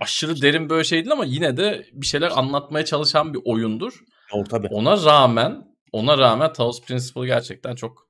aşırı 0.00 0.42
derin 0.42 0.70
böyle 0.70 0.84
şey 0.84 0.98
değil 0.98 1.12
ama 1.12 1.24
yine 1.24 1.56
de 1.56 1.86
bir 1.92 2.06
şeyler 2.06 2.30
anlatmaya 2.30 2.84
çalışan 2.84 3.34
bir 3.34 3.40
oyundur. 3.44 4.00
O 4.32 4.44
tabii. 4.44 4.68
Ona 4.70 5.04
rağmen 5.04 5.74
ona 5.92 6.18
rağmen 6.18 6.52
Talos 6.52 6.82
Principle 6.82 7.26
gerçekten 7.26 7.74
çok 7.74 8.08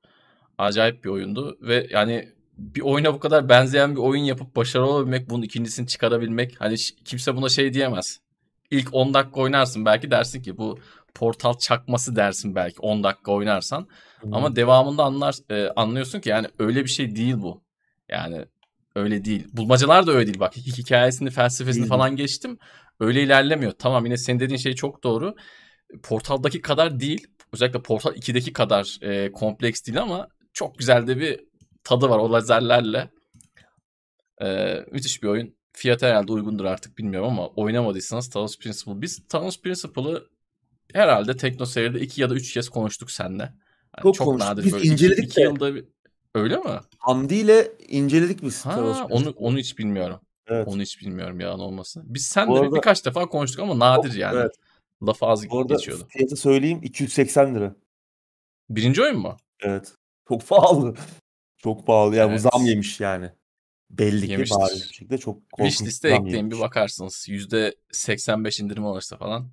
acayip 0.57 1.03
bir 1.03 1.09
oyundu 1.09 1.57
ve 1.61 1.87
yani 1.91 2.29
bir 2.57 2.81
oyuna 2.81 3.13
bu 3.13 3.19
kadar 3.19 3.49
benzeyen 3.49 3.95
bir 3.95 4.01
oyun 4.01 4.23
yapıp 4.23 4.55
başarılı 4.55 4.89
olabilmek, 4.89 5.29
bunun 5.29 5.41
ikincisini 5.41 5.87
çıkarabilmek 5.87 6.61
hani 6.61 6.75
kimse 7.05 7.35
buna 7.35 7.49
şey 7.49 7.73
diyemez. 7.73 8.19
İlk 8.71 8.93
10 8.93 9.13
dakika 9.13 9.41
oynarsın 9.41 9.85
belki 9.85 10.11
dersin 10.11 10.41
ki 10.41 10.57
bu 10.57 10.79
portal 11.15 11.53
çakması 11.53 12.15
dersin 12.15 12.55
belki 12.55 12.79
10 12.79 13.03
dakika 13.03 13.31
oynarsan. 13.31 13.87
Ama 14.31 14.55
devamında 14.55 15.03
anlar 15.03 15.35
e, 15.49 15.69
anlıyorsun 15.75 16.19
ki 16.19 16.29
yani 16.29 16.47
öyle 16.59 16.83
bir 16.83 16.89
şey 16.89 17.15
değil 17.15 17.35
bu. 17.37 17.61
Yani 18.09 18.45
öyle 18.95 19.25
değil. 19.25 19.47
Bulmacalar 19.53 20.07
da 20.07 20.11
öyle 20.11 20.25
değil 20.27 20.39
bak. 20.39 20.57
Hi- 20.57 20.77
Hikayesini, 20.77 21.29
felsefesini 21.29 21.81
Değil. 21.81 21.89
falan 21.89 22.15
geçtim. 22.15 22.57
Öyle 22.99 23.23
ilerlemiyor. 23.23 23.71
Tamam 23.71 24.05
yine 24.05 24.17
senin 24.17 24.39
dediğin 24.39 24.57
şey 24.57 24.73
çok 24.73 25.03
doğru. 25.03 25.35
Portal'daki 26.03 26.61
kadar 26.61 26.99
değil. 26.99 27.27
Özellikle 27.53 27.81
Portal 27.81 28.15
2'deki 28.15 28.53
kadar 28.53 28.97
e, 29.01 29.31
kompleks 29.31 29.85
değil 29.87 30.01
ama 30.01 30.27
çok 30.53 30.77
güzel 30.77 31.07
de 31.07 31.17
bir 31.19 31.39
tadı 31.83 32.09
var 32.09 32.19
o 32.19 32.33
lazerlerle. 32.33 33.09
E, 34.41 34.75
müthiş 34.91 35.23
bir 35.23 35.27
oyun. 35.27 35.55
Fiyatı 35.73 36.05
herhalde 36.05 36.31
uygundur 36.31 36.65
artık 36.65 36.97
bilmiyorum 36.97 37.29
ama 37.29 37.47
oynamadıysanız 37.47 38.29
Talos 38.29 38.57
Principle. 38.57 39.01
Biz 39.01 39.27
Talos 39.29 39.61
Principle'ı 39.61 40.23
herhalde 40.93 41.37
Tekno 41.37 41.65
seride 41.65 41.99
2 41.99 42.21
ya 42.21 42.29
da 42.29 42.35
3 42.35 42.53
kez 42.53 42.69
konuştuk 42.69 43.11
seninle. 43.11 43.43
Yani 43.43 44.03
Çok 44.03 44.15
çok 44.15 44.27
konuştuk. 44.27 44.49
nadir 44.51 44.63
Biz 44.63 44.73
böyle. 44.73 44.83
iki- 44.83 44.93
inceledik 44.93 45.23
iki 45.25 45.35
de. 45.35 45.41
yılda 45.41 45.75
bir... 45.75 45.85
Öyle 46.35 46.57
mi? 46.57 46.79
Hamdi 46.97 47.35
ile 47.35 47.71
inceledik 47.87 48.43
biz. 48.43 48.65
Ha, 48.65 49.05
onu 49.09 49.29
onu 49.29 49.57
hiç 49.57 49.77
bilmiyorum. 49.77 50.19
Evet. 50.47 50.67
Onu 50.67 50.81
hiç 50.81 51.01
bilmiyorum 51.01 51.39
yalan 51.39 51.59
olmasın. 51.59 52.03
Biz 52.05 52.35
Bu 52.47 52.55
bir- 52.55 52.59
arada- 52.59 52.75
birkaç 52.75 53.05
defa 53.05 53.25
konuştuk 53.25 53.59
ama 53.59 53.79
nadir 53.79 54.13
yani. 54.13 54.37
evet. 54.39 54.51
Lafı 55.03 55.25
az 55.25 55.49
Bu 55.49 55.59
arada 55.59 55.73
geçiyordu. 55.73 56.05
fiyatı 56.09 56.35
söyleyeyim 56.35 56.79
280 56.83 57.55
lira. 57.55 57.75
Birinci 58.69 59.01
oyun 59.01 59.17
mu? 59.19 59.37
Evet. 59.59 59.93
Çok 60.27 60.47
pahalı. 60.47 60.95
Çok 61.57 61.87
pahalı. 61.87 62.15
Yani 62.15 62.31
Evet. 62.33 62.43
bu 62.45 62.49
zam 62.49 62.65
yemiş 62.65 62.99
yani. 62.99 63.31
Belli 63.89 64.27
ki 64.27 64.37
bariz 64.55 64.81
bir 64.89 64.93
şekilde 64.93 65.17
çok 65.17 65.51
korkunç 65.51 65.69
Wishlist'e 65.71 66.07
ekleyin 66.09 66.31
bir 66.31 66.55
yemiş. 66.55 66.59
bakarsınız. 66.59 67.25
%85 67.29 68.59
indirim 68.63 68.85
olursa 68.85 69.17
falan 69.17 69.51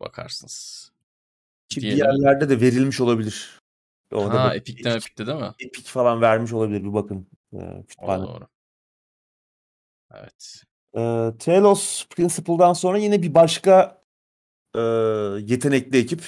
bakarsınız. 0.00 0.90
Ki 1.68 1.82
bir 1.82 1.92
yerlerde 1.92 2.48
de 2.48 2.60
verilmiş 2.60 3.00
olabilir. 3.00 3.57
Orada 4.12 4.42
Ha 4.42 4.48
bak- 4.48 4.56
Epic'te 4.56 4.90
Epic'te 4.90 5.26
değil 5.26 5.38
mi? 5.38 5.50
Epic 5.60 5.90
falan 5.90 6.20
vermiş 6.20 6.52
olabilir 6.52 6.84
bir 6.84 6.94
bakın. 6.94 7.26
Kütüphane. 7.88 8.22
doğru. 8.26 8.46
Evet. 10.14 10.62
Ee, 10.96 11.32
Telos 11.38 12.06
Principle'dan 12.06 12.72
sonra 12.72 12.98
yine 12.98 13.22
bir 13.22 13.34
başka 13.34 14.02
e, 14.74 14.80
yetenekli 15.46 15.98
ekip. 15.98 16.22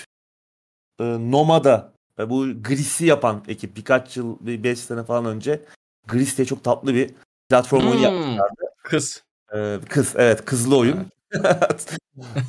E, 1.00 1.04
Nomada. 1.04 1.92
E, 2.18 2.30
bu 2.30 2.62
Gris'i 2.62 3.06
yapan 3.06 3.44
ekip. 3.48 3.76
Birkaç 3.76 4.16
yıl, 4.16 4.36
bir 4.40 4.62
5 4.62 4.78
sene 4.78 5.04
falan 5.04 5.24
önce 5.24 5.62
Gris 6.08 6.36
diye 6.36 6.46
çok 6.46 6.64
tatlı 6.64 6.94
bir 6.94 7.10
Platform 7.48 7.80
oyunu 7.80 7.94
Hmm. 7.96 8.02
yapmışlardı. 8.02 8.60
Kız. 8.82 9.22
Ee, 9.54 9.78
kız 9.88 10.14
evet 10.16 10.44
kızlı 10.44 10.78
oyun. 10.78 11.06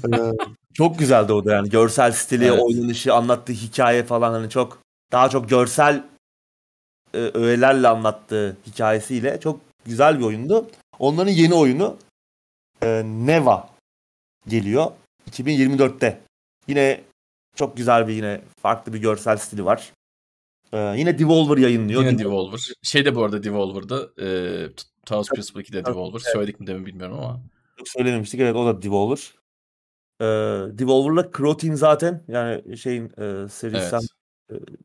Ee, 0.07 0.31
çok 0.73 0.99
güzeldi 0.99 1.33
o 1.33 1.45
da 1.45 1.53
yani 1.53 1.69
görsel 1.69 2.11
stili, 2.11 2.45
Evet. 2.45 2.59
oynanışı, 2.61 3.13
anlattığı 3.13 3.53
hikaye 3.53 4.03
falan 4.03 4.31
hani 4.33 4.49
çok 4.49 4.79
daha 5.11 5.29
çok 5.29 5.49
görsel 5.49 6.03
e, 7.13 7.17
öğelerle 7.17 7.87
anlattığı 7.87 8.57
hikayesiyle 8.67 9.39
çok 9.39 9.59
güzel 9.85 10.19
bir 10.19 10.23
oyundu. 10.23 10.69
Onların 10.99 11.31
yeni 11.31 11.53
oyunu 11.53 11.97
e, 12.83 13.01
Neva 13.05 13.69
geliyor 14.47 14.91
2024'te. 15.31 16.21
Yine 16.67 17.01
çok 17.55 17.77
güzel 17.77 18.07
bir 18.07 18.13
yine 18.13 18.41
farklı 18.61 18.93
bir 18.93 18.99
görsel 18.99 19.37
stili 19.37 19.65
var. 19.65 19.91
Ee, 20.73 20.93
yine 20.97 21.19
Devolver 21.19 21.57
yayınlıyor. 21.57 22.01
Yine 22.01 22.11
Devolver- 22.11 22.19
Devolver. 22.23 22.59
Şey 22.83 23.05
de 23.05 23.15
bu 23.15 23.23
arada 23.23 23.43
Devolver'da. 23.43 24.23
E, 24.25 24.27
Talos 25.05 25.29
Principle 25.29 25.61
2 25.61 25.73
de 25.73 25.85
Devolver. 25.85 26.21
evet. 26.25 26.33
Söyledik 26.33 26.59
mi 26.59 26.67
demin 26.67 26.85
bilmiyorum 26.85 27.19
ama. 27.19 27.41
Çok 27.77 27.87
söylememiştik. 27.89 28.39
Evet 28.39 28.55
o 28.55 28.65
da 28.65 28.81
Devolver. 28.81 29.33
Ee, 30.21 30.25
Devolver'la 30.79 31.31
Crow 31.37 31.57
Team 31.67 31.77
zaten 31.77 32.23
yani 32.27 32.77
şeyin 32.77 33.05
e, 33.05 33.49
serisinden 33.49 33.99
Evet. 33.99 34.09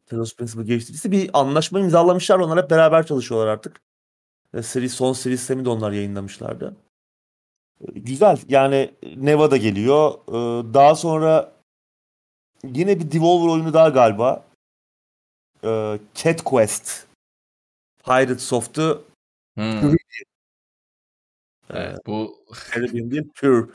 Talos 0.06 0.36
Principle 0.36 0.64
geliştiricisi 0.64 1.12
bir 1.12 1.30
anlaşma 1.32 1.80
imzalamışlar. 1.80 2.38
Onlar 2.38 2.62
hep 2.62 2.70
beraber 2.70 3.06
çalışıyorlar 3.06 3.46
artık. 3.46 3.80
E, 4.54 4.62
seri, 4.62 4.88
son 4.88 5.12
seri 5.12 5.38
sistemi 5.38 5.64
de 5.64 5.68
onlar 5.68 5.92
yayınlamışlardı. 5.92 6.76
E, 7.80 7.98
güzel. 7.98 8.38
Yani 8.48 8.90
Nevada 9.16 9.56
geliyor. 9.56 10.14
E, 10.28 10.74
daha 10.74 10.94
sonra 10.94 11.52
yine 12.64 13.00
bir 13.00 13.10
Devolver 13.10 13.52
oyunu 13.52 13.72
daha 13.72 13.88
galiba. 13.88 14.44
E, 15.64 15.98
Cat 16.14 16.42
Quest. 16.42 17.06
Pirate 18.04 18.38
Soft'u 18.38 19.04
Hmm. 19.56 19.94
Ee, 19.94 19.96
Evet, 21.70 21.98
bu 22.06 22.44
Caribbean 22.74 23.10
değil, 23.10 23.28
pure. 23.34 23.66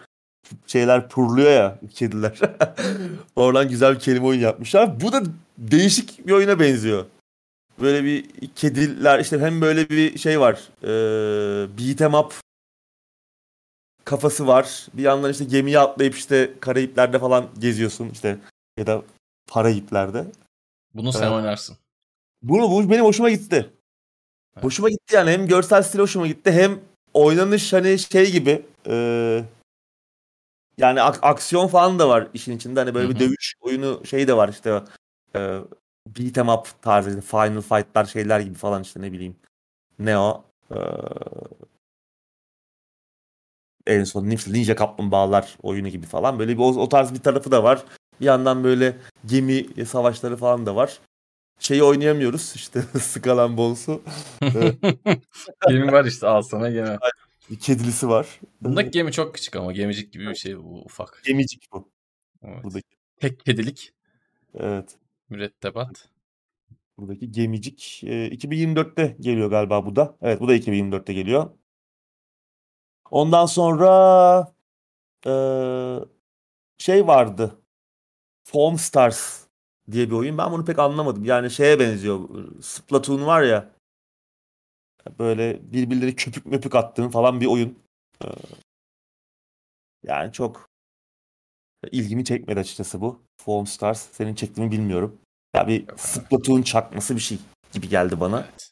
Şeyler 0.68 1.10
purluyor 1.10 1.52
ya 1.52 1.80
kediler. 1.94 2.40
Oradan 3.36 3.70
güzel 3.70 3.96
bir 3.96 4.00
kelime 4.00 4.26
oyun 4.26 4.40
yapmışlar. 4.40 5.02
Bu 5.02 5.12
da 5.12 5.24
değişik 5.58 6.28
bir 6.28 6.32
oyuna 6.32 6.60
benziyor. 6.60 7.06
Böyle 7.82 8.04
bir 8.04 8.26
kediler 8.56 9.20
işte 9.20 9.40
hem 9.40 9.62
böyle 9.62 9.90
bir 9.90 10.18
şey 10.18 10.40
var. 10.40 10.60
E, 10.84 10.88
beat 11.78 12.02
em 12.02 12.14
up 12.14 12.34
kafası 14.06 14.48
var. 14.48 14.88
Bir 14.94 15.04
yandan 15.04 15.32
işte 15.32 15.44
gemiye 15.46 15.80
atlayıp 15.80 16.16
işte 16.16 16.54
Karayipler'de 16.60 17.20
falan 17.20 17.48
geziyorsun 17.60 18.10
işte 18.10 18.38
ya 18.78 18.88
da 18.88 19.02
Parayipler'de. 19.48 20.26
bunu 20.94 21.14
sen 21.14 21.22
Evet. 21.22 21.32
oynarsın. 21.32 21.78
Bunu 22.42 22.70
bu 22.72 22.90
benim 22.90 23.06
hoşuma 23.06 23.30
gitti. 23.30 23.70
Evet. 24.56 24.64
Hoşuma 24.64 24.90
gitti 24.90 25.16
yani 25.16 25.32
hem 25.32 25.48
görsel 25.48 25.84
stil 25.84 26.00
hoşuma 26.00 26.28
gitti 26.28 26.52
hem 26.52 26.80
oynanış 27.14 27.74
hani 27.74 28.00
şey 28.00 28.32
gibi 28.32 28.62
e, 28.88 29.44
yani 30.78 31.02
ak- 31.02 31.20
aksiyon 31.22 31.68
falan 31.68 32.00
da 32.00 32.10
var 32.10 32.28
işin 32.34 32.58
içinde 32.58 32.80
hani 32.80 32.94
böyle 32.94 33.10
Hı 33.10 33.16
bir 33.16 33.20
dövüş 33.20 33.54
oyunu 33.62 34.06
şey 34.06 34.28
de 34.28 34.38
var 34.38 34.50
işte 34.50 34.84
e, 35.36 35.60
beat 36.08 36.38
em 36.38 36.50
up 36.50 36.68
tarzı 36.82 37.22
final 37.22 37.62
fight'lar 37.62 38.06
şeyler 38.06 38.40
gibi 38.40 38.56
falan 38.56 38.82
işte 38.82 39.02
ne 39.02 39.12
bileyim 39.12 39.36
ne 40.00 40.18
o 40.18 40.44
E, 40.72 40.76
en 43.86 44.04
son 44.04 44.30
Ninja, 44.30 44.76
Kaplumbağalar 44.76 45.58
oyunu 45.64 45.90
gibi 45.90 46.06
falan 46.06 46.40
böyle 46.40 46.54
bir 46.54 46.62
o, 46.62 46.66
o 46.68 46.90
tarz 46.90 47.14
bir 47.14 47.20
tarafı 47.20 47.52
da 47.52 47.64
var. 47.64 47.84
Bir 48.22 48.26
yandan 48.26 48.64
böyle 48.64 48.98
gemi 49.26 49.86
savaşları 49.86 50.38
falan 50.38 50.66
da 50.66 50.76
var. 50.76 51.00
Şeyi 51.60 51.84
oynayamıyoruz 51.84 52.52
işte 52.56 52.82
Skalan 53.00 53.58
Balls'u. 53.58 54.02
Gemi 55.68 55.92
var 55.92 56.06
işte 56.06 56.28
al 56.28 56.42
sana 56.42 56.70
gemi. 56.70 56.98
Bir 57.52 57.60
kedilisi 57.60 58.10
var. 58.10 58.40
Bundaki 58.62 58.92
gemi 58.92 59.12
çok 59.12 59.36
küçük 59.36 59.56
ama 59.56 59.72
gemicik 59.72 60.14
gibi 60.14 60.28
bir 60.30 60.36
şey 60.36 60.58
bu 60.58 60.82
ufak. 60.86 61.22
Gemicik 61.26 61.72
bu. 61.74 61.92
Evet. 62.44 62.64
Buradaki. 62.64 62.96
Tek 63.20 63.46
kedilik 63.46 63.94
Evet. 64.54 64.98
mürettebat. 65.30 66.10
Buradaki 66.98 67.32
gemicik. 67.32 68.02
Ee, 68.04 68.28
2024'te 68.28 69.18
geliyor 69.20 69.50
galiba 69.50 69.86
bu 69.86 69.96
da. 69.96 70.18
Evet 70.22 70.42
bu 70.42 70.48
da 70.48 70.56
2024'te 70.56 71.14
geliyor. 71.14 71.50
Ondan 73.12 73.46
sonra 73.46 74.54
ee, 75.28 76.00
şey 76.78 77.08
vardı. 77.08 77.62
Foam 78.44 78.78
Stars 78.78 79.46
diye 79.92 80.10
bir 80.10 80.16
oyun. 80.16 80.38
Ben 80.38 80.52
bunu 80.52 80.66
pek 80.66 80.80
anlamadım. 80.80 81.26
Yani 81.26 81.52
şeye 81.52 81.80
benziyor. 81.80 82.30
Splatoon 82.62 83.26
var 83.26 83.42
ya. 83.44 83.72
Böyle 85.20 85.72
birbirleri 85.74 86.16
köpük 86.16 86.46
möpük 86.46 86.76
attığın 86.76 87.10
falan 87.10 87.42
bir 87.42 87.46
oyun. 87.46 87.80
Ee, 88.24 88.28
yani 90.04 90.34
çok 90.34 90.70
ilgimi 91.92 92.26
çekmedi 92.26 92.60
açıkçası 92.60 93.02
bu. 93.02 93.22
Foam 93.42 93.68
Stars. 93.68 94.08
Senin 94.12 94.36
çektiğini 94.36 94.72
bilmiyorum. 94.72 95.22
Ya 95.56 95.68
bir. 95.68 95.86
Splatoon 95.98 96.62
çakması 96.62 97.16
bir 97.16 97.22
şey 97.22 97.38
gibi 97.74 97.90
geldi 97.90 98.20
bana. 98.20 98.40
Evet. 98.40 98.72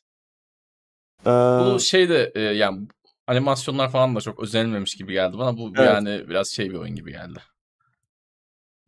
Ee, 1.26 1.30
Bu 1.30 1.80
şey 1.80 2.10
de 2.10 2.32
e, 2.36 2.40
yani 2.42 2.88
animasyonlar 3.28 3.92
falan 3.92 4.16
da 4.16 4.22
çok 4.22 4.40
özenilmemiş 4.40 4.96
gibi 4.96 5.14
geldi 5.14 5.38
bana. 5.38 5.58
Bu 5.58 5.74
Evet. 5.78 5.88
yani 5.88 6.30
biraz 6.30 6.48
şey 6.48 6.70
bir 6.70 6.76
oyun 6.76 6.96
gibi 6.96 7.12
geldi. 7.12 7.40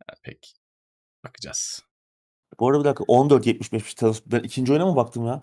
Yani 0.08 0.18
pek 0.22 0.54
bakacağız. 1.24 1.82
bu 2.60 2.68
arada 2.68 2.80
bir 2.80 2.84
dakika 2.84 3.04
14.75'miş 3.04 3.94
Talos. 3.94 4.22
Ben 4.26 4.40
ikinci 4.40 4.72
oyuna 4.72 4.86
mı 4.86 4.96
baktım 4.96 5.26
ya? 5.26 5.42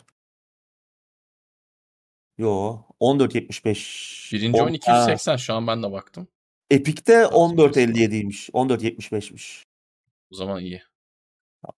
Yo 2.39 2.77
14.75. 2.99 4.29
Birinci 4.33 4.61
On- 4.61 4.65
oyun 4.65 4.77
Ha, 4.85 5.03
280 5.03 5.35
şu 5.37 5.53
an 5.53 5.67
ben 5.67 5.83
de 5.83 5.91
baktım. 5.91 6.27
Epic'te 6.69 7.13
Talos 7.23 7.51
14.57'ymiş. 7.51 8.49
14.75'miş. 8.51 9.63
O 10.31 10.35
zaman 10.35 10.61
iyi. 10.61 10.81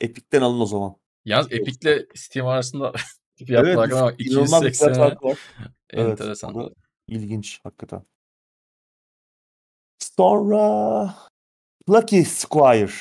Epic'ten 0.02 0.42
alın 0.42 0.60
o 0.60 0.66
zaman. 0.66 0.96
Yalnız 1.26 1.52
Epic'le 1.52 2.06
Steam 2.16 2.48
arasında 2.48 2.94
fiyat 3.46 3.66
Evet, 3.66 3.76
farkına 3.76 4.02
bak. 4.04 4.22
inanılmaz 4.22 4.64
bir 4.64 4.74
fiyat 4.74 4.92
280'e 4.92 4.96
farkı 4.96 5.26
var. 5.28 5.38
Evet, 5.94 6.10
enteresan. 6.22 6.56
da 6.56 6.70
ilginç 7.08 7.60
hakikaten. 7.64 8.04
Sonra 10.00 11.16
Lucky 11.90 12.24
Squire 12.26 12.92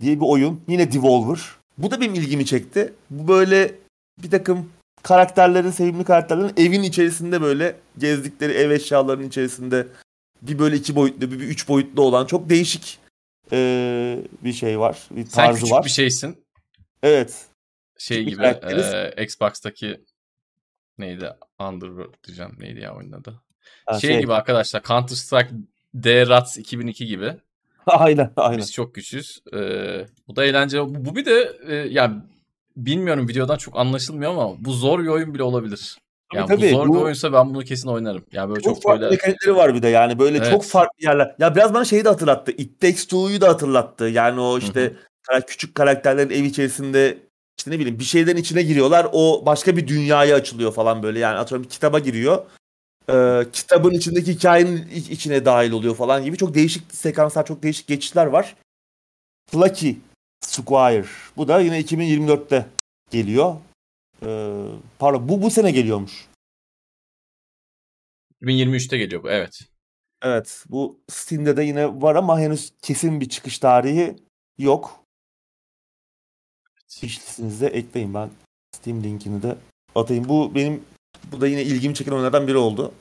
diye 0.00 0.16
bir 0.16 0.26
oyun. 0.26 0.62
Yine 0.68 0.92
Devolver. 0.92 1.40
Bu 1.78 1.90
da 1.90 2.00
benim 2.00 2.14
ilgimi 2.14 2.46
çekti. 2.46 2.94
Bu 3.10 3.28
böyle 3.28 3.74
bir 4.22 4.30
takım 4.30 4.72
karakterlerin, 5.02 5.70
sevimli 5.70 6.04
karakterlerin 6.04 6.54
evin 6.56 6.82
içerisinde 6.82 7.42
böyle 7.42 7.76
gezdikleri 7.98 8.52
ev 8.52 8.70
eşyalarının 8.70 9.28
içerisinde 9.28 9.86
bir 10.42 10.58
böyle 10.58 10.76
iki 10.76 10.96
boyutlu, 10.96 11.30
bir, 11.30 11.40
bir 11.40 11.44
üç 11.44 11.68
boyutlu 11.68 12.02
olan 12.02 12.26
çok 12.26 12.50
değişik 12.50 12.98
eee, 13.52 14.22
bir 14.44 14.52
şey 14.52 14.80
var. 14.80 14.98
Bir 15.10 15.24
Sen 15.24 15.46
tarzı 15.46 15.60
küçük 15.60 15.72
var. 15.72 15.84
bir 15.84 15.90
şeysin. 15.90 16.44
Evet. 17.02 17.46
Şey 17.98 18.24
gibi 18.24 18.42
e, 18.46 19.24
Xbox'taki 19.24 20.00
neydi? 20.98 21.30
Underworld 21.60 22.14
diyeceğim. 22.26 22.52
Neydi 22.58 22.80
ya 22.80 22.96
oyunun 22.96 23.12
adı? 23.12 23.42
Ha, 23.86 24.00
şey, 24.00 24.20
gibi 24.20 24.32
arkadaşlar 24.32 24.82
Counter 24.82 25.16
Strike 25.16 25.50
D-Rats 25.94 26.58
2002 26.58 27.06
gibi. 27.06 27.36
aynen, 27.86 28.32
aynen. 28.36 28.58
Biz 28.58 28.72
çok 28.72 28.94
güçlüyüz. 28.94 29.38
Ee, 29.54 30.06
bu 30.28 30.36
da 30.36 30.44
eğlenceli. 30.44 30.80
Bu, 30.80 31.04
bu 31.04 31.16
bir 31.16 31.24
de 31.24 31.58
e, 31.66 31.74
yani 31.74 32.22
bilmiyorum 32.86 33.28
videodan 33.28 33.56
çok 33.56 33.78
anlaşılmıyor 33.78 34.30
ama 34.30 34.64
bu 34.64 34.72
zor 34.72 35.02
bir 35.02 35.08
oyun 35.08 35.34
bile 35.34 35.42
olabilir. 35.42 35.98
Tabii, 36.32 36.38
Yani 36.40 36.48
tabii. 36.48 36.72
bu 36.72 36.76
zor 36.76 36.84
bir 36.84 36.88
Bu- 36.94 37.00
oyunsa 37.02 37.32
ben 37.32 37.54
bunu 37.54 37.64
kesin 37.64 37.88
oynarım. 37.88 38.24
Yani 38.32 38.50
böyle 38.50 38.60
Çok, 38.60 38.74
çok, 38.74 38.82
farklı 38.82 39.00
böyle 39.00 39.10
mekanikleri 39.10 39.56
var 39.56 39.74
bir 39.74 39.82
de 39.82 39.88
yani 39.88 40.18
böyle 40.18 40.38
Evet. 40.38 40.50
çok 40.50 40.64
farklı 40.64 41.04
yerler. 41.04 41.34
Ya 41.38 41.54
biraz 41.56 41.74
bana 41.74 41.84
şeyi 41.84 42.04
de 42.04 42.08
hatırlattı. 42.08 42.52
It 42.52 42.80
Takes 42.80 43.04
Two'yu 43.04 43.40
da 43.40 43.48
hatırlattı. 43.48 44.04
Yani 44.04 44.40
o 44.40 44.58
işte 44.58 44.92
küçük 45.46 45.74
karakterlerin 45.74 46.30
ev 46.30 46.44
içerisinde 46.44 47.18
işte 47.58 47.70
ne 47.70 47.78
bileyim 47.78 47.98
bir 47.98 48.04
şeylerin 48.04 48.36
içine 48.36 48.62
giriyorlar. 48.62 49.06
O 49.12 49.42
başka 49.46 49.76
bir 49.76 49.88
dünyaya 49.88 50.36
açılıyor 50.36 50.72
falan 50.72 51.02
böyle. 51.02 51.18
Yani 51.18 51.38
atıyorum 51.38 51.64
bir 51.64 51.70
kitaba 51.70 51.98
giriyor. 51.98 52.38
Ee, 53.12 53.46
kitabın 53.52 53.90
içindeki 53.90 54.32
hikayenin 54.34 54.88
iç- 54.94 55.10
içine 55.10 55.44
dahil 55.44 55.72
oluyor 55.72 55.94
falan 55.94 56.24
gibi. 56.24 56.36
Çok 56.36 56.54
değişik 56.54 56.82
sekanslar, 56.94 57.46
çok 57.46 57.62
değişik 57.62 57.86
geçişler 57.86 58.26
var. 58.26 58.56
Lucky 59.54 59.94
Squire. 60.40 61.06
Bu 61.36 61.48
da 61.48 61.60
yine 61.60 61.80
2024'te 61.80 62.66
geliyor. 63.10 63.56
Ee, 64.22 64.64
pardon 64.98 65.28
bu 65.28 65.42
bu 65.42 65.50
sene 65.50 65.70
geliyormuş. 65.70 66.28
2023'te 68.42 68.98
geliyor 68.98 69.22
bu. 69.22 69.30
Evet. 69.30 69.60
Evet, 70.22 70.64
bu 70.68 71.00
Steam'de 71.08 71.56
de 71.56 71.62
yine 71.62 72.02
var 72.02 72.14
ama 72.14 72.40
henüz 72.40 72.72
kesin 72.82 73.20
bir 73.20 73.28
çıkış 73.28 73.58
tarihi 73.58 74.16
yok. 74.58 75.04
Wishlist'inize 76.88 77.66
ekleyin. 77.66 78.14
Ben 78.14 78.30
Steam 78.76 79.04
linkini 79.04 79.42
de 79.42 79.58
atayım. 79.94 80.28
Bu 80.28 80.54
benim 80.54 80.84
bu 81.24 81.40
da 81.40 81.46
yine 81.48 81.62
ilgimi 81.62 81.94
çeken 81.94 82.12
oyunlardan 82.12 82.48
biri 82.48 82.56
oldu. 82.56 82.94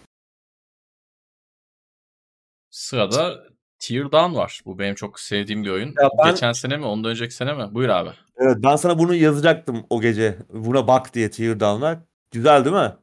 Sırada 2.69 3.47
Tear 3.79 4.11
Down 4.11 4.35
var. 4.35 4.61
Bu 4.65 4.79
benim 4.79 4.95
çok 4.95 5.19
sevdiğim 5.19 5.63
bir 5.63 5.69
oyun. 5.69 5.87
Ya 5.87 6.09
ben- 6.23 6.31
Geçen 6.31 6.51
sene 6.51 6.77
mi? 6.77 6.85
Ondan 6.85 7.11
önceki 7.11 7.33
sene 7.35 7.53
mi? 7.53 7.67
Buyur 7.71 7.89
abi. 7.89 8.09
Evet, 8.37 8.57
ben 8.63 8.75
sana 8.75 8.99
bunu 8.99 9.15
yazacaktım 9.15 9.85
o 9.89 10.01
gece. 10.01 10.37
Buna 10.53 10.87
bak 10.87 11.13
diye 11.13 11.31
Teardown'a. 11.31 12.05
Güzel 12.31 12.65
değil 12.65 12.75
mi? 12.75 12.93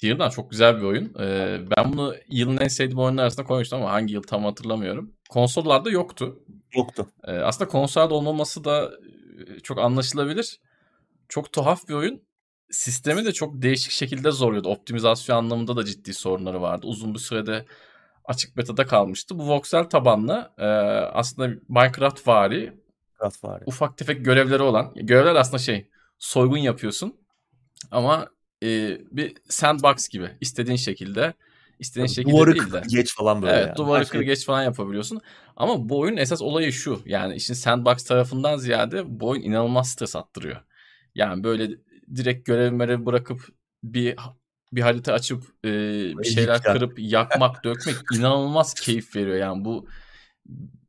Teardown 0.00 0.30
çok 0.30 0.50
güzel 0.50 0.76
bir 0.76 0.82
oyun. 0.82 1.14
Ee, 1.20 1.58
ben 1.76 1.92
bunu 1.92 2.14
yılın 2.28 2.56
en 2.58 2.68
sevdiğim 2.68 2.98
oyunlar 2.98 3.22
arasında 3.22 3.46
koymuştum 3.46 3.78
ama 3.82 3.92
hangi 3.92 4.14
yıl 4.14 4.22
tam 4.22 4.44
hatırlamıyorum. 4.44 5.12
Konsollarda 5.30 5.90
yoktu. 5.90 6.38
Yoktu. 6.76 7.06
Ee, 7.24 7.32
aslında 7.32 7.70
konsolda 7.70 8.14
olmaması 8.14 8.64
da 8.64 8.90
e, 9.56 9.60
çok 9.60 9.78
anlaşılabilir. 9.78 10.60
Çok 11.28 11.52
tuhaf 11.52 11.88
bir 11.88 11.94
oyun. 11.94 12.22
Sistemi 12.70 13.24
de 13.24 13.32
çok 13.32 13.62
değişik 13.62 13.92
şekilde 13.92 14.30
zorluyordu. 14.30 14.68
Optimizasyon 14.68 15.36
anlamında 15.36 15.76
da 15.76 15.84
ciddi 15.84 16.14
sorunları 16.14 16.62
vardı. 16.62 16.86
Uzun 16.86 17.14
bir 17.14 17.18
sürede 17.18 17.66
açık 18.30 18.56
beta'da 18.56 18.86
kalmıştı. 18.86 19.38
Bu 19.38 19.48
voxel 19.48 19.84
tabanlı 19.84 20.52
e, 20.58 20.64
aslında 21.12 21.60
Minecraft 21.68 22.28
vari 22.28 22.72
Minecraft 23.20 23.44
vari. 23.44 23.62
ufak 23.66 23.98
tefek 23.98 24.24
görevleri 24.24 24.62
olan. 24.62 24.94
Görevler 24.94 25.34
aslında 25.34 25.58
şey 25.58 25.88
soygun 26.18 26.58
yapıyorsun 26.58 27.14
ama 27.90 28.28
e, 28.62 28.98
bir 29.10 29.36
sandbox 29.48 30.08
gibi 30.08 30.30
istediğin 30.40 30.76
şekilde 30.76 31.34
istediğin 31.78 32.06
şekilde 32.06 32.32
Duvarı 32.32 32.54
değil 32.54 32.72
de. 32.72 32.82
geç 32.88 33.14
falan 33.16 33.42
böyle 33.42 33.52
Evet 33.54 33.66
yani. 33.66 33.76
duvarı 33.76 34.04
kır 34.04 34.20
geç 34.20 34.46
falan 34.46 34.62
yapabiliyorsun. 34.62 35.20
Ama 35.56 35.88
bu 35.88 35.98
oyunun 35.98 36.16
esas 36.16 36.42
olayı 36.42 36.72
şu. 36.72 37.02
Yani 37.06 37.34
işin 37.34 37.54
sandbox 37.54 38.04
tarafından 38.04 38.56
ziyade 38.56 39.20
bu 39.20 39.28
oyun 39.28 39.42
inanılmaz 39.42 39.90
stres 39.90 40.16
attırıyor. 40.16 40.56
Yani 41.14 41.44
böyle 41.44 41.70
direkt 42.16 42.46
görev 42.46 42.72
merev 42.72 43.06
bırakıp 43.06 43.40
bir 43.82 44.16
bir 44.72 44.80
harita 44.80 45.12
açıp 45.12 45.42
e, 45.64 45.68
bir 46.18 46.24
şeyler 46.24 46.62
kırıp 46.62 46.98
yakmak 46.98 47.64
dökmek 47.64 47.96
inanılmaz 48.14 48.74
keyif 48.74 49.16
veriyor. 49.16 49.36
Yani 49.36 49.64
bu 49.64 49.86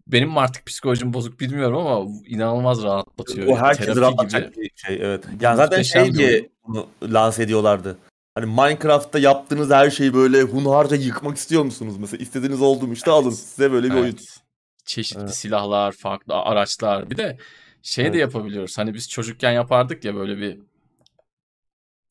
benim 0.07 0.29
mi 0.29 0.39
artık 0.39 0.65
psikolojim 0.65 1.13
bozuk 1.13 1.39
bilmiyorum 1.39 1.77
ama 1.77 2.09
inanılmaz 2.27 2.83
rahatlatıyor. 2.83 3.47
O 3.47 3.55
Yani 3.55 3.77
terapi 3.77 4.01
rahatlatacak 4.01 4.57
bir 4.57 4.71
şey 4.75 4.95
evet. 5.01 5.23
Yani 5.41 5.57
zaten 5.57 5.81
şey 5.81 6.13
diye 6.13 6.31
oyun. 6.31 6.49
bunu 6.67 6.87
lanse 7.03 7.43
ediyorlardı. 7.43 7.97
Hani 8.35 8.45
Minecraft'ta 8.45 9.19
yaptığınız 9.19 9.69
her 9.71 9.89
şeyi 9.89 10.13
böyle 10.13 10.41
hunharca 10.41 10.95
yıkmak 10.95 11.37
istiyor 11.37 11.63
musunuz? 11.63 11.95
Mesela 11.99 12.23
istediğiniz 12.23 12.61
oldu 12.61 12.87
mu 12.87 12.93
işte 12.93 13.11
alın 13.11 13.29
size 13.29 13.71
böyle 13.71 13.87
bir 13.89 13.93
oyun. 13.95 14.03
Evet. 14.03 14.37
Çeşitli 14.85 15.21
Evet. 15.21 15.35
silahlar, 15.35 15.91
farklı 15.91 16.33
araçlar. 16.33 17.09
Bir 17.09 17.17
de 17.17 17.37
şey 17.81 18.05
Evet. 18.05 18.13
de 18.13 18.17
yapabiliyoruz. 18.17 18.77
Hani 18.77 18.93
biz 18.93 19.09
çocukken 19.09 19.51
yapardık 19.51 20.05
ya 20.05 20.15
böyle 20.15 20.37
bir 20.37 20.59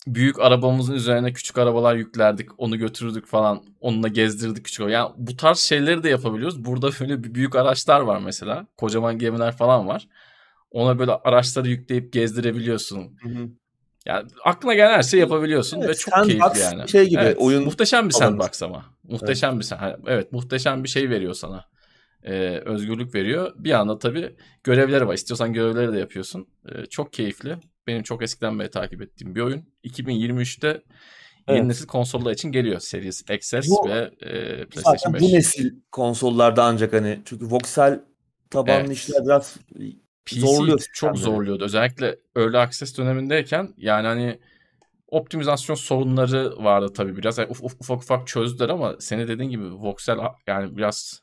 büyük 0.07 0.41
arabamızın 0.41 0.95
üzerine 0.95 1.33
küçük 1.33 1.59
arabalar 1.59 1.95
yüklerdik. 1.97 2.49
Onu 2.59 2.79
götürürdük 2.79 3.27
falan. 3.27 3.63
Onunla 3.81 4.09
gezdirdik 4.09 4.65
küçük. 4.65 4.91
Yani 4.91 5.11
bu 5.17 5.37
tarz 5.37 5.59
şeyleri 5.59 6.03
de 6.03 6.09
yapabiliyoruz. 6.09 6.65
Burada 6.65 6.91
böyle 7.01 7.35
büyük 7.35 7.57
araçlar 7.57 8.01
var 8.01 8.21
mesela. 8.25 8.67
Kocaman 8.77 9.19
gemiler 9.19 9.57
falan 9.57 9.89
var. 9.89 10.09
Ona 10.71 10.99
böyle 10.99 11.13
araçları 11.13 11.69
yükleyip 11.69 12.13
gezdirebiliyorsun. 12.13 13.17
Hı 13.23 13.29
hı. 13.29 13.49
Yani 14.07 14.29
aklına 14.45 14.75
gelen 14.75 14.93
her 14.93 15.03
şeyi 15.03 15.21
yapabiliyorsun 15.21 15.81
Evet, 15.81 15.89
ve 15.89 15.95
çok 15.95 16.15
keyifli 16.25 16.61
yani. 16.61 16.89
şey 16.89 17.09
gibi, 17.09 17.21
Evet, 17.21 17.37
oyun 17.41 17.65
muhteşem 17.65 18.09
bir 18.09 18.15
sandbox 18.15 18.63
ama. 18.63 18.85
Muhteşem 19.03 19.59
bir 19.59 19.65
sen- 19.65 19.97
evet 20.07 20.33
muhteşem 20.33 20.85
bir 20.85 20.89
şey 20.89 21.11
veriyor 21.11 21.35
sana. 21.35 21.65
Ee, 22.23 22.63
özgürlük 22.65 23.15
veriyor. 23.15 23.53
Bir 23.57 23.71
anda 23.73 23.99
tabii 23.99 24.37
görevleri 24.65 25.07
var. 25.07 25.15
İstiyorsan 25.15 25.53
görevleri 25.53 25.93
de 25.93 25.99
yapıyorsun. 25.99 26.47
Ee, 26.69 26.87
çok 26.87 27.13
keyifli. 27.13 27.57
Benim 27.87 28.03
çok 28.03 28.23
eskiden 28.23 28.59
beri 28.59 28.71
takip 28.71 29.03
ettiğim 29.03 29.35
bir 29.35 29.41
oyun. 29.41 29.65
2023'te 29.85 30.69
yeni 30.69 31.59
Evet. 31.59 31.65
nesil 31.65 31.87
konsollar 31.87 32.33
için 32.33 32.53
geliyor. 32.53 32.81
Series 32.81 33.23
XS 33.31 33.71
Bu- 33.71 33.89
ve 33.89 34.11
e, 34.21 34.65
PlayStation 34.67 34.97
Zaten 34.97 35.15
5. 35.15 35.23
bu 35.23 35.27
nesil 35.33 35.75
konsollarda 35.93 36.65
ancak 36.65 36.93
hani 36.93 37.21
çünkü 37.25 37.47
voxel 37.47 38.01
tabanlı 38.51 38.81
Evet. 38.81 38.97
işler 38.97 39.25
biraz 39.25 39.57
PC 40.27 40.41
zorluyor 40.41 40.79
çok 40.79 40.83
sistemleri. 40.83 41.19
zorluyordu. 41.19 41.65
Özellikle 41.65 42.17
Early 42.37 42.59
Access 42.59 42.99
dönemindeyken 42.99 43.75
yani 43.77 44.07
hani 44.07 44.41
optimizasyon 45.09 45.77
sorunları 45.77 46.65
vardı 46.65 46.93
tabii 46.93 47.17
biraz. 47.17 47.39
Yani 47.39 47.49
uf- 47.51 47.61
uf- 47.63 47.77
ufak 47.81 47.99
ufak 48.03 48.27
çözdüler 48.27 48.69
ama 48.69 48.97
senin 49.01 49.29
dediğin 49.29 49.51
gibi 49.51 49.65
voxel 49.73 50.19
yani 50.47 50.77
biraz 50.77 51.23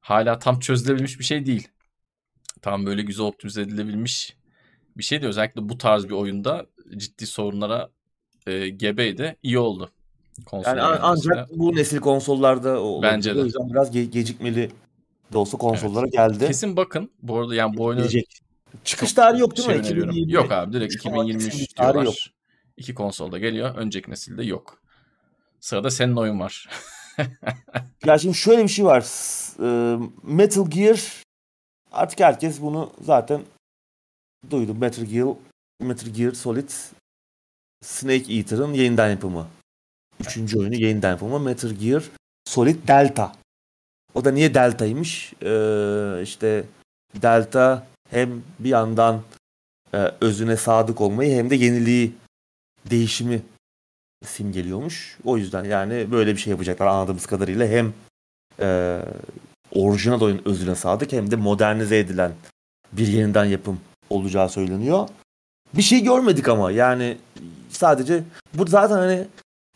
hala 0.00 0.38
tam 0.38 0.60
çözülebilmiş 0.60 1.18
bir 1.18 1.24
şey 1.24 1.46
değil. 1.46 1.68
Tam 2.62 2.86
böyle 2.86 3.02
güzel 3.02 3.26
optimize 3.26 3.62
edilebilmiş 3.62 4.36
bir 4.96 5.02
şey 5.02 5.22
de 5.22 5.26
özellikle 5.26 5.68
bu 5.68 5.78
tarz 5.78 6.04
bir 6.04 6.14
oyunda 6.14 6.66
ciddi 6.96 7.26
sorunlara 7.26 7.90
e, 8.46 8.68
gebeydi. 8.68 9.36
İyi 9.42 9.58
oldu. 9.58 9.90
Konsola 10.46 10.76
Yani 10.78 10.98
ancak 11.02 11.48
bu 11.50 11.76
nesil 11.76 11.98
konsollarda 11.98 12.82
o. 12.82 13.02
Bence 13.02 13.36
de. 13.36 13.40
O 13.40 13.44
yüzden 13.44 13.70
biraz 13.70 13.96
ge- 13.96 14.10
gecikmeli 14.10 14.70
de 15.32 15.38
olsa 15.38 15.58
konsollara 15.58 16.06
geldi. 16.06 16.46
Kesin 16.46 16.76
bakın. 16.76 17.10
Bu 17.22 17.38
arada 17.38 17.54
yani 17.54 17.76
bu 17.76 17.84
oyunu 17.84 18.00
Gelecek. 18.00 18.38
Çıkış 18.84 19.12
tarihi 19.12 19.40
yok 19.40 19.56
değil 19.56 19.68
mi? 19.68 19.74
öneriyorum. 19.74 20.10
2020. 20.10 20.32
Yok 20.32 20.52
abi 20.52 20.72
direkt 20.72 21.02
Şu 21.02 21.08
an 21.08 21.12
2023 21.14 21.44
kesin 21.44 21.60
bir 21.60 21.66
tarihi 21.74 21.92
diyorlar. 21.92 22.04
yok. 22.04 22.14
İki 22.76 22.94
konsolda 22.94 23.38
geliyor. 23.38 23.74
Önceki 23.76 24.10
nesilde 24.10 24.44
yok. 24.44 24.78
Sırada 25.60 25.90
senin 25.90 26.16
oyun 26.16 26.40
var. 26.40 26.68
Ya 28.06 28.18
şimdi 28.18 28.34
şöyle 28.36 28.62
bir 28.62 28.68
şey 28.68 28.84
var. 28.84 29.02
E, 29.62 29.98
Metal 30.22 30.70
Gear 30.70 31.22
artık 31.92 32.20
herkes 32.20 32.60
bunu 32.60 32.90
zaten 33.00 33.40
duydu. 34.50 34.74
Metal 34.74 35.04
Gear, 35.04 35.28
Metal 35.80 36.10
Gear 36.10 36.32
Solid 36.32 36.70
Snake 37.84 38.34
Eater'ın 38.34 38.72
yeniden 38.72 39.10
yapımı. 39.10 39.46
Üçüncü 40.20 40.58
oyunu 40.58 40.74
yeniden 40.74 41.10
yapımı 41.10 41.40
Metal 41.40 41.70
Gear 41.70 42.04
Solid 42.44 42.88
Delta. 42.88 43.36
O 44.14 44.24
da 44.24 44.30
niye 44.30 44.54
Delta'ymış? 44.54 45.32
Ee, 45.42 46.22
işte 46.22 46.64
Delta 47.22 47.86
hem 48.10 48.42
bir 48.58 48.68
yandan 48.68 49.22
e, 49.94 49.96
özüne 50.20 50.56
sadık 50.56 51.00
olmayı 51.00 51.36
hem 51.36 51.50
de 51.50 51.54
yeniliği, 51.54 52.12
değişimi 52.90 53.42
simgeliyormuş. 54.24 55.18
O 55.24 55.38
yüzden 55.38 55.64
yani 55.64 56.10
böyle 56.10 56.32
bir 56.32 56.40
şey 56.40 56.50
yapacaklar 56.50 56.86
anladığımız 56.86 57.26
kadarıyla 57.26 57.66
hem 57.66 57.92
e, 58.60 58.98
orijinal 59.72 60.20
oyun 60.20 60.42
özüne 60.44 60.74
sadık 60.74 61.12
hem 61.12 61.30
de 61.30 61.36
modernize 61.36 61.98
edilen 61.98 62.32
bir 62.92 63.06
yeniden 63.06 63.44
yapım 63.44 63.80
olacağı 64.12 64.48
söyleniyor. 64.48 65.08
Bir 65.74 65.82
şey 65.82 66.02
görmedik 66.02 66.48
ama 66.48 66.70
yani 66.70 67.18
sadece 67.68 68.24
bu 68.54 68.66
zaten 68.66 68.96
hani 68.96 69.26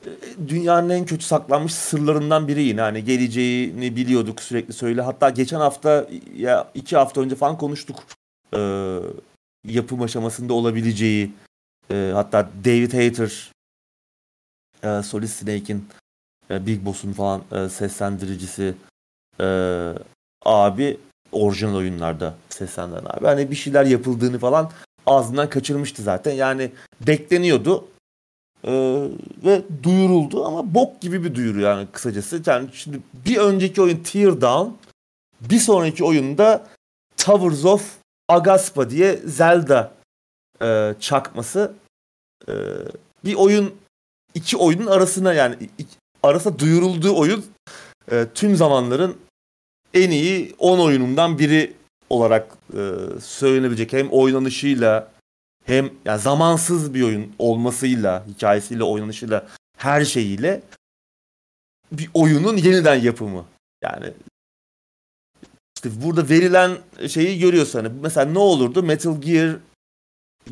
e, 0.07 0.11
dünyanın 0.49 0.91
en 0.91 1.07
kötü 1.07 1.25
saklanmış 1.25 1.75
sırlarından 1.75 2.49
biri 2.49 2.63
yine 2.63 2.81
hani 2.81 3.05
geleceğini 3.05 3.97
biliyorduk 3.97 4.43
sürekli 4.43 4.73
söyle. 4.73 5.03
Hatta 5.03 5.31
geçen 5.31 5.61
hafta 5.61 6.07
ya 6.37 6.71
iki 6.75 6.97
hafta 6.97 7.21
önce 7.21 7.35
falan 7.35 7.59
konuştuk 7.59 8.05
e, 8.57 8.61
yapım 9.65 10.03
aşamasında 10.03 10.55
olabileceği 10.55 11.33
e, 11.91 12.11
hatta 12.15 12.49
David 12.65 12.93
Hayter 12.93 13.53
e, 14.83 15.03
Solid 15.03 15.29
Snake'in 15.29 15.89
e, 16.51 16.67
Big 16.67 16.85
Boss'un 16.85 17.13
falan 17.13 17.43
e, 17.53 17.69
seslendiricisi 17.69 18.75
e, 19.41 19.47
abi 20.45 20.99
orijinal 21.37 21.75
oyunlarda 21.75 22.35
seslendiren 22.49 23.05
abi. 23.05 23.27
Hani 23.27 23.51
bir 23.51 23.57
şeyler 23.57 23.85
yapıldığını 23.85 24.39
falan 24.39 24.71
ağzından 25.07 25.51
kaçırmıştı 25.51 26.03
zaten. 26.03 26.33
Yani 26.33 26.73
bekleniyordu 27.07 27.85
e, 28.65 28.73
ve 29.45 29.63
duyuruldu 29.83 30.45
ama 30.45 30.75
bok 30.75 31.01
gibi 31.01 31.25
bir 31.25 31.35
duyuru 31.35 31.61
yani 31.61 31.87
kısacası. 31.93 32.43
Yani 32.47 32.69
şimdi 32.73 33.01
bir 33.27 33.37
önceki 33.37 33.83
oyun 33.83 34.03
Teardown 34.03 34.71
bir 35.41 35.59
sonraki 35.59 36.05
oyunda 36.05 36.67
Towers 37.17 37.65
of 37.65 37.97
Agaspa 38.29 38.91
diye 38.91 39.17
Zelda 39.17 39.93
e, 40.63 40.95
çakması 41.01 41.73
e, 42.49 42.53
bir 43.25 43.35
oyun 43.35 43.75
iki 44.35 44.57
oyunun 44.57 44.87
arasına 44.87 45.35
yani 45.35 45.57
iki- 45.79 45.97
arasında 46.23 46.59
duyurulduğu 46.59 47.17
oyun 47.17 47.45
e, 48.11 48.27
tüm 48.35 48.57
zamanların 48.57 49.17
en 49.97 50.11
iyi 50.11 50.55
10 50.59 50.79
oyunundan 50.79 51.39
biri 51.39 51.73
olarak 52.11 52.59
e, 52.73 52.81
söylenebilecek 53.21 53.93
hem 53.93 54.09
oynanışıyla 54.11 55.13
hem 55.65 55.91
yani 56.05 56.21
zamansız 56.21 56.95
bir 56.95 57.03
oyun 57.03 57.35
olmasıyla, 57.39 58.27
hikayesiyle, 58.27 58.85
oynanışıyla, 58.85 59.47
her 59.79 60.05
şeyiyle 60.05 60.63
bir 61.93 62.11
oyunun 62.15 62.57
yeniden 62.57 62.95
yapımı. 62.95 63.45
Yani 63.83 64.13
işte 65.77 66.03
burada 66.05 66.29
verilen 66.29 66.79
şeyi 67.09 67.39
görüyorsun. 67.39 67.85
Hani 67.85 67.93
mesela 68.03 68.33
ne 68.33 68.39
olurdu? 68.39 68.83
Metal 68.83 69.21
Gear 69.21 69.57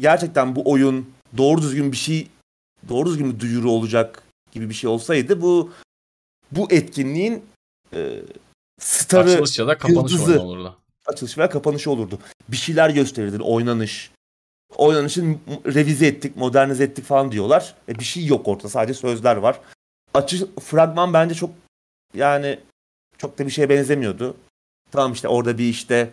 gerçekten 0.00 0.56
bu 0.56 0.70
oyun 0.70 1.10
doğru 1.36 1.62
düzgün 1.62 1.92
bir 1.92 1.96
şey 1.96 2.28
doğru 2.88 3.08
düzgün 3.08 3.34
bir 3.34 3.40
duyuru 3.40 3.70
olacak 3.70 4.22
gibi 4.52 4.68
bir 4.68 4.74
şey 4.74 4.90
olsaydı 4.90 5.42
bu 5.42 5.72
bu 6.52 6.72
etkinliğin 6.72 7.44
e, 7.92 8.20
starı 8.80 9.30
Açılış 9.30 9.58
ya 9.58 9.66
da 9.66 9.78
kapanış 9.78 10.12
yıldızı. 10.12 10.40
olurdu. 10.42 10.76
açılış 11.06 11.38
veya 11.38 11.50
kapanışı 11.50 11.90
olurdu. 11.90 12.18
Bir 12.48 12.56
şeyler 12.56 12.90
gösterirdin, 12.90 13.38
oynanış. 13.40 14.10
Oynanışı 14.76 15.24
m- 15.24 15.38
revize 15.66 16.06
ettik, 16.06 16.36
modernize 16.36 16.84
ettik 16.84 17.04
falan 17.04 17.32
diyorlar. 17.32 17.74
E 17.88 17.94
bir 17.98 18.04
şey 18.04 18.26
yok 18.26 18.48
ortada, 18.48 18.68
sadece 18.68 18.94
sözler 18.94 19.36
var. 19.36 19.60
Açış 20.14 20.42
fragman 20.62 21.12
bence 21.12 21.34
çok 21.34 21.50
yani 22.14 22.58
çok 23.18 23.38
da 23.38 23.46
bir 23.46 23.50
şeye 23.50 23.68
benzemiyordu. 23.68 24.36
Tamam 24.90 25.12
işte 25.12 25.28
orada 25.28 25.58
bir 25.58 25.68
işte 25.68 26.10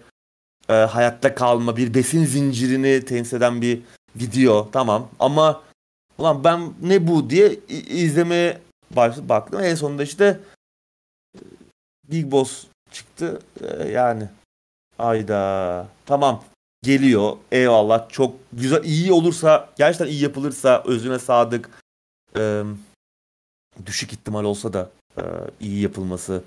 e, 0.69 0.73
hayatta 0.73 1.35
kalma, 1.35 1.77
bir 1.77 1.93
besin 1.93 2.25
zincirini 2.25 3.05
temsil 3.05 3.37
eden 3.37 3.61
bir 3.61 3.79
video 4.15 4.71
tamam 4.71 5.09
ama 5.19 5.61
Ulan 6.17 6.43
ben 6.43 6.73
ne 6.81 7.07
bu 7.07 7.29
diye 7.29 7.59
izlemeye 7.89 8.61
baktım. 8.95 9.61
En 9.63 9.75
sonunda 9.75 10.03
işte 10.03 10.39
Big 12.11 12.31
Boss 12.31 12.65
çıktı. 12.91 13.41
Ee, 13.61 13.87
yani 13.87 14.29
ayda 14.99 15.87
tamam 16.05 16.43
geliyor. 16.83 17.37
Eyvallah. 17.51 18.09
Çok 18.09 18.35
güzel 18.53 18.83
iyi 18.83 19.13
olursa 19.13 19.69
gerçekten 19.77 20.07
iyi 20.07 20.23
yapılırsa 20.23 20.83
özüne 20.85 21.19
sadık 21.19 21.69
e, 22.37 22.63
düşük 23.85 24.13
ihtimal 24.13 24.43
olsa 24.43 24.73
da 24.73 24.89
e, 25.17 25.23
iyi 25.59 25.81
yapılması. 25.81 26.43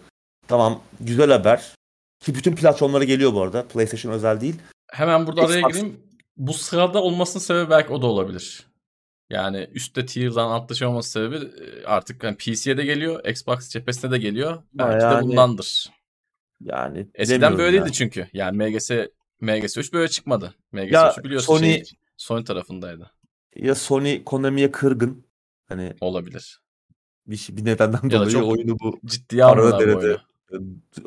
Tamam 0.48 0.80
güzel 1.00 1.30
haber. 1.30 1.74
Ki 2.20 2.34
bütün 2.34 2.56
platformlara 2.56 3.04
geliyor 3.04 3.34
bu 3.34 3.42
arada. 3.42 3.68
PlayStation 3.68 4.12
özel 4.12 4.40
değil. 4.40 4.56
Hemen 4.92 5.26
burada 5.26 5.42
araya 5.42 5.60
gireyim. 5.60 6.00
Bu 6.36 6.52
sırada 6.52 7.02
olmasının 7.02 7.42
sebebi 7.42 7.70
belki 7.70 7.92
o 7.92 8.02
da 8.02 8.06
olabilir. 8.06 8.66
Yani 9.34 9.68
üstte 9.72 10.06
tier'dan 10.06 10.50
altta 10.50 10.74
şey 10.74 10.88
sebebi 11.02 11.50
artık 11.86 12.24
yani 12.24 12.36
PC'ye 12.36 12.76
de 12.76 12.84
geliyor, 12.84 13.24
Xbox 13.24 13.68
cephesine 13.68 14.10
de 14.10 14.18
geliyor. 14.18 14.62
Belki 14.74 15.04
yani, 15.04 15.18
de 15.18 15.30
bundandır. 15.30 15.90
Yani 16.60 17.06
eskiden 17.14 17.58
böyleydi 17.58 17.84
yani. 17.84 17.92
çünkü. 17.92 18.28
Yani 18.32 18.56
MGS 18.56 18.90
MGS 19.40 19.78
3 19.78 19.92
böyle 19.92 20.08
çıkmadı. 20.08 20.54
MGS 20.72 20.92
ya, 20.92 21.14
3 21.18 21.24
biliyorsun 21.24 21.46
Sony, 21.46 21.72
şey, 21.72 21.84
Sony 22.16 22.44
tarafındaydı. 22.44 23.10
Ya 23.56 23.74
Sony 23.74 24.24
Konami'ye 24.24 24.70
kırgın. 24.70 25.24
Hani 25.68 25.92
olabilir. 26.00 26.60
Bir, 27.26 27.36
şey, 27.36 27.56
bir 27.56 27.64
nedenden 27.64 28.08
ya 28.08 28.20
dolayı 28.20 28.42
oyunu 28.42 28.78
bu 28.78 29.00
ciddiye 29.04 29.44
arada 29.44 29.80
derede, 29.80 30.18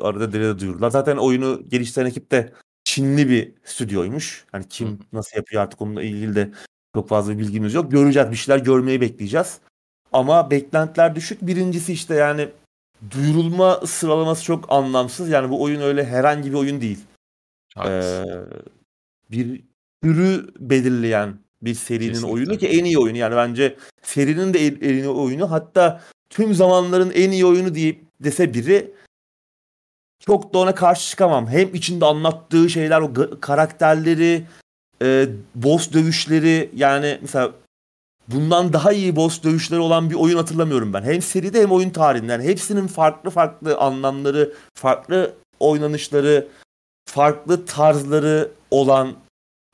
arada 0.00 0.32
derede 0.32 0.58
duyurdular. 0.58 0.90
Zaten 0.90 1.16
oyunu 1.16 1.68
geliştiren 1.68 2.06
ekip 2.06 2.30
de 2.30 2.52
Çinli 2.84 3.28
bir 3.28 3.54
stüdyoymuş. 3.64 4.46
Hani 4.52 4.68
kim 4.68 4.88
Hı. 4.88 4.98
nasıl 5.12 5.36
yapıyor 5.36 5.62
artık 5.62 5.80
onunla 5.82 6.02
ilgili 6.02 6.34
de 6.34 6.52
çok 6.98 7.08
fazla 7.08 7.38
bilgimiz 7.38 7.74
yok. 7.74 7.90
Göreceğiz 7.92 8.30
bir 8.30 8.36
şeyler 8.36 8.58
görmeyi 8.58 9.00
bekleyeceğiz. 9.00 9.58
Ama 10.12 10.50
beklentiler 10.50 11.14
düşük. 11.14 11.42
Birincisi 11.42 11.92
işte 11.92 12.14
yani 12.14 12.48
duyurulma 13.10 13.80
sıralaması 13.86 14.44
çok 14.44 14.72
anlamsız. 14.72 15.28
Yani 15.28 15.50
bu 15.50 15.62
oyun 15.62 15.80
öyle 15.80 16.04
herhangi 16.04 16.50
bir 16.50 16.56
oyun 16.56 16.80
değil. 16.80 16.98
Ee, 17.86 18.22
bir 19.30 19.62
türü 20.02 20.48
belirleyen 20.58 21.38
bir 21.62 21.74
serinin 21.74 22.08
Kesinlikle. 22.08 22.32
oyunu 22.34 22.56
ki 22.56 22.68
en 22.68 22.84
iyi 22.84 22.98
oyunu. 22.98 23.18
Yani 23.18 23.36
bence 23.36 23.76
serinin 24.02 24.54
de 24.54 24.66
en 24.66 24.94
iyi 24.94 25.08
oyunu. 25.08 25.50
Hatta 25.50 26.00
tüm 26.30 26.54
zamanların 26.54 27.10
en 27.10 27.30
iyi 27.30 27.46
oyunu 27.46 27.74
deyip 27.74 28.04
dese 28.20 28.54
biri 28.54 28.90
çok 30.20 30.54
da 30.54 30.58
ona 30.58 30.74
karşı 30.74 31.10
çıkamam. 31.10 31.48
Hem 31.48 31.74
içinde 31.74 32.04
anlattığı 32.04 32.70
şeyler, 32.70 33.00
o 33.00 33.12
karakterleri, 33.40 34.46
e, 35.02 35.28
boss 35.54 35.92
dövüşleri 35.92 36.70
yani 36.74 37.18
mesela 37.22 37.52
bundan 38.28 38.72
daha 38.72 38.92
iyi 38.92 39.16
boss 39.16 39.42
dövüşleri 39.42 39.80
olan 39.80 40.10
bir 40.10 40.14
oyun 40.14 40.36
hatırlamıyorum 40.36 40.92
ben. 40.92 41.02
Hem 41.02 41.22
seride 41.22 41.62
hem 41.62 41.72
oyun 41.72 41.90
tarihinden. 41.90 42.40
Hepsinin 42.40 42.86
farklı 42.86 43.30
farklı 43.30 43.78
anlamları, 43.78 44.54
farklı 44.74 45.34
oynanışları, 45.60 46.48
farklı 47.08 47.66
tarzları 47.66 48.50
olan 48.70 49.14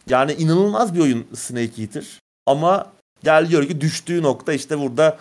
yani 0.09 0.32
inanılmaz 0.32 0.94
bir 0.94 1.01
oyun 1.01 1.26
Snake 1.34 1.82
Eater. 1.82 2.20
Ama 2.46 2.92
gel 3.24 3.46
gör 3.46 3.68
ki 3.68 3.80
düştüğü 3.80 4.22
nokta 4.22 4.52
işte 4.52 4.78
burada 4.78 5.18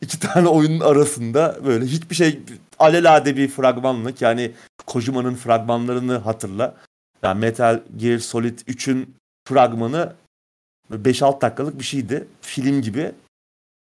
iki 0.00 0.20
tane 0.20 0.48
oyunun 0.48 0.80
arasında 0.80 1.56
böyle 1.64 1.84
hiçbir 1.84 2.14
şey 2.14 2.40
alelade 2.78 3.36
bir 3.36 3.48
fragmanlık 3.48 4.22
yani 4.22 4.52
Kojima'nın 4.86 5.34
fragmanlarını 5.34 6.16
hatırla. 6.16 6.74
Yani 7.22 7.40
Metal 7.40 7.82
Gear 7.96 8.18
Solid 8.18 8.58
3'ün 8.58 9.16
fragmanı 9.46 10.12
5-6 10.90 11.40
dakikalık 11.40 11.78
bir 11.78 11.84
şeydi. 11.84 12.28
Film 12.40 12.82
gibi. 12.82 13.12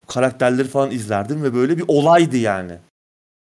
Karakterleri 0.07 0.68
falan 0.68 0.91
izlerdim 0.91 1.44
ve 1.44 1.53
böyle 1.53 1.77
bir 1.77 1.85
olaydı 1.88 2.38
yani. 2.38 2.77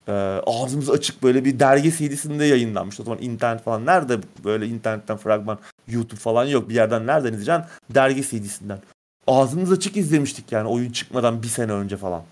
Ee, 0.09 0.13
ağzımız 0.47 0.91
açık 0.91 1.23
böyle 1.23 1.45
bir 1.45 1.59
dergi 1.59 1.93
CD'sinde 1.93 2.45
yayınlanmış. 2.45 3.01
O 3.01 3.05
zaman 3.05 3.23
internet 3.23 3.63
falan 3.63 3.87
nerede 3.87 4.19
böyle 4.45 4.67
internetten 4.67 5.17
fragman 5.17 5.59
YouTube 5.89 6.21
falan 6.21 6.45
yok. 6.45 6.69
Bir 6.69 6.75
yerden 6.75 7.07
nereden 7.07 7.33
izleyeceksin? 7.33 7.65
Dergi 7.91 8.23
CD'sinden. 8.23 8.79
Ağzımız 9.27 9.73
açık 9.73 9.97
izlemiştik 9.97 10.53
yani 10.53 10.69
oyun 10.69 10.93
çıkmadan 10.93 11.43
bir 11.43 11.49
sene 11.49 11.73
önce 11.73 11.97
falan. 11.97 12.23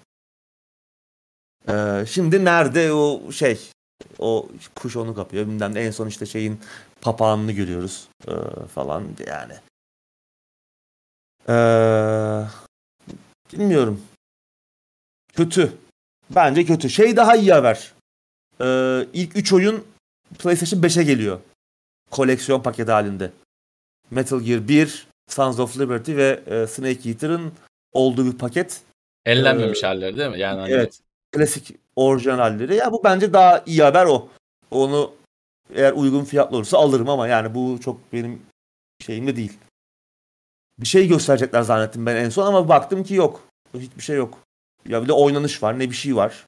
Ee, 1.68 2.04
şimdi 2.08 2.44
nerede 2.44 2.92
o 2.92 3.32
şey 3.32 3.60
o 4.18 4.48
kuş 4.74 4.96
onu 4.96 5.14
kapıyor. 5.14 5.46
Bilmem 5.46 5.76
en 5.76 5.90
son 5.90 6.06
işte 6.06 6.26
şeyin 6.26 6.60
papağanını 7.04 7.52
görüyoruz 7.52 8.08
ee, 8.28 8.32
falan 8.74 9.04
yani. 9.26 9.54
Ee, 11.48 12.46
bilmiyorum. 13.52 14.02
Kötü. 15.32 15.72
Bence 16.30 16.64
kötü. 16.64 16.90
Şey 16.90 17.16
daha 17.16 17.36
iyi 17.36 17.52
haber. 17.52 17.92
Ee, 18.60 19.06
ilk 19.12 19.36
3 19.36 19.52
oyun 19.52 19.84
PlayStation 20.38 20.80
5'e 20.80 21.02
geliyor. 21.02 21.40
Koleksiyon 22.10 22.62
paketi 22.62 22.92
halinde. 22.92 23.30
Metal 24.10 24.40
Gear 24.40 24.68
1, 24.68 25.06
Sons 25.28 25.58
of 25.58 25.78
Liberty 25.78 26.16
ve 26.16 26.42
e, 26.46 26.66
Snake 26.66 27.08
Eater'ın 27.08 27.52
olduğu 27.92 28.32
bir 28.32 28.38
paket. 28.38 28.80
Ellenmemiş 29.26 29.84
ee, 29.84 29.86
halleri 29.86 30.16
değil 30.16 30.30
mi? 30.30 30.38
Yani 30.38 30.60
hani... 30.60 30.72
Evet. 30.72 31.00
Klasik 31.32 31.76
orijinal 31.96 32.38
halleri. 32.38 32.74
Ya 32.74 32.92
bu 32.92 33.04
bence 33.04 33.32
daha 33.32 33.62
iyi 33.66 33.82
haber 33.82 34.04
o. 34.04 34.28
Onu 34.70 35.14
eğer 35.74 35.92
uygun 35.92 36.24
fiyatlı 36.24 36.56
olursa 36.56 36.78
alırım 36.78 37.08
ama 37.08 37.28
yani 37.28 37.54
bu 37.54 37.80
çok 37.80 38.12
benim 38.12 38.42
şeyimde 39.00 39.36
değil. 39.36 39.58
Bir 40.78 40.86
şey 40.86 41.08
gösterecekler 41.08 41.62
zannettim 41.62 42.06
ben 42.06 42.16
en 42.16 42.28
son 42.28 42.46
ama 42.46 42.68
baktım 42.68 43.04
ki 43.04 43.14
yok. 43.14 43.40
Hiçbir 43.74 44.02
şey 44.02 44.16
yok. 44.16 44.38
Ya 44.88 45.02
bir 45.02 45.08
de 45.08 45.12
oynanış 45.12 45.62
var 45.62 45.78
ne 45.78 45.90
bir 45.90 45.94
şey 45.94 46.16
var. 46.16 46.46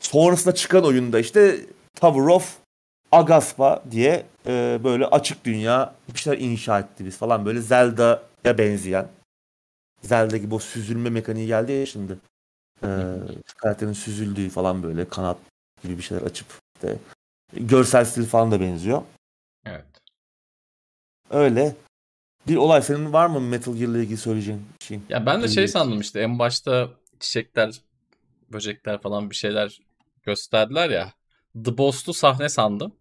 Sonrasında 0.00 0.54
çıkan 0.54 0.84
oyunda 0.84 1.18
işte 1.18 1.66
Tower 1.94 2.20
of 2.20 2.58
Agaspa 3.12 3.82
diye 3.90 4.26
e, 4.46 4.80
böyle 4.84 5.06
açık 5.06 5.44
dünya 5.44 5.94
bir 6.14 6.18
şeyler 6.18 6.38
inşa 6.38 6.80
etti 6.80 7.04
biz 7.04 7.16
falan 7.16 7.46
böyle 7.46 7.60
Zelda'ya 7.60 8.58
benzeyen. 8.58 9.08
Zelda 10.02 10.36
gibi 10.36 10.54
o 10.54 10.58
süzülme 10.58 11.10
mekaniği 11.10 11.46
geldi 11.46 11.72
ya 11.72 11.86
şimdi. 11.86 12.18
E, 12.82 12.88
karakterin 13.56 13.92
süzüldüğü 13.92 14.50
falan 14.50 14.82
böyle 14.82 15.08
kanat 15.08 15.36
gibi 15.82 15.98
bir 15.98 16.02
şeyler 16.02 16.22
açıp 16.22 16.46
işte 16.74 16.96
görsel 17.52 18.04
stil 18.04 18.26
falan 18.26 18.50
da 18.50 18.60
benziyor. 18.60 19.02
Evet. 19.66 19.84
Öyle. 21.30 21.76
Bir 22.48 22.56
olay 22.56 22.82
senin 22.82 23.12
var 23.12 23.26
mı 23.26 23.40
Metal 23.40 23.76
Gear 23.76 23.88
ile 23.88 24.00
ilgili 24.00 24.16
söyleyeceğin 24.16 24.62
şey? 24.80 25.00
Ya 25.08 25.26
ben 25.26 25.42
de 25.42 25.48
şey 25.48 25.68
sandım 25.68 26.00
işte 26.00 26.20
en 26.20 26.38
başta 26.38 26.88
çiçekler, 27.20 27.74
böcekler 28.52 29.00
falan 29.00 29.30
bir 29.30 29.34
şeyler 29.34 29.80
gösterdiler 30.22 30.90
ya. 30.90 31.12
The 31.64 31.78
Boss'lu 31.78 32.14
sahne 32.14 32.48
sandım. 32.48 32.92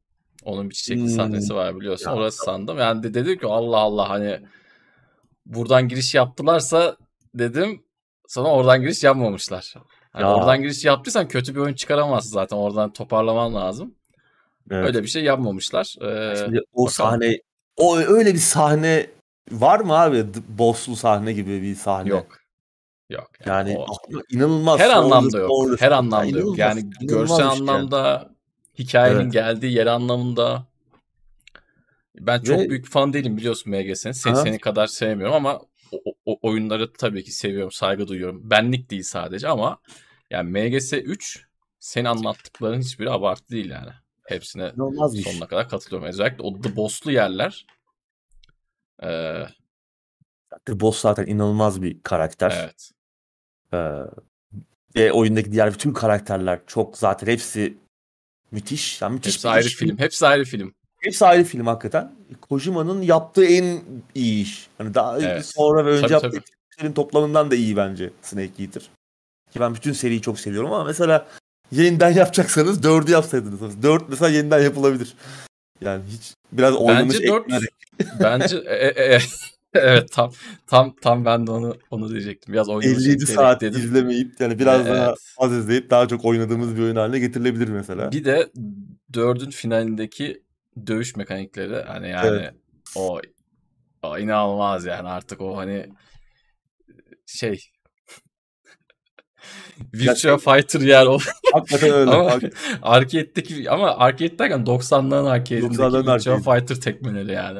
Onun 0.44 0.70
bir 0.70 0.76
çiçekli 0.76 1.02
hmm. 1.02 1.10
sahnesi 1.10 1.56
var 1.56 1.80
biliyorsun. 1.80 2.10
Ya, 2.10 2.16
Orası 2.16 2.38
sandım. 2.38 2.78
Yani 2.78 3.04
de 3.04 3.14
dedim 3.14 3.38
ki 3.38 3.48
Allah 3.48 3.78
Allah 3.78 4.10
hani 4.10 4.40
buradan 5.46 5.88
giriş 5.88 6.16
yaptılarsa 6.16 6.98
dedim 7.36 7.84
sonra 8.28 8.50
oradan 8.50 8.82
giriş 8.82 9.04
yapmamışlar. 9.04 9.74
Yani 10.16 10.24
ya. 10.24 10.36
oradan 10.36 10.62
giriş 10.62 10.86
yaptıysan 10.86 11.28
kötü 11.28 11.56
bir 11.56 11.60
oyun 11.60 11.74
çıkaramazsın 11.74 12.32
zaten. 12.32 12.58
Oradan 12.58 12.94
toparlaman 12.94 13.56
lazım. 13.56 13.96
Evet. 14.72 14.88
Öyle 14.88 15.04
bir 15.04 15.08
şey 15.08 15.24
yapmamışlar. 15.24 15.96
Ee, 16.02 16.36
Şimdi 16.38 16.62
o 16.74 16.86
bakalım. 16.86 16.92
sahne 16.92 17.40
o 17.78 17.98
öyle 17.98 18.34
bir 18.34 18.40
sahne 18.40 19.08
var 19.52 19.80
mı 19.80 19.94
abi? 19.94 20.26
Boss'lu 20.48 20.96
sahne 20.96 21.34
gibi 21.34 21.62
bir 21.62 21.76
sahne. 21.76 22.10
Yok. 22.10 22.40
Yok. 23.10 23.30
Yani, 23.46 23.72
yani 23.72 23.80
o... 23.80 23.96
inanılmaz. 24.32 24.80
Her 24.80 24.90
anlamda 24.90 25.38
yok. 25.38 25.50
Doğru. 25.50 25.78
Her 25.80 25.92
anlamda 25.92 26.40
yok. 26.40 26.58
Yani 26.58 26.90
görsel 27.02 27.48
anlamda, 27.48 28.30
şey. 28.76 28.86
hikayenin 28.86 29.20
evet. 29.20 29.34
geldiği 29.34 29.74
yer 29.74 29.88
anlamında. 29.88 30.68
Ben 32.20 32.42
çok 32.42 32.60
Ve... 32.60 32.70
büyük 32.70 32.90
fan 32.90 33.14
değilim 33.14 33.38
biliyorsun 33.38 33.72
MGS'nin. 33.72 34.12
Seni, 34.12 34.36
seni 34.36 34.60
kadar 34.60 34.88
sevmiyorum 34.88 35.36
ama 35.36 35.62
o, 35.92 36.14
o, 36.26 36.40
oyunları 36.42 36.94
tabii 36.94 37.24
ki 37.24 37.32
seviyorum, 37.32 37.72
saygı 37.72 38.08
duyuyorum. 38.08 38.50
Benlik 38.50 38.92
değil 38.92 39.04
sadece 39.04 39.48
ama 39.48 39.78
yani 40.30 40.50
MGS 40.50 40.94
3 40.94 41.46
senin 41.80 42.06
anlattıkların 42.06 42.82
hiçbiri 42.82 43.12
abartı 43.12 43.50
değil 43.50 43.70
yani. 43.70 43.92
Hepsine 44.30 44.72
sonuna 45.24 45.48
kadar 45.48 45.70
katılıyorum. 45.70 46.08
Özellikle 46.08 46.44
o 46.44 46.62
The 46.62 46.76
Boss'lu 46.76 47.12
yerler 47.12 47.66
ee, 49.04 49.46
Boss 50.68 51.02
zaten 51.02 51.26
inanılmaz 51.26 51.82
bir 51.82 52.04
karakter. 52.04 52.58
Evet. 52.64 52.92
Ee, 53.74 54.02
ve 54.96 55.12
oyundaki 55.12 55.52
diğer 55.52 55.74
bütün 55.74 55.94
karakterler 55.94 56.60
çok 56.68 56.98
zaten 56.98 57.28
hepsi 57.28 57.78
müthiş. 58.52 59.02
Yani 59.02 59.14
müthiş 59.14 59.34
hepsi 59.34 59.50
ayrı 59.50 59.68
iş. 59.68 59.76
film. 59.76 59.98
Hepsi 59.98 60.28
ayrı 60.28 60.44
film. 60.44 60.74
Hepsi 60.98 61.26
ayrı 61.26 61.44
film 61.44 61.68
hakikaten. 61.68 62.16
Kojima'nın 62.42 63.02
yaptığı 63.02 63.46
en 63.46 63.82
iyi 64.16 64.44
iş. 64.44 64.68
Hani 64.78 64.94
daha 64.94 65.20
evet. 65.20 65.46
sonra 65.46 65.86
ve 65.86 65.90
önce 65.90 66.08
tabii, 66.08 66.14
yaptığı 66.14 66.42
filmlerin 66.70 66.94
toplamından 66.94 67.52
da 67.52 67.56
iyi 67.56 67.78
bence 67.78 68.10
Snake 68.22 68.64
Eater. 68.64 68.90
Ki 69.52 69.60
ben 69.60 69.76
bütün 69.76 69.94
seriyi 69.94 70.22
çok 70.22 70.40
seviyorum 70.40 70.74
ama 70.74 70.84
mesela 70.84 71.28
yeniden 71.72 72.14
yapacaksanız 72.14 72.84
dördü 72.84 73.12
yapsaydınız. 73.12 73.84
Dört 73.84 74.10
mesela 74.10 74.30
yeniden 74.30 74.60
yapılabilir. 74.60 75.14
Yani 75.82 76.04
hiç 76.10 76.34
biraz 76.52 76.76
oynanış 76.76 77.16
Bence 77.16 77.28
4 77.28 77.48
bence 78.20 78.58
e, 78.58 78.88
e, 78.88 79.16
e, 79.16 79.20
evet 79.74 80.12
tam 80.12 80.32
tam 80.68 80.96
tam 81.02 81.26
ben 81.26 81.48
de 81.48 81.52
onu 81.52 81.76
onu 81.92 82.10
diyecektim. 82.10 82.54
Biraz 82.54 82.70
oynaması 82.70 83.10
57 83.10 83.26
saat 83.26 83.62
dedim. 83.62 83.82
izlemeyip 83.82 84.40
yani 84.40 84.60
biraz 84.60 84.88
Evet. 84.88 84.92
daha 84.92 85.16
az 85.38 85.54
izleyip 85.54 85.90
daha 85.90 86.08
çok 86.08 86.26
oynadığımız 86.26 86.76
bir 86.76 86.82
oyun 86.82 86.96
haline 86.96 87.20
getirilebilir 87.20 87.68
mesela. 87.68 88.12
Bir 88.12 88.26
de 88.26 88.52
dördün 89.14 89.50
finalindeki 89.50 90.44
dövüş 90.88 91.16
mekanikleri 91.16 91.82
hani 91.82 92.10
yani 92.10 92.28
Evet. 92.28 92.54
o, 92.96 93.22
o 94.04 94.18
inanılmaz 94.18 94.86
yani 94.86 95.10
artık 95.10 95.42
o 95.42 95.58
hani 95.58 95.90
şey 97.26 97.60
Virtua 99.94 100.38
Fighter 100.38 100.82
yer 100.82 101.06
o 101.06 101.18
Hakikaten 101.54 101.92
öyle. 101.92 102.12
ama 102.12 102.32
arcade'deki 102.82 103.70
ama 103.72 103.98
arcade 103.98 104.40
derken 104.40 104.60
90'ların 104.66 105.30
arcade'indeki 105.30 105.76
90'ların 105.76 106.00
Virtua 106.00 106.14
arcade. 106.14 106.60
Fighter 106.60 106.76
tekmeleri 106.82 107.32
yani. 107.32 107.60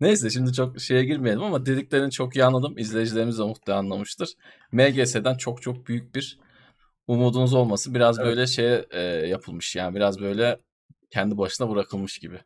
Neyse 0.00 0.30
şimdi 0.30 0.52
çok 0.52 0.80
şeye 0.80 1.04
girmeyelim 1.04 1.42
ama 1.42 1.66
dediklerini 1.66 2.10
çok 2.10 2.36
iyi 2.36 2.44
anladım. 2.44 2.78
İzleyicilerimiz 2.78 3.38
de 3.38 3.42
muhtemelen 3.42 3.82
anlamıştır. 3.82 4.28
MGS'den 4.72 5.34
çok 5.36 5.62
çok 5.62 5.86
büyük 5.86 6.14
bir 6.14 6.38
umudunuz 7.06 7.54
olması 7.54 7.94
biraz 7.94 8.18
Evet. 8.18 8.26
böyle 8.28 8.46
şeye 8.46 8.86
e, 8.90 9.00
yapılmış 9.02 9.76
yani 9.76 9.94
biraz 9.94 10.20
böyle 10.20 10.58
kendi 11.10 11.38
başına 11.38 11.70
bırakılmış 11.70 12.18
gibi. 12.18 12.38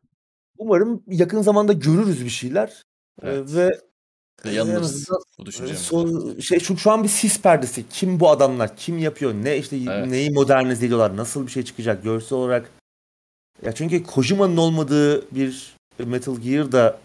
Umarım 0.59 1.03
yakın 1.07 1.43
zamanda 1.43 1.73
görürüz 1.73 2.25
bir 2.25 2.31
şeyler. 2.31 2.69
Ee, 3.23 3.29
Evet. 3.29 3.55
Ve 3.55 3.71
yanılırız 4.45 5.09
bu 5.39 5.47
düşüncemizde. 5.47 5.85
son, 5.85 6.39
şey 6.41 6.61
şu, 6.61 6.77
şu 6.77 6.91
an 6.91 7.05
bir 7.05 7.09
sis 7.09 7.41
perdesi. 7.41 7.89
Kim 7.89 8.21
bu 8.21 8.31
adamlar? 8.31 8.77
Kim 8.77 8.99
yapıyor? 8.99 9.35
Ne 9.35 9.57
işte 9.57 9.77
Evet. 9.77 10.07
neyi 10.07 10.31
modernize 10.31 10.87
ediyorlar? 10.87 11.17
Nasıl 11.17 11.47
bir 11.47 11.53
şey 11.53 11.63
çıkacak 11.65 12.03
görsel 12.03 12.39
olarak? 12.39 12.71
Ya 13.63 13.73
çünkü 13.73 14.03
Kojima'nın 14.03 14.57
olmadığı 14.57 15.35
bir 15.35 15.77
Metal 15.99 16.37
Gear'da 16.37 16.99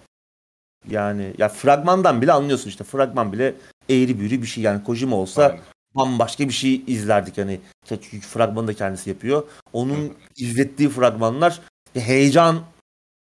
yani 0.89 1.33
ya 1.37 1.49
fragmandan 1.49 2.21
bile 2.21 2.31
anlıyorsun 2.31 2.69
işte. 2.69 2.83
Fragman 2.83 3.33
bile 3.33 3.55
eğri 3.89 4.19
büğrü 4.19 4.41
bir 4.41 4.47
şey. 4.47 4.63
Yani 4.63 4.83
Kojima 4.83 5.15
olsa 5.15 5.43
Aynen. 5.45 5.59
bambaşka 5.95 6.47
bir 6.47 6.53
şey 6.53 6.83
izlerdik 6.87 7.37
hani. 7.37 7.59
Çünkü 7.89 8.19
fragmanı 8.19 8.67
da 8.67 8.73
kendisi 8.73 9.09
yapıyor. 9.09 9.43
Onun 9.73 10.13
izlettiği 10.37 10.89
fragmanlar 10.89 11.61
heyecan 11.93 12.61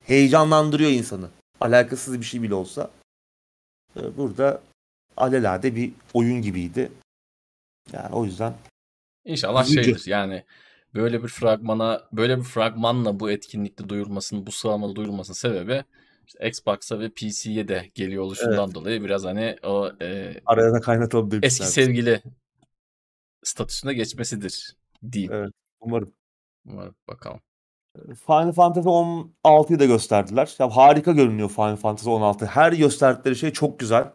heyecanlandırıyor 0.06 0.92
insanı. 0.92 1.30
Alakasız 1.62 2.20
bir 2.20 2.26
şey 2.26 2.42
bile 2.42 2.54
olsa. 2.54 2.90
Ee, 3.98 4.18
Burada 4.18 4.62
alelade 5.18 5.76
bir 5.76 5.92
oyun 6.14 6.42
gibiydi. 6.42 6.92
Yani 7.94 8.16
o 8.16 8.26
yüzden 8.26 8.54
İnşallah 9.26 9.64
Üzücü. 9.66 9.84
şeydir 9.84 10.04
yani 10.08 10.44
böyle 10.94 11.24
bir 11.24 11.28
fragmana 11.28 12.02
böyle 12.14 12.38
bir 12.38 12.44
fragmanla 12.44 13.20
bu 13.20 13.32
etkinlikte 13.32 13.90
duyurulmasının 13.90 14.48
bu 14.48 14.52
sıralamada 14.52 14.96
duyurulmasının 14.96 15.36
sebebi 15.36 15.84
işte 16.28 16.48
Xbox'a 16.48 17.00
ve 17.00 17.10
PC'ye 17.10 17.68
de 17.68 17.92
geliyor 17.96 18.24
oluşundan 18.24 18.74
dolayı 18.74 19.04
biraz 19.04 19.24
hani 19.24 19.58
o 19.64 19.92
e, 20.02 20.42
araya 20.46 20.74
da 20.74 20.82
kaynatalım 20.82 21.32
demişler. 21.32 21.48
eski 21.48 21.66
sevgili 21.66 22.22
statüsüne 23.44 23.94
geçmesidir 23.94 24.76
diyeyim. 25.12 25.34
Evet. 25.34 25.52
Umarım. 25.80 26.14
Umarım 26.66 26.96
bakalım. 27.08 27.40
Final 28.26 28.52
Fantasy 28.52 28.88
16'yı 28.88 29.80
da 29.80 29.86
gösterdiler. 29.86 30.56
Ya 30.60 30.70
harika 30.70 31.12
görünüyor 31.12 31.50
Final 31.50 31.76
Fantasy 31.76 32.10
16. 32.10 32.46
Her 32.46 32.74
gösterdikleri 32.74 33.36
şey 33.36 33.52
çok 33.54 33.80
güzel. 33.80 34.12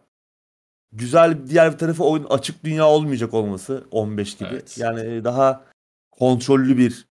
Güzel 0.91 1.37
diğer 1.47 1.73
bir 1.73 1.77
tarafı 1.77 2.03
oyun 2.03 2.23
açık 2.23 2.63
dünya 2.63 2.87
olmayacak 2.87 3.33
olması 3.33 3.87
15 3.91 4.37
gibi. 4.37 4.49
Evet. 4.51 4.77
Yani 4.77 5.23
daha 5.23 5.65
kontrollü 6.11 6.77
bir 6.77 7.07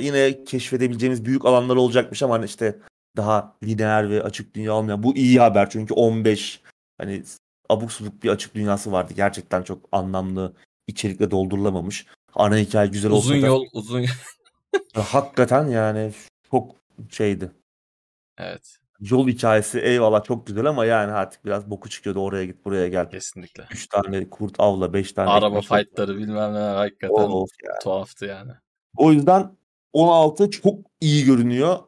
yine 0.00 0.44
keşfedebileceğimiz 0.44 1.24
büyük 1.24 1.44
alanlar 1.44 1.76
olacakmış 1.76 2.22
ama 2.22 2.34
hani 2.34 2.44
işte 2.44 2.78
daha 3.16 3.56
lineer 3.64 4.10
ve 4.10 4.22
açık 4.22 4.54
dünya 4.54 4.72
olmayan. 4.72 5.02
Bu 5.02 5.16
iyi 5.16 5.40
haber 5.40 5.70
çünkü 5.70 5.94
15 5.94 6.60
hani 6.98 7.22
abuk 7.68 7.92
subuk 7.92 8.22
bir 8.22 8.28
açık 8.28 8.54
dünyası 8.54 8.92
vardı. 8.92 9.12
Gerçekten 9.16 9.62
çok 9.62 9.88
anlamlı 9.92 10.52
içerikle 10.86 11.30
doldurulamamış. 11.30 12.06
Ana 12.34 12.56
hikaye 12.56 12.88
güzel 12.88 13.10
olsa 13.10 13.28
Uzun 13.28 13.42
da 13.42 13.46
yol 13.46 13.64
uzun 13.72 14.04
hakikaten 14.94 15.68
yani 15.68 16.12
çok 16.50 16.76
şeydi. 17.10 17.52
evet 18.38 18.78
Yol 19.00 19.28
hikayesi 19.28 19.80
eyvallah 19.80 20.24
çok 20.24 20.46
güzel 20.46 20.66
ama 20.66 20.84
yani 20.84 21.12
artık 21.12 21.44
biraz 21.44 21.70
boku 21.70 21.88
çıkıyordu 21.88 22.20
oraya 22.20 22.44
git 22.44 22.64
buraya 22.64 22.88
gel. 22.88 23.10
kesinlikle. 23.10 23.66
3 23.70 23.86
tane 23.86 24.30
kurt 24.30 24.60
avla 24.60 24.92
5 24.92 25.12
tane 25.12 25.30
Araba 25.30 25.60
fightları 25.60 26.16
bilmem 26.18 26.54
ne 26.54 26.58
hakikaten 26.58 27.14
Of 27.14 27.50
ya. 27.64 27.78
tuhaftı 27.82 28.24
yani. 28.26 28.52
O 28.96 29.12
yüzden 29.12 29.56
16 29.92 30.50
çok 30.50 30.78
iyi 31.00 31.24
görünüyor 31.24 31.78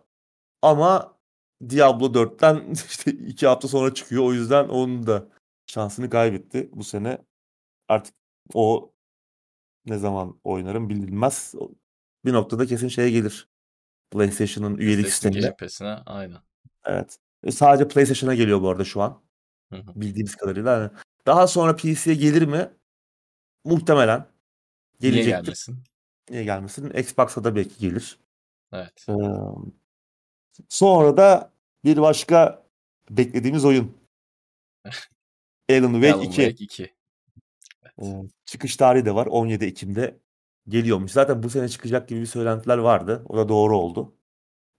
ama 0.62 1.18
Diablo 1.68 2.06
4'ten 2.14 2.70
işte 2.88 3.10
2 3.10 3.46
hafta 3.46 3.68
sonra 3.68 3.94
çıkıyor. 3.94 4.24
O 4.24 4.32
yüzden 4.32 4.68
onun 4.68 5.06
da 5.06 5.28
şansını 5.66 6.10
kaybetti 6.10 6.68
bu 6.72 6.84
sene. 6.84 7.18
Artık 7.88 8.14
o 8.54 8.92
ne 9.86 9.98
zaman 9.98 10.40
oynarım 10.44 10.88
bilinmez. 10.88 11.54
Bir 12.28 12.32
noktada 12.32 12.66
kesin 12.66 12.88
şeye 12.88 13.10
gelir. 13.10 13.48
PlayStation'ın 14.10 14.76
üyelik 14.78 15.04
PlayStation 15.04 15.32
sistemine. 15.32 15.56
Pass'ine 15.56 15.88
aynen. 15.88 16.38
Evet. 16.84 17.18
E, 17.44 17.50
Sadece 17.50 17.88
PlayStation'a 17.88 18.34
geliyor 18.34 18.62
bu 18.62 18.68
arada 18.68 18.84
şu 18.84 19.02
an. 19.02 19.22
Hı 19.72 19.76
hı. 19.78 20.00
Bildiğimiz 20.00 20.36
kadarıyla. 20.36 20.90
Daha 21.26 21.46
sonra 21.46 21.76
PC'ye 21.76 22.16
gelir 22.16 22.42
mi? 22.42 22.70
Muhtemelen. 23.64 24.26
Niye 25.00 25.12
Gelecektir. 25.12 25.42
gelmesin? 25.42 25.78
Niye 26.30 26.44
gelmesin? 26.44 26.90
Xbox'a 26.90 27.44
da 27.44 27.56
belki 27.56 27.78
gelir. 27.78 28.18
Evet. 28.72 29.06
Ee, 29.08 29.12
sonra 30.68 31.16
da 31.16 31.52
bir 31.84 31.96
başka 31.96 32.66
beklediğimiz 33.10 33.64
oyun. 33.64 33.96
Alan 35.70 35.92
Wake 35.92 36.12
Alan 36.14 36.22
2. 36.24 36.34
Wake 36.34 36.64
2. 36.64 36.94
Ee, 38.02 38.22
çıkış 38.44 38.76
tarihi 38.76 39.04
de 39.04 39.14
var. 39.14 39.26
17 39.26 39.64
Ekim'de 39.64 40.18
geliyormuş. 40.68 41.12
Zaten 41.12 41.42
bu 41.42 41.50
sene 41.50 41.68
çıkacak 41.68 42.08
gibi 42.08 42.20
bir 42.20 42.26
söylentiler 42.26 42.78
vardı. 42.78 43.22
O 43.28 43.36
da 43.36 43.48
doğru 43.48 43.78
oldu. 43.78 44.14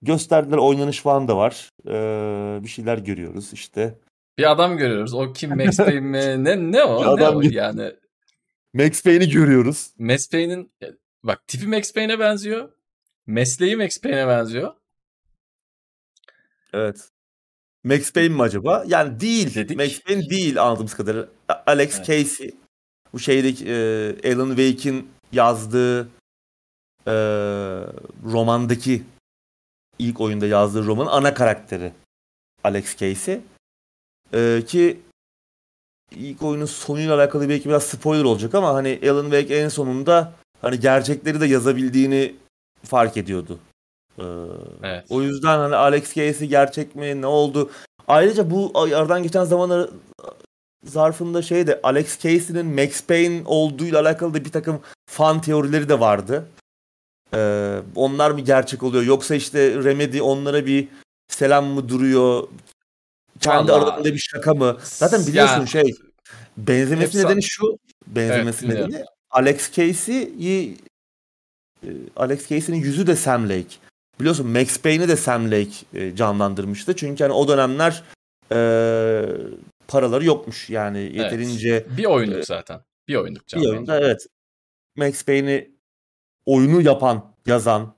Gösterdiler 0.02 0.58
oynanış 0.58 1.02
falan 1.02 1.28
da 1.28 1.38
var. 1.38 1.70
Ee, 1.88 2.64
bir 2.64 2.70
şeyler 2.70 2.98
görüyoruz 2.98 3.54
işte. 3.54 4.00
Bir 4.38 4.52
adam 4.52 4.78
görüyoruz. 4.78 5.14
O 5.14 5.34
kim 5.34 5.58
Max 5.58 5.78
Payne 5.86 6.00
mi? 6.00 6.44
Ne 6.44 6.72
ne 6.72 6.84
o? 6.84 7.02
Bir 7.02 7.06
ne 7.06 7.10
adam 7.10 7.36
o? 7.36 7.42
Yani 7.42 7.92
Max 8.74 9.04
Payne'i 9.04 9.30
görüyoruz. 9.30 9.94
Max 10.00 10.30
Payne'in 10.30 10.72
bak 11.24 11.48
tipi 11.48 11.68
Max 11.68 11.94
Payne'e 11.94 12.20
benziyor. 12.20 12.70
Mesleği 13.28 13.76
Max 13.76 14.02
Payne'e 14.02 14.28
benziyor. 14.28 14.74
Evet. 16.74 17.10
Max 17.84 18.14
Payne 18.14 18.36
mi 18.36 18.42
acaba? 18.42 18.84
Yani 18.88 19.20
değil. 19.20 19.56
Dedik. 19.56 19.78
Max 19.78 20.02
Payne 20.02 20.30
değil 20.30 20.62
anladığımız 20.64 20.94
kadarıyla. 20.94 21.28
Alex 21.66 21.96
Evet. 21.96 22.08
Casey. 22.08 22.52
Bu 23.14 23.20
şeydeki 23.20 23.66
e, 23.68 24.34
Alan 24.34 24.48
Wake'in 24.56 25.10
yazdığı 25.32 26.02
e, 27.08 27.14
romandaki 28.26 29.04
ilk 30.00 30.22
oyunda 30.22 30.48
yazdığı 30.48 30.86
romanın 30.86 31.10
ana 31.10 31.34
karakteri 31.34 31.94
Alex 32.64 32.98
Casey. 32.98 33.42
E, 34.34 34.64
ki 34.68 35.00
ilk 36.12 36.42
oyunun 36.44 36.66
sonuyla 36.66 37.16
alakalı 37.16 37.50
belki 37.50 37.70
biraz 37.70 37.84
spoiler 37.84 38.24
olacak 38.24 38.56
ama 38.56 38.74
hani 38.74 39.00
Alan 39.04 39.24
Wake 39.24 39.56
en 39.56 39.70
sonunda 39.70 40.34
hani 40.62 40.80
gerçekleri 40.80 41.42
de 41.42 41.46
yazabildiğini 41.46 42.36
fark 42.84 43.18
ediyordu. 43.18 43.60
E, 44.18 44.24
Evet. 44.84 45.06
o 45.10 45.22
yüzden 45.22 45.58
hani 45.60 45.76
Alex 45.76 46.14
Casey 46.14 46.48
gerçek 46.48 46.96
mi? 46.96 47.22
Ne 47.22 47.28
oldu? 47.28 47.72
Ayrıca 48.08 48.52
bu 48.52 48.72
aradan 48.76 49.24
geçen 49.24 49.44
zaman 49.44 49.90
zarfında 50.86 51.42
şey 51.42 51.68
de 51.68 51.80
Alex 51.84 52.20
Casey'nin 52.20 52.66
Max 52.66 53.04
Payne 53.04 53.42
olduğuyla 53.46 54.02
alakalı 54.02 54.34
da 54.34 54.46
bir 54.46 54.52
takım 54.52 54.82
fan 55.10 55.42
teorileri 55.42 55.90
de 55.90 56.00
vardı. 56.00 56.46
Ee, 57.34 57.80
onlar 57.96 58.32
mı 58.32 58.40
gerçek 58.42 58.84
oluyor? 58.84 59.04
Yoksa 59.04 59.36
işte 59.36 59.84
Remedy 59.84 60.22
onlara 60.22 60.66
bir 60.66 60.88
selam 61.28 61.66
mı 61.66 61.90
duruyor? 61.90 62.48
Kendi 63.40 63.72
Vallahi- 63.72 63.84
aralarında 63.84 64.14
bir 64.14 64.18
şaka 64.20 64.54
mı? 64.54 64.78
Zaten 64.84 65.28
biliyorsun 65.28 65.60
Ya- 65.60 65.66
şey 65.68 65.96
benzemesi 66.58 67.18
Efsa- 67.18 67.28
nedeni 67.28 67.44
şu. 67.44 67.78
Benzemesi 68.08 68.66
Evet, 68.66 68.76
nedeni 68.76 69.06
Alex 69.32 69.72
Casey'yi 69.72 70.78
e, 71.84 71.90
Alex 72.16 72.48
Casey'nin 72.50 72.80
yüzü 72.82 73.08
de 73.08 73.16
Sam 73.16 73.44
Lake. 73.50 73.76
Biliyorsun 74.20 74.48
Max 74.48 74.78
Payne'i 74.80 75.08
de 75.08 75.16
Sam 75.16 75.46
Lake 75.52 75.72
e, 75.94 76.16
canlandırmıştı. 76.16 76.96
Çünkü 76.96 77.24
hani 77.24 77.34
o 77.34 77.48
dönemler 77.48 78.04
e, 78.52 78.58
paraları 79.90 80.26
yokmuş. 80.26 80.70
Yani 80.70 81.00
yeterince 81.00 81.86
Bir 81.98 82.06
oyunluk 82.06 82.46
zaten. 82.46 82.82
Bir 83.08 83.16
oyunluk 83.16 83.42
bir 83.44 83.48
canlı. 83.48 83.70
oyunda 83.70 84.00
evet. 84.00 84.28
Max 84.96 85.26
Payne'i 85.26 85.72
oyunu 86.46 86.82
yapan, 86.82 87.34
yazan 87.46 87.96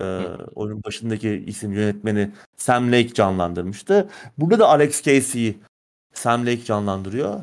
e, 0.00 0.04
Hı. 0.04 0.46
oyunun 0.54 0.84
başındaki 0.84 1.44
isim 1.46 1.72
yönetmeni 1.72 2.30
Sam 2.56 2.92
Lake 2.92 3.14
canlandırmıştı. 3.14 4.08
Burada 4.38 4.58
da 4.58 4.68
Alex 4.68 5.02
Casey'yi 5.02 5.58
Sam 6.14 6.46
Lake 6.46 6.64
canlandırıyor. 6.64 7.40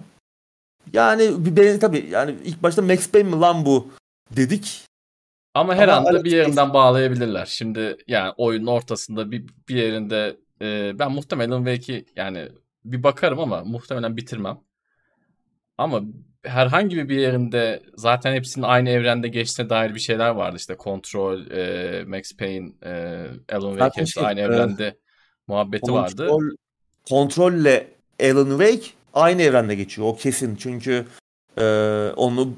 Yani 0.94 1.45
bir 1.45 1.56
ben 1.56 1.80
tabii 1.80 2.07
yani 2.10 2.36
ilk 2.44 2.64
başta 2.64 2.82
Max 2.82 3.11
Payne 3.11 3.30
mi 3.30 3.36
lan 3.36 3.65
bu 3.65 3.88
dedik. 4.32 4.86
Ama 5.53 5.76
her 5.76 5.88
Ama 5.88 5.98
anda 5.98 6.10
Alex 6.10 6.23
bir 6.23 6.32
yerinden 6.32 6.73
bağlayabilirler. 6.73 7.45
Şimdi 7.45 7.98
yani 8.07 8.34
oyunun 8.38 8.68
ortasında 8.68 9.32
bir, 9.32 9.45
bir 9.69 9.76
yerinde 9.76 10.38
e, 10.61 10.99
ben 10.99 11.11
muhtemelen 11.11 11.65
Wake'i 11.65 12.06
yani 12.15 12.49
bir 12.86 13.03
bakarım 13.03 13.40
ama 13.40 13.64
muhtemelen 13.64 14.18
bitirmem. 14.18 14.58
Ama 15.78 16.02
herhangi 16.44 17.10
bir 17.10 17.20
yerinde 17.20 17.82
zaten 17.95 18.34
hepsinin 18.34 18.66
aynı 18.66 18.90
evrende 18.90 19.28
geçtiğine 19.28 19.70
dair 19.70 19.95
bir 19.95 19.99
şeyler 19.99 20.30
vardı. 20.30 20.56
İşte 20.58 20.76
Control, 20.80 21.52
e, 21.52 22.03
Max 22.08 22.38
Payne, 22.38 22.72
e, 22.86 23.26
Alan 23.56 23.72
Wake 23.72 24.02
hepsi 24.02 24.14
şey, 24.14 24.26
aynı 24.26 24.40
e, 24.40 24.44
muhabbeti 24.44 24.95
muhabbeti 25.48 25.94
vardı. 25.94 26.28
Kontrol, 26.28 26.56
kontrolle 27.10 27.88
Alan 28.24 28.49
Wake 28.49 28.88
aynı 29.14 29.41
evrende 29.41 29.76
geçiyor. 29.76 30.08
O 30.08 30.16
kesin. 30.16 30.56
Çünkü 30.56 31.06
e, 31.58 31.64
onu 32.16 32.53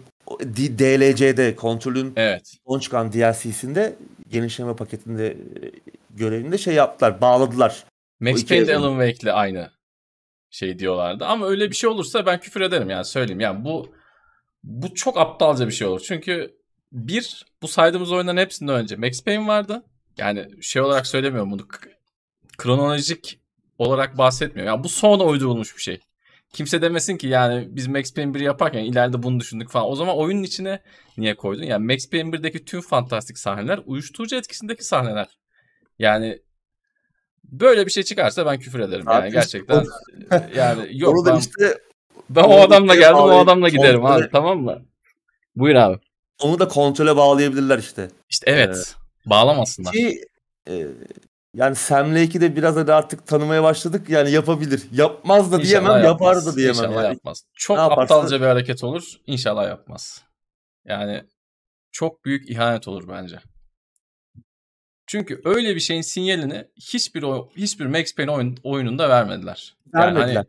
DLC'de 0.79 1.55
kontrolün 1.55 2.13
Evet. 2.15 2.53
son 2.67 2.79
çıkan 2.79 3.13
DLC'sinde 3.13 3.95
genişleme 4.29 4.75
paketinde 4.75 5.27
e, 5.27 5.37
görevinde 6.09 6.57
şey 6.57 6.73
yaptılar. 6.73 7.21
Bağladılar. 7.21 7.83
Max 8.19 8.45
Payne 8.45 8.67
de 8.67 8.71
evren. 8.71 8.81
Alan 8.81 9.07
Wake'le 9.07 9.33
aynı 9.33 9.69
şey 10.53 10.79
diyorlardı. 10.79 11.25
Ama 11.25 11.47
öyle 11.47 11.69
bir 11.69 11.75
şey 11.75 11.89
olursa 11.89 12.25
ben 12.25 12.39
küfür 12.39 12.61
ederim 12.61 12.89
yani 12.89 13.05
söyleyeyim. 13.05 13.39
Yani 13.39 13.65
bu 13.65 13.95
bu 14.63 14.93
çok 14.93 15.17
aptalca 15.17 15.67
bir 15.67 15.71
şey 15.71 15.87
olur. 15.87 16.01
Çünkü 16.07 16.55
bir 16.91 17.45
bu 17.61 17.67
saydığımız 17.67 18.11
oyunların 18.11 18.37
hepsinden 18.37 18.75
önce 18.75 18.95
Max 18.95 19.23
Payne 19.23 19.47
vardı. 19.47 19.83
Yani 20.17 20.63
şey 20.63 20.81
olarak 20.81 21.07
söylemiyorum 21.07 21.51
bunu 21.51 21.67
kronolojik 22.57 23.39
olarak 23.77 24.17
bahsetmiyorum. 24.17 24.73
Yani 24.73 24.83
bu 24.83 24.89
sonra 24.89 25.23
uydurulmuş 25.23 25.77
bir 25.77 25.81
şey. 25.81 25.99
Kimse 26.53 26.81
demesin 26.81 27.17
ki 27.17 27.27
yani 27.27 27.67
biz 27.69 27.87
Max 27.87 28.13
Payne 28.13 28.33
1 28.33 28.39
yaparken 28.39 28.83
ileride 28.83 29.23
bunu 29.23 29.39
düşündük 29.39 29.69
falan. 29.69 29.89
O 29.89 29.95
zaman 29.95 30.17
oyunun 30.17 30.43
içine 30.43 30.79
niye 31.17 31.35
koydun? 31.35 31.63
Yani 31.63 31.85
Max 31.85 32.09
Payne 32.09 32.29
1'deki 32.29 32.65
tüm 32.65 32.81
fantastik 32.81 33.37
sahneler 33.37 33.79
uyuşturucu 33.85 34.35
etkisindeki 34.35 34.83
sahneler. 34.83 35.27
Yani 35.99 36.39
böyle 37.43 37.85
bir 37.85 37.91
şey 37.91 38.03
çıkarsa 38.03 38.45
ben 38.45 38.59
küfür 38.59 38.79
ederim. 38.79 39.05
Yani 39.07 39.15
Zaten 39.15 39.31
gerçekten 39.31 39.85
yani 40.55 40.87
yok 40.91 41.13
Onu 41.17 41.25
da 41.25 41.33
ben, 41.33 41.39
işte 41.39 41.77
ben 42.29 42.43
o 42.43 42.53
adamla 42.53 42.95
geldim 42.95 43.15
o 43.15 43.19
bağlayıp 43.19 43.43
adamla 43.43 43.69
giderim 43.69 43.99
kontrole- 44.01 44.23
abi 44.23 44.29
tamam 44.31 44.59
mı? 44.59 44.81
Buyur 45.55 45.75
abi. 45.75 45.99
onu 46.43 46.59
da 46.59 46.67
kontrole 46.67 47.15
bağlayabilirler 47.15 47.77
işte. 47.79 48.07
İşte 48.29 48.51
evet. 48.51 48.95
Bağlamasınlar. 49.25 49.93
Ki 49.93 50.21
e, 50.69 50.87
yani 51.53 51.75
Sam 51.75 52.15
Lake'i 52.15 52.41
de 52.41 52.55
biraz 52.55 52.75
hadi 52.75 52.93
artık 52.93 53.27
tanımaya 53.27 53.63
başladık. 53.63 54.09
Yani 54.09 54.31
yapabilir. 54.31 54.83
Yapmaz 54.91 55.51
da 55.51 55.61
diyemem, 55.61 55.83
İnşallah 55.91 56.03
yapar 56.03 56.25
yapmaz. 56.35 56.47
da 56.47 56.55
diyemem. 56.55 56.75
İnşallah 56.75 57.03
yani. 57.03 57.13
yapmaz. 57.13 57.43
Çok 57.53 57.77
Ne 57.77 57.83
yaparsa- 57.83 58.15
aptalca 58.15 58.41
bir 58.41 58.45
hareket 58.45 58.83
olur. 58.83 59.03
İnşallah 59.27 59.67
yapmaz. 59.67 60.21
Yani 60.85 61.23
çok 61.91 62.25
büyük 62.25 62.49
ihanet 62.49 62.87
olur 62.87 63.07
bence. 63.09 63.39
Çünkü 65.07 65.41
öyle 65.45 65.75
bir 65.75 65.79
şeyin 65.79 66.01
sinyalini 66.01 66.65
hiçbir 66.75 67.23
oy- 67.23 67.45
hiçbir 67.57 67.85
Max 67.85 68.15
Payne 68.15 68.31
oyun, 68.31 68.57
oyununda 68.63 69.09
vermediler. 69.09 69.75
Yani 69.93 70.03
Vermediler. 70.05 70.35
hani 70.35 70.45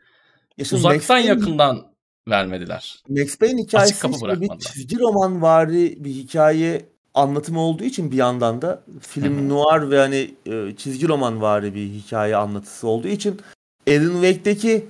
Ya 0.59 0.65
şimdi 0.65 0.83
Max 0.83 0.95
uzaktan 0.97 1.17
Payne- 1.17 1.27
yakından 1.29 1.87
vermediler. 2.29 3.03
Max 3.09 3.39
Payne 3.39 3.63
hikayesi 3.63 4.07
işte 4.13 4.41
bir 4.41 4.49
çizgi 4.59 4.99
roman 4.99 5.43
vari 5.43 6.05
bir 6.05 6.11
hikaye 6.11 6.87
anlatımı 7.15 7.61
olduğu 7.61 7.85
için 7.85 8.11
bir 8.11 8.17
yandan 8.17 8.63
da 8.63 8.83
film 9.01 9.39
Hı 9.39 9.41
hı. 9.45 9.49
noir 9.49 9.91
ve 9.91 9.99
hani 9.99 10.35
e, 10.47 10.77
çizgi 10.77 11.09
roman 11.09 11.43
vari 11.43 11.75
bir 11.75 11.87
hikaye 11.89 12.37
anlatısı 12.37 12.89
olduğu 12.89 13.09
için 13.09 13.41
Alan 13.89 14.13
Wake'deki 14.13 14.87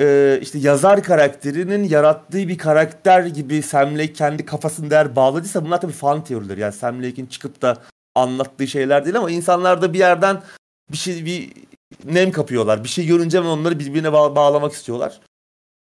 e, 0.00 0.38
işte 0.42 0.58
yazar 0.58 1.02
karakterinin 1.02 1.84
yarattığı 1.84 2.48
bir 2.48 2.58
karakter 2.58 3.26
gibi 3.26 3.62
Sam 3.62 3.94
Lake 3.98 4.12
kendi 4.12 4.44
kafasında 4.46 4.94
eğer 4.94 5.16
bağladıysa 5.16 5.64
bunlar 5.64 5.80
tabii 5.80 5.92
fan 5.92 6.24
teorileri. 6.24 6.60
Yani 6.60 6.72
Sam 6.72 7.02
Lake'in 7.02 7.26
çıkıp 7.26 7.62
da 7.62 7.76
anlattığı 8.16 8.66
şeyler 8.66 9.04
değil 9.04 9.16
ama 9.16 9.30
insanlar 9.30 9.82
da 9.82 9.92
bir 9.92 9.98
yerden 9.98 10.42
bir 10.92 10.96
şey 10.96 11.24
bir 11.24 11.52
nem 12.04 12.32
kapıyorlar. 12.32 12.84
Bir 12.84 12.88
şey 12.88 13.06
görünce 13.06 13.38
hemen 13.38 13.48
onları 13.48 13.78
birbirine 13.78 14.12
bağ- 14.12 14.36
bağlamak 14.36 14.72
istiyorlar. 14.72 15.20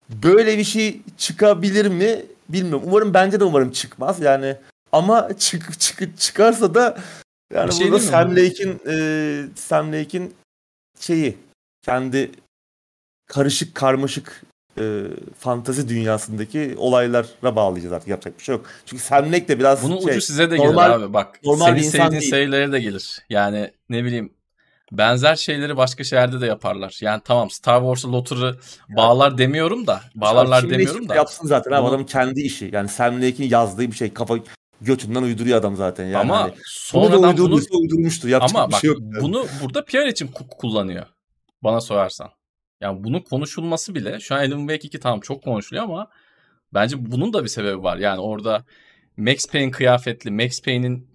Böyle 0.10 0.57
bir 0.57 0.64
şey 0.64 1.01
çıkabilir 1.18 1.85
mi 1.85 2.26
bilmiyorum. 2.49 2.84
Umarım 2.88 3.14
bence 3.14 3.39
de 3.39 3.43
umarım 3.43 3.72
çıkmaz. 3.72 4.19
Yani 4.19 4.57
ama 4.91 5.30
çık, 5.38 5.80
çık 5.80 6.18
çıkarsa 6.18 6.76
da 6.76 6.97
yani 7.53 7.68
Bir 7.69 7.73
şey 7.73 7.91
burada 7.91 7.97
mi? 8.03 8.10
Sam 8.10 8.35
Lake'in 8.35 8.81
e, 8.88 8.95
Sam 9.55 9.93
Lake'in 9.93 10.34
şeyi 10.99 11.38
kendi 11.81 12.31
karışık 13.26 13.76
karmaşık 13.76 14.43
e, 14.79 15.03
fantazi 15.39 15.89
dünyasındaki 15.89 16.75
olaylara 16.77 17.55
bağlayacağız 17.55 17.93
artık 17.93 18.07
yapacak 18.07 18.39
bir 18.39 18.43
şey 18.43 18.55
yok. 18.55 18.65
Çünkü 18.85 19.03
Lake 19.11 19.47
de 19.47 19.59
biraz 19.59 19.83
Bunun 19.83 19.99
şey, 19.99 20.11
ucu 20.11 20.21
size 20.21 20.51
de 20.51 20.57
normal- 20.57 20.91
gelir 20.91 21.03
abi 21.05 21.13
bak. 21.13 21.39
normal 21.43 21.65
senin 21.65 21.77
bir 21.77 21.83
insan 21.83 21.97
sevdiğin 21.99 22.21
değil. 22.21 22.31
şeylere 22.31 22.71
de 22.71 22.79
gelir. 22.79 23.19
Yani 23.29 23.71
ne 23.89 24.03
bileyim 24.03 24.33
benzer 24.91 25.35
şeyleri 25.35 25.77
başka 25.77 26.03
şeylerde 26.03 26.41
de 26.41 26.45
yaparlar. 26.45 26.97
Yani 27.01 27.21
tamam 27.25 27.49
Star 27.49 27.79
Wars'a 27.79 28.11
Lotter'ı 28.11 28.57
bağlar 28.89 29.37
demiyorum 29.37 29.87
da 29.87 30.01
bağlarlar 30.15 30.69
demiyorum 30.69 31.09
da. 31.09 31.15
Yapsın 31.15 31.47
zaten 31.47 31.71
abi 31.71 31.81
Bunu- 31.81 31.89
adamın 31.89 32.05
kendi 32.05 32.41
işi. 32.41 32.69
Yani 32.73 32.89
Sam 32.89 33.15
Lake'in 33.21 33.49
yazdığı 33.49 33.91
bir 33.91 33.95
şey 33.95 34.13
kafa 34.13 34.35
götünden 34.81 35.21
uyduruyor 35.23 35.57
adam 35.59 35.75
zaten. 35.75 36.05
Yani 36.05 36.17
ama 36.17 36.39
hani, 36.41 36.51
bunu 36.51 36.57
da 36.59 36.61
sonradan 36.65 37.21
bunu 37.21 37.29
uydurduysa 37.29 37.77
uydurmuştu. 37.77 38.29
Yapacak 38.29 38.55
ama 38.55 38.67
bir 38.67 38.73
bak 38.73 38.81
şey 38.81 38.87
yok. 38.87 38.99
yani. 39.01 39.21
bunu 39.21 39.45
burada 39.63 39.85
PR 39.85 40.07
için 40.07 40.27
ku- 40.27 40.47
kullanıyor. 40.57 41.05
Bana 41.63 41.81
sorarsan. 41.81 42.29
Yani 42.81 43.03
bunun 43.03 43.19
konuşulması 43.19 43.95
bile 43.95 44.19
şu 44.19 44.35
an 44.35 44.39
Alan 44.39 44.59
Wake 44.59 44.87
2 44.87 44.99
tamam 44.99 45.19
çok 45.19 45.43
konuşuluyor 45.43 45.83
ama 45.85 46.09
bence 46.73 47.11
bunun 47.11 47.33
da 47.33 47.43
bir 47.43 47.49
sebebi 47.49 47.83
var. 47.83 47.97
Yani 47.97 48.19
orada 48.19 48.65
Max 49.17 49.47
Payne 49.51 49.71
kıyafetli, 49.71 50.31
Max 50.31 50.61
Payne'in 50.61 51.07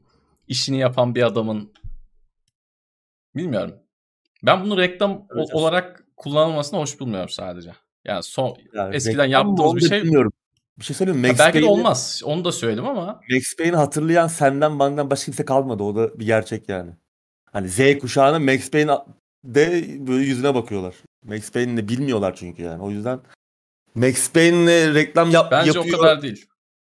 işini 0.48 0.78
yapan 0.78 1.14
bir 1.14 1.22
adamın 1.22 1.72
bilmiyorum. 3.36 3.74
Ben 4.42 4.64
bunu 4.64 4.78
reklam 4.78 5.26
Evet. 5.36 5.48
olarak 5.52 6.04
kullanılmasını 6.16 6.80
hoş 6.80 7.00
bulmuyorum 7.00 7.28
sadece. 7.28 7.72
Yani 8.04 8.22
son 8.22 8.56
Yani 8.74 8.96
eskiden 8.96 9.24
yaptığımız 9.26 9.76
bir 9.76 9.88
şey 9.88 10.02
bilmiyorum. 10.02 10.32
Bir 10.78 10.84
şey 10.84 10.96
söyleyeyim 10.96 11.20
Max 11.20 11.38
belki 11.38 11.60
de 11.60 11.64
olmaz. 11.64 12.22
Onu 12.24 12.44
da 12.44 12.52
söyledim 12.52 12.86
ama 12.86 13.20
Max 13.30 13.56
Payne'i 13.58 13.76
hatırlayan 13.76 14.26
senden 14.26 14.78
benden 14.78 15.10
başka 15.10 15.24
kimse 15.24 15.44
kalmadı. 15.44 15.82
O 15.82 15.96
da 15.96 16.18
bir 16.18 16.26
gerçek 16.26 16.68
yani. 16.68 16.90
Hani 17.52 17.68
Z 17.68 17.98
kuşağına 18.00 18.38
Max 18.38 18.70
Payne 18.70 18.92
de 19.44 19.84
böyle 20.06 20.24
yüzüne 20.24 20.54
bakıyorlar. 20.54 20.94
Max 21.28 21.50
Payne'i 21.52 21.76
de 21.76 21.88
bilmiyorlar 21.88 22.34
çünkü 22.36 22.62
yani. 22.62 22.82
O 22.82 22.90
yüzden 22.90 23.20
Max 23.94 24.32
Payne'le 24.32 24.94
reklam 24.94 25.30
yap 25.30 25.50
bence 25.50 25.70
yapıyor. 25.70 25.98
o 25.98 26.00
kadar 26.00 26.22
değil. 26.22 26.46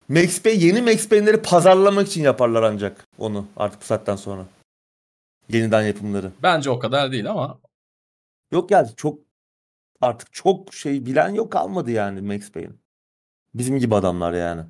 Max 0.08 0.42
Payne 0.42 0.58
yeni 0.64 0.82
Max 0.82 1.08
Payne'leri 1.08 1.42
pazarlamak 1.42 2.06
için 2.06 2.22
yaparlar 2.22 2.62
ancak 2.62 3.06
onu 3.18 3.46
artık 3.56 3.80
bu 3.80 3.84
saatten 3.84 4.16
sonra. 4.16 4.46
Yeniden 5.48 5.82
yapımları. 5.82 6.32
Bence 6.42 6.70
o 6.70 6.78
kadar 6.78 7.12
değil 7.12 7.30
ama 7.30 7.60
Yok 8.52 8.70
yani 8.70 8.88
çok 8.96 9.18
artık 10.00 10.32
çok 10.32 10.74
şey 10.74 11.06
bilen 11.06 11.28
yok 11.28 11.52
kalmadı 11.52 11.90
yani 11.90 12.20
Max 12.20 12.52
Payne. 12.52 12.72
Bizim 13.54 13.78
gibi 13.78 13.94
adamlar 13.94 14.32
yani. 14.32 14.62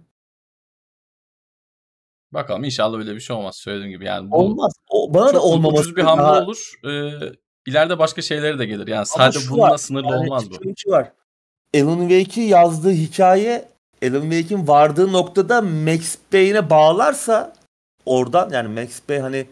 bakalım 2.33 2.65
inşallah 2.65 2.99
öyle 2.99 3.15
bir 3.15 3.21
şey 3.21 3.37
olmaz 3.37 3.57
söylediğim 3.57 3.91
gibi. 3.91 4.05
Yani 4.05 4.31
bu 4.31 4.37
Olmaz. 4.37 4.73
O, 4.89 5.15
bana 5.15 5.35
da 5.35 5.43
olmaması 5.43 5.83
ucuz 5.83 5.97
bir 5.97 6.03
hamle 6.03 6.23
daha- 6.23 6.43
olur. 6.45 6.73
Ee, 6.85 7.33
ileride 7.67 7.99
başka 7.99 8.23
şeyleri 8.23 8.59
de 8.59 8.67
gelir. 8.67 8.87
Yani 8.87 9.07
sadece 9.07 9.51
bununla 9.51 9.71
var, 9.71 9.79
sınırlı 9.79 10.11
yani 10.11 10.21
olmaz 10.21 10.51
bu. 10.51 10.91
var. 10.93 11.13
Alan 11.75 12.09
Wake'i 12.09 12.45
yazdığı 12.45 12.93
hikaye 12.93 13.69
Alan 14.03 14.31
Wake'in 14.31 14.69
vardığı 14.69 15.13
noktada 15.13 15.63
Max 15.63 16.19
Payne'e 16.31 16.71
bağlarsa 16.71 17.55
oradan 18.07 18.51
yani 18.51 18.81
Max 18.81 19.01
Payne 19.01 19.23
hani 19.23 19.47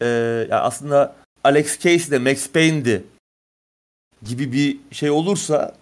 e, 0.00 0.06
yani 0.50 0.54
aslında 0.54 1.14
Alex 1.44 1.78
Casey 1.78 2.10
de 2.10 2.18
Max 2.18 2.50
Payne'di 2.50 3.04
gibi 4.22 4.52
bir 4.52 4.94
şey 4.94 5.10
olursa 5.10 5.74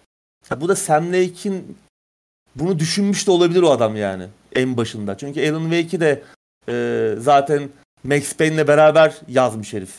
bu 0.57 0.69
da 0.69 0.77
Sam 0.77 1.13
Lake'in 1.13 1.79
bunu 2.57 2.79
düşünmüş 2.79 3.27
de 3.27 3.31
olabilir 3.31 3.63
o 3.63 3.71
adam 3.71 3.97
yani 3.97 4.29
en 4.55 4.77
başında. 4.77 5.19
Çünkü 5.19 5.51
Alan 5.51 5.71
Wake'i 5.71 6.01
de 6.01 6.23
e, 6.69 7.15
zaten 7.21 7.69
Max 8.05 8.37
Payne'le 8.37 8.69
beraber 8.69 9.15
yazmış 9.29 9.73
herif. 9.73 9.91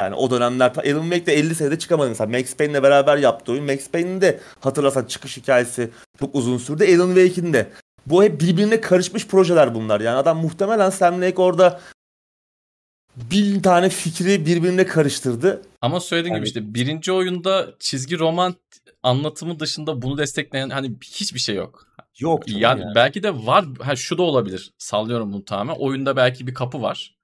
Yani 0.00 0.14
o 0.14 0.30
dönemler 0.30 0.70
Alan 0.76 1.02
Wake 1.02 1.26
de 1.26 1.34
50 1.34 1.54
senede 1.54 1.78
çıkamadı 1.78 2.08
mesela. 2.08 2.38
Max 2.38 2.56
Payne'le 2.56 2.82
beraber 2.82 3.16
yaptığı 3.16 3.52
oyun. 3.52 3.64
Max 3.64 3.90
Payne'in 3.90 4.20
de 4.20 4.40
hatırlasan 4.60 5.04
çıkış 5.04 5.36
hikayesi 5.36 5.90
çok 6.20 6.34
uzun 6.34 6.58
sürdü. 6.58 6.96
Alan 6.96 7.14
Wake'in 7.14 7.52
de. 7.52 7.70
Bu 8.06 8.24
hep 8.24 8.40
birbirine 8.40 8.80
karışmış 8.80 9.26
projeler 9.26 9.74
bunlar. 9.74 10.00
Yani 10.00 10.16
adam 10.16 10.38
muhtemelen 10.38 10.90
Sam 10.90 11.20
Lake 11.22 11.42
orada 11.42 11.80
bin 13.16 13.60
tane 13.60 13.88
fikri 13.88 14.46
birbirine 14.46 14.86
karıştırdı. 14.86 15.62
Ama 15.80 16.00
söylediğim 16.00 16.34
Yani- 16.34 16.40
gibi 16.44 16.48
işte 16.48 16.74
birinci 16.74 17.12
oyunda 17.12 17.68
çizgi 17.78 18.18
roman 18.18 18.54
anlatımı 19.02 19.60
dışında 19.60 20.02
bunu 20.02 20.18
destekleyen 20.18 20.70
hani 20.70 20.92
hiçbir 21.04 21.40
şey 21.40 21.54
yok. 21.56 21.86
Yok 22.18 22.48
Yani, 22.48 22.80
yani. 22.80 22.94
belki 22.94 23.22
de 23.22 23.46
var. 23.46 23.64
Ha 23.80 23.96
şu 23.96 24.18
da 24.18 24.22
olabilir. 24.22 24.72
Sallıyorum 24.78 25.32
bunu 25.32 25.44
tamamen. 25.44 25.74
Oyunda 25.80 26.16
belki 26.16 26.46
bir 26.46 26.54
kapı 26.54 26.82
var. 26.82 27.16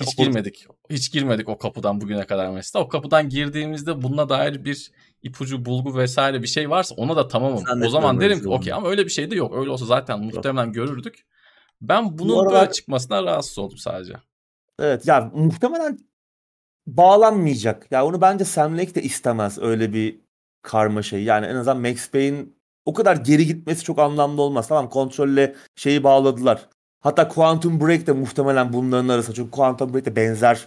Hiç 0.00 0.16
girmedik. 0.16 0.66
Hiç 0.90 1.12
girmedik 1.12 1.48
o 1.48 1.58
kapıdan 1.58 2.00
bugüne 2.00 2.26
kadar 2.26 2.50
mesela. 2.50 2.84
O 2.84 2.88
kapıdan 2.88 3.28
girdiğimizde 3.28 4.02
bununla 4.02 4.28
dair 4.28 4.64
bir 4.64 4.90
ipucu, 5.22 5.64
bulgu 5.64 5.98
vesaire 5.98 6.42
bir 6.42 6.46
şey 6.46 6.70
varsa 6.70 6.94
ona 6.94 7.16
da 7.16 7.28
tamamım. 7.28 7.54
O 7.54 7.58
Zannetmiyorum 7.58 7.90
zaman 7.92 8.20
derim 8.20 8.36
şey 8.36 8.42
ki 8.42 8.48
okey 8.48 8.72
ama 8.72 8.88
öyle 8.88 9.04
bir 9.04 9.10
şey 9.10 9.30
de 9.30 9.34
yok. 9.36 9.54
Öyle 9.56 9.70
olsa 9.70 9.86
zaten 9.86 10.20
muhtemelen 10.20 10.72
görürdük. 10.72 11.26
Ben 11.82 12.18
bunun 12.18 12.36
Bu 12.36 12.40
aralar- 12.40 12.60
böyle 12.60 12.72
çıkmasına 12.72 13.22
rahatsız 13.22 13.58
oldum 13.58 13.78
sadece. 13.78 14.12
Evet 14.78 15.06
ya 15.06 15.30
muhtemelen 15.34 15.98
bağlanmayacak. 16.86 17.86
Ya 17.90 18.06
onu 18.06 18.20
bence 18.20 18.44
Sam 18.44 18.78
Lake 18.78 18.94
de 18.94 19.02
istemez 19.02 19.58
öyle 19.58 19.92
bir 19.92 20.20
karmaşayı. 20.62 21.24
Yani 21.24 21.46
en 21.46 21.54
azından 21.54 21.80
Max 21.80 22.10
Payne'in 22.10 22.56
o 22.84 22.92
kadar 22.94 23.16
geri 23.16 23.46
gitmesi 23.46 23.84
çok 23.84 23.98
anlamlı 23.98 24.42
olmaz. 24.42 24.68
Tamam 24.68 24.88
kontrolle 24.88 25.54
şeyi 25.76 26.04
bağladılar. 26.04 26.68
Hatta 27.04 27.28
Quantum 27.28 27.80
Break 27.80 28.06
de 28.06 28.12
muhtemelen 28.12 28.72
bunların 28.72 29.08
arasında. 29.08 29.34
Çünkü 29.34 29.50
Quantum 29.50 29.94
Break 29.94 30.04
de 30.04 30.16
benzer 30.16 30.66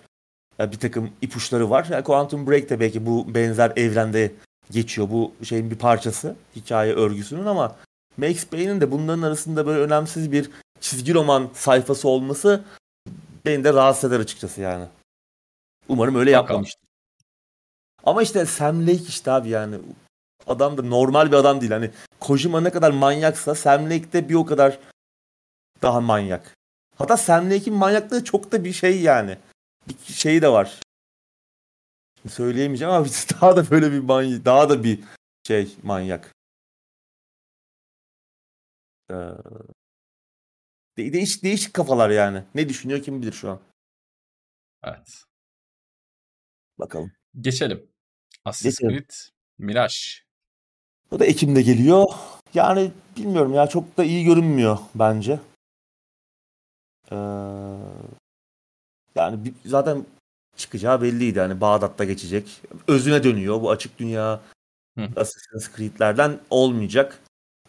e, 0.60 0.72
bir 0.72 0.80
takım 0.80 1.12
ipuçları 1.22 1.70
var. 1.70 1.88
Yani 1.92 2.04
Quantum 2.04 2.48
Break 2.48 2.70
de 2.70 2.80
belki 2.80 3.06
bu 3.06 3.34
benzer 3.34 3.74
evrende 3.76 4.32
geçiyor. 4.72 5.10
Bu 5.12 5.32
şeyin 5.44 5.72
bir 5.72 5.78
parçası. 5.78 6.36
Hikaye 6.56 6.94
örgüsünün 6.94 7.46
ama 7.46 7.76
Max 8.18 8.46
Payne'in 8.48 8.82
de 8.82 8.92
bunların 8.92 9.22
arasında 9.22 9.68
böyle 9.68 9.80
önemsiz 9.80 10.32
bir 10.32 10.50
çizgi 10.80 11.14
roman 11.14 11.50
sayfası 11.54 12.08
olması 12.10 12.64
beni 13.46 13.64
de 13.64 13.74
rahatsız 13.74 14.12
eder 14.12 14.20
açıkçası 14.20 14.62
yani. 14.62 14.86
Umarım 15.88 16.16
öyle 16.16 16.32
Bakalım. 16.32 16.44
yapmamıştır. 16.44 16.88
Ama 18.04 18.22
işte 18.22 18.46
Sam 18.46 18.82
Lake 18.82 19.04
işte 19.08 19.32
abi 19.32 19.50
yani 19.50 19.76
adam 20.48 20.78
da 20.78 20.82
normal 20.84 21.32
bir 21.32 21.38
adam 21.38 21.62
değil. 21.62 21.72
Hani 21.72 21.92
Kojima 22.20 22.62
ne 22.62 22.70
kadar 22.70 22.92
manyaksa 22.92 23.56
Sam 23.56 23.86
Lake 23.86 24.14
de 24.14 24.30
bir 24.30 24.36
o 24.36 24.46
kadar 24.46 24.80
daha 25.82 26.02
manyak. 26.02 26.58
Hatta 26.96 27.18
Sam 27.18 27.50
Lake'in 27.52 27.74
manyaklığı 27.78 28.24
çok 28.24 28.52
da 28.52 28.64
bir 28.64 28.74
şey 28.74 29.02
yani. 29.02 29.38
Bir 29.88 30.14
şeyi 30.14 30.42
de 30.42 30.50
var. 30.50 30.82
Söyleyemeyeceğim 32.30 32.94
ama 32.94 33.06
daha 33.42 33.58
da 33.58 33.70
böyle 33.72 33.92
bir 33.92 34.00
manyak, 34.00 34.46
daha 34.46 34.70
da 34.70 34.84
bir 34.84 35.00
şey 35.48 35.78
manyak. 35.84 36.36
Ee, 39.12 39.14
de- 40.98 41.14
değişik 41.14 41.44
değişik 41.44 41.74
kafalar 41.74 42.10
yani. 42.10 42.44
Ne 42.56 42.70
düşünüyor 42.70 43.04
kim 43.04 43.22
bilir 43.22 43.32
şu 43.34 43.52
an. 43.52 43.60
Evet. 44.84 45.24
Bakalım. 46.80 47.12
Geçelim. 47.42 47.90
Assassin's 48.46 48.78
Geçelim. 48.78 48.98
Creed 48.98 49.10
Mirage. 49.58 49.96
O 51.12 51.20
da 51.20 51.26
Ekim'de 51.26 51.62
geliyor. 51.62 52.06
Yani 52.54 52.92
bilmiyorum 53.18 53.54
ya 53.54 53.68
çok 53.68 53.98
da 53.98 54.04
iyi 54.04 54.26
görünmüyor 54.26 54.78
bence. 54.96 55.40
Ee, 57.12 57.16
yani 59.16 59.46
bir- 59.46 59.54
zaten 59.66 60.06
çıkacağı 60.58 61.02
belliydi. 61.02 61.40
Yani 61.40 61.62
Bağdat'ta 61.62 62.04
geçecek. 62.04 62.62
Özüne 62.88 63.24
dönüyor. 63.24 63.62
Bu 63.62 63.72
açık 63.72 64.00
dünya 64.00 64.42
Hı. 64.98 65.02
Assassin's 65.16 65.76
Creed'lerden 65.76 66.40
olmayacak. 66.50 67.20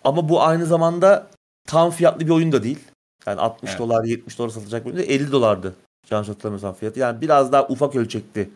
Ama 0.05 0.29
bu 0.29 0.43
aynı 0.43 0.67
zamanda 0.67 1.31
tam 1.67 1.91
fiyatlı 1.91 2.27
bir 2.27 2.31
oyun 2.31 2.53
da 2.53 2.63
değil. 2.63 2.79
Yani 3.27 3.41
60 3.41 3.71
Evet. 3.71 3.79
dolar 3.81 4.05
70 4.05 4.39
dolar 4.39 4.49
satılacak 4.49 4.85
bir 4.85 4.91
oyun 4.91 4.99
değil. 4.99 5.21
50 5.21 5.33
dolardı. 5.33 5.75
Yanlış 6.11 6.29
hatırlamıyorsam 6.29 6.75
fiyatı. 6.75 7.01
Yani 7.01 7.21
biraz 7.21 7.53
daha 7.53 7.67
ufak 7.69 7.97
ölçekli 7.97 8.51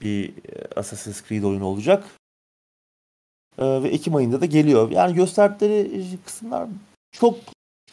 bir 0.00 0.28
e, 0.28 0.68
Assassin's 0.76 1.24
Creed 1.28 1.42
oyunu 1.42 1.64
olacak. 1.64 2.04
Ee, 3.58 3.82
ve 3.82 3.88
Ekim 3.88 4.14
ayında 4.14 4.40
da 4.40 4.46
geliyor. 4.46 4.90
Yani 4.90 5.14
gösterdikleri 5.14 6.02
kısımlar 6.26 6.68
çok 7.12 7.38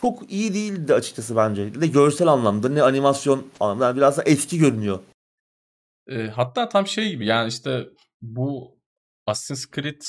çok 0.01 0.31
iyi 0.31 0.53
değildi 0.53 0.93
açıkçası 0.93 1.35
bence. 1.35 1.71
Ne 1.77 1.87
görsel 1.87 2.27
anlamda 2.27 2.69
ne 2.69 2.83
animasyon 2.83 3.47
anlamda. 3.59 3.85
Yani 3.85 3.97
biraz 3.97 4.17
da 4.17 4.23
eski 4.23 4.57
görünüyor. 4.57 4.99
E, 6.07 6.27
hatta 6.27 6.69
tam 6.69 6.87
şey 6.87 7.09
gibi 7.09 7.25
yani 7.25 7.47
işte 7.47 7.89
bu 8.21 8.77
Assassin's 9.27 9.71
Creed 9.71 10.01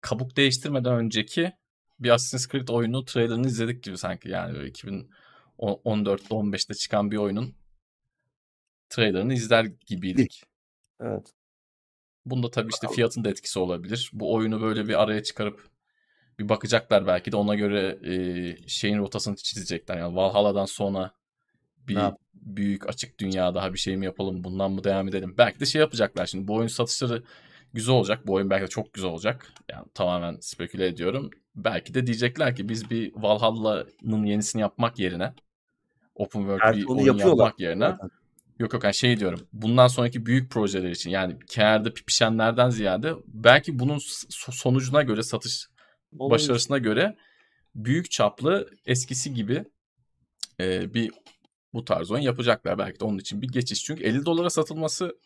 kabuk 0.00 0.36
değiştirmeden 0.36 0.94
önceki 0.94 1.52
bir 2.00 2.10
Assassin's 2.10 2.48
Creed 2.48 2.68
oyunu 2.68 3.04
trailerını 3.04 3.46
izledik 3.46 3.82
gibi 3.82 3.98
sanki 3.98 4.28
yani 4.28 4.54
böyle 4.54 4.70
2014'te 4.70 6.34
15'te 6.34 6.74
çıkan 6.74 7.10
bir 7.10 7.16
oyunun 7.16 7.54
trailerını 8.88 9.34
izler 9.34 9.64
gibiydik. 9.64 10.44
Evet. 11.00 11.32
Bunda 12.26 12.50
tabii 12.50 12.70
işte 12.72 12.88
fiyatın 12.94 13.24
da 13.24 13.30
etkisi 13.30 13.58
olabilir. 13.58 14.10
Bu 14.12 14.34
oyunu 14.34 14.60
böyle 14.60 14.88
bir 14.88 15.02
araya 15.02 15.22
çıkarıp 15.22 15.67
bir 16.38 16.48
bakacaklar 16.48 17.06
belki 17.06 17.32
de 17.32 17.36
ona 17.36 17.54
göre 17.54 17.98
e, 18.04 18.68
şeyin 18.68 18.98
rotasını 18.98 19.36
çizecekler. 19.36 19.98
Yani 19.98 20.16
Valhalla'dan 20.16 20.64
sonra 20.64 21.10
bir 21.88 21.96
Ne 21.96 22.12
büyük 22.42 22.88
açık 22.88 23.18
dünya 23.20 23.54
daha 23.54 23.72
bir 23.72 23.78
şey 23.78 23.96
mi 23.96 24.04
yapalım 24.04 24.44
bundan 24.44 24.70
mı 24.70 24.84
devam 24.84 25.08
edelim. 25.08 25.34
Belki 25.38 25.60
de 25.60 25.66
şey 25.66 25.80
yapacaklar 25.80 26.26
şimdi 26.26 26.48
bu 26.48 26.54
oyun 26.54 26.68
satışları 26.68 27.22
güzel 27.72 27.94
olacak. 27.94 28.26
Bu 28.26 28.32
oyun 28.32 28.50
belki 28.50 28.62
de 28.64 28.68
çok 28.68 28.92
güzel 28.92 29.10
olacak. 29.10 29.52
Yani 29.70 29.86
tamamen 29.94 30.36
speküle 30.40 30.86
ediyorum. 30.86 31.30
Belki 31.56 31.94
de 31.94 32.06
diyecekler 32.06 32.56
ki 32.56 32.68
biz 32.68 32.90
bir 32.90 33.12
Valhalla'nın 33.14 34.24
yenisini 34.24 34.62
yapmak 34.62 34.98
yerine 34.98 35.32
open 36.14 36.40
world 36.40 36.60
Gerçi 36.60 36.80
bir 36.80 36.86
oyun 36.86 37.04
yapıyorlar 37.04 37.44
yapmak 37.44 37.60
yerine 37.60 37.88
zaten. 37.88 38.10
Yok 38.58 38.72
yok 38.72 38.84
yani 38.84 38.94
şey 38.94 39.20
diyorum. 39.20 39.40
Bundan 39.52 39.88
sonraki 39.88 40.26
büyük 40.26 40.50
projeler 40.50 40.90
için 40.90 41.10
yani 41.10 41.36
kenarda 41.46 41.94
pipişenlerden 41.94 42.70
ziyade 42.70 43.12
belki 43.26 43.78
bunun 43.78 43.96
so- 43.96 44.52
sonucuna 44.52 45.02
göre 45.02 45.22
satış 45.22 45.68
Olabilir. 46.18 46.30
başarısına 46.30 46.78
göre 46.78 47.16
büyük 47.74 48.10
çaplı 48.10 48.70
eskisi 48.86 49.34
gibi 49.34 49.64
e, 50.60 50.94
bir 50.94 51.10
bu 51.72 51.84
tarz 51.84 52.10
oyun 52.10 52.22
yapacaklar 52.22 52.78
belki 52.78 53.00
de 53.00 53.04
onun 53.04 53.18
için 53.18 53.42
bir 53.42 53.48
geçiş. 53.48 53.84
Çünkü 53.84 54.04
50 54.04 54.26
dolara 54.26 54.50
satılması 54.50 55.18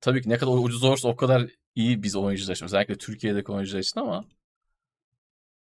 tabii 0.00 0.22
ki 0.22 0.28
ne 0.28 0.38
kadar 0.38 0.52
ucuz 0.52 0.84
olursa 0.84 1.08
o 1.08 1.16
kadar 1.16 1.46
iyi 1.74 2.02
biz 2.02 2.16
oyuncular 2.16 2.54
için. 2.54 2.64
Özellikle 2.64 2.94
Türkiye'deki 2.94 3.52
oyuncular 3.52 3.80
için 3.80 4.00
ama 4.00 4.24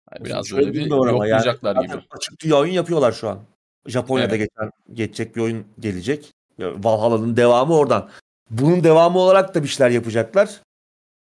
hani 0.09 0.25
biraz 0.25 0.51
böyle 0.51 0.73
bir 0.73 0.79
yani 0.79 0.89
yoklayacaklar 0.89 1.75
zaten 1.75 1.97
gibi. 1.97 2.07
açık 2.11 2.43
dünya 2.43 2.57
oyun 2.57 2.73
yapıyorlar 2.73 3.11
şu 3.11 3.29
an. 3.29 3.43
Japonya'da 3.85 4.35
Evet. 4.35 4.49
geçen 4.49 4.71
geçecek 4.93 5.35
bir 5.35 5.41
oyun 5.41 5.67
gelecek. 5.79 6.33
Valhalla'nın 6.59 7.37
devamı 7.37 7.75
oradan. 7.75 8.09
Bunun 8.49 8.83
devamı 8.83 9.19
olarak 9.19 9.55
da 9.55 9.63
bir 9.63 9.67
şeyler 9.67 9.91
yapacaklar. 9.91 10.61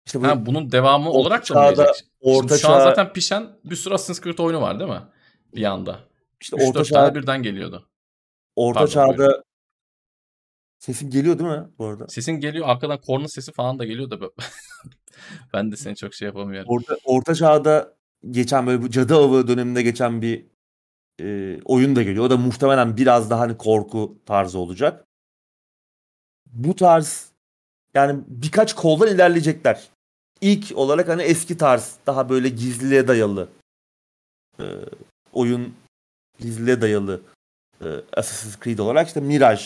İşte 0.07 0.21
bu 0.21 0.27
Ha, 0.27 0.45
bunun 0.45 0.71
devamı 0.71 1.09
olarak 1.09 1.49
da 1.49 1.53
mı 1.53 1.59
çağda- 1.59 1.83
gelecek? 1.83 2.07
orta 2.21 2.47
Şimdi 2.47 2.61
şu 2.61 2.69
an 2.69 2.79
çağ- 2.79 2.83
zaten 2.83 3.13
pişen 3.13 3.49
bir 3.63 3.75
sürü 3.75 3.93
Assassin's 3.93 4.21
Creed 4.23 4.37
oyunu 4.37 4.61
var 4.61 4.79
değil 4.79 4.89
mi? 4.91 5.01
Bir 5.55 5.63
anda. 5.63 5.99
işte 6.41 6.55
3-4 6.57 6.67
orta 6.69 6.83
tane 6.83 7.07
çağ 7.09 7.15
birden 7.15 7.43
geliyordu. 7.43 7.89
orta 8.55 8.79
Pardon, 8.79 8.91
çağda 8.93 9.17
buyurun. 9.17 9.43
sesim 10.79 11.09
geliyor 11.09 11.39
değil 11.39 11.49
mi 11.49 11.67
bu 11.79 11.85
arada? 11.85 12.07
Sesin 12.07 12.31
geliyor 12.31 12.69
arkadan 12.69 13.01
korna 13.01 13.27
sesi 13.27 13.51
falan 13.51 13.79
da 13.79 13.85
geliyor 13.85 14.09
da 14.09 14.17
ben 15.53 15.71
de 15.71 15.75
seni 15.77 15.95
çok 15.95 16.13
şey 16.13 16.25
yapamıyorum. 16.25 16.69
Orta 16.69 16.97
orta 17.05 17.35
çağda 17.35 17.93
geçen 18.31 18.67
böyle 18.67 18.81
bu 18.81 18.89
cadı 18.89 19.15
avı 19.15 19.47
döneminde 19.47 19.81
geçen 19.81 20.21
bir 20.21 20.45
e, 21.21 21.59
oyun 21.65 21.95
da 21.95 22.03
geliyor. 22.03 22.25
O 22.25 22.29
da 22.29 22.37
muhtemelen 22.37 22.97
biraz 22.97 23.29
daha 23.29 23.39
hani 23.39 23.57
korku 23.57 24.17
tarzı 24.25 24.59
olacak. 24.59 25.05
Bu 26.45 26.75
tarz 26.75 27.31
yani 27.93 28.23
birkaç 28.27 28.73
koldan 28.75 29.07
ilerleyecekler. 29.15 29.87
İlk 30.41 30.77
olarak 30.77 31.07
hani 31.07 31.21
eski 31.21 31.57
tarz 31.57 31.95
daha 32.07 32.29
böyle 32.29 32.49
gizliliğe 32.49 33.07
dayalı 33.07 33.49
e, 34.59 34.65
oyun 35.33 35.73
gizliliğe 36.39 36.81
dayalı 36.81 37.21
e, 37.81 37.87
Assassin's 38.13 38.59
Creed 38.63 38.79
olarak 38.79 39.07
işte 39.07 39.19
Mirage 39.19 39.63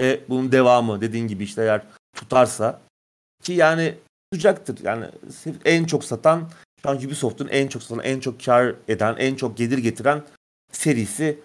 e, 0.00 0.20
bunun 0.28 0.52
devamı 0.52 1.00
dediğin 1.00 1.28
gibi 1.28 1.44
işte 1.44 1.62
eğer 1.62 1.82
tutarsa 2.16 2.80
ki 3.42 3.52
yani 3.52 3.94
tutacaktır. 4.32 4.84
Yani 4.84 5.06
en 5.64 5.84
çok 5.84 6.04
satan 6.04 6.50
şu 6.82 6.90
an 6.90 6.96
Ubisoft'un 6.96 7.48
en 7.48 7.68
çok 7.68 7.82
satan, 7.82 8.04
en 8.04 8.20
çok 8.20 8.44
kar 8.44 8.74
eden, 8.88 9.16
en 9.16 9.34
çok 9.34 9.56
gelir 9.56 9.78
getiren 9.78 10.22
serisi 10.72 11.38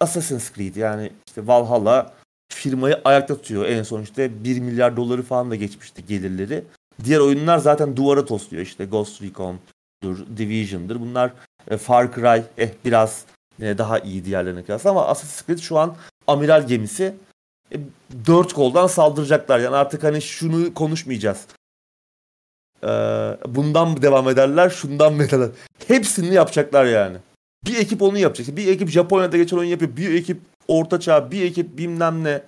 Assassin's 0.00 0.52
Creed. 0.52 0.76
Yani 0.76 1.12
işte 1.26 1.46
Valhalla 1.46 2.14
firmayı 2.52 3.00
ayakta 3.04 3.36
tutuyor. 3.36 3.66
En 3.66 3.82
son 3.82 4.02
işte 4.02 4.44
1 4.44 4.60
milyar 4.60 4.96
doları 4.96 5.22
falan 5.22 5.50
da 5.50 5.54
geçmişti 5.54 6.06
gelirleri. 6.06 6.64
Diğer 7.04 7.18
oyunlar 7.18 7.58
zaten 7.58 7.96
duvara 7.96 8.24
tosluyor. 8.24 8.62
İşte 8.62 8.84
Ghost 8.84 9.22
Recon'dur, 9.22 10.26
Division'dır. 10.36 11.00
Bunlar 11.00 11.32
e, 11.70 11.76
Far 11.76 12.14
Cry 12.14 12.42
eh 12.58 12.70
biraz 12.84 13.24
yine 13.58 13.78
daha 13.78 13.98
iyi 13.98 14.24
diğerlerine 14.24 14.64
kıyasla 14.64 14.90
ama 14.90 15.06
Assassin's 15.06 15.46
Creed 15.46 15.58
şu 15.58 15.78
an 15.78 15.96
amiral 16.26 16.66
gemisi. 16.66 17.14
E, 17.72 17.76
dört 18.26 18.52
koldan 18.52 18.86
saldıracaklar. 18.86 19.58
Yani 19.58 19.76
artık 19.76 20.04
hani 20.04 20.22
şunu 20.22 20.74
konuşmayacağız. 20.74 21.46
Ee, 22.84 23.36
bundan 23.48 24.02
devam 24.02 24.28
ederler, 24.28 24.70
şundan 24.70 25.12
mı 25.14 25.24
ederler? 25.24 25.48
Hepsini 25.88 26.34
yapacaklar 26.34 26.84
yani. 26.84 27.16
Bir 27.66 27.76
ekip 27.76 28.02
onu 28.02 28.18
yapacak. 28.18 28.56
Bir 28.56 28.66
ekip 28.66 28.88
Japonya'da 28.88 29.36
geçen 29.36 29.56
oyun 29.56 29.70
yapıyor. 29.70 29.96
Bir 29.96 30.14
ekip 30.14 30.40
Orta 30.68 31.00
Çağ, 31.00 31.30
bir 31.30 31.42
ekip 31.42 31.78
bilmem 31.78 32.24
ne. 32.24 32.42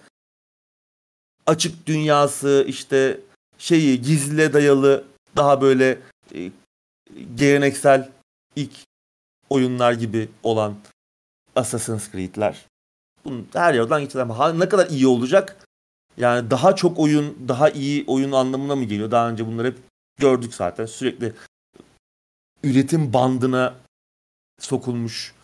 Açık 1.46 1.86
dünyası, 1.86 2.64
işte 2.68 3.20
şeyi 3.62 4.02
gizliliğe 4.02 4.52
dayalı 4.52 5.05
daha 5.36 5.60
böyle 5.60 5.98
e, 6.34 6.51
geleneksel 7.34 8.10
ilk 8.56 8.72
oyunlar 9.48 9.93
gibi 9.93 10.28
olan 10.43 10.76
Assassin's 11.56 12.12
Creed'ler. 12.12 12.66
Bunun 13.24 13.48
her 13.52 13.74
yerden 13.74 14.28
ha- 14.28 14.52
ne 14.52 14.68
kadar 14.68 14.90
iyi 14.90 15.06
olacak? 15.06 15.66
Yani 16.16 16.51
daha 16.51 16.76
çok 16.76 16.98
oyun, 16.98 17.48
daha 17.48 17.70
iyi 17.70 18.05
oyun 18.06 18.32
anlamına 18.32 18.76
mı 18.76 18.84
geliyor? 18.84 19.10
Daha 19.10 19.30
önce 19.30 19.47
bunları 19.47 19.66
hep 19.66 19.78
gördük 20.18 20.55
zaten. 20.55 20.86
Sürekli 20.86 21.32
üretim 22.62 23.12
bandına 23.12 23.74
sokulmuş, 24.60 25.34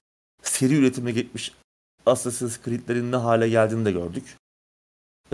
seri 0.42 0.74
üretime 0.74 1.12
gitmiş 1.12 1.52
Assassin's 2.06 2.58
Creed'lerin 2.64 3.12
ne 3.12 3.16
hale 3.16 3.48
geldiğini 3.48 3.84
de 3.84 3.92
gördük. 3.92 4.36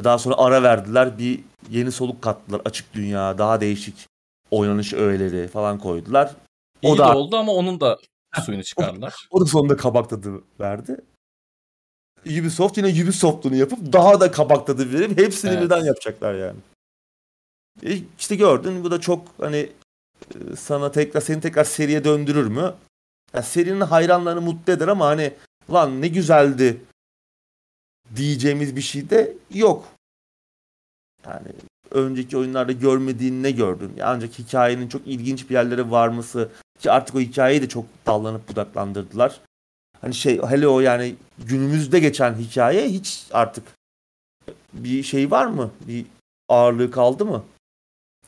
Daha 0.04 0.18
sonra 0.18 0.34
ara 0.38 0.62
verdiler. 0.62 1.18
Bir 1.18 1.40
yeni 1.70 1.92
soluk 1.92 2.22
kattılar. 2.22 2.62
Açık 2.64 2.94
dünya, 2.94 3.38
daha 3.38 3.60
değişik 3.60 4.08
oynanış 4.50 4.92
öğeleri 4.92 5.48
falan 5.48 5.78
koydular. 5.78 6.34
O 6.82 6.94
İyi 6.94 6.98
da 6.98 7.08
de 7.08 7.12
oldu 7.12 7.36
ama 7.36 7.52
onun 7.52 7.80
da 7.80 7.98
suyunu 8.44 8.64
çıkardılar. 8.64 9.14
o, 9.30 9.40
da 9.40 9.46
sonunda 9.46 9.76
kabak 9.76 10.10
tadı 10.10 10.42
verdi. 10.60 11.00
Ubisoft 12.26 12.76
yine 12.78 13.02
Ubisoft'unu 13.02 13.56
yapıp 13.56 13.92
daha 13.92 14.20
da 14.20 14.30
kabak 14.30 14.66
tadı 14.66 14.92
verip 14.92 15.18
hepsini 15.18 15.50
evet. 15.50 15.62
birden 15.62 15.84
yapacaklar 15.84 16.34
yani. 16.34 16.58
E 17.82 17.98
işte 18.18 18.36
gördün 18.36 18.84
bu 18.84 18.90
da 18.90 19.00
çok 19.00 19.26
hani 19.40 19.72
e, 20.34 20.56
sana 20.56 20.90
tekrar 20.90 21.20
seni 21.20 21.40
tekrar 21.40 21.64
seriye 21.64 22.04
döndürür 22.04 22.46
mü? 22.46 22.74
Ya 23.34 23.42
serinin 23.42 23.80
hayranlarını 23.80 24.40
mutlu 24.40 24.72
eder 24.72 24.88
ama 24.88 25.06
hani 25.06 25.32
lan 25.72 26.02
ne 26.02 26.08
güzeldi 26.08 26.80
diyeceğimiz 28.16 28.76
bir 28.76 28.80
şey 28.80 29.10
de 29.10 29.32
yok. 29.54 29.88
Yani 31.26 31.48
önceki 31.90 32.36
oyunlarda 32.36 32.72
görmediğin 32.72 33.42
ne 33.42 33.50
gördün? 33.50 33.98
Ancak 34.02 34.38
hikayenin 34.38 34.88
çok 34.88 35.06
ilginç 35.06 35.50
bir 35.50 35.54
yerlere 35.54 35.90
varması 35.90 36.50
ki 36.78 36.90
artık 36.90 37.16
o 37.16 37.20
hikayeyi 37.20 37.62
de 37.62 37.68
çok 37.68 37.84
dallanıp 38.06 38.48
budaklandırdılar. 38.48 39.40
Hani 40.00 40.14
şey 40.14 40.42
hele 40.42 40.68
o 40.68 40.80
yani 40.80 41.14
günümüzde 41.38 42.00
geçen 42.00 42.34
hikaye 42.34 42.88
hiç 42.88 43.26
artık 43.32 43.64
bir 44.72 45.02
şey 45.02 45.30
var 45.30 45.46
mı? 45.46 45.70
Bir 45.80 46.06
ağırlığı 46.48 46.90
kaldı 46.90 47.24
mı? 47.24 47.44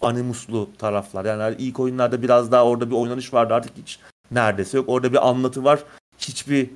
Animuslu 0.00 0.70
taraflar. 0.78 1.24
Yani 1.24 1.56
ilk 1.58 1.80
oyunlarda 1.80 2.22
biraz 2.22 2.52
daha 2.52 2.64
orada 2.64 2.90
bir 2.90 2.94
oynanış 2.96 3.34
vardı 3.34 3.54
artık 3.54 3.76
hiç 3.76 3.98
neredeyse 4.30 4.76
yok. 4.76 4.88
Orada 4.88 5.12
bir 5.12 5.28
anlatı 5.28 5.64
var. 5.64 5.84
Hiçbir 6.18 6.70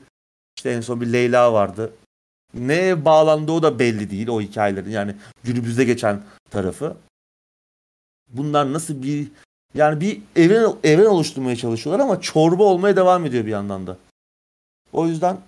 işte 0.57 0.71
en 0.71 0.81
son 0.81 1.01
bir 1.01 1.13
Leyla 1.13 1.53
vardı. 1.53 1.93
Ne 2.55 3.05
bağlandığı 3.05 3.53
o 3.53 3.63
da 3.63 3.79
belli 3.79 4.11
değil 4.11 4.29
o 4.29 4.41
hikayelerin 4.41 4.91
yani 4.91 5.15
günümüzde 5.45 5.85
geçen 5.85 6.23
tarafı. 6.51 6.97
Bunlar 8.29 8.73
nasıl 8.73 9.03
bir 9.03 9.29
yani 9.75 10.01
bir 10.01 10.23
evren 10.37 10.77
evren 10.85 11.07
oluşturmaya 11.07 11.57
çalışıyorlar 11.57 12.05
ama 12.05 12.21
çorba 12.21 12.63
olmaya 12.63 12.97
devam 12.97 13.27
ediyor 13.27 13.47
bir 13.47 13.51
yandan 13.51 13.87
da. 13.87 13.97
O 14.93 15.07
yüzden 15.07 15.41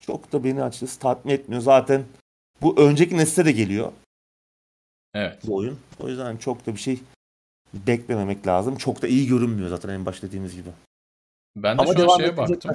çok 0.00 0.32
da 0.32 0.44
beni 0.44 0.62
açıkçası 0.62 0.98
tatmin 0.98 1.32
etmiyor. 1.32 1.62
Zaten 1.62 2.04
bu 2.62 2.80
önceki 2.80 3.16
nesle 3.16 3.44
de 3.44 3.52
geliyor. 3.52 3.92
Evet. 5.14 5.38
Bu 5.46 5.56
oyun. 5.56 5.78
O 6.00 6.08
yüzden 6.08 6.36
çok 6.36 6.66
da 6.66 6.74
bir 6.74 6.80
şey 6.80 7.00
beklememek 7.74 8.46
lazım. 8.46 8.76
Çok 8.76 9.02
da 9.02 9.08
iyi 9.08 9.28
görünmüyor 9.28 9.68
zaten 9.68 9.88
en 9.88 10.06
başta 10.06 10.26
dediğimiz 10.26 10.54
gibi. 10.56 10.68
Ben 11.56 11.78
de 11.78 11.82
Ama 11.82 11.94
şu 11.94 12.12
an 12.12 12.18
şeye 12.18 12.36
baktım. 12.36 12.72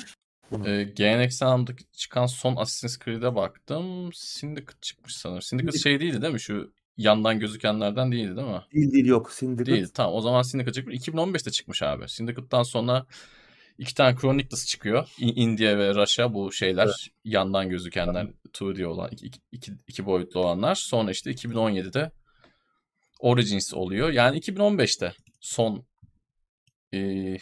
Ee, 0.66 0.84
geleneksel 0.96 1.48
anlamda 1.48 1.72
çıkan 1.92 2.26
son 2.26 2.56
Assassin's 2.56 3.00
Creed'e 3.00 3.36
baktım. 3.36 4.14
Syndicate 4.14 4.78
çıkmış 4.82 5.16
sanırım. 5.16 5.42
Syndicate 5.42 5.78
şey 5.78 6.00
değildi 6.00 6.22
değil 6.22 6.34
mi? 6.34 6.40
Şu 6.40 6.74
yandan 6.98 7.40
gözükenlerden 7.40 8.12
değildi 8.12 8.36
değil 8.36 8.48
mi? 8.48 8.62
Değil 8.74 8.92
değil 8.92 9.06
yok. 9.06 9.32
Syndicate. 9.32 9.72
Değil. 9.72 9.88
Tamam 9.94 10.14
o 10.14 10.22
zaman 10.22 10.42
Syndicate 10.42 10.74
çıkmış. 10.74 10.96
2015'te 10.96 11.52
çıkmış 11.52 11.84
abi. 11.84 12.10
Syndicate'dan 12.10 12.64
sonra 12.64 13.06
iki 13.78 13.94
tane 13.94 14.16
Chronicles 14.16 14.68
çıkıyor. 14.68 15.10
India 15.18 15.78
ve 15.78 15.96
Russia 15.96 16.34
bu 16.34 16.52
şeyler 16.52 16.86
evet. 16.86 17.08
yandan 17.24 17.70
gözükenler 17.70 18.28
2D 18.54 18.86
olan 18.86 19.10
iki, 19.12 19.40
iki, 19.52 19.72
iki 19.88 20.06
boyutlu 20.06 20.40
olanlar. 20.40 20.76
Sonra 20.76 21.12
işte 21.12 21.32
2017'de 21.32 22.12
Origins 23.20 23.74
oluyor. 23.74 24.10
Yani 24.10 24.40
2015'te 24.40 25.14
son 25.40 25.86
e, 26.94 27.38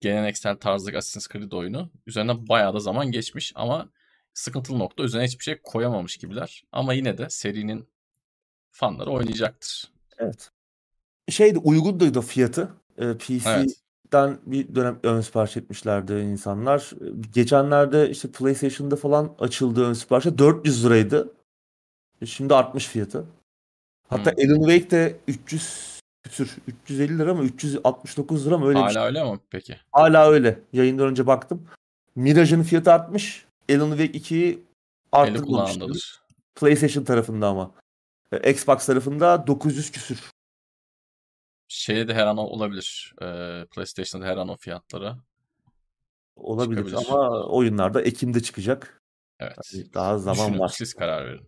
geleneksel 0.00 0.56
tarzdaki 0.56 0.98
Assassin's 0.98 1.28
Creed 1.28 1.52
oyunu. 1.52 1.90
Üzerinden 2.06 2.48
bayağı 2.48 2.74
da 2.74 2.80
zaman 2.80 3.10
geçmiş 3.10 3.52
ama 3.54 3.88
sıkıntılı 4.34 4.78
nokta 4.78 5.02
üzerine 5.02 5.26
hiçbir 5.26 5.44
şey 5.44 5.60
koyamamış 5.62 6.16
gibiler. 6.16 6.64
Ama 6.72 6.94
yine 6.94 7.18
de 7.18 7.30
serinin 7.30 7.88
fanları 8.70 9.10
oynayacaktır. 9.10 9.92
Evet. 10.18 10.50
Şeydi 11.28 11.58
uygundu 11.58 12.14
da 12.14 12.20
fiyatı. 12.20 12.70
Ee, 12.98 13.14
PC'den 13.14 14.28
evet. 14.28 14.38
bir 14.46 14.74
dönem 14.74 15.00
ön 15.02 15.20
sipariş 15.20 15.56
etmişlerdi 15.56 16.12
insanlar. 16.12 16.90
Geçenlerde 17.32 18.10
işte 18.10 18.30
PlayStation'da 18.30 18.96
falan 18.96 19.36
açıldı 19.38 19.84
ön 19.84 19.92
siparişe 19.92 20.38
400 20.38 20.84
liraydı. 20.84 21.34
Şimdi 22.24 22.54
artmış 22.54 22.86
fiyatı. 22.86 23.26
Hatta 24.08 24.32
hmm. 24.32 24.50
Alan 24.50 24.70
Wake 24.70 24.90
de 24.90 25.16
300 25.28 25.93
küsür 26.24 26.56
350 26.66 27.18
lira 27.18 27.34
mı 27.34 27.44
369 27.44 28.46
lira 28.46 28.58
mı 28.58 28.68
öyle 28.68 28.78
Hala 28.78 28.88
bir 28.88 28.94
şey. 28.94 29.02
öyle 29.02 29.24
mi 29.24 29.38
peki? 29.50 29.76
Hala 29.92 30.30
öyle. 30.30 30.60
Yayından 30.72 31.06
önce 31.06 31.26
baktım. 31.26 31.66
Mirage'ın 32.16 32.62
fiyatı 32.62 32.92
artmış. 32.92 33.46
Alan 33.70 33.96
Wake 33.96 34.18
2'yi 34.18 34.62
arttırmamışlar. 35.12 36.20
PlayStation 36.54 37.04
tarafında 37.04 37.48
ama. 37.48 37.70
E, 38.32 38.50
Xbox 38.50 38.86
tarafında 38.86 39.46
900 39.46 39.92
küsür. 39.92 40.30
Şeyde 41.68 42.08
de 42.08 42.14
her 42.14 42.26
an 42.26 42.38
olabilir. 42.38 43.14
Ee, 43.22 43.66
PlayStation'da 43.70 44.26
her 44.26 44.36
an 44.36 44.48
o 44.48 44.56
fiyatlara. 44.56 45.18
Olabilir 46.36 46.84
çıkabilir. 46.84 47.08
ama 47.10 47.42
oyunlarda 47.46 48.02
Ekim'de 48.02 48.42
çıkacak. 48.42 49.02
Evet. 49.40 49.56
Yani 49.74 49.94
daha 49.94 50.18
zaman 50.18 50.46
Düşünün, 50.46 50.58
var. 50.58 50.68
Siz 50.68 50.94
karar 50.94 51.26
verin. 51.26 51.46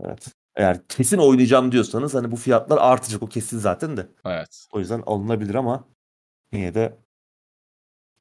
Evet. 0.00 0.28
Eğer 0.56 0.88
kesin 0.88 1.18
oynayacağım 1.18 1.72
diyorsanız 1.72 2.14
hani 2.14 2.30
bu 2.30 2.36
fiyatlar 2.36 2.78
artacak 2.78 3.22
o 3.22 3.26
kesin 3.26 3.58
zaten 3.58 3.96
de. 3.96 4.06
Evet. 4.24 4.66
O 4.72 4.78
yüzden 4.78 5.02
alınabilir 5.06 5.54
ama 5.54 5.84
yine 6.52 6.74
de 6.74 6.98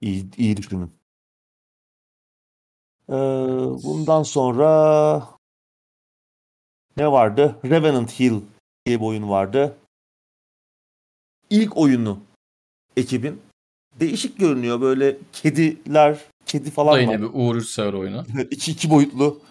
iyi, 0.02 0.36
iyi 0.38 0.58
düşünün. 0.58 0.92
Ee, 3.10 3.14
bundan 3.84 4.24
sonra 4.24 5.28
ne 6.98 7.12
vardı? 7.12 7.60
Revenant 7.66 8.20
Hill 8.20 8.42
diye 8.86 9.00
bir 9.00 9.06
oyun 9.06 9.30
vardı. 9.30 9.78
İlk 11.50 11.78
oyunu 11.78 12.20
ekibin. 12.98 13.42
Değişik 14.00 14.40
görünüyor 14.40 14.82
böyle 14.82 15.18
kediler, 15.34 16.20
kedi 16.46 16.72
falan 16.72 16.94
var. 16.94 17.00
yine 17.00 17.22
bir 17.22 17.30
Uğur 17.34 17.56
Üçsever 17.56 17.94
oyunu. 17.94 18.26
iki, 18.52 18.72
iki 18.72 18.90
boyutlu 18.90 19.42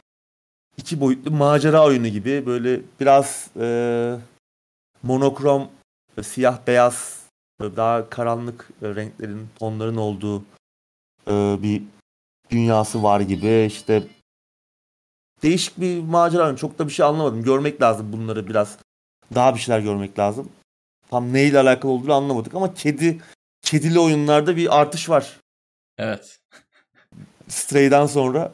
iki 0.81 1.01
boyutlu 1.01 1.31
macera 1.31 1.85
oyunu 1.85 2.09
gibi 2.09 2.47
böyle 2.47 2.81
biraz 3.01 3.51
e, 3.61 3.67
monokrom 5.03 5.69
siyah 6.23 6.59
beyaz 6.67 7.21
daha 7.61 8.11
karanlık 8.11 8.71
renklerin 8.83 9.49
tonların 9.59 9.97
olduğu 9.97 10.45
e, 11.29 11.57
bir 11.63 11.83
dünyası 12.51 13.03
var 13.03 13.21
gibi. 13.21 13.65
İşte 13.67 14.03
değişik 15.43 15.81
bir 15.81 16.03
macera 16.03 16.57
çok 16.57 16.79
da 16.79 16.87
bir 16.87 16.93
şey 16.93 17.07
anlamadım. 17.07 17.43
Görmek 17.43 17.83
lazım 17.83 18.13
bunları 18.13 18.49
biraz. 18.49 18.79
Daha 19.35 19.55
bir 19.55 19.61
şeyler 19.61 19.81
görmek 19.81 20.19
lazım. 20.19 20.49
Tam 21.11 21.33
neyle 21.33 21.59
alakalı 21.59 21.93
olduğunu 21.93 22.15
anlamadık 22.15 22.55
ama 22.55 22.75
kedi 22.75 23.21
kedili 23.63 23.99
oyunlarda 24.01 24.57
bir 24.57 24.81
artış 24.81 25.09
var. 25.09 25.41
Evet. 25.99 26.39
Stray'den 27.49 28.07
sonra 28.07 28.53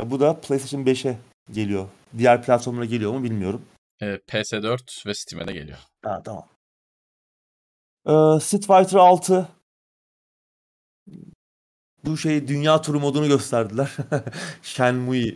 ya 0.00 0.10
bu 0.10 0.20
da 0.20 0.40
PlayStation 0.40 0.84
5'e 0.84 1.18
geliyor. 1.50 1.88
Diğer 2.18 2.42
platformlara 2.42 2.84
geliyor 2.84 3.12
mu 3.12 3.22
bilmiyorum. 3.24 3.62
E, 4.02 4.06
PS4 4.06 5.06
ve 5.06 5.14
Steam'e 5.14 5.46
de 5.48 5.52
geliyor. 5.52 5.78
Ha 6.02 6.22
tamam. 6.24 6.48
Ee, 8.06 8.40
Street 8.40 8.66
Fighter 8.66 8.98
6 8.98 9.48
bu 12.04 12.16
şey 12.16 12.48
dünya 12.48 12.80
turu 12.80 13.00
modunu 13.00 13.28
gösterdiler. 13.28 13.96
Shenmue. 14.62 15.34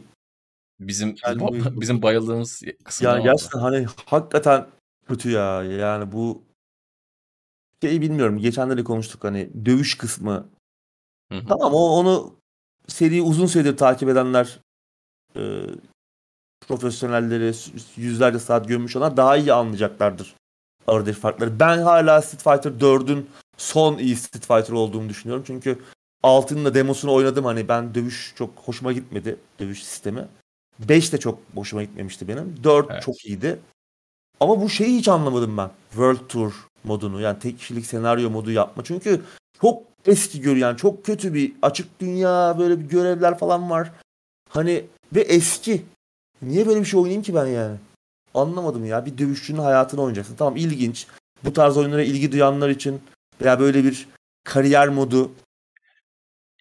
Bizim 0.81 1.19
Shenmue. 1.19 1.81
bizim 1.81 2.03
bayıldığımız 2.03 2.63
kısım. 2.85 3.07
Ya 3.07 3.19
gerçekten 3.19 3.59
hani 3.59 3.87
hakikaten 4.07 4.67
kötü 5.09 5.31
ya. 5.31 5.63
Yani 5.63 6.13
bu 6.13 6.43
şeyi 7.83 8.01
bilmiyorum. 8.01 8.39
Geçenlerde 8.39 8.85
konuştuk 8.85 9.25
hani 9.25 9.67
dövüş 9.67 9.99
kısmı. 9.99 10.49
Hı 11.33 11.39
hı. 11.39 11.47
Tamam 11.49 11.75
o 11.75 11.79
onu 11.79 12.44
seriyi 12.89 13.23
uzun 13.23 13.47
süredir 13.47 13.77
takip 13.77 14.09
edenler 14.09 14.61
e, 15.37 15.43
profesyonelleri 16.69 17.53
yüzlerce 17.97 18.39
saat 18.39 18.69
gömmüş 18.69 18.97
olan 18.97 19.17
daha 19.17 19.37
iyi 19.37 19.53
anlayacaklardır 19.53 20.35
aradaki 20.87 21.21
farkları. 21.21 21.61
Ben 21.61 21.79
hala 21.79 22.23
Street 22.23 22.43
Fighter 22.43 22.81
4'ün 22.81 23.31
son 23.57 23.99
iyi 23.99 24.17
Street 24.17 24.47
Fighter 24.47 24.73
olduğunu 24.73 25.09
düşünüyorum. 25.09 25.45
Çünkü 25.47 25.79
6'nın 26.23 26.65
da 26.65 26.75
demosunu 26.75 27.13
oynadım. 27.13 27.45
Hani 27.45 27.69
ben 27.69 27.95
dövüş 27.95 28.33
çok 28.37 28.51
hoşuma 28.57 28.93
gitmedi. 28.93 29.37
Dövüş 29.61 29.85
sistemi. 29.85 30.29
5 30.79 31.13
de 31.13 31.19
çok 31.19 31.39
hoşuma 31.55 31.83
gitmemişti 31.83 32.29
benim. 32.29 32.55
4 32.65 32.87
evet. 32.91 33.03
çok 33.03 33.25
iyiydi. 33.25 33.59
Ama 34.41 34.61
bu 34.61 34.69
şeyi 34.69 34.99
hiç 34.99 35.09
anlamadım 35.09 35.57
ben. 35.57 35.71
World 35.91 36.29
Tour 36.29 36.53
modunu 36.85 37.21
yani 37.21 37.39
tek 37.39 37.59
kişilik 37.59 37.87
senaryo 37.87 38.31
modu 38.31 38.51
yapma. 38.51 38.85
Çünkü 38.85 39.23
çok 39.61 39.83
eski 40.07 40.41
gör 40.41 40.57
yani 40.57 40.77
çok 40.77 41.05
kötü 41.05 41.35
bir 41.35 41.53
açık 41.63 42.01
dünya 42.01 42.57
böyle 42.59 42.81
bir 42.81 42.85
görevler 42.85 43.39
falan 43.39 43.71
var. 43.71 43.93
Hani 44.51 44.85
ve 45.15 45.21
eski. 45.21 45.83
Niye 46.43 46.67
böyle 46.67 46.81
bir 46.81 46.85
şey 46.85 47.01
oynayayım 47.01 47.23
ki 47.23 47.35
ben 47.35 47.47
yani? 47.47 47.77
Anlamadım 48.35 48.85
ya. 48.85 49.07
Bir 49.07 49.19
dövüşçünün 49.19 49.59
hayatını 49.59 50.01
oynayacaksın. 50.01 50.37
Tamam 50.37 50.57
ilginç. 50.57 51.07
Bu 51.45 51.53
tarz 51.53 51.77
oyunlara 51.77 52.03
ilgi 52.03 52.33
duyanlar 52.33 52.69
için 52.69 53.01
veya 53.43 53.61
böyle 53.61 53.85
bir 53.85 54.09
kariyer 54.45 54.89
modu 54.89 55.33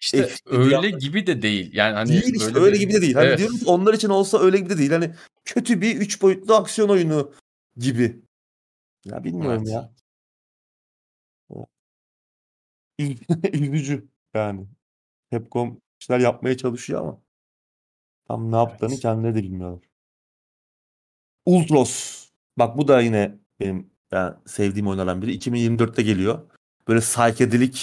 İşte 0.00 0.30
öyle 0.46 0.74
yanları- 0.74 0.98
gibi 0.98 1.26
de 1.26 1.42
değil. 1.42 1.70
Yani 1.74 1.94
hani 1.94 2.08
değil 2.08 2.34
işte 2.34 2.58
öyle 2.58 2.74
bir- 2.74 2.80
gibi 2.80 2.92
de 2.92 3.00
değil. 3.02 3.14
Hani 3.14 3.26
Evet. 3.26 3.38
diyorum 3.38 3.58
ki 3.58 3.64
onlar 3.66 3.94
için 3.94 4.08
olsa 4.08 4.38
öyle 4.40 4.58
gibi 4.58 4.70
de 4.70 4.78
değil. 4.78 4.90
Hani 4.90 5.10
kötü 5.44 5.80
bir 5.80 5.96
üç 5.96 6.22
boyutlu 6.22 6.54
aksiyon 6.54 6.88
oyunu 6.88 7.32
gibi. 7.76 8.16
Ya 9.04 9.24
bilmiyorum 9.24 9.62
Evet. 9.66 9.72
ya. 9.74 9.90
Üz- 12.98 13.52
Üzücü 13.52 14.08
yani. 14.34 14.66
Capcom 15.32 15.80
işler 16.00 16.18
yapmaya 16.18 16.56
çalışıyor 16.56 17.00
ama 17.00 17.20
tam 18.28 18.52
ne 18.52 18.56
yaptığını 18.56 18.90
Evet. 18.90 19.00
kendileri 19.00 19.34
de 19.34 19.42
bilmiyorlar. 19.42 19.80
Ultros. 21.46 22.24
Bak 22.58 22.78
bu 22.78 22.88
da 22.88 23.00
yine 23.00 23.34
benim 23.60 23.90
ben 24.12 24.36
sevdiğim 24.46 24.88
oyunlardan 24.88 25.22
biri. 25.22 25.34
2024'te 25.38 26.02
geliyor. 26.02 26.38
Böyle 26.88 27.00
psychedelic 27.00 27.78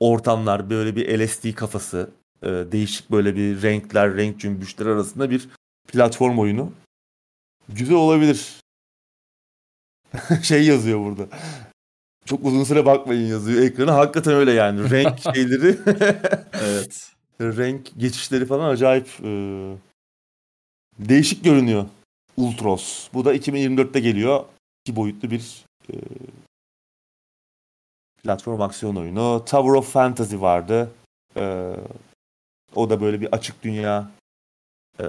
ortamlar, 0.00 0.70
böyle 0.70 0.96
bir 0.96 1.18
LSD 1.18 1.54
kafası, 1.54 2.10
e, 2.42 2.46
değişik 2.48 3.10
böyle 3.10 3.36
bir 3.36 3.62
renkler, 3.62 4.16
renk 4.16 4.40
cümbüşleri 4.40 4.88
arasında 4.88 5.30
bir 5.30 5.48
platform 5.88 6.38
oyunu. 6.38 6.72
Güzel 7.68 7.96
olabilir. 7.96 8.60
şey 10.42 10.66
yazıyor 10.66 11.00
burada. 11.00 11.28
Çok 12.28 12.44
uzun 12.44 12.64
süre 12.64 12.86
bakmayın 12.86 13.26
yazıyor 13.26 13.62
ekrana. 13.62 13.94
Hakikaten 13.94 14.34
öyle 14.34 14.52
yani. 14.52 14.90
Renk 14.90 15.18
şeyleri, 15.34 15.78
Evet. 16.62 17.12
renk 17.40 17.90
geçişleri 17.98 18.46
falan 18.46 18.68
acayip 18.70 19.06
e, 19.24 19.30
değişik 20.98 21.44
görünüyor. 21.44 21.84
Ultros. 22.36 23.08
Bu 23.14 23.24
da 23.24 23.34
2024'te 23.34 24.00
geliyor. 24.00 24.44
İki 24.84 24.96
boyutlu 24.96 25.30
bir 25.30 25.64
e, 25.92 25.94
platform 28.22 28.60
aksiyon 28.60 28.96
oyunu. 28.96 29.44
Tower 29.46 29.72
of 29.72 29.92
Fantasy 29.92 30.36
vardı. 30.40 30.90
E, 31.36 31.72
o 32.74 32.90
da 32.90 33.00
böyle 33.00 33.20
bir 33.20 33.32
açık 33.32 33.62
dünya 33.62 34.10
e, 35.00 35.04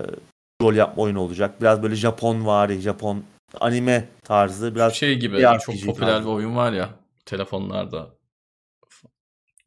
rol 0.62 0.74
yapma 0.74 1.04
oyunu 1.04 1.20
olacak. 1.20 1.62
Biraz 1.62 1.84
böyle 1.84 1.96
Japon 1.96 2.46
vari, 2.46 2.80
Japon 2.80 3.24
anime 3.60 4.06
tarzı. 4.24 4.76
Biraz 4.76 4.94
Şey 4.94 5.20
gibi 5.20 5.41
çok 5.62 5.76
popüler 5.86 6.08
tarzı. 6.08 6.26
bir 6.28 6.32
oyun 6.34 6.56
var 6.56 6.74
ya 6.74 6.98
telefonlarda. 7.30 8.10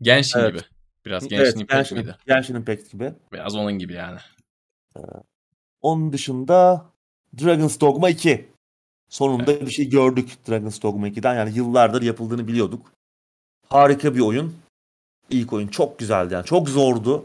Genshin 0.02 0.38
Evet. 0.40 0.52
gibi. 0.52 0.62
Biraz 1.04 1.22
evet, 1.22 1.30
Genshin 1.30 1.60
Impact 1.60 1.90
Genshin? 1.90 2.12
Genshin 2.26 2.54
Impact 2.54 2.92
gibi. 2.92 3.12
Biraz 3.32 3.54
onun 3.54 3.72
gibi 3.72 3.92
yani. 3.92 4.18
Onun 5.80 6.12
dışında 6.12 6.86
Dragon's 7.40 7.80
Dogma 7.80 8.08
2. 8.10 8.48
Sonunda 9.08 9.60
bir 9.60 9.70
şey 9.70 9.88
gördük 9.88 10.48
Dragon's 10.48 10.82
Dogma 10.82 11.08
2'den. 11.08 11.34
Yani 11.34 11.56
yıllardır 11.56 12.02
yapıldığını 12.02 12.48
biliyorduk. 12.48 12.92
Harika 13.68 14.14
bir 14.14 14.20
oyun. 14.20 14.56
İlk 15.30 15.52
oyun 15.52 15.68
çok 15.68 15.98
güzeldi 15.98 16.34
yani. 16.34 16.44
Çok 16.44 16.68
zordu. 16.68 17.24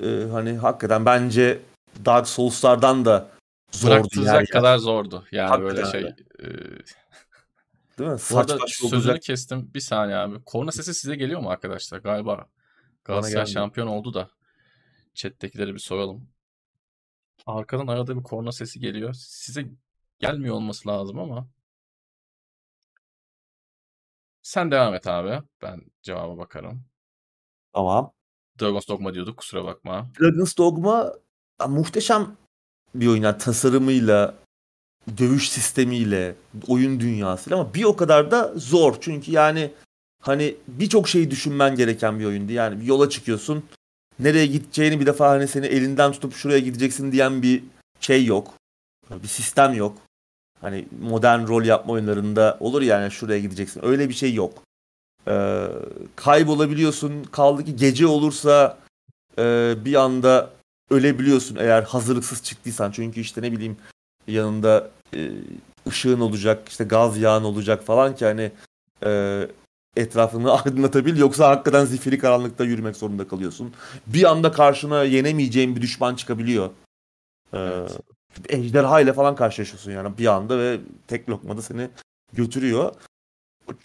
Ee, 0.00 0.24
hani 0.32 0.52
hakikaten 0.52 1.06
bence 1.06 1.60
Dark 2.04 2.28
Souls'lardan 2.28 3.04
da 3.04 3.28
zordu 3.72 3.94
Bıraktıracak 3.94 4.34
yani. 4.34 4.46
kadar 4.46 4.78
zordu. 4.78 5.24
Yani 5.32 5.62
böyle 5.62 5.82
Hakikaten 5.82 6.00
şey. 6.00 6.04
öyle. 6.04 6.16
e, 6.42 6.82
Değil 7.98 8.10
mi? 8.10 8.16
bu 8.30 8.38
arada 8.38 8.58
sözünü 8.66 8.98
olacak. 8.98 9.22
kestim. 9.22 9.70
Bir 9.74 9.80
saniye 9.80 10.16
abi. 10.16 10.44
Korna 10.44 10.72
sesi 10.72 10.94
size 10.94 11.16
geliyor 11.16 11.40
mu 11.40 11.50
arkadaşlar? 11.50 11.98
Galiba 11.98 12.48
Galatasaray 13.04 13.46
şampiyon 13.46 13.86
oldu 13.86 14.14
da. 14.14 14.30
Chat'tekileri 15.14 15.74
bir 15.74 15.78
soralım. 15.78 16.28
Arkadan 17.46 17.86
arada 17.86 18.16
bir 18.18 18.22
korna 18.22 18.52
sesi 18.52 18.80
geliyor. 18.80 19.14
Size 19.14 19.66
gelmiyor 20.18 20.54
olması 20.54 20.88
lazım 20.88 21.18
ama. 21.18 21.48
Sen 24.42 24.70
devam 24.70 24.94
et 24.94 25.06
abi. 25.06 25.42
Ben 25.62 25.80
cevaba 26.02 26.38
bakarım. 26.38 26.84
Tamam. 27.72 28.12
Dragon's 28.60 28.88
Dogma 28.88 29.14
diyorduk 29.14 29.36
kusura 29.36 29.64
bakma. 29.64 30.10
Dragon's 30.20 30.56
Dogma 30.58 31.12
muhteşem 31.68 32.36
bir 32.94 33.06
oyun. 33.06 33.22
Yani 33.22 33.38
tasarımıyla, 33.38 34.34
dövüş 35.18 35.48
sistemiyle, 35.48 36.34
oyun 36.68 37.00
dünyasıyla 37.00 37.60
ama 37.60 37.74
bir 37.74 37.84
o 37.84 37.96
kadar 37.96 38.30
da 38.30 38.52
zor. 38.56 38.94
Çünkü 39.00 39.32
yani 39.32 39.70
hani 40.22 40.54
birçok 40.68 41.08
şeyi 41.08 41.30
düşünmen 41.30 41.76
gereken 41.76 42.20
bir 42.20 42.24
oyundu. 42.24 42.52
Yani 42.52 42.80
bir 42.80 42.84
yola 42.84 43.10
çıkıyorsun. 43.10 43.64
Nereye 44.18 44.46
gideceğini 44.46 45.00
bir 45.00 45.06
defa 45.06 45.30
hani 45.30 45.48
seni 45.48 45.66
elinden 45.66 46.12
tutup 46.12 46.34
şuraya 46.34 46.58
gideceksin 46.58 47.12
diyen 47.12 47.42
bir 47.42 47.64
şey 48.00 48.24
yok. 48.24 48.54
Bir 49.10 49.28
sistem 49.28 49.74
yok. 49.74 49.98
Hani 50.60 50.84
modern 51.00 51.48
rol 51.48 51.64
yapma 51.64 51.92
oyunlarında 51.92 52.56
olur 52.60 52.82
yani 52.82 53.10
şuraya 53.10 53.40
gideceksin. 53.40 53.84
Öyle 53.84 54.08
bir 54.08 54.14
şey 54.14 54.34
yok. 54.34 54.62
Ee, 55.28 55.66
kaybolabiliyorsun. 56.16 57.24
Kaldı 57.24 57.64
ki 57.64 57.76
gece 57.76 58.06
olursa 58.06 58.78
e, 59.38 59.74
bir 59.84 59.94
anda 59.94 60.50
ölebiliyorsun 60.90 61.56
eğer 61.56 61.82
hazırlıksız 61.82 62.42
çıktıysan. 62.42 62.90
Çünkü 62.90 63.20
işte 63.20 63.42
ne 63.42 63.52
bileyim 63.52 63.76
yanında 64.26 64.90
e, 65.14 65.30
ışığın 65.88 66.20
olacak, 66.20 66.68
işte 66.68 66.84
gaz 66.84 67.18
yağın 67.18 67.44
olacak 67.44 67.84
falan 67.84 68.14
ki 68.16 68.24
hani 68.24 68.52
e, 69.06 69.40
etrafını 69.96 70.52
aydınlatabil. 70.58 71.16
Yoksa 71.18 71.48
hakikaten 71.48 71.84
zifiri 71.84 72.18
karanlıkta 72.18 72.64
yürümek 72.64 72.96
zorunda 72.96 73.28
kalıyorsun. 73.28 73.72
Bir 74.06 74.30
anda 74.30 74.52
karşına 74.52 75.04
yenemeyeceğin 75.04 75.76
bir 75.76 75.82
düşman 75.82 76.14
çıkabiliyor. 76.14 76.70
Ee, 77.52 77.58
Evet. 77.58 78.00
ejderha 78.48 79.00
ile 79.00 79.12
falan 79.12 79.34
karşılaşıyorsun 79.36 79.92
yani 79.92 80.18
bir 80.18 80.26
anda 80.26 80.58
ve 80.58 80.80
tek 81.06 81.28
lokmada 81.28 81.62
seni 81.62 81.88
götürüyor. 82.32 82.92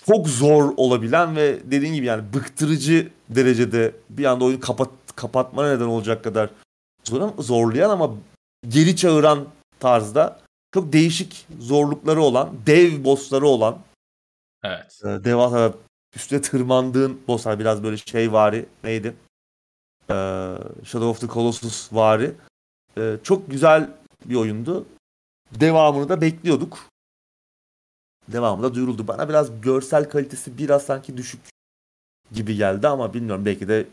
Çok 0.05 0.29
zor 0.29 0.73
olabilen 0.77 1.35
ve 1.35 1.59
dediğin 1.71 1.93
gibi 1.93 2.05
yani 2.05 2.33
bıktırıcı 2.33 3.09
derecede 3.29 3.95
bir 4.09 4.25
anda 4.25 4.45
oyunu 4.45 4.59
kapat 4.59 4.89
kapatmana 5.15 5.73
neden 5.73 5.85
olacak 5.85 6.23
kadar 6.23 6.49
zor, 7.03 7.29
zorlayan 7.39 7.89
ama 7.89 8.11
geri 8.67 8.95
çağıran 8.95 9.45
tarzda 9.79 10.39
çok 10.73 10.93
değişik 10.93 11.47
zorlukları 11.59 12.21
olan, 12.21 12.55
dev 12.65 13.03
bossları 13.03 13.47
olan, 13.47 13.79
Evet. 14.63 14.99
e, 15.03 15.07
devasa 15.07 15.73
üstüne 16.15 16.41
tırmandığın 16.41 17.21
bosslar 17.27 17.59
biraz 17.59 17.83
böyle 17.83 17.97
şey 17.97 18.31
vari 18.31 18.65
neydi? 18.83 19.15
Ee, 20.09 20.13
Shadow 20.83 21.05
of 21.05 21.21
the 21.21 21.27
Colossus 21.27 21.93
vari. 21.93 22.35
Ee, 22.97 23.17
çok 23.23 23.51
güzel 23.51 23.89
bir 24.25 24.35
oyundu. 24.35 24.85
Devamını 25.51 26.09
da 26.09 26.21
bekliyorduk. 26.21 26.89
Devamı 28.27 28.63
da 28.63 28.73
duyuruldu. 28.75 29.07
Bana 29.07 29.29
biraz 29.29 29.61
görsel 29.61 30.09
kalitesi 30.09 30.57
biraz 30.57 30.83
sanki 30.83 31.17
düşük 31.17 31.41
gibi 32.31 32.55
geldi 32.55 32.87
ama 32.87 33.13
bilmiyorum 33.13 33.45
belki 33.45 33.67
de 33.67 33.87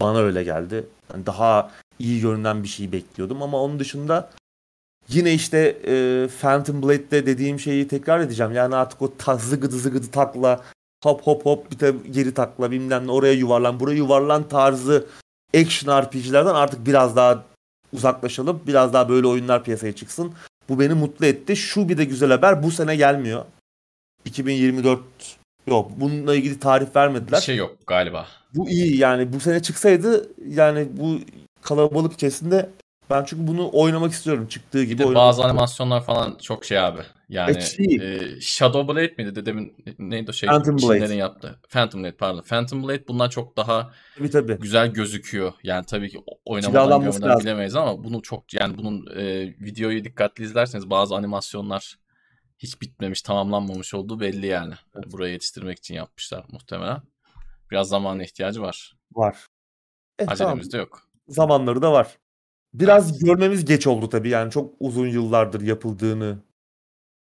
bana 0.00 0.18
öyle 0.18 0.42
geldi. 0.44 0.86
Yani 1.12 1.26
daha 1.26 1.70
iyi 1.98 2.20
görünen 2.20 2.62
bir 2.62 2.68
şey 2.68 2.92
bekliyordum 2.92 3.42
ama 3.42 3.62
onun 3.62 3.78
dışında 3.78 4.30
yine 5.08 5.34
işte 5.34 5.78
e, 5.86 6.28
Phantom 6.40 6.82
Blade'de 6.82 7.26
dediğim 7.26 7.60
şeyi 7.60 7.88
tekrar 7.88 8.20
edeceğim. 8.20 8.52
Yani 8.52 8.76
artık 8.76 9.02
o 9.02 9.16
ta, 9.16 9.36
zıgıdı 9.36 9.78
zıgıdı 9.78 10.10
takla 10.10 10.60
hop 11.04 11.22
hop 11.22 11.46
hop 11.46 11.70
bir 11.70 11.80
de 11.80 11.94
geri 12.10 12.34
takla 12.34 12.70
bilmem 12.70 13.06
ne 13.06 13.10
oraya 13.10 13.32
yuvarlan 13.32 13.80
buraya 13.80 13.96
yuvarlan 13.96 14.48
tarzı 14.48 15.06
action 15.56 16.02
RPG'lerden 16.02 16.54
artık 16.54 16.86
biraz 16.86 17.16
daha 17.16 17.44
uzaklaşalım. 17.92 18.62
Biraz 18.66 18.92
daha 18.92 19.08
böyle 19.08 19.26
oyunlar 19.26 19.64
piyasaya 19.64 19.92
çıksın. 19.92 20.32
Bu 20.68 20.80
beni 20.80 20.94
mutlu 20.94 21.26
etti. 21.26 21.56
Şu 21.56 21.88
bir 21.88 21.98
de 21.98 22.04
güzel 22.04 22.30
haber 22.30 22.62
bu 22.62 22.70
sene 22.70 22.96
gelmiyor. 22.96 23.44
2024 24.24 25.00
yok. 25.66 25.90
Bununla 25.96 26.34
ilgili 26.34 26.58
tarih 26.58 26.86
vermediler. 26.96 27.40
Bir 27.40 27.44
şey 27.44 27.56
yok 27.56 27.76
galiba. 27.86 28.26
Bu 28.54 28.70
iyi 28.70 28.98
yani 28.98 29.32
bu 29.32 29.40
sene 29.40 29.62
çıksaydı 29.62 30.28
yani 30.48 30.88
bu 30.92 31.18
kalabalık 31.62 32.12
içerisinde 32.12 32.70
ben 33.10 33.24
çünkü 33.24 33.46
bunu 33.46 33.70
oynamak 33.72 34.12
istiyorum 34.12 34.46
çıktığı 34.46 34.78
Bir 34.78 34.86
gibi 34.86 34.98
de 34.98 35.04
oynamak 35.04 35.22
bazı 35.22 35.36
istiyorum. 35.36 35.56
animasyonlar 35.56 36.04
falan 36.04 36.38
çok 36.42 36.64
şey 36.64 36.78
abi. 36.78 37.00
Yani 37.28 37.58
e, 37.78 38.40
Shadow 38.40 38.94
Blade 38.94 39.14
miydi 39.18 39.34
dedemin 39.34 39.76
neydi 39.98 40.30
o 40.30 40.32
şey 40.32 40.48
Phantom 40.48 40.78
Blade. 40.78 40.98
Çinlerin 40.98 41.14
yaptı. 41.18 41.60
Phantom 41.68 42.02
Blade 42.02 42.16
pardon. 42.16 42.42
Phantom 42.42 42.82
Blade 42.82 43.08
bundan 43.08 43.28
çok 43.28 43.56
daha 43.56 43.90
Tabii 44.18 44.30
tabii. 44.30 44.58
güzel 44.58 44.92
gözüküyor. 44.92 45.52
Yani 45.62 45.84
tabii 45.84 46.10
ki 46.10 46.18
oynamadan 46.44 47.40
bilemeyiz 47.40 47.76
ama 47.76 48.04
bunu 48.04 48.22
çok 48.22 48.54
yani 48.54 48.78
bunun 48.78 49.06
e, 49.16 49.46
videoyu 49.46 50.04
dikkatli 50.04 50.44
izlerseniz 50.44 50.90
bazı 50.90 51.14
animasyonlar 51.14 51.96
hiç 52.58 52.80
bitmemiş, 52.82 53.22
tamamlanmamış 53.22 53.94
olduğu 53.94 54.20
belli 54.20 54.46
yani. 54.46 54.74
Evet. 54.94 55.12
Buraya 55.12 55.32
yetiştirmek 55.32 55.78
için 55.78 55.94
yapmışlar 55.94 56.44
muhtemelen. 56.52 57.02
Biraz 57.70 57.88
zamana 57.88 58.22
ihtiyacı 58.22 58.62
var. 58.62 58.96
Var. 59.12 59.36
Eh, 60.18 60.26
tamam. 60.26 60.32
Acelemiz 60.32 60.72
de 60.72 60.76
yok. 60.78 61.02
Zamanları 61.28 61.82
da 61.82 61.92
var. 61.92 62.18
Biraz 62.74 63.18
görmemiz 63.18 63.64
geç 63.64 63.86
oldu 63.86 64.08
tabii 64.08 64.28
yani 64.28 64.50
çok 64.50 64.74
uzun 64.80 65.06
yıllardır 65.06 65.60
yapıldığını 65.60 66.38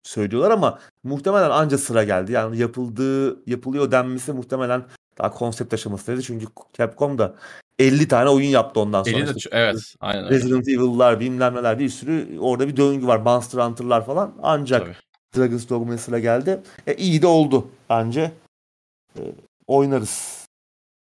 söylüyorlar 0.03 0.51
ama 0.51 0.79
muhtemelen 1.03 1.49
anca 1.49 1.77
sıra 1.77 2.03
geldi. 2.03 2.31
Yani 2.31 2.57
yapıldığı, 2.57 3.49
yapılıyor 3.49 3.91
denmesi 3.91 4.33
muhtemelen 4.33 4.83
daha 5.17 5.31
konsept 5.31 5.73
aşamasındaydı. 5.73 6.21
Çünkü 6.21 6.45
Capcom 6.73 7.17
da 7.17 7.35
50 7.79 8.07
tane 8.07 8.29
oyun 8.29 8.47
yaptı 8.49 8.79
ondan 8.79 9.03
sonra. 9.03 9.17
Eli 9.17 9.27
de 9.27 9.33
İşte 9.35 9.49
ç- 9.49 9.55
evet, 9.55 9.95
aynen. 9.99 10.29
Resident 10.29 10.67
Evil'lar, 10.67 11.19
bilmem 11.19 11.55
neler 11.55 11.79
bir 11.79 11.89
sürü 11.89 12.39
orada 12.39 12.67
bir 12.67 12.77
döngü 12.77 13.07
var. 13.07 13.17
Monster 13.17 13.59
Hunter'lar 13.59 14.05
falan. 14.05 14.33
Ancak 14.43 14.81
Tabii. 14.81 14.95
Dragon's 15.37 15.69
Dogma'ya 15.69 15.97
sıra 15.97 16.19
geldi. 16.19 16.61
E, 16.87 16.95
iyi 16.95 17.21
de 17.21 17.27
oldu 17.27 17.67
bence. 17.89 18.31
E, 19.15 19.21
oynarız. 19.67 20.47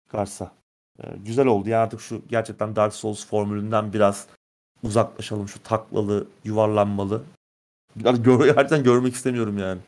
Çıkarsa. 0.07 0.60
E, 1.05 1.07
güzel 1.25 1.47
oldu. 1.47 1.69
Yani 1.69 1.83
artık 1.83 2.01
şu 2.01 2.23
gerçekten 2.29 2.77
Dark 2.77 2.95
Souls 2.95 3.27
formülünden 3.27 3.93
biraz 3.93 4.27
uzaklaşalım. 4.83 5.49
Şu 5.49 5.63
taklalı, 5.63 6.27
yuvarlanmalı. 6.45 7.23
Biraz 7.97 8.23
gör, 8.23 8.45
gerçekten 8.55 8.85
görmek 8.85 9.15
istemiyorum 9.15 9.59
yani. 9.59 9.81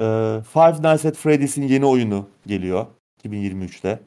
E, 0.00 0.04
Five 0.52 0.90
Nights 0.90 1.06
at 1.06 1.16
Freddy's'in 1.16 1.62
yeni 1.62 1.86
oyunu 1.86 2.28
geliyor 2.46 2.86
2023'te. 3.24 4.00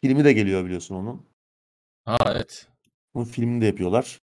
Filmi 0.00 0.24
de 0.24 0.32
geliyor 0.32 0.64
biliyorsun 0.64 0.94
onun. 0.94 1.22
Ha 2.04 2.16
evet. 2.26 2.68
Bunun 3.14 3.24
filmini 3.24 3.60
de 3.60 3.66
yapıyorlar. 3.66 4.20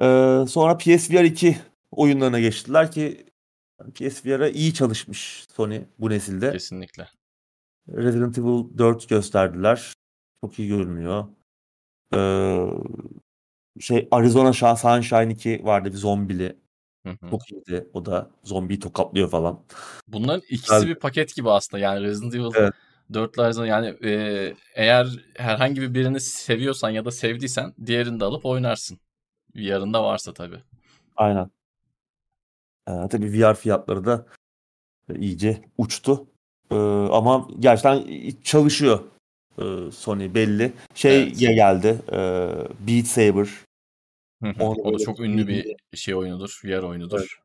Ee, 0.00 0.44
sonra 0.48 0.76
PSVR 0.76 1.24
2 1.24 1.58
oyunlarına 1.90 2.40
geçtiler 2.40 2.92
ki 2.92 3.26
PSVR'a 3.94 4.48
iyi 4.48 4.74
çalışmış 4.74 5.46
Sony 5.56 5.80
bu 5.98 6.10
nesilde. 6.10 6.52
Kesinlikle. 6.52 7.08
Resident 7.88 8.38
Evil 8.38 8.78
4 8.78 9.08
gösterdiler. 9.08 9.92
Çok 10.44 10.58
iyi 10.58 10.68
görünüyor. 10.68 11.24
Ee, 12.14 12.66
şey 13.80 14.08
Arizona 14.10 14.52
Sunshine 14.52 15.32
2 15.32 15.64
vardı 15.64 15.92
bir 15.92 15.96
zombili. 15.96 16.56
Hı 17.06 17.10
hı. 17.10 17.30
Çok 17.30 17.52
iyiydi. 17.52 17.88
O 17.92 18.06
da 18.06 18.30
zombiyi 18.44 18.80
tokatlıyor 18.80 19.30
falan. 19.30 19.64
Bunların 20.08 20.42
ikisi 20.48 20.86
bir 20.88 20.94
paket 20.94 21.34
gibi 21.34 21.50
aslında. 21.50 21.82
Yani 21.82 22.02
Resident 22.02 22.34
Evil 22.34 22.50
Evet. 22.54 22.74
4 23.12 23.38
Arizona 23.38 23.66
yani 23.66 23.86
e, 24.04 24.54
eğer 24.74 25.06
herhangi 25.36 25.80
bir 25.82 25.94
birini 25.94 26.20
seviyorsan 26.20 26.90
ya 26.90 27.04
da 27.04 27.10
sevdiysen 27.10 27.74
diğerini 27.86 28.20
de 28.20 28.24
alıp 28.24 28.46
oynarsın. 28.46 28.98
VR'ında 29.56 30.04
varsa 30.04 30.34
tabii. 30.34 30.62
Aynen. 31.16 31.50
Ee, 32.88 33.08
tabii 33.10 33.32
VR 33.32 33.54
fiyatları 33.54 34.04
da 34.04 34.26
iyice 35.14 35.62
uçtu. 35.78 36.26
Ee, 36.70 36.74
ama 37.10 37.48
gerçekten 37.60 38.04
çalışıyor 38.44 39.00
ee, 39.58 39.90
Sony 39.92 40.34
belli. 40.34 40.72
Şey 40.94 41.22
Evet. 41.22 41.38
geldi. 41.38 41.96
E, 42.12 42.18
Beat 42.80 43.06
Saber. 43.06 43.48
O 44.60 44.94
da 44.94 44.98
çok 44.98 45.20
ünlü 45.20 45.48
bir 45.48 45.76
şey 45.94 46.14
oyunudur. 46.14 46.60
VR 46.64 46.82
oyunudur. 46.82 47.40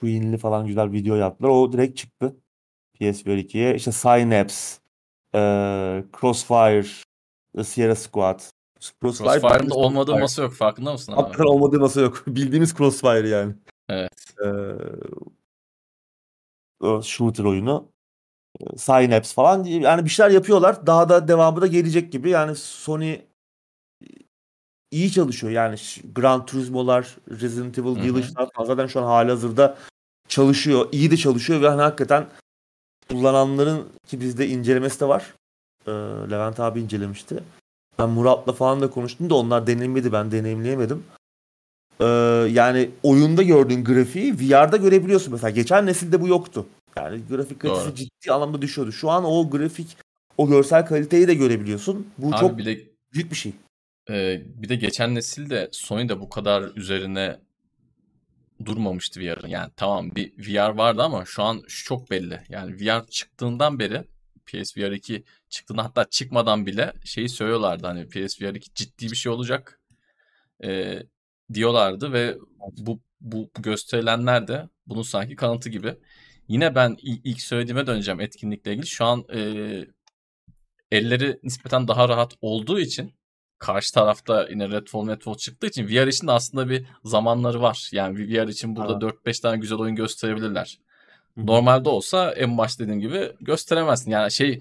Queen'li 0.00 0.38
falan 0.38 0.66
güzel 0.66 0.92
video 0.92 1.14
yaptılar. 1.16 1.48
O 1.48 1.72
direkt 1.72 1.96
çıktı. 1.96 2.36
PSVR 2.94 3.38
2'ye. 3.38 3.74
İşte 3.74 3.92
Synapse, 3.92 4.80
e, 5.34 5.38
Crossfire, 6.20 6.86
Sierra 7.64 7.94
Squad. 7.94 8.40
Crossfire, 9.00 9.28
Crossfire'ın 9.28 9.70
da 9.70 9.74
olmadığı 9.74 10.06
Crossfire. 10.06 10.20
masa 10.22 10.42
yok 10.42 10.52
farkında 10.52 10.92
mısın 10.92 11.12
abi? 11.12 11.20
Hakikaten 11.20 11.44
olmadığı 11.44 11.80
masa 11.80 12.00
yok. 12.00 12.24
Bildiğimiz 12.26 12.74
Crossfire 12.74 13.28
yani. 13.28 13.54
Evet. 13.88 14.34
Ee, 16.84 17.02
shooter 17.02 17.44
oyunu. 17.44 17.91
Synapse 18.76 19.34
falan 19.34 19.64
yani 19.64 20.04
bir 20.04 20.10
şeyler 20.10 20.30
yapıyorlar. 20.30 20.86
Daha 20.86 21.08
da 21.08 21.28
devamı 21.28 21.60
da 21.60 21.66
gelecek 21.66 22.12
gibi. 22.12 22.30
Yani 22.30 22.56
Sony 22.56 23.20
iyi 24.90 25.12
çalışıyor. 25.12 25.52
Yani 25.52 25.76
Gran 26.14 26.46
Turismo'lar, 26.46 27.16
Resident 27.30 27.78
Evil. 27.78 27.96
Village'lar 27.96 28.48
zaten 28.66 28.86
şu 28.86 29.00
an 29.00 29.04
halihazırda 29.04 29.76
çalışıyor. 30.28 30.88
İyi 30.92 31.10
de 31.10 31.16
çalışıyor 31.16 31.62
ve 31.62 31.68
hani 31.68 31.82
hakikaten 31.82 32.26
kullananların 33.08 33.88
ki 34.06 34.20
bizde 34.20 34.48
incelemesi 34.48 35.00
de 35.00 35.08
var. 35.08 35.34
Ee, 35.86 35.90
Levent 36.30 36.60
abi 36.60 36.80
incelemişti. 36.80 37.42
Ben 37.98 38.08
Murat'la 38.08 38.52
falan 38.52 38.80
da 38.80 38.90
konuştum 38.90 39.30
da 39.30 39.34
onlar 39.34 39.66
deneyimledi. 39.66 40.12
Ben 40.12 40.30
deneyimleyemedim. 40.30 41.04
Ee, 42.00 42.04
yani 42.50 42.90
oyunda 43.02 43.42
gördüğün 43.42 43.84
grafiği 43.84 44.34
VR'da 44.34 44.76
görebiliyorsun. 44.76 45.32
Mesela 45.32 45.50
geçen 45.50 45.86
nesilde 45.86 46.20
bu 46.20 46.28
yoktu. 46.28 46.66
Yani 46.96 47.22
grafik 47.28 47.60
kalitesi 47.60 47.86
Doğru. 47.86 47.94
ciddi 47.94 48.32
anlamda 48.32 48.62
düşüyordu. 48.62 48.92
Şu 48.92 49.10
an 49.10 49.24
o 49.24 49.50
grafik, 49.50 49.96
o 50.38 50.48
görsel 50.48 50.86
kaliteyi 50.86 51.28
de 51.28 51.34
görebiliyorsun. 51.34 52.06
Bu 52.18 52.28
Abi 52.28 52.40
çok 52.40 52.58
bir 52.58 52.64
de 52.64 52.80
büyük 53.12 53.30
bir 53.30 53.36
şey. 53.36 53.52
e, 54.10 54.42
bir 54.46 54.68
de 54.68 54.76
geçen 54.76 55.14
nesil 55.14 55.50
de 55.50 55.68
Sony 55.72 56.08
de 56.08 56.20
bu 56.20 56.28
kadar 56.28 56.62
üzerine 56.76 57.38
durmamıştı 58.64 59.20
VR'ın. 59.20 59.48
Yani 59.48 59.70
tamam 59.76 60.14
bir 60.14 60.32
VR 60.38 60.68
vardı 60.68 61.02
ama 61.02 61.24
şu 61.24 61.42
an 61.42 61.62
şu 61.68 61.84
çok 61.84 62.10
belli. 62.10 62.42
Yani 62.48 62.76
VR 62.76 63.06
çıktığından 63.06 63.78
beri 63.78 64.04
PSVR 64.46 64.92
2 64.92 65.24
çıktığında 65.48 65.84
hatta 65.84 66.04
çıkmadan 66.04 66.66
bile 66.66 66.92
şeyi 67.04 67.28
söylüyorlardı 67.28 67.86
hani 67.86 68.08
PSVR 68.08 68.54
2 68.54 68.74
ciddi 68.74 69.10
bir 69.10 69.16
şey 69.16 69.32
olacak 69.32 69.80
e, 70.64 70.98
diyorlardı 71.54 72.12
ve 72.12 72.38
bu, 72.58 73.00
bu, 73.20 73.50
bu 73.54 73.62
gösterilenler 73.62 74.48
de 74.48 74.68
bunun 74.86 75.02
sanki 75.02 75.36
kanıtı 75.36 75.68
gibi. 75.68 75.96
Yine 76.48 76.74
ben 76.74 76.96
il- 77.02 77.20
ilk 77.24 77.40
söylediğime 77.40 77.86
döneceğim 77.86 78.20
etkinlikle 78.20 78.72
ilgili. 78.72 78.86
Şu 78.86 79.04
an 79.04 79.24
e, 79.34 79.40
elleri 80.90 81.40
nispeten 81.42 81.88
daha 81.88 82.08
rahat 82.08 82.34
olduğu 82.40 82.80
için 82.80 83.12
karşı 83.58 83.94
tarafta 83.94 84.48
yine 84.50 84.68
Redfall 84.68 85.08
Redfall 85.08 85.34
çıktığı 85.34 85.66
için 85.66 85.86
VR 85.88 86.06
için 86.08 86.26
de 86.26 86.32
aslında 86.32 86.68
bir 86.70 86.86
zamanları 87.04 87.62
var. 87.62 87.88
Yani 87.92 88.18
VR 88.18 88.48
için 88.48 88.76
burada 88.76 88.92
Evet. 89.06 89.16
4-5 89.26 89.42
tane 89.42 89.58
güzel 89.58 89.78
oyun 89.78 89.96
gösterebilirler. 89.96 90.78
Hı 91.34 91.40
hı. 91.40 91.46
Normalde 91.46 91.88
olsa 91.88 92.32
en 92.32 92.58
başta 92.58 92.84
dediğim 92.84 93.00
gibi 93.00 93.32
gösteremezsin. 93.40 94.10
Yani 94.10 94.32
şey 94.32 94.60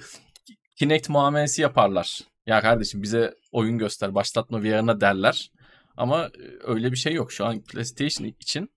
Kinect 0.76 1.10
muamelesi 1.10 1.62
yaparlar. 1.62 2.20
Ya 2.46 2.62
kardeşim 2.62 3.04
bize 3.04 3.34
oyun 3.52 3.78
göster, 3.78 4.16
başlatma 4.16 4.64
VR'ına 4.64 5.02
derler. 5.02 5.52
Ama 5.98 6.30
öyle 6.64 6.92
bir 6.92 6.98
şey 6.98 7.14
yok. 7.14 7.32
Şu 7.32 7.46
an 7.46 7.62
PlayStation 7.62 8.28
için 8.28 8.70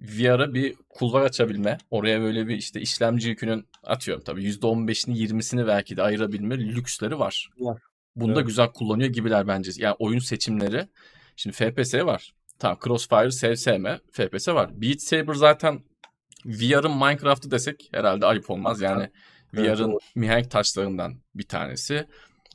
VR'a 0.00 0.54
bir 0.54 0.74
kulvar 0.88 1.22
açabilme, 1.22 1.78
oraya 1.90 2.20
böyle 2.20 2.48
bir 2.48 2.56
işte 2.56 2.80
işlemci 2.80 3.28
yükünün 3.28 3.66
atıyorum 3.84 4.24
tabii 4.24 4.44
%15'ini 4.44 5.16
20'sini 5.16 5.66
belki 5.66 5.96
de 5.96 6.02
ayırabilme 6.02 6.58
lüksleri 6.58 7.18
var. 7.18 7.50
Var. 7.58 7.82
Bunu 8.16 8.34
da 8.34 8.38
Evet. 8.40 8.46
güzel 8.46 8.68
kullanıyor 8.68 9.10
gibiler 9.10 9.48
bence. 9.48 9.72
Yani 9.76 9.96
oyun 9.98 10.18
seçimleri. 10.18 10.88
Şimdi 11.36 11.56
FPS 11.56 11.94
var. 11.94 12.32
Tamam 12.58 12.78
Crossfire 12.84 13.56
sevme. 13.56 14.00
FPS 14.12 14.48
var. 14.48 14.82
Beat 14.82 15.00
Saber 15.00 15.34
zaten 15.34 15.80
VR'ın 16.46 16.96
Minecraft'ı 16.96 17.50
desek 17.50 17.88
herhalde 17.92 18.26
ayıp 18.26 18.50
olmaz. 18.50 18.80
Yani 18.80 19.10
Evet, 19.54 19.78
VR'ın 19.78 19.90
doğru. 19.90 19.98
mihenk 20.14 20.50
taşlarından 20.50 21.14
bir 21.34 21.48
tanesi. 21.48 22.06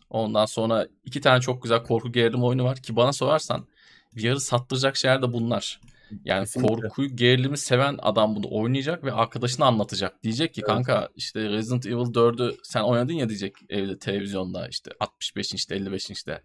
Ondan 0.10 0.46
sonra 0.46 0.88
iki 1.06 1.22
tane 1.22 1.42
çok 1.42 1.64
güzel 1.64 1.84
korku 1.84 2.12
gerilim 2.12 2.44
oyunu 2.44 2.64
var 2.64 2.78
ki 2.78 2.96
bana 2.96 3.14
sorarsan 3.14 3.68
VR'ı 4.16 4.40
sattıracak 4.40 4.98
şeyler 4.98 5.22
de 5.22 5.34
bunlar. 5.34 5.80
Yani 6.26 6.46
Kesinlikle. 6.46 6.76
korkuyu 6.76 7.16
gerilimi 7.16 7.58
seven 7.58 8.00
adam 8.02 8.36
bunu 8.36 8.46
oynayacak 8.52 9.04
ve 9.04 9.12
arkadaşına 9.12 9.66
anlatacak. 9.66 10.24
Diyecek 10.24 10.54
ki 10.54 10.62
Evet. 10.62 10.68
kanka 10.68 11.10
işte 11.16 11.50
Resident 11.50 11.86
Evil 11.86 12.14
4'ü 12.14 12.56
sen 12.64 12.82
oynadın 12.82 13.14
ya 13.14 13.30
diyecek 13.30 13.56
evde 13.70 14.00
televizyonda 14.00 14.68
işte 14.68 14.92
65 15.00 15.54
inçte 15.54 15.76
55 15.76 16.10
inçte. 16.10 16.42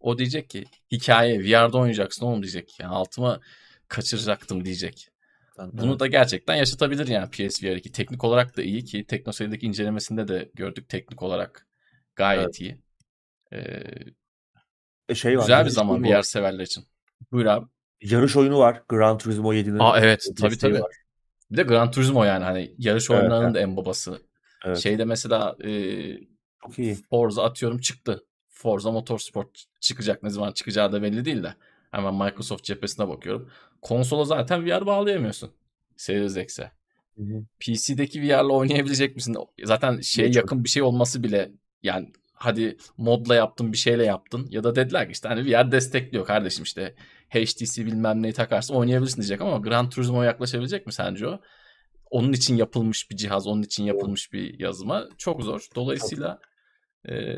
O 0.00 0.18
diyecek 0.18 0.50
ki 0.50 0.64
hikaye 0.92 1.40
VR'da 1.40 1.78
oynayacaksın 1.78 2.26
oğlum 2.26 2.42
diyecek. 2.42 2.80
Yani 2.80 2.90
altıma 2.94 3.40
kaçıracaktım 3.88 4.64
diyecek. 4.64 5.08
Bunu 5.58 5.90
Evet. 5.90 6.00
da 6.00 6.06
gerçekten 6.06 6.54
yaşatabilir 6.54 7.06
yani 7.06 7.30
PSVR 7.30 7.76
2. 7.76 7.92
Teknik 7.92 8.24
olarak 8.24 8.56
da 8.56 8.62
iyi 8.62 8.84
ki 8.84 9.06
TeknoSeyir'deki 9.06 9.66
incelemesinde 9.66 10.28
de 10.28 10.50
gördük 10.54 10.88
teknik 10.88 11.22
olarak 11.22 11.66
gayet 12.16 12.44
Evet. 12.44 12.60
iyi. 12.60 12.78
Ee, 13.52 13.82
E, 15.08 15.14
şey 15.14 15.36
var. 15.38 15.42
güzel 15.42 15.64
bir 15.64 15.70
zaman 15.70 16.04
VR 16.04 16.22
severler 16.22 16.64
için. 16.64 16.84
Buyur 17.32 17.46
abi. 17.46 17.66
Yarış 18.04 18.36
oyunu 18.36 18.58
var. 18.58 18.82
Gran 18.88 19.18
Turismo 19.18 19.54
7'nin 19.54 19.78
Aa 19.78 20.00
evet 20.00 20.26
tabii 20.40 20.58
tabii. 20.58 20.80
var. 20.80 20.92
Bir 21.50 21.56
de 21.56 21.62
Gran 21.62 21.90
Turismo 21.90 22.24
yani 22.24 22.44
hani 22.44 22.74
yarış 22.78 23.10
Evet, 23.10 23.20
oyunlarının 23.20 23.44
evet. 23.46 23.54
da 23.54 23.60
en 23.60 23.76
babası. 23.76 24.22
Evet. 24.64 24.78
Şeyde 24.78 25.04
mesela 25.04 25.56
e, 25.64 25.70
Çok 26.62 26.78
iyi. 26.78 26.94
Forza 27.10 27.42
atıyorum 27.44 27.78
çıktı. 27.78 28.24
Forza 28.48 28.90
Motorsport 28.90 29.64
çıkacak. 29.80 30.22
Ne 30.22 30.30
zaman 30.30 30.52
çıkacağı 30.52 30.92
da 30.92 31.02
belli 31.02 31.24
değil 31.24 31.42
de. 31.42 31.54
Hemen 31.90 32.14
Microsoft 32.14 32.64
cephesine 32.64 33.08
bakıyorum. 33.08 33.50
Konsola 33.82 34.24
zaten 34.24 34.66
VR 34.66 34.86
bağlayamıyorsun. 34.86 35.50
Series 35.96 36.36
X'e. 36.36 36.70
PC'deki 37.60 38.22
VR'la 38.22 38.52
oynayabilecek 38.52 39.16
misin? 39.16 39.36
Zaten 39.64 40.00
şeye 40.00 40.26
Yok. 40.26 40.36
yakın 40.36 40.64
bir 40.64 40.68
şey 40.68 40.82
olması 40.82 41.22
bile 41.22 41.52
yani 41.82 42.12
hadi 42.32 42.76
modla 42.96 43.34
yaptın 43.34 43.72
bir 43.72 43.76
şeyle 43.76 44.04
yaptın 44.04 44.46
ya 44.50 44.64
da 44.64 44.74
dediler 44.76 45.06
ki 45.06 45.12
işte 45.12 45.28
hani 45.28 45.46
VR 45.46 45.72
destekliyor 45.72 46.26
kardeşim 46.26 46.64
işte 46.64 46.94
HTC 47.34 47.86
bilmem 47.86 48.22
neyi 48.22 48.32
takarsın 48.32 48.74
oynayabilirsin 48.74 49.16
diyecek 49.16 49.40
ama 49.40 49.58
Gran 49.58 49.90
Turismo'ya 49.90 50.30
yaklaşabilecek 50.30 50.86
mi 50.86 50.92
sence 50.92 51.28
o? 51.28 51.40
Onun 52.10 52.32
için 52.32 52.56
yapılmış 52.56 53.10
bir 53.10 53.16
cihaz, 53.16 53.46
onun 53.46 53.62
için 53.62 53.84
yapılmış 53.84 54.32
bir 54.32 54.60
yazma 54.60 55.08
çok 55.18 55.42
zor. 55.42 55.66
Dolayısıyla 55.74 56.38
e, 57.08 57.36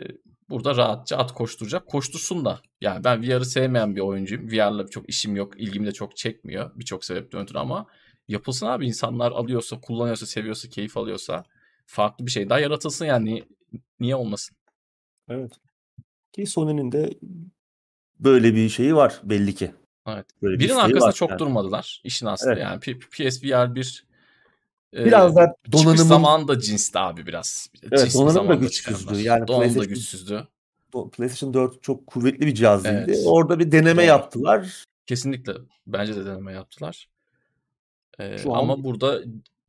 burada 0.50 0.76
rahatça 0.76 1.16
at 1.16 1.32
koşturacak. 1.32 1.86
Koştursun 1.86 2.44
da. 2.44 2.60
Yani 2.80 3.04
ben 3.04 3.22
VR'ı 3.22 3.44
sevmeyen 3.44 3.96
bir 3.96 4.00
oyuncuyum. 4.00 4.48
VR'la 4.50 4.86
çok 4.86 5.08
işim 5.08 5.36
yok. 5.36 5.60
ilgimi 5.60 5.86
de 5.86 5.92
çok 5.92 6.16
çekmiyor. 6.16 6.70
Birçok 6.76 7.04
sebepten 7.04 7.40
ötürü 7.40 7.58
ama 7.58 7.86
yapılsın 8.28 8.66
abi. 8.66 8.86
insanlar 8.86 9.32
alıyorsa, 9.32 9.80
kullanıyorsa, 9.80 10.26
seviyorsa, 10.26 10.68
keyif 10.68 10.96
alıyorsa 10.96 11.44
farklı 11.86 12.26
bir 12.26 12.30
şey 12.30 12.50
daha 12.50 12.60
yaratılsın 12.60 13.06
yani. 13.06 13.44
Niye 14.00 14.16
olmasın? 14.16 14.56
Evet. 15.28 15.52
Ki 16.32 16.46
Sony'nin 16.46 16.92
de 16.92 17.10
böyle 18.20 18.54
bir 18.54 18.68
şeyi 18.68 18.94
var 18.94 19.20
belli 19.24 19.54
ki. 19.54 19.72
Evet. 20.06 20.26
Böyle 20.42 20.54
bir 20.54 20.58
Birinin 20.58 20.72
isteği 20.72 20.84
arkasında 20.84 21.08
var 21.08 21.12
çok 21.12 21.30
yani. 21.30 21.38
durmadılar. 21.38 22.00
işin 22.04 22.26
aslı. 22.26 22.52
Evet. 22.52 22.62
Yani 22.62 22.80
P- 22.80 22.98
PSVR 22.98 23.74
1 23.74 24.06
e, 24.96 25.04
Biraz 25.04 25.36
da 25.36 25.56
donanımın 25.72 25.96
zamanı 25.96 26.48
da 26.48 26.60
cinsti 26.60 26.98
abi 26.98 27.26
biraz. 27.26 27.70
Evet, 27.82 28.00
Cinsli 28.00 28.18
donanım 28.18 28.48
da 28.48 28.54
güçsüzdü. 28.54 29.20
Yani 29.20 29.48
Donanım 29.48 29.78
da 29.78 29.84
güçsüzdü. 29.84 30.46
PlayStation 31.12 31.54
4 31.54 31.82
çok 31.82 32.06
kuvvetli 32.06 32.46
bir 32.46 32.54
cihaz 32.54 32.84
değildi. 32.84 33.04
Evet. 33.06 33.22
Orada 33.26 33.58
bir 33.58 33.72
deneme 33.72 33.96
Doğru. 34.02 34.06
yaptılar. 34.06 34.84
Kesinlikle 35.06 35.52
bence 35.86 36.16
de 36.16 36.26
deneme 36.26 36.52
yaptılar. 36.52 37.08
Ee, 38.18 38.38
Şu 38.38 38.54
an- 38.54 38.58
ama 38.58 38.84
burada 38.84 39.20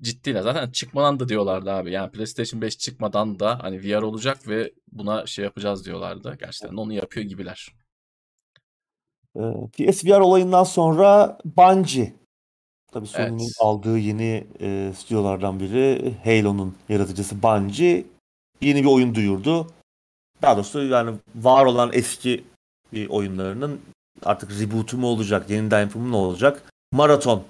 ciddiler. 0.01 0.41
Zaten 0.41 0.71
çıkmadan 0.71 1.19
da 1.19 1.29
diyorlardı 1.29 1.71
abi. 1.71 1.91
Yani 1.91 2.11
PlayStation 2.11 2.61
5 2.61 2.77
çıkmadan 2.77 3.39
da 3.39 3.59
hani 3.63 3.83
VR 3.83 4.01
olacak 4.01 4.47
ve 4.47 4.73
buna 4.91 5.25
şey 5.25 5.45
yapacağız 5.45 5.85
diyorlardı. 5.85 6.37
Gerçekten 6.39 6.77
onu 6.77 6.93
yapıyor 6.93 7.25
gibiler. 7.25 7.67
Ee, 9.37 9.67
PSVR 9.91 10.19
olayından 10.19 10.63
sonra 10.63 11.37
Bungie. 11.57 12.13
Tabii 12.91 13.07
Sony'nin 13.07 13.39
Evet. 13.39 13.51
aldığı 13.59 13.97
yeni 13.97 14.47
e, 14.61 14.91
stüdyolardan 14.97 15.59
biri 15.59 16.13
Halo'nun 16.23 16.75
yaratıcısı 16.89 17.43
Bungie 17.43 18.05
yeni 18.61 18.83
bir 18.83 18.87
oyun 18.89 19.15
duyurdu. 19.15 19.67
Daha 20.41 20.55
doğrusu 20.55 20.83
yani 20.83 21.11
var 21.35 21.65
olan 21.65 21.89
eski 21.93 22.43
bir 22.93 23.09
oyunlarının 23.09 23.79
artık 24.23 24.51
reboot'u 24.61 24.97
mu 24.97 25.07
olacak, 25.07 25.49
yeniden 25.49 25.81
yapımı 25.81 26.07
mu 26.07 26.17
olacak? 26.17 26.63
Maraton. 26.91 27.43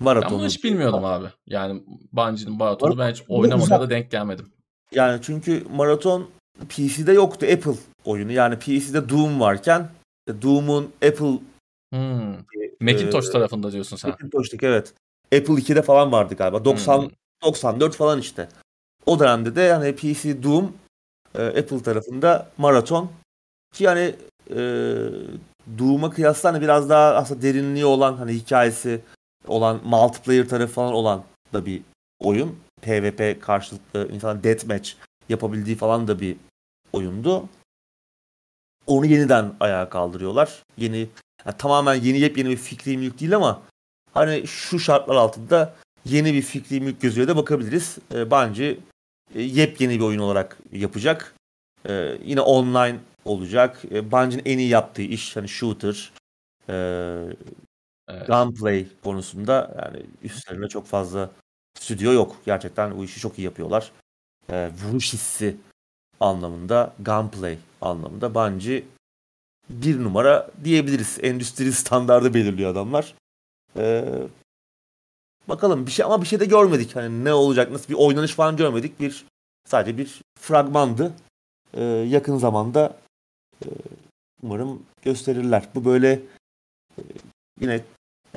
Ben 0.00 0.04
Maraton. 0.04 0.38
bunu 0.38 0.46
hiç 0.46 0.64
bilmiyordum 0.64 1.04
abi. 1.04 1.26
Yani 1.46 1.82
Bungie'nin 2.12 2.56
Marathon'u 2.58 2.98
ben 2.98 3.10
hiç 3.12 3.22
uzak- 3.28 3.80
da 3.80 3.90
denk 3.90 4.10
gelmedim. 4.10 4.46
Yani 4.92 5.20
çünkü 5.22 5.64
Maraton 5.76 6.28
PC'de 6.68 7.12
yoktu 7.12 7.46
Apple 7.52 7.74
oyunu. 8.04 8.32
Yani 8.32 8.58
PC'de 8.58 9.08
Doom 9.08 9.40
varken 9.40 9.88
Doom'un 10.42 10.92
Apple 11.06 11.38
Hmm. 11.94 12.34
Macintosh 12.80 13.28
Ee, 13.28 13.32
tarafında 13.32 13.72
diyorsun 13.72 13.96
sen. 13.96 14.10
Macintosh'taki 14.10 14.66
evet. 14.66 14.92
Apple 15.26 15.54
2'de 15.54 15.82
falan 15.82 16.12
vardı 16.12 16.34
galiba. 16.34 16.64
90 16.64 16.98
Hmm. 17.02 17.10
94 17.42 17.96
falan 17.96 18.20
işte. 18.20 18.48
O 19.06 19.20
dönemde 19.20 19.56
de 19.56 19.72
hani 19.72 19.96
PC 19.96 20.42
Doom 20.42 20.72
e, 21.34 21.42
Apple 21.46 21.82
tarafında 21.82 22.50
maraton 22.58 23.10
ki 23.74 23.84
yani 23.84 24.14
e, 24.50 24.56
Doom'a 25.78 26.10
kıyasla 26.10 26.52
hani 26.52 26.60
biraz 26.60 26.88
daha 26.88 27.14
aslında 27.14 27.42
derinliği 27.42 27.84
olan 27.84 28.16
hani 28.16 28.32
hikayesi 28.32 29.00
olan 29.46 29.80
multiplayer 29.84 30.48
tarafı 30.48 30.72
falan 30.72 30.92
olan 30.92 31.24
da 31.52 31.66
bir 31.66 31.82
oyun. 32.20 32.58
PvP 32.82 33.42
karşılıklı 33.42 34.08
insan 34.12 34.44
deathmatch 34.44 34.90
yapabildiği 35.28 35.76
falan 35.76 36.08
da 36.08 36.20
bir 36.20 36.36
oyundu. 36.92 37.48
Onu 38.86 39.06
yeniden 39.06 39.54
ayağa 39.60 39.88
kaldırıyorlar. 39.88 40.62
Yeni 40.78 41.08
yani 41.46 41.56
tamamen 41.58 41.94
yeni 41.94 42.18
yepyeni 42.18 42.50
bir 42.50 42.56
fikri 42.56 42.98
mülk 42.98 43.20
değil 43.20 43.36
ama 43.36 43.62
hani 44.14 44.46
şu 44.46 44.78
şartlar 44.78 45.14
altında 45.16 45.74
yeni 46.04 46.34
bir 46.34 46.42
fikri 46.42 46.80
mülk 46.80 47.00
gözüyle 47.00 47.28
de 47.28 47.36
bakabiliriz. 47.36 47.98
E, 48.14 48.30
Bungie 48.30 48.78
e, 49.34 49.42
yepyeni 49.42 49.94
bir 49.98 50.04
oyun 50.04 50.18
olarak 50.18 50.58
yapacak. 50.72 51.34
E, 51.88 52.18
yine 52.24 52.40
online 52.40 52.98
olacak. 53.24 53.82
E, 53.90 54.12
Bungie'nin 54.12 54.42
en 54.44 54.58
iyi 54.58 54.68
yaptığı 54.68 55.02
iş 55.02 55.36
hani 55.36 55.48
shooter, 55.48 56.12
e, 56.68 56.74
Evet. 58.08 58.26
gunplay 58.26 58.86
konusunda 59.04 59.74
yani 59.82 60.06
üstlerinde 60.22 60.68
çok 60.68 60.86
fazla 60.86 61.30
stüdyo 61.78 62.12
yok. 62.12 62.36
Gerçekten 62.46 62.98
bu 62.98 63.04
işi 63.04 63.20
çok 63.20 63.38
iyi 63.38 63.42
yapıyorlar. 63.42 63.92
E, 64.52 64.70
vuruş 64.84 65.12
hissi 65.12 65.56
anlamında, 66.24 66.94
gunplay 66.98 67.58
anlamında 67.80 68.34
Bungie 68.34 68.84
bir 69.70 70.04
numara 70.04 70.50
diyebiliriz. 70.64 71.18
Endüstri 71.22 71.72
standardı 71.72 72.34
belirliyor 72.34 72.70
adamlar. 72.70 73.14
E, 73.76 74.04
bakalım 75.48 75.86
bir 75.86 75.90
şey 75.90 76.04
ama 76.04 76.22
bir 76.22 76.26
şey 76.26 76.40
de 76.40 76.44
görmedik. 76.44 76.96
Hani 76.96 77.24
ne 77.24 77.32
olacak, 77.32 77.72
nasıl 77.72 77.88
bir 77.88 77.98
oynanış 77.98 78.32
falan 78.32 78.56
görmedik. 78.56 79.00
Bir 79.00 79.26
sadece 79.64 79.98
bir 79.98 80.20
fragmandı. 80.40 81.12
E, 81.74 81.82
yakın 81.84 82.38
zamanda 82.38 82.96
e, 83.64 83.68
umarım 84.42 84.82
gösterirler. 85.02 85.68
Bu 85.74 85.84
böyle 85.84 86.12
e, 86.98 87.02
yine 87.60 87.84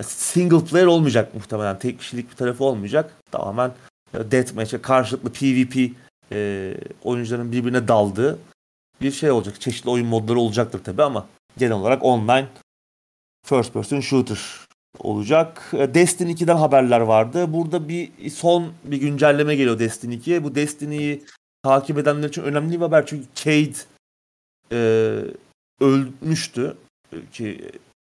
single 0.03 0.65
player 0.65 0.85
olmayacak 0.85 1.35
muhtemelen. 1.35 1.79
Tek 1.79 1.99
kişilik 1.99 2.31
bir 2.31 2.35
tarafı 2.35 2.63
olmayacak. 2.63 3.13
Tamamen 3.31 3.71
e, 4.13 4.31
deathmatch'e 4.31 4.81
karşılıklı 4.81 5.33
PvP 5.33 5.91
e, 6.31 6.73
oyuncuların 7.03 7.51
birbirine 7.51 7.87
daldığı 7.87 8.39
bir 9.01 9.11
şey 9.11 9.31
olacak. 9.31 9.61
Çeşitli 9.61 9.89
oyun 9.89 10.07
modları 10.07 10.39
olacaktır 10.39 10.83
tabi 10.83 11.03
ama 11.03 11.27
genel 11.57 11.73
olarak 11.73 12.03
online 12.03 12.47
first 13.45 13.73
person 13.73 13.99
shooter 13.99 14.39
olacak. 14.99 15.71
E, 15.73 15.93
Destiny 15.93 16.31
2'den 16.31 16.55
haberler 16.57 16.99
vardı. 16.99 17.53
Burada 17.53 17.89
bir 17.89 18.29
son 18.29 18.73
bir 18.83 18.97
güncelleme 18.97 19.55
geliyor 19.55 19.79
Destiny 19.79 20.15
2'ye. 20.15 20.43
Bu 20.43 20.55
Destiny'yi 20.55 21.23
takip 21.63 21.97
edenler 21.97 22.29
için 22.29 22.43
önemli 22.43 22.75
bir 22.75 22.85
haber 22.85 23.05
çünkü 23.05 23.27
Cade 23.35 23.77
e, 24.71 24.79
ölmüştü 25.81 26.77
ki 27.31 27.71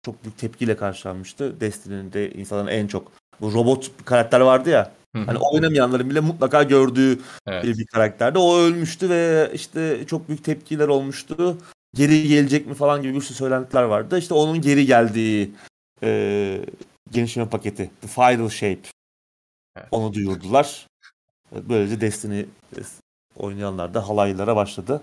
çok 0.05 0.23
büyük 0.23 0.37
tepkiyle 0.37 0.75
karşılanmıştı. 0.75 1.61
Destiny'nin 1.61 2.13
de 2.13 2.31
insanların 2.31 2.67
en 2.67 2.87
çok 2.87 3.11
bu 3.41 3.53
robot 3.53 3.91
karakter 4.05 4.39
vardı 4.39 4.69
ya. 4.69 4.91
Hani 5.13 5.37
oynamayanların 5.37 6.09
bile 6.09 6.19
mutlaka 6.19 6.63
gördüğü 6.63 7.19
Evet. 7.47 7.63
bir 7.65 7.85
karakterdi. 7.85 8.39
O 8.39 8.57
ölmüştü 8.57 9.09
ve 9.09 9.51
işte 9.53 10.05
çok 10.07 10.27
büyük 10.27 10.43
tepkiler 10.43 10.87
olmuştu. 10.87 11.57
Geri 11.95 12.27
gelecek 12.27 12.67
mi 12.67 12.73
falan 12.73 13.01
gibi 13.01 13.15
bir 13.15 13.21
sürü 13.21 13.37
söylentiler 13.37 13.83
vardı. 13.83 14.17
İşte 14.17 14.33
onun 14.33 14.61
geri 14.61 14.85
geldiği 14.85 15.51
e, 16.03 16.61
genişleme 17.11 17.49
paketi. 17.49 17.91
The 18.01 18.07
Final 18.07 18.49
Shape. 18.49 18.81
Evet. 19.77 19.87
Onu 19.91 20.13
duyurdular. 20.13 20.87
Böylece 21.51 22.01
Destiny 22.01 22.45
oynayanlar 23.37 23.93
da 23.93 24.09
halaylara 24.09 24.55
başladı. 24.55 25.01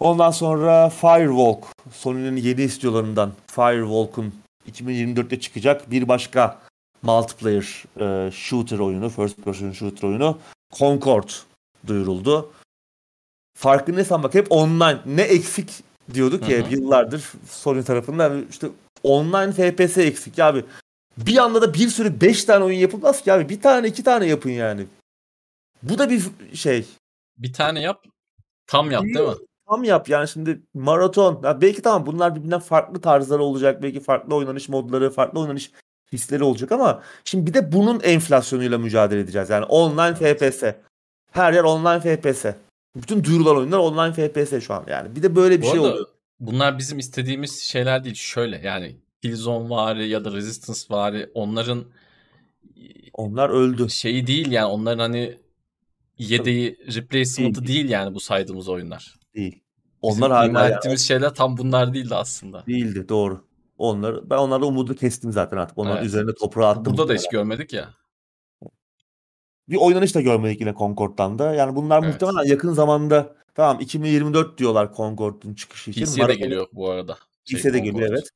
Ondan 0.00 0.30
sonra 0.30 0.90
Firewalk. 0.90 1.64
Sony'nin 1.92 2.36
yeni 2.36 2.68
stüdyolarından 2.68 3.32
Firewalk'un 3.46 4.34
2024'te 4.70 5.40
çıkacak 5.40 5.90
bir 5.90 6.08
başka 6.08 6.60
multiplayer 7.04 7.84
e, 8.00 8.30
shooter 8.30 8.78
oyunu, 8.78 9.08
first 9.08 9.36
person 9.44 9.72
shooter 9.72 10.08
oyunu 10.08 10.38
Concord 10.78 11.28
duyuruldu. 11.86 12.52
Farkındaysan 13.56 14.22
bak 14.22 14.34
hep 14.34 14.52
online. 14.52 15.00
Ne 15.06 15.22
eksik 15.22 15.70
diyorduk 16.14 16.48
ya 16.48 16.58
yıllardır 16.58 17.32
Sony 17.48 17.82
tarafından 17.82 18.46
işte 18.50 18.68
online 19.02 19.52
FPS 19.52 19.98
eksik 19.98 20.38
ya 20.38 20.46
abi. 20.46 20.64
Bir 21.18 21.36
anda 21.36 21.62
da 21.62 21.74
bir 21.74 21.88
sürü 21.88 22.20
5 22.20 22.44
tane 22.44 22.64
oyun 22.64 22.78
yapılmaz 22.78 23.22
ki 23.22 23.32
abi. 23.32 23.48
Bir 23.48 23.60
tane 23.60 23.88
iki 23.88 24.04
tane 24.04 24.26
yapın 24.26 24.50
yani. 24.50 24.86
Bu 25.82 25.98
da 25.98 26.10
bir 26.10 26.22
şey. 26.54 26.86
Bir 27.38 27.52
tane 27.52 27.80
yap. 27.80 28.04
Tam 28.66 28.90
yap 28.90 29.02
değil 29.02 29.28
mi? 29.28 29.34
Tam 29.68 29.84
yap 29.84 30.08
yani 30.08 30.28
şimdi 30.28 30.62
maraton. 30.74 31.40
Ya 31.44 31.60
belki 31.60 31.82
tamam 31.82 32.06
bunlar 32.06 32.34
birbirinden 32.34 32.60
farklı 32.60 33.00
tarzları 33.00 33.42
olacak. 33.42 33.82
Belki 33.82 34.00
farklı 34.00 34.34
oynanış 34.34 34.68
modları, 34.68 35.10
farklı 35.10 35.40
oynanış 35.40 35.70
hisleri 36.14 36.44
olacak 36.44 36.72
ama 36.72 37.02
şimdi 37.24 37.46
bir 37.46 37.54
de 37.54 37.72
bunun 37.72 38.00
enflasyonuyla 38.00 38.78
mücadele 38.78 39.20
edeceğiz. 39.20 39.50
Yani 39.50 39.64
online 39.64 40.14
FPS. 40.14 40.62
Her 41.30 41.52
yer 41.52 41.62
online 41.64 42.00
FPS. 42.16 42.44
Bütün 42.96 43.24
duyurulan 43.24 43.56
oyunlar 43.56 43.78
online 43.78 44.12
FPS 44.12 44.66
şu 44.66 44.74
an 44.74 44.84
yani. 44.88 45.16
Bir 45.16 45.22
de 45.22 45.36
böyle 45.36 45.56
bir 45.58 45.62
Bu 45.62 45.70
şey 45.70 45.80
arada 45.80 45.92
oluyor. 45.92 46.06
bunlar 46.40 46.78
bizim 46.78 46.98
istediğimiz 46.98 47.60
şeyler 47.60 48.04
değil. 48.04 48.14
Şöyle 48.14 48.58
yani 48.64 48.96
Killzone 49.22 49.70
vari 49.70 50.08
ya 50.08 50.24
da 50.24 50.32
Resistance 50.32 50.80
vari 50.90 51.30
onların 51.34 51.84
Onlar 53.14 53.50
öldü. 53.50 53.90
şeyi 53.90 54.26
değil 54.26 54.50
yani 54.50 54.66
onların 54.66 54.98
hani 54.98 55.38
yedeği 56.18 56.78
replacement'ı 56.94 57.60
Değil. 57.66 57.68
değil 57.68 57.88
yani 57.88 58.14
bu 58.14 58.20
saydığımız 58.20 58.68
oyunlar. 58.68 59.14
Değil. 59.34 59.60
Bizim 60.04 60.22
Onlar 60.22 60.32
hala 60.32 60.46
ima 60.46 60.62
yani 60.62 60.74
ettiğimiz 60.74 61.08
şeyler 61.08 61.34
tam 61.34 61.56
bunlar 61.58 61.94
değildi 61.94 62.14
aslında. 62.14 62.64
değildi 62.66 63.08
doğru. 63.08 63.44
Onlar 63.78 64.30
ben 64.30 64.36
onlarda 64.36 64.66
umudu 64.66 64.94
kestim 64.94 65.32
zaten 65.32 65.56
artık. 65.56 65.78
Onların 65.78 65.96
Evet. 65.96 66.06
üzerine 66.06 66.34
toprağı 66.34 66.68
attım. 66.68 66.84
Burada 66.84 67.08
da 67.08 67.14
hiç 67.14 67.28
görmedik 67.28 67.72
ya. 67.72 67.88
bir 69.68 69.76
oynanış 69.76 70.14
da 70.14 70.20
görmedik 70.20 70.60
yine 70.60 70.74
Concord'dan 70.74 71.38
da. 71.38 71.54
Yani 71.54 71.76
bunlar 71.76 72.02
Evet. 72.02 72.12
muhtemelen 72.12 72.48
yakın 72.50 72.72
zamanda 72.72 73.34
tamam 73.54 73.80
2024 73.80 74.58
diyorlar 74.58 74.94
Concord'un 74.96 75.54
çıkışı 75.54 75.90
için. 75.90 76.04
PC'ye 76.04 76.28
de 76.28 76.34
geliyor 76.34 76.66
bu 76.72 76.90
arada. 76.90 77.18
Şey, 77.44 77.58
PC'ye 77.60 77.74
de 77.74 77.78
geliyor 77.78 78.08
evet. 78.10 78.28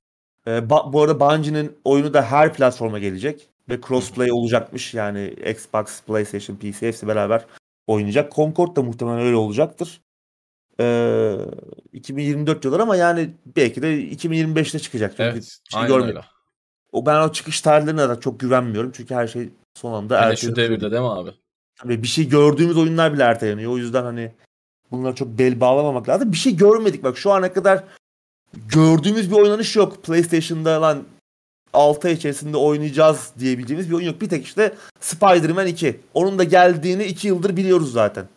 Ee, 0.47 0.71
bu 0.71 1.03
arada 1.03 1.21
Bungie'nin 1.21 1.79
oyunu 1.85 2.15
da 2.15 2.23
her 2.23 2.55
platforma 2.55 2.99
gelecek 2.99 3.49
ve 3.69 3.81
crossplay 3.81 4.33
olacakmış. 4.33 4.95
Yani 4.95 5.35
Xbox, 5.51 6.03
PlayStation, 6.03 6.57
PC 6.57 6.87
hepsi 6.87 7.07
beraber 7.07 7.47
oynayacak. 7.87 8.33
Concord 8.33 8.77
da 8.77 8.83
muhtemelen 8.83 9.19
öyle 9.19 9.37
olacaktır. 9.37 10.01
Ee, 10.81 11.37
2024 11.93 12.63
diyorlar 12.63 12.81
ama 12.81 12.97
yani 12.97 13.31
belki 13.57 13.83
de 13.83 14.03
2025'te 14.03 14.79
çıkacak. 14.79 15.11
Çünkü 15.11 15.23
Evet. 15.23 15.59
şey 15.71 15.97
öyle. 15.97 16.21
O 16.93 17.07
ben 17.07 17.21
o 17.21 17.33
çıkış 17.33 17.61
tarihlerine 17.61 18.09
de 18.09 18.21
çok 18.21 18.41
güvenmiyorum. 18.41 18.93
Çünkü 18.95 19.15
her 19.15 19.27
şey 19.27 19.49
son 19.75 19.93
anda 19.93 20.19
şu 20.19 20.25
erteleniyor. 20.25 20.57
devirde 20.57 20.91
değil 20.91 21.03
mi 21.03 21.09
abi? 21.09 21.31
Tabii 21.77 22.03
bir 22.03 22.09
şey 22.09 22.29
gördüğümüz 22.29 22.77
oyunlar 22.77 23.13
bile 23.13 23.23
erteleniyor. 23.23 23.73
O 23.73 23.79
yüzden 23.79 24.03
hani 24.03 24.33
bunlara 24.91 25.15
çok 25.15 25.29
bel 25.29 25.61
bağlamamak 25.61 26.09
lazım. 26.09 26.33
Bir 26.33 26.37
şey 26.37 26.57
görmedik 26.57 27.05
bak 27.05 27.19
şu 27.19 27.33
ana 27.33 27.53
kadar 27.53 27.85
gördüğümüz 28.55 29.31
bir 29.31 29.37
oynanış 29.37 29.77
yok. 29.77 30.05
PlayStation'da 30.05 30.83
lan 30.83 31.05
6 31.73 32.09
ay 32.09 32.15
içerisinde 32.15 32.57
oynayacağız 32.57 33.33
diyebileceğimiz 33.39 33.91
bir 33.91 33.95
oyun 33.95 34.07
yok. 34.07 34.21
Bir 34.21 34.29
tek 34.29 34.45
işte 34.45 34.75
Spider-Man 35.01 35.67
2. 35.67 36.01
Onun 36.15 36.39
da 36.39 36.45
geldiğini 36.45 37.05
2 37.05 37.29
yıldır 37.29 37.57
biliyoruz 37.57 37.93
zaten. 37.93 38.29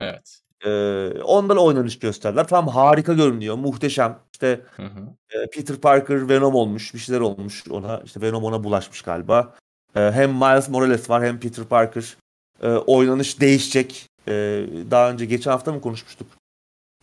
Evet. 0.00 0.41
Ee, 0.64 1.22
ondan 1.24 1.56
oynanış 1.56 1.98
gösterdiler. 1.98 2.48
Tamam 2.48 2.74
harika 2.74 3.12
görünüyor. 3.12 3.56
Muhteşem. 3.56 4.18
İşte 4.32 4.60
Hı 4.76 4.82
hı. 4.82 5.00
e, 5.30 5.50
Peter 5.50 5.76
Parker 5.76 6.28
Venom 6.28 6.54
olmuş. 6.54 6.94
Bir 6.94 6.98
şeyler 6.98 7.20
olmuş 7.20 7.64
ona. 7.70 8.02
İşte 8.04 8.20
Venom 8.20 8.44
ona 8.44 8.64
bulaşmış 8.64 9.02
galiba. 9.02 9.54
Ee, 9.96 10.00
hem 10.00 10.30
Miles 10.32 10.68
Morales 10.68 11.10
var 11.10 11.24
hem 11.24 11.40
Peter 11.40 11.64
Parker. 11.64 12.16
Ee, 12.62 12.68
oynanış 12.68 13.40
değişecek. 13.40 14.06
Ee, 14.28 14.66
daha 14.90 15.10
önce 15.10 15.24
geçen 15.26 15.50
hafta 15.50 15.72
mı 15.72 15.80
konuşmuştuk? 15.80 16.26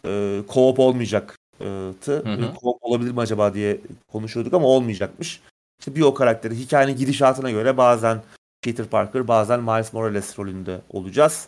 Ee, 0.06 0.42
co-op 0.50 0.82
olmayacak. 0.82 1.38
Ee, 1.62 1.92
tı. 2.02 2.12
Hı 2.12 2.34
hı. 2.34 2.42
Co-op 2.42 2.78
olabilir 2.82 3.12
mi 3.12 3.20
acaba 3.20 3.54
diye 3.54 3.82
konuşuyorduk 4.12 4.54
ama 4.54 4.68
olmayacakmış. 4.68 5.42
İşte 5.80 5.96
bir 5.96 6.02
o 6.02 6.14
karakteri 6.14 6.56
hikayenin 6.56 6.98
gidişatına 6.98 7.52
göre 7.52 7.78
bazen 7.78 8.22
Peter 8.62 8.86
Parker 8.86 9.28
bazen 9.28 9.60
Miles 9.64 9.94
Morales 9.94 10.40
rolünde 10.40 10.82
olacağız. 10.90 11.48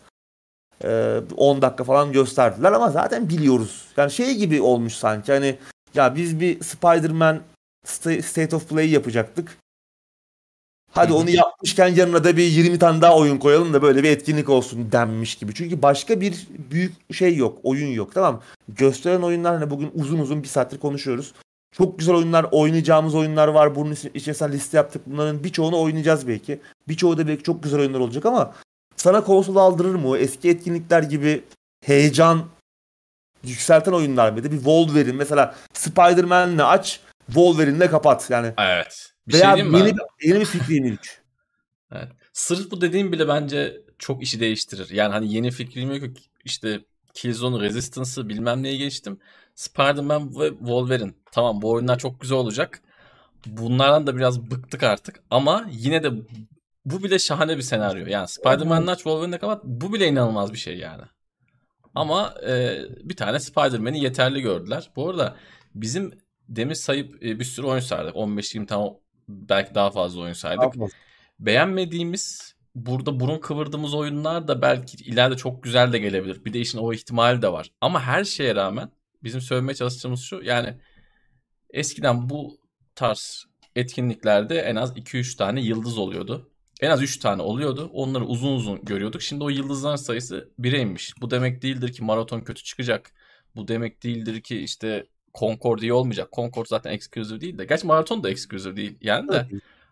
Ee, 0.84 1.22
10 1.38 1.62
dakika 1.62 1.84
falan 1.84 2.12
gösterdiler 2.12 2.72
ama 2.72 2.90
zaten 2.90 3.30
biliyoruz. 3.30 3.86
Yani 3.98 4.12
şey 4.12 4.36
gibi 4.36 4.62
olmuş 4.62 4.94
sanki 4.94 5.32
hani 5.32 5.58
ya 5.94 6.16
biz 6.16 6.40
bir 6.40 6.64
Spider-Man 6.64 7.42
Sta- 7.88 8.22
State 8.22 8.56
of 8.56 8.70
Play 8.70 8.90
yapacaktık. 8.90 9.58
Hadi 10.92 11.14
onu 11.14 11.30
yapmışken 11.30 11.88
yanına 11.88 12.24
da 12.24 12.38
bir 12.38 12.44
20 12.44 12.80
tane 12.80 13.02
daha 13.02 13.18
oyun 13.18 13.38
koyalım 13.38 13.74
da 13.74 13.82
böyle 13.82 14.04
bir 14.04 14.10
etkinlik 14.10 14.50
olsun 14.50 14.92
denmiş 14.92 15.36
gibi. 15.36 15.54
Çünkü 15.54 15.82
başka 15.82 16.22
bir 16.22 16.48
büyük 16.72 17.14
şey 17.14 17.36
yok. 17.36 17.60
Oyun 17.64 17.88
yok 17.88 18.14
tamam 18.14 18.36
mı? 18.36 18.42
Gösteren 18.70 19.22
oyunlar 19.22 19.58
hani 19.58 19.70
bugün 19.70 19.92
uzun 19.96 20.20
uzun 20.20 20.44
bir 20.44 20.48
saattir 20.48 20.80
konuşuyoruz. 20.80 21.34
Çok 21.72 22.00
güzel 22.00 22.16
oyunlar, 22.16 22.46
oynayacağımız 22.52 23.16
oyunlar 23.16 23.48
var. 23.48 23.76
Bunun 23.76 23.98
içerisinde 24.14 24.52
liste 24.52 24.78
yaptık. 24.78 25.02
Bunların 25.06 25.44
birçoğunu 25.44 25.82
oynayacağız 25.82 26.28
belki. 26.28 26.60
Birçoğu 26.88 27.18
da 27.18 27.28
belki 27.28 27.44
çok 27.44 27.64
güzel 27.64 27.80
oyunlar 27.80 28.00
olacak 28.00 28.26
ama 28.26 28.54
sana 28.96 29.24
konsol 29.24 29.56
aldırır 29.56 29.96
mı? 29.96 30.08
o? 30.10 30.18
Eski 30.18 30.50
etkinlikler 30.50 31.04
gibi 31.04 31.44
heyecan 31.86 32.46
yükselten 33.44 33.92
oyunlar 33.92 34.32
mıydı? 34.32 34.52
Bir 34.52 34.56
Wolverine 34.58 35.12
mesela 35.14 35.56
Spider-Man'le 35.74 36.60
aç, 36.64 37.00
Wolverine'le 37.26 37.88
kapat. 37.90 38.30
Yani 38.30 38.54
Evet. 38.58 39.14
Bir 39.28 39.34
veya 39.34 39.56
şey 39.56 39.66
yeni, 39.66 39.74
bir- 39.86 40.28
yeni 40.28 40.40
bir 40.40 40.46
fikri 40.46 40.76
ilk. 40.88 41.22
Evet. 41.96 42.08
Sırf 42.34 42.72
bu 42.72 42.82
dediğim 42.82 43.12
bile 43.12 43.28
bence 43.28 43.82
çok 44.00 44.24
işi 44.24 44.40
değiştirir. 44.40 44.90
Yani 44.90 45.14
hani 45.14 45.34
yeni 45.34 45.52
fikrim 45.52 45.92
yok. 45.92 46.04
İşte 46.46 46.80
Killzone 47.14 47.60
Resistance'ı 47.64 48.30
bilmem 48.30 48.64
neyi 48.64 48.78
geçtim. 48.78 49.20
Spider-Man 49.56 50.40
ve 50.40 50.50
Wolverine. 50.50 51.14
Tamam 51.32 51.62
bu 51.62 51.72
oyunlar 51.72 52.00
çok 52.00 52.22
güzel 52.22 52.38
olacak. 52.38 52.82
Bunlardan 53.46 54.08
da 54.08 54.18
biraz 54.18 54.42
bıktık 54.52 54.84
artık. 54.84 55.20
Ama 55.30 55.66
yine 55.72 56.04
de 56.04 56.12
bu 56.86 57.04
bile 57.04 57.20
şahane 57.20 57.58
bir 57.58 57.62
senaryo. 57.62 58.08
Yani 58.08 58.28
Spider-Man'la 58.28 58.92
aç 58.92 58.98
Wolverine'le 58.98 59.38
kapat. 59.40 59.64
Bu 59.64 59.94
bile 59.94 60.08
inanılmaz 60.08 60.54
bir 60.54 60.58
şey 60.58 60.78
yani. 60.78 61.04
Ama 61.96 62.34
e, 62.48 62.80
bir 63.04 63.16
tane 63.16 63.40
Spider-Man'i 63.40 64.04
yeterli 64.04 64.42
gördüler. 64.42 64.92
Bu 64.96 65.10
arada 65.10 65.36
bizim 65.76 66.12
demin 66.50 66.74
sayıp 66.74 67.24
e, 67.24 67.40
bir 67.40 67.46
sürü 67.46 67.68
oyun 67.68 67.82
saydık. 67.82 68.16
15-20 68.16 68.66
tane 68.66 68.90
belki 69.30 69.76
daha 69.76 69.92
fazla 69.92 70.22
oyun 70.22 70.34
saydık 70.34 70.74
beğenmediğimiz 71.42 72.56
burada 72.76 73.20
burun 73.20 73.40
kıvırdığımız 73.40 73.94
oyunlar 73.94 74.48
da 74.48 74.62
belki 74.62 75.04
ileride 75.04 75.38
çok 75.38 75.64
güzel 75.64 75.94
de 75.94 76.00
gelebilir. 76.00 76.46
Bir 76.46 76.54
de 76.54 76.60
işin 76.60 76.78
o 76.78 76.94
ihtimali 76.94 77.42
de 77.42 77.52
var. 77.52 77.72
Ama 77.82 78.02
her 78.02 78.24
şeye 78.24 78.56
rağmen 78.56 78.92
bizim 79.24 79.42
söylemeye 79.42 79.76
çalıştığımız 79.76 80.22
şu 80.22 80.42
yani 80.44 80.78
eskiden 81.70 82.30
bu 82.30 82.58
tarz 82.96 83.46
etkinliklerde 83.76 84.60
en 84.60 84.76
az 84.76 84.98
2-3 84.98 85.38
tane 85.38 85.62
yıldız 85.62 85.98
oluyordu. 85.98 86.51
En 86.82 86.90
az 86.92 87.02
3 87.02 87.18
tane 87.18 87.42
oluyordu. 87.42 87.90
Onları 87.94 88.26
uzun 88.26 88.54
uzun 88.56 88.86
görüyorduk. 88.86 89.22
Şimdi 89.22 89.44
o 89.44 89.50
yıldızların 89.50 89.96
sayısı 89.96 90.50
1'e 90.60 90.80
inmiş. 90.80 91.14
Bu 91.22 91.32
demek 91.32 91.62
değildir 91.62 91.94
ki 91.94 92.04
maraton 92.04 92.42
kötü 92.42 92.64
çıkacak. 92.64 93.12
Bu 93.56 93.68
demek 93.68 94.04
değildir 94.04 94.42
ki 94.42 94.60
işte 94.60 95.06
Concord 95.40 95.80
iyi 95.80 95.94
olmayacak. 95.94 96.30
Concord 96.34 96.66
zaten 96.66 96.92
exclusive 96.92 97.42
değil 97.42 97.58
de. 97.58 97.66
Gerçi 97.66 97.88
maraton 97.88 98.24
da 98.24 98.30
exclusive 98.30 98.76
değil. 98.76 98.98
Yani 99.02 99.28
de 99.32 99.48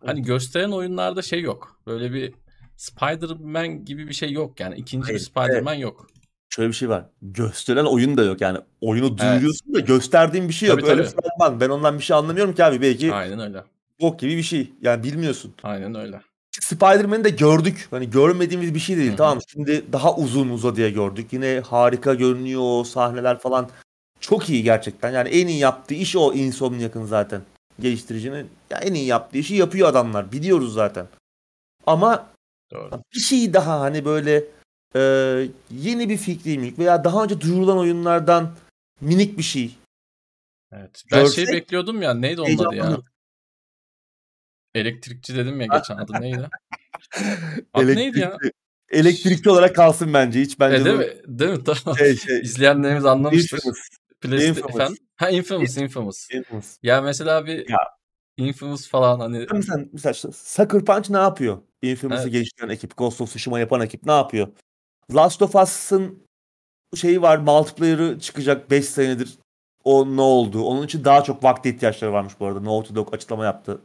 Hani 0.06 0.22
gösteren 0.22 0.72
oyunlarda 0.72 1.22
şey 1.22 1.41
yok. 1.41 1.80
Böyle 1.88 2.14
bir 2.14 2.34
Spider-Man 2.78 3.86
gibi 3.86 4.07
bir 4.07 4.14
şey 4.14 4.32
yok 4.32 4.60
yani. 4.60 4.76
ikinci 4.76 5.06
Hayır, 5.06 5.20
bir 5.20 5.24
Spider-Man 5.24 5.74
yok. 5.74 6.07
Şöyle 6.49 6.70
bir 6.70 6.74
şey 6.74 6.90
var. 6.90 7.06
Gösteren 7.22 7.86
oyun 7.86 8.18
da 8.18 8.24
yok 8.24 8.41
yani. 8.41 8.57
Oyunu 8.82 9.18
duyuruyorsun 9.18 9.74
da 9.74 9.80
gösterdiğin 9.80 10.48
bir 10.48 10.53
şey 10.53 10.70
yok. 10.70 10.80
Tabii, 10.82 10.91
Öyle 10.91 11.03
tabii. 11.06 11.22
fragman. 11.22 11.60
Ben 11.60 11.70
ondan 11.70 11.98
bir 11.98 12.03
şey 12.03 12.18
anlamıyorum 12.18 12.56
ki 12.56 12.64
abi. 12.64 12.82
Belki 12.82 13.14
Aynen 13.14 13.40
öyle. 13.40 13.64
bok 14.02 14.20
gibi 14.20 14.38
bir 14.38 14.44
şey. 14.44 14.74
Yani 14.82 15.03
bilmiyorsun. 15.03 15.53
Aynen 15.64 15.95
öyle. 15.95 16.22
Spider-Man'i 16.61 17.23
de 17.23 17.30
gördük. 17.30 17.88
Hani 17.91 18.10
görmediğimiz 18.10 18.73
bir 18.76 18.80
şey 18.80 18.98
değil. 18.98 19.10
Hı 19.10 19.14
hı. 19.14 19.18
Tamam 19.18 19.40
şimdi 19.48 19.86
daha 19.94 20.15
uzun 20.15 20.49
uzadıya 20.49 20.90
gördük. 20.90 21.34
Yine 21.34 21.60
harika 21.60 22.14
görünüyor 22.14 22.61
o 22.64 22.84
sahneler 22.84 23.40
falan. 23.40 23.69
Çok 24.19 24.49
iyi 24.49 24.64
gerçekten. 24.64 25.11
Yani 25.11 25.30
en 25.30 25.48
iyi 25.48 25.60
yaptığı 25.60 25.94
iş 25.94 26.15
o 26.15 26.34
Insomniac'ın 26.34 27.06
zaten. 27.06 27.41
Geliştiricinin 27.80 28.49
ya 28.69 28.77
en 28.77 28.94
iyi 28.94 29.06
yaptığı 29.06 29.38
işi 29.38 29.56
yapıyor 29.56 29.90
adamlar. 29.90 30.31
Biliyoruz 30.31 30.73
zaten. 30.73 31.07
Ama 31.88 32.27
Doğru. 32.72 33.02
bir 33.14 33.19
şey 33.19 33.53
daha 33.53 33.80
hani 33.80 34.06
böyle 34.06 34.44
e, 34.95 35.02
yeni 35.72 36.10
bir 36.10 36.18
fikri 36.18 36.73
veya 36.77 37.03
daha 37.03 37.23
önce 37.23 37.41
duyurulan 37.41 37.77
oyunlardan 37.77 38.52
minik 39.02 39.38
bir 39.38 39.44
şey. 39.44 39.76
Evet. 40.72 41.03
Ben 41.11 41.26
şey 41.26 41.45
Görsek- 41.45 41.53
bekliyordum 41.53 42.02
ya. 42.02 42.14
Neydi 42.14 42.41
onun 42.41 42.57
adı 42.57 42.76
ya? 42.76 42.98
Elektrikçi 44.76 45.36
dedim 45.36 45.62
ya 45.62 45.68
geçen 45.78 45.96
adı 45.98 46.22
neydi? 46.22 46.50
Adı 47.74 47.96
neydi 47.96 48.20
ya? 48.20 48.38
Elektrikli 48.90 49.50
olarak 49.50 49.76
kalsın 49.76 50.14
bence. 50.14 50.41
Hiç 50.41 50.60
bence 50.60 50.76
E, 50.82 50.86
değil 50.86 50.98
mi? 50.98 51.40
Değil 51.40 51.52
mi? 51.52 51.64
Tamam. 51.64 51.98
şey 51.98 52.16
şey. 52.18 52.40
İzleyenlerimiz 52.44 53.06
anlamıştır. 53.06 53.58
Infamous. 53.58 53.80
PlayStation- 54.24 54.48
Infamous. 54.50 54.76
Efendim? 54.76 54.98
Ha 55.16 55.30
Infamous, 55.30 55.78
Infamous. 55.78 56.28
Infamous. 56.32 56.78
Ya 56.84 57.02
mesela 57.02 57.46
bir 57.46 57.70
Ya. 57.70 57.78
Infamous 58.38 58.88
falan 58.90 59.20
hani 59.20 59.46
Mesela, 59.54 59.86
mesela 59.94 60.32
Sucker 60.34 60.86
Punch 60.86 61.10
ne 61.10 61.18
yapıyor? 61.18 61.58
Infamous'ı 61.82 62.24
Evet. 62.24 62.32
geliştiren 62.32 62.70
ekip, 62.70 62.98
Ghost 62.98 63.22
of 63.22 63.30
Tsushima 63.30 63.60
yapan 63.60 63.82
ekip 63.82 64.06
ne 64.06 64.12
yapıyor? 64.12 64.48
Last 65.16 65.41
of 65.41 65.56
Us'ın 65.56 66.24
şeyi 66.96 67.22
var, 67.22 67.38
multiplayer'ı 67.38 68.20
çıkacak 68.20 68.72
5 68.72 68.86
senedir. 68.86 69.38
O 69.84 70.16
ne 70.16 70.22
oldu? 70.22 70.64
Onun 70.64 70.86
için 70.86 71.04
daha 71.06 71.24
çok 71.24 71.44
vakti 71.44 71.70
ihtiyaçları 71.70 72.14
varmış 72.14 72.34
bu 72.40 72.46
arada. 72.46 72.64
Naughty 72.64 72.96
Dog 72.96 73.14
açıklama 73.14 73.46
yaptı. 73.46 73.82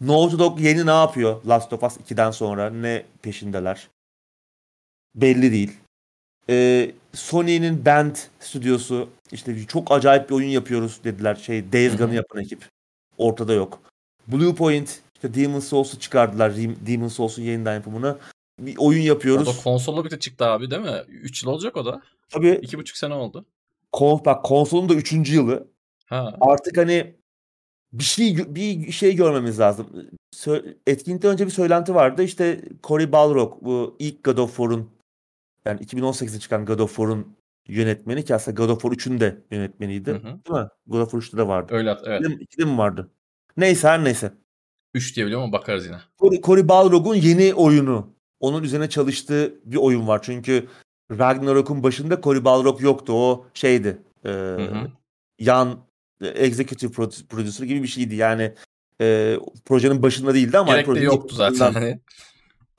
Naughty 0.00 0.38
Dog 0.38 0.60
yeni 0.60 0.86
ne 0.86 0.90
yapıyor? 0.90 1.44
Last 1.46 1.72
of 1.72 1.82
Us 1.82 1.96
2'den 1.96 2.30
sonra 2.30 2.70
ne 2.70 3.04
peşindeler? 3.22 3.88
Belli 5.14 5.52
değil. 5.52 5.72
Ee, 6.50 6.90
Sony'nin 7.14 7.84
Band 7.84 8.16
stüdyosu 8.40 9.08
işte 9.32 9.66
çok 9.66 9.92
acayip 9.92 10.30
bir 10.30 10.34
oyun 10.34 10.48
yapıyoruz 10.48 11.00
dediler. 11.04 11.34
Şey 11.34 11.72
Days. 11.72 11.96
Gone'ı 11.96 12.14
yapan 12.14 12.42
ekip. 12.42 12.68
Ortada 13.18 13.52
yok. 13.52 13.80
Bluepoint 14.26 15.00
işte 15.14 15.34
Demon's 15.34 15.68
Souls'u 15.68 16.00
çıkardılar. 16.00 16.56
Demon's 16.86 17.12
Souls'un 17.12 17.42
yeniden 17.42 17.74
yapımını. 17.74 18.18
Bir 18.60 18.76
oyun 18.78 19.02
o 19.02 19.04
yapıyoruz. 19.04 19.46
da 19.46 19.62
konsolla 19.62 20.00
birlikte 20.00 20.18
çıktı 20.18 20.46
abi 20.46 20.70
değil 20.70 20.82
mi? 20.82 21.02
3 21.08 21.42
yıl 21.42 21.50
olacak 21.50 21.76
o 21.76 21.84
da. 21.84 22.02
Tabii 22.28 22.48
2,5 22.48 22.98
sene 22.98 23.14
oldu. 23.14 23.44
kon, 23.92 24.22
bak 24.24 24.44
konsolun 24.44 24.88
da 24.88 24.94
3. 24.94 25.12
yılı. 25.12 25.68
Ha. 26.06 26.36
Artık 26.40 26.76
hani 26.76 27.14
bir 27.92 28.04
şey 28.04 28.54
bir 28.54 28.92
şey 28.92 29.16
görmemiz 29.16 29.60
lazım. 29.60 29.86
Etkinlikten 30.86 31.32
önce 31.32 31.46
bir 31.46 31.50
söylenti 31.50 31.94
vardı. 31.94 32.22
İşte 32.22 32.60
Cory 32.84 33.12
Balrog 33.12 33.62
bu 33.62 33.96
ilk 33.98 34.24
God 34.24 34.38
of 34.38 34.56
War'un 34.56 34.90
yani 35.64 35.80
2018'de 35.80 36.38
çıkan 36.38 36.66
God 36.66 36.78
of 36.78 36.96
War'un 36.96 37.36
yönetmeni 37.68 38.24
ki 38.24 38.34
aslında 38.34 38.64
God 38.64 38.68
of 38.70 38.82
War 38.82 38.92
3'ün 38.92 39.20
de 39.20 39.38
yönetmeniydi. 39.50 40.10
Hı 40.10 40.16
hı. 40.16 40.22
Değil 40.24 40.60
mi? 40.60 40.68
God 40.86 41.00
of 41.00 41.10
War 41.10 41.20
3'te 41.20 41.36
de 41.36 41.48
vardı. 41.48 41.74
Öyle 41.74 41.96
evet. 42.04 42.20
2'de, 42.20 42.28
mi- 42.28 42.42
2'de 42.42 42.64
mi 42.64 42.78
vardı? 42.78 43.10
Neyse 43.56 43.88
her 43.88 44.04
neyse. 44.04 44.32
3 44.94 45.16
diye 45.16 45.26
biliyorum 45.26 45.44
ama 45.44 45.52
bakarız 45.52 45.86
yine. 45.86 45.96
Cory, 46.18 46.40
Cory 46.40 46.68
Balrog'un 46.68 47.14
yeni 47.14 47.54
oyunu. 47.54 48.14
Onun 48.40 48.62
üzerine 48.62 48.88
çalıştığı 48.88 49.54
bir 49.64 49.76
oyun 49.76 50.08
var. 50.08 50.22
Çünkü 50.22 50.68
Ragnarok'un 51.10 51.82
başında 51.82 52.20
Cory 52.20 52.44
Balrog 52.44 52.82
yoktu. 52.82 53.12
O 53.12 53.46
şeydi. 53.54 54.02
e, 54.24 54.28
hı. 54.28 54.90
yan 55.38 55.68
e, 55.70 55.74
executive 56.20 56.92
produ- 56.92 57.26
producer 57.26 57.66
gibi 57.66 57.82
bir 57.82 57.88
şeydi. 57.88 58.14
Yani 58.14 58.52
e, 59.00 59.36
projenin 59.64 60.02
başında 60.02 60.34
değildi 60.34 60.58
ama 60.58 60.72
Gerek 60.72 60.94
de 60.94 61.00
yoktu 61.00 61.34
zaten. 61.34 61.72
Hani. 61.72 62.00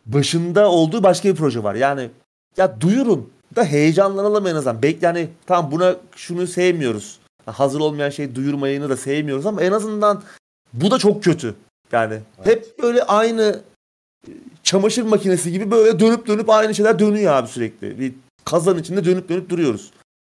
Başında 0.05 0.71
olduğu 0.71 1.03
başka 1.03 1.29
bir 1.29 1.35
proje 1.35 1.63
var. 1.63 1.75
Yani 1.75 2.09
ya 2.57 2.81
duyurun 2.81 3.29
da 3.55 3.63
heyecanlanalım 3.65 4.47
en 4.47 4.55
azından. 4.55 4.83
Bek 4.83 5.03
yani 5.03 5.29
tamam 5.45 5.71
buna 5.71 5.95
şunu 6.15 6.47
sevmiyoruz. 6.47 7.19
Hazır 7.45 7.79
olmayan 7.79 8.09
şey 8.09 8.35
duyurmayını 8.35 8.89
da 8.89 8.97
sevmiyoruz 8.97 9.45
ama 9.45 9.61
en 9.61 9.71
azından 9.71 10.23
bu 10.73 10.91
da 10.91 10.97
çok 10.97 11.23
kötü. 11.23 11.55
Yani 11.91 12.19
hep 12.43 12.79
böyle 12.83 13.03
aynı 13.03 13.61
e, 14.27 14.31
çamaşır 14.63 15.03
makinesi 15.03 15.51
gibi 15.51 15.71
böyle 15.71 15.99
dönüp 15.99 16.27
dönüp 16.27 16.49
aynı 16.49 16.75
şeyler 16.75 16.99
dönüyor 16.99 17.33
abi 17.33 17.47
sürekli. 17.47 17.99
Bir 17.99 18.13
kazan 18.45 18.77
içinde 18.77 19.05
dönüp 19.05 19.29
dönüp 19.29 19.49
duruyoruz. 19.49 19.91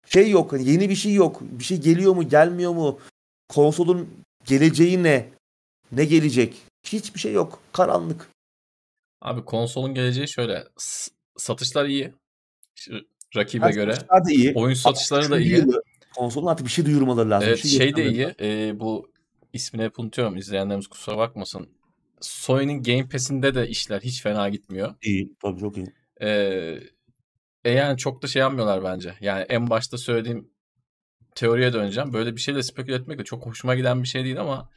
Şey 0.07 0.31
yok 0.31 0.53
hani 0.53 0.71
yeni 0.71 0.91
bir 0.91 0.95
şey 0.95 1.15
yok. 1.15 1.41
Bir 1.41 1.65
şey 1.65 1.81
geliyor 1.81 2.15
mu 2.17 2.29
gelmiyor 2.29 2.73
mu? 2.73 2.99
Konsolun 3.49 4.09
geleceği 4.45 5.03
ne? 5.03 5.29
Ne 5.93 6.05
gelecek? 6.05 6.55
Hiçbir 6.87 7.21
şey 7.21 7.33
yok. 7.33 7.61
Karanlık. 7.73 8.29
Abi 9.23 9.45
konsolun 9.45 9.95
geleceği 9.95 10.29
şöyle. 10.29 10.65
S- 10.77 11.11
satışlar 11.37 11.85
iyi. 11.87 12.13
Rakibe 13.37 13.65
Her 13.65 13.73
göre. 13.73 13.95
satışlar 13.95 14.25
da 14.25 14.31
iyi. 14.31 14.53
Oyun 14.55 14.75
satışları 14.75 15.31
da 15.31 15.37
Şu 15.37 15.43
iyi. 15.43 15.65
Konsolun 16.17 16.47
artık 16.47 16.67
bir 16.67 16.71
şey 16.73 16.85
duyurmaları 16.87 17.31
lazım. 17.31 17.49
Evet 17.49 17.65
bir 17.65 17.69
şey, 17.69 17.79
şey 17.79 17.97
de 17.97 18.11
iyi. 18.11 18.35
e, 18.41 18.81
bu 18.81 19.11
ismini 19.53 19.83
hep 19.85 19.99
unutuyorum. 19.99 20.37
İzleyenlerimiz 20.37 20.87
kusura 20.87 21.19
bakmasın. 21.19 21.69
Sony'nin 22.21 22.83
Game 22.83 23.09
Pass'inde 23.09 23.55
de 23.55 23.69
işler 23.69 24.01
hiç 24.01 24.23
fena 24.23 24.49
gitmiyor. 24.49 24.95
İyi. 25.03 25.33
Tabii 25.43 25.61
çok 25.61 25.77
iyi. 25.77 25.87
Ee, 26.23 26.79
e 27.65 27.71
yani 27.71 27.99
çok 27.99 28.23
da 28.23 28.27
şey 28.27 28.41
yapmıyorlar 28.41 28.85
bence. 28.85 29.15
Yani 29.21 29.43
en 29.49 29.71
başta 29.71 29.99
söylediğim 29.99 30.51
teoriye 31.35 31.73
döneceğim. 31.73 32.13
Böyle 32.13 32.37
bir 32.37 32.41
şeyle 32.41 32.63
speküle 32.63 32.97
etmek 32.97 33.19
de 33.19 33.25
çok 33.25 33.47
hoşuma 33.47 33.75
giden 33.75 34.03
bir 34.03 34.09
şey 34.09 34.25
değil 34.25 34.41
ama 34.41 34.71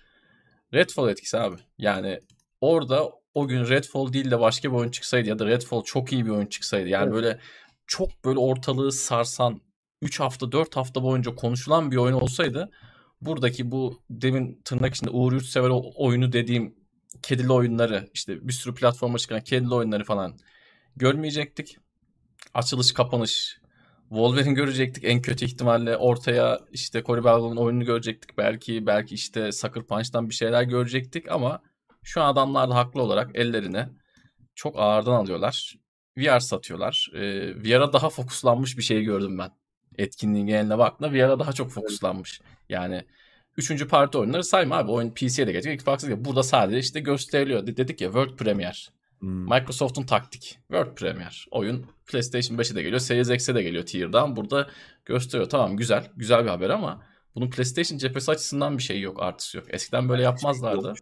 Redfall 0.73 1.09
etkisi 1.09 1.37
abi. 1.37 1.55
Yani 1.77 2.19
orada 2.61 3.11
o 3.33 3.47
gün 3.47 3.69
Redfall 3.69 4.13
değil 4.13 4.31
de 4.31 4.39
başka 4.39 4.71
bir 4.71 4.77
oyun 4.77 4.91
çıksaydı 4.91 5.29
ya 5.29 5.39
da 5.39 5.45
Redfall 5.45 5.83
çok 5.83 6.13
iyi 6.13 6.25
bir 6.25 6.31
oyun 6.31 6.45
çıksaydı. 6.45 6.89
Yani 6.89 7.03
Evet. 7.03 7.13
böyle 7.13 7.39
çok 7.87 8.25
böyle 8.25 8.39
ortalığı 8.39 8.91
sarsan 8.91 9.61
3 10.01 10.19
hafta 10.19 10.51
4 10.51 10.75
hafta 10.75 11.03
boyunca 11.03 11.35
konuşulan 11.35 11.91
bir 11.91 11.97
oyun 11.97 12.13
olsaydı 12.13 12.69
buradaki 13.21 13.71
bu 13.71 14.01
demin 14.09 14.61
tırnak 14.65 14.95
içinde 14.95 15.09
Uğur 15.09 15.33
Yurtsever 15.33 15.71
oyunu 15.95 16.31
dediğim 16.31 16.75
kedili 17.21 17.51
oyunları 17.51 18.09
işte 18.13 18.47
bir 18.47 18.53
sürü 18.53 18.75
platforma 18.75 19.17
çıkan 19.17 19.41
kedili 19.41 19.73
oyunları 19.73 20.03
falan 20.03 20.37
görmeyecektik. 20.95 21.77
Açılış 22.53 22.93
kapanış 22.93 23.57
Wolverine 24.09 24.53
görecektik 24.53 25.03
en 25.03 25.21
kötü 25.21 25.45
ihtimalle 25.45 25.97
ortaya 25.97 26.59
işte 26.71 27.03
Cory 27.03 27.23
Barlog'un 27.23 27.57
oyununu 27.57 27.85
görecektik 27.85 28.37
belki 28.37 28.85
belki 28.87 29.15
işte 29.15 29.51
Sucker 29.51 29.83
Punch'tan 29.83 30.29
bir 30.29 30.33
şeyler 30.33 30.63
görecektik 30.63 31.31
ama 31.31 31.61
şu 32.03 32.21
an 32.21 32.33
adamlar 32.33 32.69
da 32.69 32.75
haklı 32.75 33.01
olarak 33.01 33.31
ellerine 33.33 33.89
çok 34.55 34.79
ağırdan 34.79 35.11
alıyorlar. 35.13 35.75
VR 36.17 36.39
satıyorlar. 36.39 37.09
Ee, 37.13 37.55
VR'a 37.63 37.93
daha 37.93 38.09
fokuslanmış 38.09 38.77
bir 38.77 38.83
şey 38.83 39.03
gördüm 39.03 39.37
ben. 39.37 39.51
Etkinliğin 39.97 40.47
geneline 40.47 40.77
baktığında 40.77 41.13
VR'a 41.13 41.39
daha 41.39 41.53
çok 41.53 41.71
fokuslanmış. 41.71 42.41
Yani 42.69 43.05
üçüncü 43.57 43.87
parti 43.87 44.17
oyunları 44.17 44.43
sayma 44.43 44.77
abi. 44.77 44.91
Oyun 44.91 45.11
PC'ye 45.11 45.47
de 45.47 45.51
gelecek. 45.51 45.73
Xbox'a 45.73 46.07
gelecek. 46.07 46.25
Burada 46.25 46.43
sadece 46.43 46.79
işte 46.79 46.99
gösteriliyor. 46.99 47.67
De- 47.67 47.77
Dedik 47.77 48.01
ya 48.01 48.07
World 48.07 48.37
Premiere. 48.37 48.77
Hmm. 49.19 49.43
Microsoft'un 49.43 50.03
taktik. 50.03 50.59
World 50.67 50.95
Premiere. 50.95 51.35
Oyun 51.51 51.85
PlayStation 52.07 52.57
5'e 52.57 52.75
de 52.75 52.81
geliyor. 52.81 52.99
Series 52.99 53.29
X'e 53.29 53.55
de 53.55 53.63
geliyor 53.63 53.85
tier'dan. 53.85 54.35
Burada 54.35 54.67
gösteriyor. 55.05 55.49
Tamam 55.49 55.77
güzel. 55.77 56.11
Güzel 56.15 56.43
bir 56.43 56.49
haber 56.49 56.69
ama 56.69 57.03
bunun 57.35 57.49
PlayStation 57.49 57.97
cephesi 57.97 58.31
açısından 58.31 58.77
bir 58.77 58.83
şey 58.83 59.01
yok. 59.01 59.23
Artısı 59.23 59.57
yok. 59.57 59.65
Eskiden 59.69 60.09
böyle 60.09 60.23
yapmazlardı. 60.23 60.93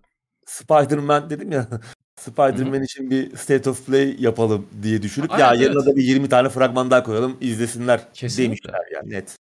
Spider-Man 0.46 1.30
dedim 1.30 1.52
ya. 1.52 1.70
Spider-Man 2.20 2.84
için 2.84 3.10
bir 3.10 3.36
State 3.36 3.70
of 3.70 3.86
Play 3.86 4.16
yapalım 4.20 4.68
diye 4.84 5.02
düşünüp 5.02 5.32
Aa, 5.32 5.40
ya 5.40 5.54
yanına 5.54 5.84
evet. 5.84 5.86
da 5.86 5.96
bir 5.96 6.04
20 6.04 6.30
tane 6.30 6.50
fragman 6.50 6.92
daha 6.92 7.04
koyalım 7.04 7.38
izlesinler 7.42 8.14
Kesinlikle. 8.14 8.44
demişler 8.44 8.82
yani 8.94 9.10
net. 9.10 9.36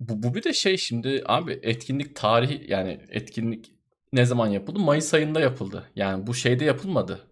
Bu, 0.00 0.22
bu 0.22 0.34
bir 0.34 0.42
de 0.42 0.52
şey 0.52 0.76
şimdi 0.76 1.22
abi 1.26 1.60
etkinlik 1.62 2.16
tarihi 2.16 2.64
yani 2.68 3.00
etkinlik 3.08 3.72
ne 4.12 4.24
zaman 4.24 4.46
yapıldı? 4.46 4.78
Mayıs 4.78 5.14
ayında 5.14 5.40
yapıldı. 5.40 5.90
Yani 5.96 6.26
bu 6.26 6.34
şeyde 6.34 6.64
yapılmadı. 6.64 7.27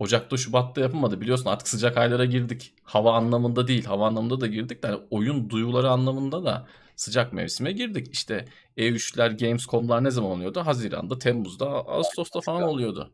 Ocak'ta 0.00 0.36
Şubat'ta 0.36 0.80
yapılmadı. 0.80 1.20
Biliyorsun 1.20 1.50
artık 1.50 1.68
sıcak 1.68 1.96
aylara 1.96 2.24
girdik. 2.24 2.74
Hava 2.82 3.16
anlamında 3.16 3.68
değil. 3.68 3.84
Hava 3.84 4.06
anlamında 4.06 4.40
da 4.40 4.46
girdik. 4.46 4.82
de 4.82 4.86
Yani 4.86 5.00
oyun 5.10 5.50
duyuları 5.50 5.90
anlamında 5.90 6.44
da 6.44 6.66
sıcak 6.96 7.32
mevsime 7.32 7.72
girdik. 7.72 8.08
İşte 8.12 8.44
E3'ler, 8.76 9.46
Gamescom'lar 9.46 10.04
ne 10.04 10.10
zaman 10.10 10.30
oluyordu? 10.30 10.60
Haziran'da, 10.60 11.18
Temmuz'da, 11.18 11.66
Ağustos'ta 11.66 12.40
falan 12.40 12.62
oluyordu. 12.62 13.12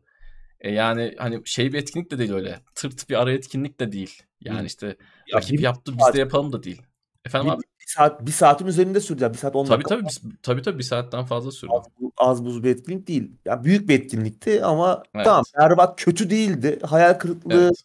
E 0.59 0.71
yani 0.71 1.15
hani 1.17 1.41
şey 1.45 1.73
bir 1.73 1.77
etkinlik 1.77 2.11
de 2.11 2.17
değil 2.17 2.33
öyle. 2.33 2.59
Tırt 2.75 3.09
bir 3.09 3.21
ara 3.21 3.31
etkinlik 3.31 3.79
de 3.79 3.91
değil. 3.91 4.23
Yani 4.41 4.65
işte 4.65 4.87
Ya 5.27 5.37
rakip 5.37 5.61
yaptı 5.61 5.93
biz 5.97 6.13
de 6.13 6.19
yapalım 6.19 6.53
da 6.53 6.63
değil. 6.63 6.81
Efendim 7.25 7.49
abi? 7.49 7.61
Bir 7.87 7.91
saat 7.91 8.25
bir 8.25 8.31
saatin 8.31 8.67
üzerinde 8.67 8.99
sürdü. 8.99 9.29
Bir 9.33 9.37
saat 9.37 9.55
10 9.55 9.65
Tabii 9.65 9.73
dakika. 9.83 9.89
tabii, 9.95 10.05
biz- 10.07 10.21
tabii 10.43 10.61
tabii 10.61 10.77
bir 10.77 10.83
saatten 10.83 11.25
fazla 11.25 11.51
sürdü. 11.51 11.71
Az, 11.73 11.85
az 12.17 12.45
buz 12.45 12.63
bir 12.63 12.69
etkinlik 12.69 13.07
değil. 13.07 13.31
Ya 13.45 13.63
büyük 13.63 13.89
bir 13.89 13.99
etkinlikti 13.99 14.65
ama 14.65 15.03
Evet. 15.15 15.25
tamam 15.25 15.43
berbat 15.59 15.99
kötü 16.01 16.29
değildi. 16.29 16.79
Hayal 16.85 17.13
kırıklığı 17.13 17.53
Evet. 17.63 17.83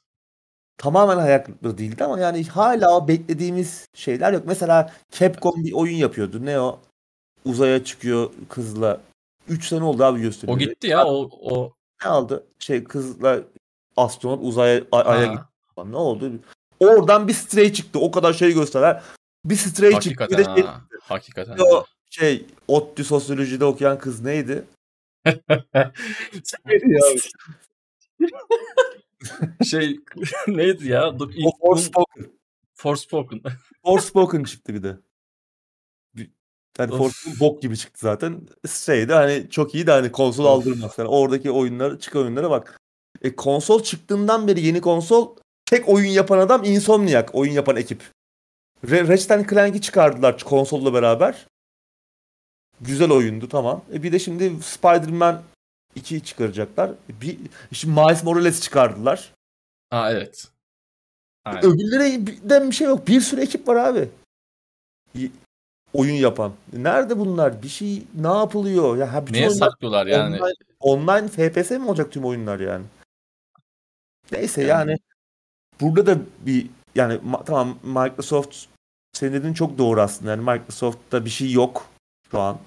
tamamen 0.79 1.17
hayal 1.17 1.39
kırıklığı 1.45 1.79
değildi 1.79 2.05
ama 2.05 2.19
yani 2.21 2.45
hala 2.45 2.97
o 2.97 3.09
beklediğimiz 3.09 3.87
şeyler 3.95 4.33
yok. 4.33 4.43
Mesela 4.47 4.93
Capcom 5.11 5.65
bir 5.65 5.73
oyun 5.73 5.97
yapıyordu. 5.97 6.45
Ne 6.47 6.61
o? 6.61 6.79
Uzaya 7.45 7.85
çıkıyor 7.85 8.31
kızla. 8.49 9.01
3 9.49 9.69
sene 9.69 9.85
oldu 9.85 10.05
abi 10.05 10.21
gösteriyor. 10.21 10.57
O 10.57 10.59
gitti 10.59 10.87
ya 10.87 11.05
o 11.07 11.31
o 11.43 11.73
Ne 12.05 12.09
aldı? 12.11 12.45
Şey 12.59 12.85
kızla 12.85 13.41
astronot 13.97 14.41
uzaya 14.43 14.83
ay- 14.93 15.03
aya 15.07 15.27
gitti. 15.27 15.45
Ne 15.87 15.97
oldu? 15.97 16.33
Oradan 16.81 17.29
bir 17.29 17.33
stray 17.33 17.73
çıktı. 17.73 17.99
O 17.99 18.11
kadar 18.11 18.33
şey 18.33 18.53
gösterler. 18.55 19.03
Bir 19.45 19.57
stray 19.57 20.01
çıktı. 20.01 20.27
Bir 20.31 20.39
de 20.39 20.45
şey, 20.45 20.63
ha, 20.63 20.83
hakikaten. 21.03 21.59
o 21.59 21.85
şey 22.11 22.47
ODTÜ 22.69 23.05
sosyolojide 23.05 23.65
okuyan 23.65 23.99
kız 23.99 24.21
neydi? 24.21 24.65
şey 29.65 30.01
neydi 30.49 30.89
ya? 30.89 31.19
Dur, 31.19 31.31
ilk, 31.35 31.55
Forspoken. 31.61 32.27
Forspoken. 32.75 33.41
Forspoken 33.85 34.45
çıktı 34.45 34.75
bir 34.75 34.83
de. 34.83 34.99
Yani. 36.79 36.91
Forspoken 36.91 37.41
bok 37.41 37.63
gibi 37.63 37.77
çıktı 37.77 38.01
zaten. 38.03 38.41
Şeydi 38.69 39.13
hani 39.13 39.51
çok 39.51 39.75
iyi 39.75 39.87
de 39.87 39.91
hani 39.91 40.13
konsol 40.13 40.45
aldırmaz. 40.45 40.99
Yani 40.99 41.09
oradaki 41.09 41.51
oyunlar 41.51 41.99
çıkan 41.99 42.23
oyunlara 42.23 42.51
bak. 42.51 42.81
E, 43.23 43.37
konsol 43.37 43.83
çıktığından 43.83 44.49
beri 44.49 44.61
yeni 44.61 44.81
konsol 44.81 45.37
tek 45.67 45.89
oyun 45.89 46.11
yapan 46.11 46.39
adam 46.39 46.65
Insomniac. 46.65 47.29
Oyun 47.33 47.53
yapan 47.53 47.77
ekip. 47.77 48.03
Re 48.91 49.09
Ratchet 49.09 49.51
Clank'i 49.51 49.81
çıkardılar 49.81 50.39
konsolla 50.45 50.95
beraber. 50.95 51.47
Güzel 52.81 53.11
oyundu 53.11 53.49
tamam. 53.49 53.85
E, 53.93 54.03
bir 54.03 54.13
de 54.13 54.19
şimdi 54.19 54.63
Spider-Man 54.63 55.43
2'yi 55.97 56.25
çıkaracaklar. 56.25 56.91
E, 56.91 57.21
Bir, 57.21 57.39
şimdi 57.73 58.01
Miles 58.01 58.25
Morales 58.25 58.61
çıkardılar. 58.61 59.35
Ha 59.91 60.13
evet. 60.13 60.49
Aynen. 61.45 61.65
Öbürlerinden 61.65 62.71
bir 62.71 62.75
şey 62.75 62.87
yok. 62.87 63.09
Bir 63.09 63.21
sürü 63.21 63.41
ekip 63.41 63.69
var 63.69 63.77
abi. 63.77 64.09
Y- 65.15 65.31
Oyun 65.93 66.15
yapan. 66.15 66.53
Nerede 66.73 67.19
bunlar? 67.19 67.63
Bir 67.63 67.69
şey 67.69 68.03
ne 68.15 68.27
yapılıyor? 68.29 68.97
Ya 68.97 69.13
ha, 69.13 69.27
bütün 69.27 69.35
Neye 69.35 69.49
oyunlar 69.49 69.67
saklıyorlar 69.71 70.07
yani? 70.07 70.37
online, 70.41 70.55
online 70.81 71.29
FPS 71.29 71.71
mi 71.71 71.89
olacak 71.89 72.13
tüm 72.13 72.25
oyunlar 72.25 72.61
yani? 72.61 72.85
Neyse 74.33 74.63
Yani- 74.65 74.91
yani, 74.91 74.99
burada 75.81 76.07
da 76.07 76.19
bir 76.41 76.71
yani 76.95 77.15
ma- 77.15 77.45
tamam 77.45 77.79
Microsoft 77.83 78.57
senin 79.13 79.33
dediğin 79.33 79.55
çok 79.55 79.79
doğru 79.79 80.01
aslında. 80.01 80.31
Yani 80.31 80.51
Microsoft'ta 80.51 81.25
bir 81.25 81.31
şey 81.31 81.53
yok 81.53 81.89
şu 82.31 82.41
an. 82.41 82.59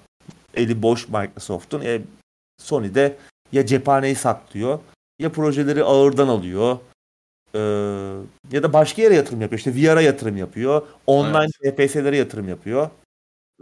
Eli 0.54 0.82
boş 0.82 1.08
Microsoft'un. 1.08 1.80
E, 1.80 2.02
Sony'de 2.58 3.16
ya 3.52 3.66
cephaneyi 3.66 4.14
saklıyor 4.14 4.80
ya 5.18 5.32
projeleri 5.32 5.84
ağırdan 5.84 6.28
alıyor. 6.28 6.78
Ee, 7.54 7.58
ya 8.52 8.62
da 8.62 8.72
başka 8.72 9.02
yere 9.02 9.14
yatırım 9.14 9.40
yapıyor. 9.40 9.58
İşte 9.58 9.74
VR'a 9.74 10.00
yatırım 10.00 10.36
yapıyor. 10.36 10.82
Online 11.06 11.48
FPS'lere 11.48 12.16
yatırım 12.16 12.48
yapıyor. 12.48 12.90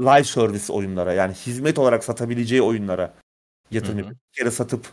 Live 0.00 0.24
service 0.24 0.72
oyunlara 0.72 1.12
yani 1.12 1.34
hizmet 1.34 1.78
olarak 1.78 2.04
satabileceği 2.04 2.62
oyunlara 2.62 3.14
yatırım 3.70 3.98
Hı 3.98 4.02
hı. 4.02 4.04
yapıyor. 4.04 4.20
Bir 4.32 4.38
kere 4.38 4.50
satıp 4.50 4.86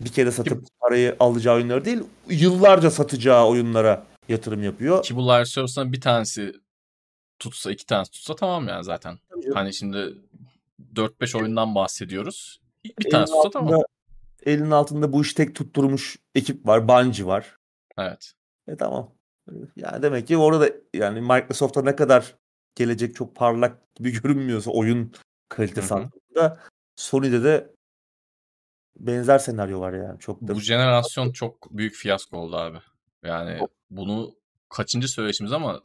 bir 0.00 0.12
kere 0.12 0.30
satıp 0.30 0.64
parayı 0.80 1.16
alacağı 1.20 1.54
oyunları 1.54 1.84
değil, 1.84 2.02
yıllarca 2.28 2.90
satacağı 2.90 3.46
oyunlara 3.46 4.06
yatırım 4.28 4.62
yapıyor. 4.62 5.02
Ki 5.02 5.16
bu 5.16 5.28
live 5.28 5.44
service'dan 5.44 5.92
bir 5.92 6.00
tanesi 6.00 6.54
tutsa 7.50 7.70
iki 7.70 7.86
tanesi 7.86 8.10
tutsa 8.10 8.34
tamam 8.34 8.68
yani 8.68 8.84
zaten. 8.84 9.18
Hani 9.54 9.74
şimdi 9.74 10.18
4-5 10.94 11.38
oyundan 11.38 11.74
bahsediyoruz. 11.74 12.60
Bir 12.84 13.10
tanesi 13.10 13.32
tutsa 13.32 13.48
altında, 13.48 13.70
tamam. 13.70 13.82
elin 14.46 14.70
altında 14.70 15.12
bu 15.12 15.22
işi 15.22 15.34
tek 15.34 15.54
tutturmuş 15.54 16.16
ekip 16.34 16.66
var. 16.66 16.88
Bungie 16.88 17.26
var. 17.26 17.56
Evet. 17.98 18.32
E 18.68 18.76
tamam. 18.76 19.10
Yani 19.76 20.02
demek 20.02 20.26
ki 20.26 20.36
orada 20.36 20.60
da 20.60 20.74
yani 20.94 21.20
Microsoft'ta 21.20 21.82
ne 21.82 21.96
kadar 21.96 22.34
gelecek 22.74 23.14
çok 23.14 23.36
parlak 23.36 23.94
gibi 23.94 24.12
görünmüyorsa 24.22 24.70
oyun 24.70 25.12
kalitesi 25.48 25.94
anlamında 25.94 26.60
Sony'de 26.96 27.44
de 27.44 27.74
benzer 28.96 29.38
senaryo 29.38 29.80
var 29.80 29.92
yani. 29.92 30.18
Çok 30.18 30.40
da 30.42 30.54
Bu 30.54 30.60
jenerasyon 30.60 31.32
çok 31.32 31.70
büyük 31.70 31.94
fiyasko 31.94 32.36
oldu 32.36 32.56
abi. 32.56 32.78
Yani 33.24 33.68
bunu 33.90 34.34
kaçıncı 34.68 35.08
söyleşimiz 35.08 35.52
ama 35.52 35.82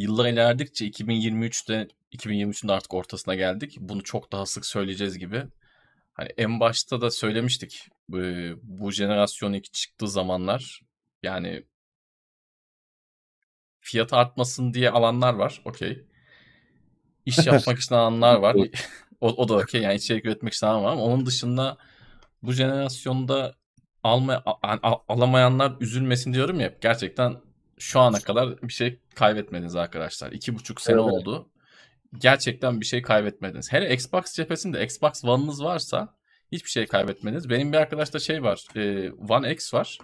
yıllar 0.00 0.28
ilerledikçe 0.28 0.86
2023'te 0.86 1.88
2023'ün 2.12 2.68
de 2.68 2.72
artık 2.72 2.94
ortasına 2.94 3.34
geldik. 3.34 3.76
Bunu 3.80 4.02
çok 4.02 4.32
daha 4.32 4.46
sık 4.46 4.66
söyleyeceğiz 4.66 5.18
gibi. 5.18 5.44
Hani 6.12 6.28
en 6.36 6.60
başta 6.60 7.00
da 7.00 7.10
söylemiştik. 7.10 7.88
Bu, 8.08 8.92
jenerasyon 8.92 9.52
ilk 9.52 9.72
çıktığı 9.72 10.08
zamanlar 10.08 10.80
yani 11.22 11.64
fiyat 13.80 14.12
artmasın 14.12 14.74
diye 14.74 14.90
alanlar 14.90 15.34
var. 15.34 15.62
Okey. 15.64 16.04
İş 17.26 17.38
yapmak 17.46 17.78
için 17.78 17.94
alanlar 17.94 18.34
var. 18.36 18.56
o, 19.20 19.28
o 19.28 19.48
da 19.48 19.54
okey. 19.54 19.82
Yani 19.82 19.94
içerik 19.94 20.24
üretmek 20.24 20.54
için 20.54 20.66
alan 20.66 20.84
var 20.84 20.92
ama 20.92 21.02
onun 21.02 21.26
dışında 21.26 21.76
bu 22.42 22.52
jenerasyonda 22.52 23.54
alma, 24.02 24.42
a- 24.46 24.90
a- 24.92 25.04
alamayanlar 25.08 25.72
üzülmesin 25.80 26.32
diyorum 26.32 26.60
ya. 26.60 26.74
Gerçekten 26.80 27.49
şu 27.80 28.00
ana 28.00 28.18
kadar 28.18 28.62
bir 28.62 28.72
şey 28.72 28.98
kaybetmediniz 29.14 29.76
arkadaşlar. 29.76 30.32
İki 30.32 30.54
buçuk 30.54 30.80
sene 30.80 30.94
Evet. 31.00 31.04
oldu. 31.12 31.50
Gerçekten 32.18 32.80
bir 32.80 32.86
şey 32.86 33.02
kaybetmediniz. 33.02 33.72
Hele 33.72 33.94
Xbox 33.94 34.32
cephesinde 34.34 34.84
Xbox 34.84 35.24
One'ınız 35.24 35.64
varsa 35.64 36.14
hiçbir 36.52 36.70
şey 36.70 36.86
kaybetmediniz. 36.86 37.50
Benim 37.50 37.72
bir 37.72 37.78
arkadaşta 37.78 38.18
şey 38.18 38.42
var. 38.42 38.64
e, 38.76 39.10
One 39.12 39.52
X 39.52 39.74
var. 39.74 39.98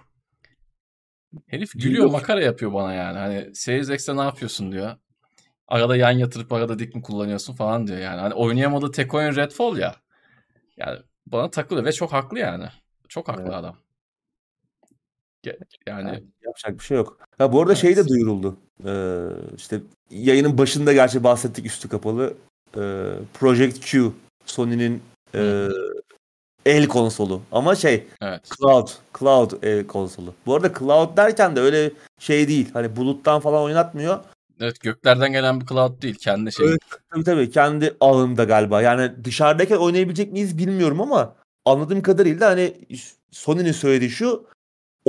Herif 1.46 1.72
gülüyor 1.72 1.90
Gülüyor. 1.90 2.10
makara 2.10 2.40
yapıyor 2.42 2.72
bana 2.72 2.94
yani. 2.94 3.18
Hani 3.18 3.54
Series 3.54 3.90
X'te 3.90 4.16
ne 4.16 4.20
yapıyorsun 4.20 4.72
diyor. 4.72 4.96
Arada 5.68 5.96
yan 5.96 6.10
yatırıp 6.10 6.52
arada 6.52 6.78
dik 6.78 6.94
mi 6.94 7.02
kullanıyorsun 7.02 7.54
falan 7.54 7.86
diyor 7.86 7.98
yani. 7.98 8.20
Hani 8.20 8.34
oynayamadığı 8.34 8.90
tek 8.90 9.14
oyun 9.14 9.36
Redfall 9.36 9.76
ya. 9.78 9.96
Yani 10.76 10.98
bana 11.26 11.50
takılıyor 11.50 11.86
ve 11.86 11.92
çok 11.92 12.12
haklı 12.12 12.38
yani. 12.38 12.66
Çok 13.08 13.28
haklı 13.28 13.42
Evet. 13.42 13.54
adam. 13.54 13.78
Yani 15.86 16.22
yapacak 16.44 16.78
bir 16.78 16.84
şey 16.84 16.96
yok. 16.96 17.18
Ha 17.38 17.52
bu 17.52 17.60
arada 17.62 17.74
şey 17.74 17.96
de 17.96 18.00
Evet. 18.00 18.10
duyuruldu. 18.10 18.56
Ee, 18.86 19.26
işte 19.56 19.80
yayının 20.10 20.58
başında 20.58 20.92
gerçi 20.92 21.24
bahsettik 21.24 21.66
üstü 21.66 21.88
kapalı. 21.88 22.34
Ee, 22.76 23.12
Project 23.34 23.90
Q 23.90 24.12
Sony'nin 24.46 25.02
e, 25.34 25.68
el 26.66 26.88
konsolu 26.88 27.40
ama 27.52 27.74
şey 27.74 28.06
evet. 28.22 28.42
Cloud 28.58 28.88
Cloud 29.18 29.62
el 29.62 29.86
konsolu. 29.86 30.34
Bu 30.46 30.54
arada 30.54 30.74
Cloud 30.78 31.16
derken 31.16 31.56
de 31.56 31.60
öyle 31.60 31.90
şey 32.20 32.48
değil. 32.48 32.70
Hani 32.72 32.96
buluttan 32.96 33.40
falan 33.40 33.62
oynatmıyor. 33.62 34.18
Evet 34.60 34.80
göklerden 34.80 35.32
gelen 35.32 35.60
bir 35.60 35.66
cloud 35.66 36.02
değil. 36.02 36.14
Kendi 36.14 36.52
şey. 36.52 36.68
Evet. 36.68 36.80
Tabii 37.10 37.24
tabii 37.24 37.50
kendi 37.50 37.94
ağında 38.00 38.44
galiba. 38.44 38.82
Yani 38.82 39.12
dışarıdayken 39.24 39.76
oynayabilecek 39.76 40.32
miyiz 40.32 40.58
bilmiyorum 40.58 41.00
ama 41.00 41.34
anladığım 41.64 42.02
kadarıyla 42.02 42.50
hani 42.50 42.74
Sony'nin 43.30 43.72
söylediği 43.72 44.10
şu 44.10 44.46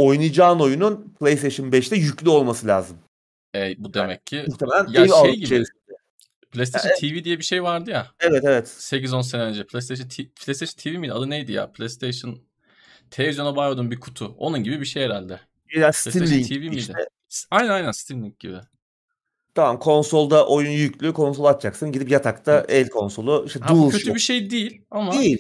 oynayacağın 0.02 0.60
oyunun 0.60 1.14
PlayStation 1.20 1.68
5'te 1.72 1.96
yüklü 1.96 2.30
olması 2.30 2.68
lazım. 2.68 2.98
E, 3.56 3.76
bu 3.78 3.94
demek 3.94 4.26
ki 4.28 4.46
Muhtemelen 4.48 4.88
Ya 5.02 5.08
şey 5.08 5.32
gibi. 5.34 5.46
içerisinde. 5.46 5.78
PlayStation 6.52 6.96
TV 7.00 7.24
diye 7.24 7.38
bir 7.40 7.44
şey 7.44 7.64
vardı 7.64 7.92
ya. 7.92 8.08
Evet 8.20 8.44
evet. 8.46 8.68
8-10 8.68 9.24
sene 9.24 9.42
önce. 9.42 9.66
PlayStation, 9.68 10.08
T- 10.08 10.30
PlayStation 10.46 10.94
TV 10.94 11.00
miydi? 11.00 11.14
Adı 11.14 11.30
neydi 11.30 11.52
ya? 11.52 11.72
PlayStation 11.72 12.40
televizyona 13.12 13.56
bağlıyordun 13.56 13.92
bir 13.92 14.00
kutu. 14.00 14.36
Onun 14.38 14.64
gibi 14.64 14.80
bir 14.82 14.86
şey 14.86 15.04
herhalde. 15.04 15.40
Ya 15.76 15.94
Steam 15.94 16.14
PlayStation 16.14 16.40
Link 16.40 16.48
TV 16.50 16.54
miydi? 16.70 16.76
işte. 16.76 16.94
Aynen 17.52 17.70
aynen 17.70 17.92
Steam 17.92 18.24
Link 18.24 18.40
gibi. 18.40 18.58
Tamam 19.56 19.80
konsolda 19.80 20.48
oyun 20.48 20.72
yüklü 20.72 21.14
konsol 21.14 21.46
açacaksın. 21.46 21.92
Gidip 21.92 22.12
yatakta 22.12 22.54
Evet. 22.54 22.70
el 22.70 22.90
konsolu. 22.90 23.44
işte 23.48 23.60
Ha, 23.60 23.76
bu 23.76 23.90
kötü 23.90 24.16
bir 24.16 24.20
şey 24.20 24.50
değil 24.50 24.82
ama 24.92 25.12
Değil. 25.14 25.40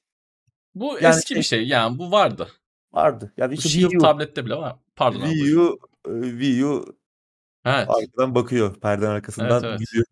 bu 0.76 0.98
Yani 1.02 1.16
eski 1.16 1.28
şey- 1.28 1.38
bir 1.38 1.44
şey. 1.44 1.68
Yani 1.68 2.00
bu 2.00 2.12
vardı. 2.12 2.48
Vardı. 2.94 3.34
Ya 3.38 3.50
Bu 3.50 3.54
işte 3.54 3.70
Shield 3.70 3.84
Wii 3.84 3.98
U, 3.98 4.02
tablette 4.02 4.46
bile 4.46 4.56
var. 4.56 4.76
Pardon. 4.96 5.20
Wii 5.22 5.58
U, 5.60 5.80
e, 6.08 6.22
Wii 6.22 6.66
U 6.66 6.86
Evet. 7.66 7.88
arkadan 7.90 8.36
bakıyor. 8.36 8.76
Perdenin 8.76 9.10
arkasından 9.12 9.64
Evet, 9.64 9.64
evet. 9.64 9.80
gidiyor. 9.80 10.06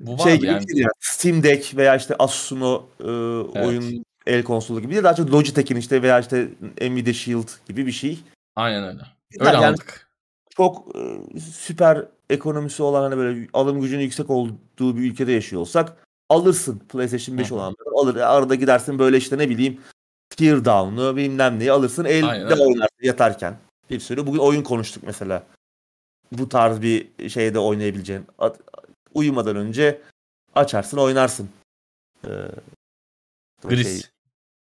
Bu 0.00 0.18
şey 0.22 0.36
gibi 0.36 0.46
yani. 0.46 0.64
yani. 0.74 0.90
Steam 1.00 1.42
Deck 1.42 1.76
veya 1.76 1.96
işte 1.96 2.14
Asus'un 2.18 2.60
o 2.60 2.86
e, 3.00 3.04
oyun 3.60 4.04
el 4.26 4.42
konsolu 4.44 4.80
gibi 4.80 4.92
değil. 4.92 5.04
Daha 5.04 5.14
çok 5.14 5.32
Logitech'in 5.32 5.76
işte 5.76 6.02
veya 6.02 6.20
işte 6.20 6.48
Nvidia 6.80 7.12
Shield 7.12 7.48
gibi 7.68 7.86
bir 7.86 7.92
şey. 7.92 8.18
Aynen 8.56 8.84
öyle. 8.84 9.02
Öyle 9.40 9.50
yani 9.50 9.66
anladık. 9.66 10.08
çok 10.56 10.96
e, 10.96 11.00
süper 11.40 12.04
ekonomisi 12.30 12.82
olan 12.82 13.02
hani 13.02 13.16
böyle 13.16 13.48
alım 13.52 13.80
gücünün 13.80 14.02
yüksek 14.02 14.30
olduğu 14.30 14.96
bir 14.96 15.10
ülkede 15.10 15.32
yaşıyor 15.32 15.62
olsak 15.62 15.96
alırsın 16.28 16.82
PlayStation 16.88 17.38
5 17.38 17.46
Hı 17.46 17.50
hı. 17.50 17.54
olanları 17.54 17.90
alır. 17.94 18.16
Arada 18.16 18.54
gidersin 18.54 18.98
böyle 18.98 19.16
işte 19.16 19.38
ne 19.38 19.48
bileyim 19.48 19.80
Teardown'u 20.36 21.16
bilmem 21.16 21.58
neyi 21.58 21.72
alırsın 21.72 22.04
elde 22.04 22.26
Aynen 22.26 22.58
oynarsın 22.58 23.02
yatarken. 23.02 23.56
Bir 23.90 24.00
sürü 24.00 24.26
bugün 24.26 24.38
oyun 24.38 24.62
konuştuk 24.62 25.02
mesela. 25.06 25.46
Bu 26.32 26.48
tarz 26.48 26.82
bir 26.82 27.28
şeyde 27.28 27.58
oynayabileceğin. 27.58 28.26
Uyumadan 29.14 29.56
önce 29.56 30.00
açarsın 30.54 30.98
oynarsın. 30.98 31.48
Ee, 32.24 32.28
o 33.64 33.68
şey, 33.68 33.76
Gris. 33.76 34.10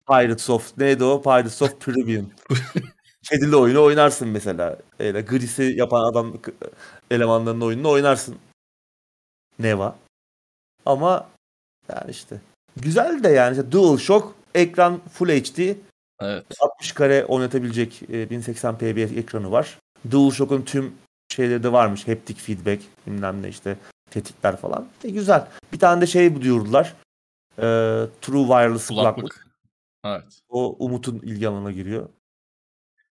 Pirates 0.09 0.51
of 0.51 0.79
neydi 0.79 1.05
o? 1.05 1.23
Pirates 1.23 1.63
of 1.63 1.87
Caribbean. 1.87 2.27
Kedili 3.23 3.57
oyunu 3.57 3.83
oynarsın 3.83 4.29
mesela. 4.29 4.79
Öyle 4.99 5.21
Gris'i 5.21 5.63
yapan 5.77 6.05
adam 6.05 6.35
elemanlarının 7.11 7.61
oyununu 7.61 7.91
oynarsın. 7.91 8.37
Neva. 9.59 9.97
Ama 10.87 11.29
yani 11.89 12.11
işte 12.11 12.41
güzel 12.77 13.25
de 13.25 13.29
yani 13.29 13.51
işte 13.51 13.73
DualShock 13.73 14.35
ekran 14.55 15.01
Full 15.13 15.29
HD 15.29 15.77
Evet. 16.23 16.47
60 16.61 16.93
kare 16.93 17.25
oynatabilecek 17.25 18.03
e, 18.03 18.07
1080p 18.07 18.97
bir 18.97 19.17
ekranı 19.17 19.51
var. 19.51 19.79
DualShock'un 20.11 20.63
tüm 20.63 20.95
şeyleri 21.29 21.63
de 21.63 21.73
varmış. 21.73 22.09
Haptic 22.09 22.35
feedback 22.35 22.83
bilmem 23.07 23.43
ne 23.43 23.49
işte 23.49 23.77
tetikler 24.11 24.57
falan. 24.57 24.89
E, 25.05 25.11
güzel. 25.11 25.49
Bir 25.73 25.79
tane 25.79 26.01
de 26.01 26.07
şey 26.07 26.43
duyurdular. 26.43 26.95
E, 27.59 27.63
True 28.21 28.43
Wireless 28.43 28.89
kulaklık. 28.89 29.15
Kulaklık. 29.15 29.47
Evet. 30.05 30.41
O 30.49 30.77
Umut'un 30.85 31.19
ilgi 31.19 31.49
alanına 31.49 31.73
giriyor. 31.73 32.09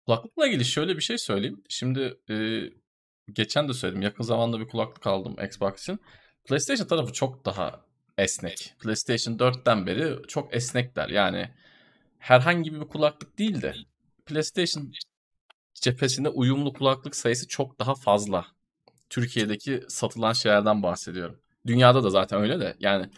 Kulaklıkla 0.06 0.48
ilgili 0.48 0.66
şöyle 0.66 0.95
bir 0.95 1.01
şey 1.01 1.17
söyleyeyim. 1.17 1.64
Şimdi 1.69 2.17
e, 2.30 2.35
geçen 3.33 3.69
de 3.69 3.74
söyledim. 3.74 4.01
Yakın 4.01 4.24
zamanda 4.24 4.59
bir 4.59 4.67
kulaklık 4.67 5.07
aldım 5.07 5.35
Xbox'ın. 5.45 5.99
PlayStation 6.45 6.88
tarafı 6.88 7.14
çok 7.14 7.45
daha 7.45 7.85
esnek. 8.17 8.74
PlayStation 8.80 9.38
4'ten 9.38 9.88
beri 9.88 10.27
çok 10.27 10.56
esnekler. 10.56 11.09
Yani 11.09 11.50
herhangi 12.19 12.74
bir 12.74 12.80
kulaklık 12.80 13.40
değil 13.40 13.61
de 13.61 13.74
PlayStation 14.25 14.92
cephesinde 15.74 16.30
uyumlu 16.30 16.74
kulaklık 16.74 17.16
sayısı 17.16 17.48
çok 17.48 17.80
daha 17.80 17.95
fazla. 17.95 18.45
Türkiye'deki 19.09 19.83
satılan 19.88 20.33
şeylerden 20.33 20.83
bahsediyorum. 20.83 21.40
Dünyada 21.67 22.03
da 22.03 22.09
zaten 22.09 22.42
öyle 22.42 22.59
de 22.59 22.75
yani 22.80 23.09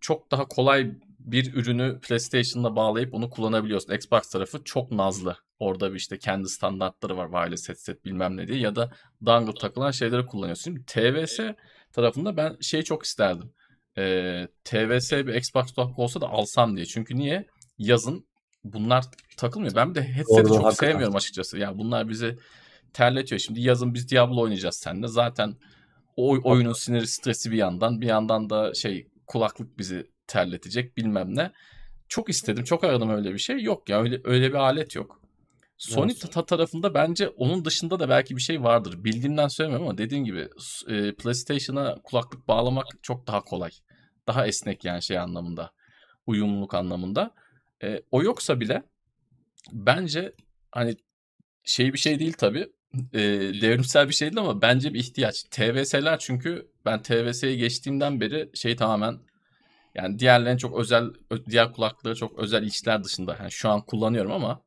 çok 0.00 0.30
daha 0.30 0.48
kolay 0.48 0.92
bir 1.18 1.54
ürünü 1.54 2.00
PlayStation'la 2.00 2.76
bağlayıp 2.76 3.14
onu 3.14 3.30
kullanabiliyorsun. 3.30 3.92
Xbox 3.92 4.30
tarafı 4.30 4.64
çok 4.64 4.92
nazlı. 4.92 5.36
Orada 5.58 5.90
bir 5.90 5.96
işte 5.96 6.18
kendi 6.18 6.48
standartları 6.48 7.16
var. 7.16 7.26
Wireless 7.30 7.68
headset 7.68 8.04
bilmem 8.04 8.36
ne 8.36 8.48
diye 8.48 8.58
ya 8.58 8.76
da 8.76 8.90
dongle 9.26 9.54
takılan 9.54 9.90
şeyleri 9.90 10.26
kullanıyorsun. 10.26 10.64
Şimdi 10.64 10.84
TVS 10.84 11.40
tarafında 11.92 12.36
ben 12.36 12.56
şey 12.60 12.82
çok 12.82 13.04
isterdim. 13.04 13.52
Ee, 13.98 14.48
TVS 14.64 15.12
bir 15.12 15.34
Xbox 15.34 15.72
kulaklık 15.72 15.98
olsa 15.98 16.20
da 16.20 16.28
alsam 16.28 16.76
diye. 16.76 16.86
Çünkü 16.86 17.16
niye? 17.16 17.46
Yazın 17.78 18.26
bunlar 18.64 19.04
takılmıyor. 19.36 19.74
Ben 19.74 19.90
bir 19.90 19.94
de 19.94 20.02
headset'i 20.02 20.44
Doğru, 20.44 20.48
çok 20.48 20.64
hakikaten. 20.64 20.92
sevmiyorum 20.92 21.16
açıkçası. 21.16 21.58
Ya 21.58 21.78
bunlar 21.78 22.08
bizi 22.08 22.38
terletiyor. 22.92 23.38
Şimdi 23.38 23.60
yazın 23.60 23.94
biz 23.94 24.10
Diablo 24.10 24.40
oynayacağız 24.40 24.76
seninle. 24.76 25.08
Zaten 25.08 25.54
o 26.16 26.50
oyunun 26.50 26.72
siniri 26.72 27.06
stresi 27.06 27.50
bir 27.50 27.56
yandan 27.56 28.00
bir 28.00 28.06
yandan 28.06 28.50
da 28.50 28.74
şey 28.74 29.08
kulaklık 29.26 29.78
bizi 29.78 30.06
terletecek 30.26 30.96
bilmem 30.96 31.36
ne. 31.36 31.52
Çok 32.08 32.28
istedim. 32.28 32.64
Çok 32.64 32.84
aradım 32.84 33.10
öyle 33.10 33.32
bir 33.32 33.38
şey. 33.38 33.62
Yok 33.62 33.88
ya 33.88 34.00
öyle 34.02 34.20
öyle 34.24 34.48
bir 34.48 34.54
alet 34.54 34.94
yok. 34.94 35.20
Sony 35.78 36.14
ta- 36.14 36.46
tarafında 36.46 36.94
bence 36.94 37.28
onun 37.28 37.64
dışında 37.64 38.00
da 38.00 38.08
belki 38.08 38.36
bir 38.36 38.40
şey 38.40 38.62
vardır. 38.62 39.04
Bildiğimden 39.04 39.48
söylemiyorum 39.48 39.88
ama 39.88 39.98
dediğim 39.98 40.24
gibi 40.24 40.48
e, 40.88 41.14
PlayStation'a 41.14 41.96
kulaklık 42.04 42.48
bağlamak 42.48 42.86
çok 43.02 43.26
daha 43.26 43.40
kolay. 43.40 43.70
Daha 44.28 44.46
esnek 44.46 44.84
yani 44.84 45.02
şey 45.02 45.18
anlamında. 45.18 45.70
Uyumluluk 46.26 46.74
anlamında. 46.74 47.34
E, 47.82 48.02
o 48.10 48.22
yoksa 48.22 48.60
bile 48.60 48.82
bence 49.72 50.32
hani 50.72 50.96
şey 51.64 51.92
bir 51.92 51.98
şey 51.98 52.18
değil 52.18 52.32
tabii. 52.32 52.72
E, 53.12 53.20
devrimsel 53.60 54.08
bir 54.08 54.14
şey 54.14 54.28
değil 54.28 54.40
ama 54.40 54.62
bence 54.62 54.94
bir 54.94 54.98
ihtiyaç. 54.98 55.42
TVS'ler 55.42 56.18
çünkü 56.18 56.70
ben 56.84 57.02
TVS'ye 57.02 57.56
geçtiğimden 57.56 58.20
beri 58.20 58.50
şey 58.54 58.76
tamamen 58.76 59.18
yani 59.94 60.18
diğerlerin 60.18 60.56
çok 60.56 60.78
özel 60.78 61.04
diğer 61.50 61.72
kulaklıkları 61.72 62.14
çok 62.14 62.38
özel 62.38 62.62
işler 62.62 63.04
dışında. 63.04 63.36
Yani 63.40 63.52
şu 63.52 63.68
an 63.68 63.80
kullanıyorum 63.80 64.32
ama 64.32 64.62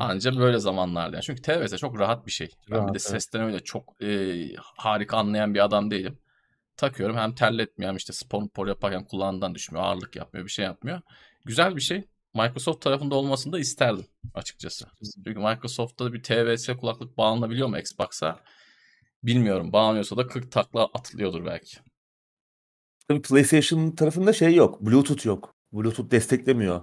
anca 0.00 0.38
böyle 0.38 0.58
zamanlarda. 0.58 1.16
Yani 1.16 1.22
çünkü 1.22 1.42
TVS 1.42 1.76
çok 1.76 1.98
rahat 2.00 2.26
bir 2.26 2.30
şey. 2.30 2.48
Ben 2.70 2.80
bir 2.80 2.86
de 2.86 2.90
evet. 2.90 3.02
sesten 3.02 3.42
öyle 3.42 3.60
çok 3.60 4.02
e, 4.02 4.36
harika 4.56 5.16
anlayan 5.16 5.54
bir 5.54 5.64
adam 5.64 5.90
değilim. 5.90 6.18
Takıyorum 6.78 7.16
hem 7.16 7.34
terletmiyor 7.34 7.90
hem 7.90 7.96
işte 7.96 8.12
spor 8.12 8.46
spor 8.46 8.66
yaparken 8.66 9.04
kulağından 9.04 9.54
düşmüyor. 9.54 9.84
Ağırlık 9.84 10.16
yapmıyor 10.16 10.46
bir 10.46 10.50
şey 10.50 10.64
yapmıyor. 10.64 11.00
Güzel 11.44 11.76
bir 11.76 11.80
şey. 11.80 12.04
Microsoft 12.34 12.82
tarafında 12.82 13.14
olmasını 13.14 13.52
da 13.52 13.58
isterdim 13.58 14.06
açıkçası. 14.34 14.86
Çünkü 15.24 15.40
Microsoft'ta 15.40 16.12
bir 16.12 16.22
TVS 16.22 16.68
kulaklık 16.80 17.18
bağlanabiliyor 17.18 17.68
mu 17.68 17.78
Xbox'a? 17.78 18.40
Bilmiyorum. 19.22 19.72
Bağlanıyorsa 19.72 20.16
da 20.16 20.26
40 20.26 20.52
takla 20.52 20.84
atılıyordur 20.84 21.46
belki. 21.46 21.76
Tabii 23.08 23.22
PlayStation 23.22 23.90
tarafında 23.90 24.32
şey 24.32 24.54
yok. 24.54 24.80
Bluetooth 24.80 25.26
yok. 25.26 25.54
Bluetooth 25.72 26.10
desteklemiyor. 26.10 26.82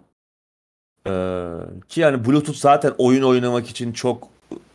Ee, 1.07 1.51
ki 1.87 2.01
yani 2.01 2.25
Bluetooth 2.25 2.57
zaten 2.57 2.93
oyun 2.97 3.23
oynamak 3.23 3.69
için 3.69 3.93
çok 3.93 4.27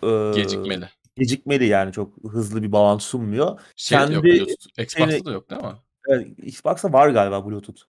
e, 0.03 0.33
Gecikmeli. 0.35 0.89
Gecikmeli 1.21 1.67
yani 1.67 1.93
çok 1.93 2.15
hızlı 2.33 2.63
bir 2.63 2.73
bağlantı 2.73 3.05
sunmuyor. 3.05 3.61
Şey 3.77 3.99
yok 3.99 4.09
kendi- 4.09 4.23
Bluetooth. 4.23 4.53
Xbox'ta 4.79 5.11
şeyini- 5.11 5.25
da 5.25 5.33
yok 5.33 5.51
değil 5.51 5.63
mi? 5.63 5.73
Evet, 6.09 6.27
Xbox'ta 6.39 6.93
var 6.93 7.09
galiba 7.09 7.47
Bluetooth. 7.47 7.83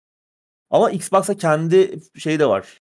Ama 0.69 0.91
Xbox'ta 0.91 1.37
kendi 1.37 1.99
şey 2.17 2.39
de 2.39 2.45
var. 2.45 2.81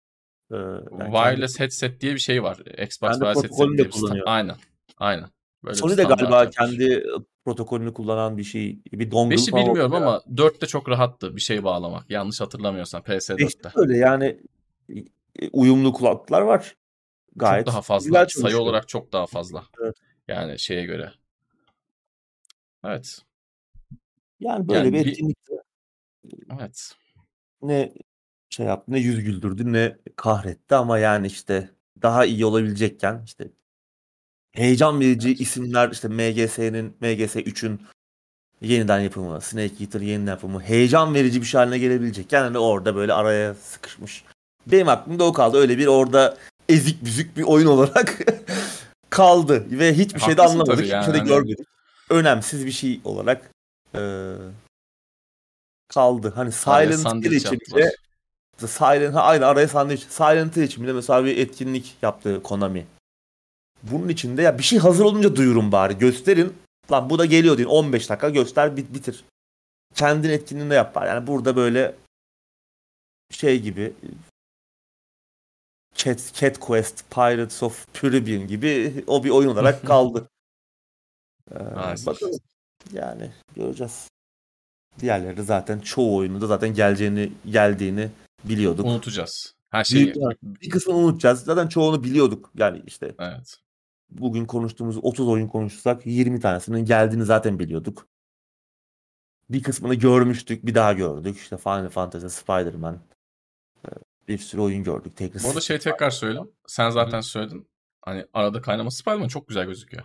Ee, 0.52 0.56
yani 0.56 0.88
kendi- 0.98 1.12
Wireless 1.12 1.60
headset 1.60 2.00
diye 2.00 2.14
bir 2.14 2.18
şey 2.18 2.42
var. 2.42 2.58
Xbox 2.58 3.10
Kendi 3.10 3.24
Wireless 3.24 3.42
headset 3.42 3.68
diye 3.68 3.78
bir 3.86 3.90
kullanıyor. 3.90 4.26
Aynen. 4.28 4.56
Aynen. 4.98 5.28
Böyle 5.64 5.76
Sony 5.76 5.96
de 5.96 6.04
galiba 6.04 6.38
yapmış. 6.44 6.56
kendi 6.56 7.04
protokolünü 7.44 7.92
kullanan 7.94 8.38
bir 8.38 8.44
şey, 8.44 8.78
bir 8.92 9.10
dongle 9.10 9.34
5'i 9.34 9.50
falan 9.50 9.66
bilmiyorum 9.66 9.92
oluyor. 9.92 10.06
ama 10.06 10.22
4'te 10.36 10.66
çok 10.66 10.88
rahattı 10.88 11.36
bir 11.36 11.40
şey 11.40 11.64
bağlamak. 11.64 12.10
Yanlış 12.10 12.40
hatırlamıyorsam 12.40 13.02
PS4'te. 13.02 13.44
Beşte 13.44 13.70
öyle 13.74 13.96
yani 13.96 14.40
e, 15.40 15.48
uyumlu 15.52 15.92
kulaklıklar 15.92 16.40
var. 16.40 16.76
Gayet 17.36 17.66
Çok 17.66 17.74
daha 17.74 17.82
fazla. 17.82 18.26
Sayı 18.28 18.58
olarak 18.58 18.88
çok 18.88 19.12
daha 19.12 19.26
fazla. 19.26 19.64
Evet. 19.82 19.96
Yani 20.28 20.58
şeye 20.58 20.84
göre. 20.84 21.12
Evet. 22.84 23.18
Yani 24.40 24.68
böyle 24.68 24.78
Yani 24.78 24.92
bir 24.92 25.04
bir- 25.04 25.10
etkinlikte 25.10 25.54
Evet. 26.60 26.92
ne 27.62 27.92
şey 28.50 28.66
yaptı 28.66 28.92
ne 28.92 28.98
yüz 28.98 29.24
güldürdü 29.24 29.72
ne 29.72 29.96
kahretti 30.16 30.74
ama 30.74 30.98
yani 30.98 31.26
işte 31.26 31.70
daha 32.02 32.24
iyi 32.24 32.44
olabilecekken 32.46 33.22
işte 33.24 33.48
heyecan 34.52 35.00
verici 35.00 35.28
Evet. 35.28 35.40
isimler 35.40 35.90
işte 35.90 36.08
MGS'nin 36.08 36.96
MGS 37.00 37.36
3'ün 37.40 37.80
yeniden 38.60 39.00
yapımı, 39.00 39.40
Snake 39.40 39.84
Eater 39.84 40.00
yeniden 40.00 40.30
yapımı 40.32 40.60
heyecan 40.62 41.14
verici 41.14 41.40
bir 41.40 41.46
şey 41.46 41.58
haline 41.58 41.78
gelebilecekken 41.78 42.42
hani 42.42 42.58
orada 42.58 42.96
böyle 42.96 43.12
araya 43.12 43.54
sıkışmış. 43.54 44.24
Benim 44.66 44.88
aklımda 44.88 45.24
o 45.24 45.32
kaldı. 45.32 45.56
Öyle 45.58 45.78
bir 45.78 45.86
orada 45.86 46.36
ezik 46.68 47.04
büzük 47.04 47.36
bir 47.36 47.42
oyun 47.42 47.66
olarak 47.66 48.18
kaldı 49.10 49.66
ve 49.70 49.94
hiçbir 49.94 50.20
şey 50.20 50.36
de 50.36 50.42
anlamadık, 50.42 50.72
hiçbir 50.72 50.88
yani 50.88 51.04
şey 51.04 51.14
de 51.14 51.18
hani- 51.18 51.28
görmedik. 51.28 51.66
Önemsiz 52.10 52.66
bir 52.66 52.72
şey 52.72 53.00
olarak 53.04 53.50
eee, 53.94 54.34
kaldı. 55.88 56.32
Hani 56.36 56.52
Silent 56.52 57.24
Hill 57.24 57.32
için 57.32 57.60
bile 57.60 57.92
Silent 58.58 59.14
ha, 59.14 59.22
aynı 59.22 59.46
araya 59.46 59.68
sandviç. 59.68 60.02
Silent 60.08 60.56
Hill 60.56 60.62
için 60.62 60.84
bile 60.84 60.92
mesela 60.92 61.24
bir 61.24 61.36
etkinlik 61.36 61.96
yaptı 62.02 62.42
Konami. 62.42 62.86
Bunun 63.82 64.08
içinde 64.08 64.42
ya 64.42 64.58
bir 64.58 64.62
şey 64.62 64.78
hazır 64.78 65.04
olunca 65.04 65.36
duyurun 65.36 65.72
bari. 65.72 65.98
Gösterin. 65.98 66.56
Lan 66.90 67.10
bu 67.10 67.18
da 67.18 67.24
geliyor 67.24 67.58
deyin. 67.58 67.68
15 67.68 68.10
dakika 68.10 68.30
göster 68.30 68.76
bit 68.76 68.94
bitir. 68.94 69.24
Kendin 69.94 70.30
etkinliğinde 70.30 70.74
yap 70.74 70.94
bari. 70.94 71.08
Yani 71.08 71.26
burada 71.26 71.56
böyle 71.56 71.94
şey 73.30 73.60
gibi 73.60 73.92
Cat, 75.96 76.32
Cat 76.34 76.60
Quest, 76.60 77.10
Pirates 77.10 77.62
of 77.62 77.86
Caribbean 78.02 78.46
gibi 78.46 79.04
o 79.06 79.24
bir 79.24 79.30
oyun 79.30 79.48
olarak 79.48 79.82
kaldı. 79.86 80.28
Ee, 81.50 81.56
bakalım. 82.06 82.40
Yani 82.92 83.30
göreceğiz. 83.56 84.08
Diğerleri 85.00 85.42
zaten 85.42 85.78
çoğu 85.78 86.16
oyunu 86.16 86.40
da 86.40 86.46
zaten 86.46 86.74
geleceğini 86.74 87.32
geldiğini 87.50 88.10
biliyorduk. 88.44 88.86
Unutacağız. 88.86 89.54
Her 89.70 89.84
şeyi. 89.84 90.14
Büyük, 90.14 90.42
bir 90.42 90.70
kısmını 90.70 90.96
unutacağız. 90.96 91.40
Zaten 91.40 91.68
çoğunu 91.68 92.04
biliyorduk. 92.04 92.50
Yani 92.54 92.82
işte 92.86 93.14
Evet. 93.18 93.56
bugün 94.10 94.46
konuştuğumuz 94.46 94.96
30 95.02 95.28
oyun 95.28 95.48
konuşsak 95.48 96.06
20 96.06 96.40
tanesinin 96.40 96.84
geldiğini 96.84 97.24
zaten 97.24 97.58
biliyorduk. 97.58 98.08
Bir 99.50 99.62
kısmını 99.62 99.94
görmüştük, 99.94 100.66
bir 100.66 100.74
daha 100.74 100.92
gördük. 100.92 101.36
İşte 101.36 101.56
Final 101.56 101.88
Fantasy, 101.88 102.26
Spider-Man. 102.26 102.98
Bir 104.28 104.38
sürü 104.38 104.60
oyun 104.60 104.84
gördük. 104.84 105.16
Tekrar 105.16 105.42
Bu 105.42 105.48
arada 105.48 105.60
şey 105.60 105.78
tekrar 105.78 106.10
söyleyeyim. 106.10 106.50
Sen 106.66 106.90
zaten 106.90 107.20
söyledin. 107.20 107.68
Hani 108.02 108.26
arada 108.32 108.60
kaynaması 108.60 108.98
Spider-Man 108.98 109.28
çok 109.28 109.48
güzel 109.48 109.66
gözüküyor. 109.66 110.04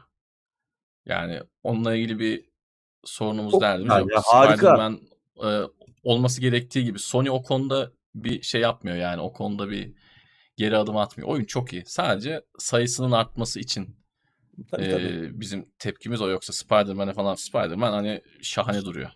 Yani 1.06 1.40
onunla 1.64 1.96
ilgili 1.96 2.20
bir 2.20 2.50
sorunumuz 3.04 3.52
Çok 3.52 3.62
derdimiz 3.62 3.98
yok. 3.98 4.12
ya. 4.12 4.22
Spider-Man 4.22 5.02
e, 5.44 5.62
olması 6.04 6.42
gerektiği 6.42 6.84
gibi 6.84 7.00
Sony 7.00 7.30
o 7.30 7.44
konuda 7.44 7.92
bir 8.16 8.42
şey 8.42 8.62
yapmıyor 8.62 8.98
yani. 8.98 9.22
O 9.22 9.34
konuda 9.34 9.70
bir 9.70 9.94
geri 10.58 10.78
adım 10.78 10.98
atmıyor. 10.98 11.30
Oyun 11.30 11.46
çok 11.46 11.74
iyi. 11.74 11.84
Sadece 11.86 12.42
sayısının 12.60 13.12
artması 13.12 13.60
için 13.60 14.02
Tabii, 14.72 14.84
e, 14.84 14.92
tabii. 14.92 15.40
bizim 15.40 15.70
tepkimiz 15.80 16.22
o. 16.22 16.30
Yoksa 16.30 16.54
Spider-Man'e 16.54 17.14
falan 17.14 17.36
Spider-Man 17.36 17.92
hani 17.92 18.22
şahane 18.42 18.86
duruyor. 18.86 19.12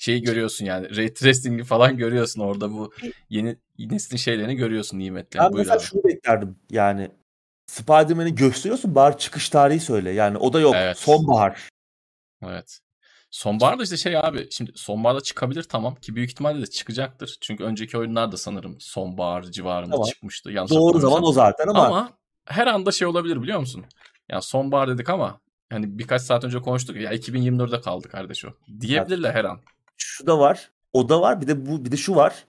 Şeyi 0.00 0.22
görüyorsun 0.22 0.64
yani. 0.64 0.96
Ray 0.96 1.14
tracing'i 1.14 1.64
falan 1.64 1.96
görüyorsun 1.96 2.40
orada 2.40 2.72
bu 2.72 2.92
yeni 3.28 3.56
neslin 3.78 4.16
şeylerini 4.16 4.56
görüyorsun 4.56 4.98
nimetlerini. 4.98 5.48
Ben 5.48 5.56
mesela 5.56 5.76
abi. 5.76 5.82
şunu 5.82 6.04
beklerdim. 6.04 6.56
Yani 6.70 7.10
Spider-Man'i 7.66 8.34
gösteriyorsun 8.34 8.94
bari 8.94 9.18
çıkış 9.18 9.48
tarihi 9.48 9.80
söyle. 9.80 10.10
Yani 10.10 10.38
o 10.38 10.52
da 10.52 10.60
yok. 10.60 10.74
Evet. 10.76 10.98
Sonbahar. 10.98 11.68
Evet. 12.42 12.80
Sonbaharda 13.30 13.82
işte 13.82 13.96
şey 13.96 14.16
abi 14.16 14.48
şimdi 14.50 14.72
sonbaharda 14.74 15.20
çıkabilir 15.20 15.62
tamam 15.62 15.94
ki 15.94 16.16
büyük 16.16 16.30
ihtimalle 16.30 16.62
de 16.62 16.66
çıkacaktır. 16.66 17.38
Çünkü 17.40 17.64
önceki 17.64 17.98
oyunlar 17.98 18.32
da 18.32 18.36
sanırım 18.36 18.76
sonbahar 18.80 19.42
civarında 19.42 19.90
Tamam. 19.90 20.08
çıkmıştı. 20.08 20.50
Yanlış 20.50 20.72
Doğru 20.72 20.98
zaman 20.98 21.24
o 21.24 21.32
zaten 21.32 21.68
ama, 21.68 21.86
Ama 21.86 22.12
her 22.44 22.66
anda 22.66 22.92
şey 22.92 23.08
olabilir 23.08 23.42
biliyor 23.42 23.60
musun? 23.60 23.84
Yani 24.28 24.42
sonbahar 24.42 24.88
dedik 24.88 25.10
ama 25.10 25.40
hani 25.70 25.98
birkaç 25.98 26.22
saat 26.22 26.44
önce 26.44 26.58
konuştuk 26.58 26.96
ya 26.96 27.14
2024'de 27.14 27.80
kaldı 27.80 28.08
kardeş 28.08 28.44
o. 28.44 28.48
Diyebilirler 28.80 29.34
her 29.34 29.44
an. 29.44 29.60
Şu 30.04 30.26
da 30.26 30.38
var. 30.38 30.70
O 30.92 31.08
da 31.08 31.20
var. 31.20 31.40
Bir 31.40 31.46
de 31.46 31.66
bu 31.66 31.84
bir 31.84 31.92
de 31.92 31.96
şu 31.96 32.16
var. 32.16 32.44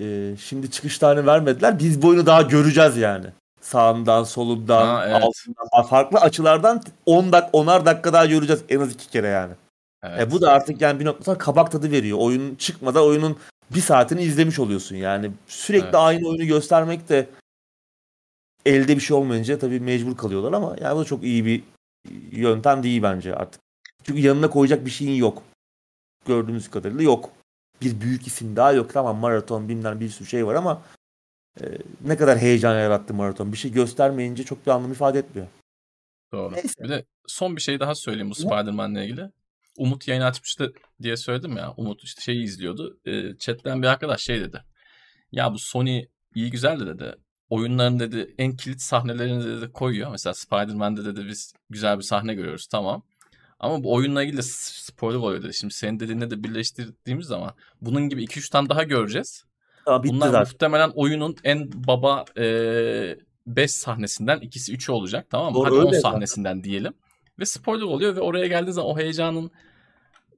Ee, 0.00 0.34
şimdi 0.40 0.70
çıkış 0.70 0.98
tarihini 0.98 1.26
vermediler. 1.26 1.78
Biz 1.78 2.02
bu 2.02 2.08
oyunu 2.08 2.26
daha 2.26 2.42
göreceğiz 2.42 2.96
yani. 2.96 3.26
Sağından, 3.60 4.24
solundan, 4.24 4.86
Ha, 4.86 5.06
evet. 5.08 5.22
altından, 5.22 5.88
farklı 5.88 6.18
açılardan 6.18 6.82
10 7.06 7.32
dak 7.32 7.54
10'ar 7.54 7.86
dakika 7.86 8.12
daha 8.12 8.26
göreceğiz 8.26 8.62
en 8.68 8.80
az 8.80 8.94
iki 8.94 9.10
kere 9.10 9.28
yani. 9.28 9.52
Evet. 10.02 10.20
E 10.20 10.30
bu 10.30 10.40
da 10.40 10.52
artık 10.52 10.80
yani 10.80 11.00
bir 11.00 11.04
noktada 11.04 11.38
kabak 11.38 11.72
tadı 11.72 11.90
veriyor. 11.90 12.18
Oyun 12.20 12.54
çıkmadan 12.54 13.04
oyunun 13.04 13.36
bir 13.70 13.80
saatini 13.80 14.22
izlemiş 14.22 14.58
oluyorsun 14.58 14.96
yani. 14.96 15.30
Sürekli 15.46 15.84
Evet. 15.84 15.94
aynı 15.94 16.28
oyunu 16.28 16.46
göstermek 16.46 17.08
de 17.08 17.28
elde 18.66 18.96
bir 18.96 19.00
şey 19.00 19.16
olmayınca 19.16 19.58
tabii 19.58 19.80
mecbur 19.80 20.16
kalıyorlar 20.16 20.52
ama 20.52 20.76
yani 20.80 20.96
bu 20.96 21.00
da 21.00 21.04
çok 21.04 21.24
iyi 21.24 21.44
bir 21.44 21.62
yöntem 22.32 22.82
değil 22.82 23.02
bence 23.02 23.34
artık. 23.34 23.60
Çünkü 24.04 24.20
yanına 24.20 24.50
koyacak 24.50 24.86
bir 24.86 24.90
şeyin 24.90 25.14
yok. 25.14 25.42
Gördüğümüz 26.30 26.70
kadarıyla 26.70 27.02
yok. 27.02 27.30
Bir 27.82 28.00
büyük 28.00 28.26
isim 28.26 28.56
daha 28.56 28.72
yok. 28.72 28.92
Tamam 28.92 29.16
maraton 29.16 29.68
bilmem 29.68 30.00
bir 30.00 30.08
sürü 30.08 30.28
şey 30.28 30.46
var 30.46 30.54
ama 30.54 30.82
e, 31.60 31.64
ne 32.04 32.16
kadar 32.16 32.38
heyecan 32.38 32.74
yarattı 32.74 33.14
maraton. 33.14 33.52
Bir 33.52 33.56
şey 33.56 33.72
göstermeyince 33.72 34.44
çok 34.44 34.66
bir 34.66 34.70
anlam 34.70 34.92
ifade 34.92 35.18
etmiyor. 35.18 35.48
Doğru. 36.32 36.54
Neyse. 36.54 36.84
Bir 36.84 36.88
de 36.88 37.04
son 37.26 37.56
bir 37.56 37.60
şey 37.60 37.80
daha 37.80 37.94
söyleyeyim 37.94 38.30
bu? 38.30 38.34
Spider-Man'le 38.34 39.04
ilgili. 39.04 39.30
Umut 39.78 40.08
yayın 40.08 40.22
açmıştı 40.22 40.72
diye 41.02 41.16
söyledim 41.16 41.56
ya. 41.56 41.74
Umut 41.76 42.04
işte 42.04 42.22
şeyi 42.22 42.44
izliyordu. 42.44 43.00
E, 43.04 43.36
chatten 43.38 43.82
bir 43.82 43.86
arkadaş 43.86 44.20
şey 44.20 44.40
dedi. 44.40 44.64
Ya 45.32 45.52
bu 45.52 45.58
Sony 45.58 46.04
iyi 46.34 46.50
güzel 46.50 46.80
de 46.80 46.86
dedi. 46.86 47.14
Oyunların 47.48 48.00
dedi 48.00 48.34
en 48.38 48.56
kilit 48.56 48.80
sahnelerini 48.80 49.44
dedi 49.44 49.72
koyuyor. 49.72 50.10
Mesela 50.10 50.34
Spider-Man'de 50.34 51.04
dedi 51.04 51.26
biz 51.26 51.54
güzel 51.70 51.98
bir 51.98 52.02
sahne 52.02 52.34
görüyoruz 52.34 52.66
tamam. 52.66 53.02
Ama 53.60 53.84
bu 53.84 53.94
oyunla 53.94 54.22
ilgili 54.22 54.36
de 54.36 54.42
spoiler 54.42 55.18
oluyor. 55.18 55.52
Şimdi 55.52 55.74
senin 55.74 56.00
dediğinle 56.00 56.30
de 56.30 56.44
birleştirdiğimiz 56.44 57.26
zaman 57.26 57.54
bunun 57.80 58.08
gibi 58.08 58.24
2-3 58.24 58.50
tane 58.50 58.68
daha 58.68 58.82
göreceğiz. 58.82 59.44
Ama 59.86 60.02
bitti 60.02 60.14
Bunlar 60.14 60.26
zaten. 60.26 60.40
muhtemelen 60.40 60.90
oyunun 60.94 61.36
en 61.44 61.70
baba 61.86 62.24
5 63.46 63.70
sahnesinden 63.70 64.38
ikisi 64.40 64.72
3'ü 64.72 64.92
olacak 64.92 65.26
tamam 65.30 65.52
mı? 65.52 65.58
Doğru, 65.58 65.64
Hadi 65.66 65.74
10 65.74 65.78
öyle 65.78 65.90
zaten. 65.90 66.00
sahnesinden 66.10 66.64
diyelim. 66.64 66.92
Ve 67.38 67.44
spoiler 67.44 67.82
oluyor 67.84 68.16
ve 68.16 68.20
oraya 68.20 68.46
geldiği 68.46 68.72
zaman 68.72 68.90
o 68.90 68.98
heyecanın 68.98 69.50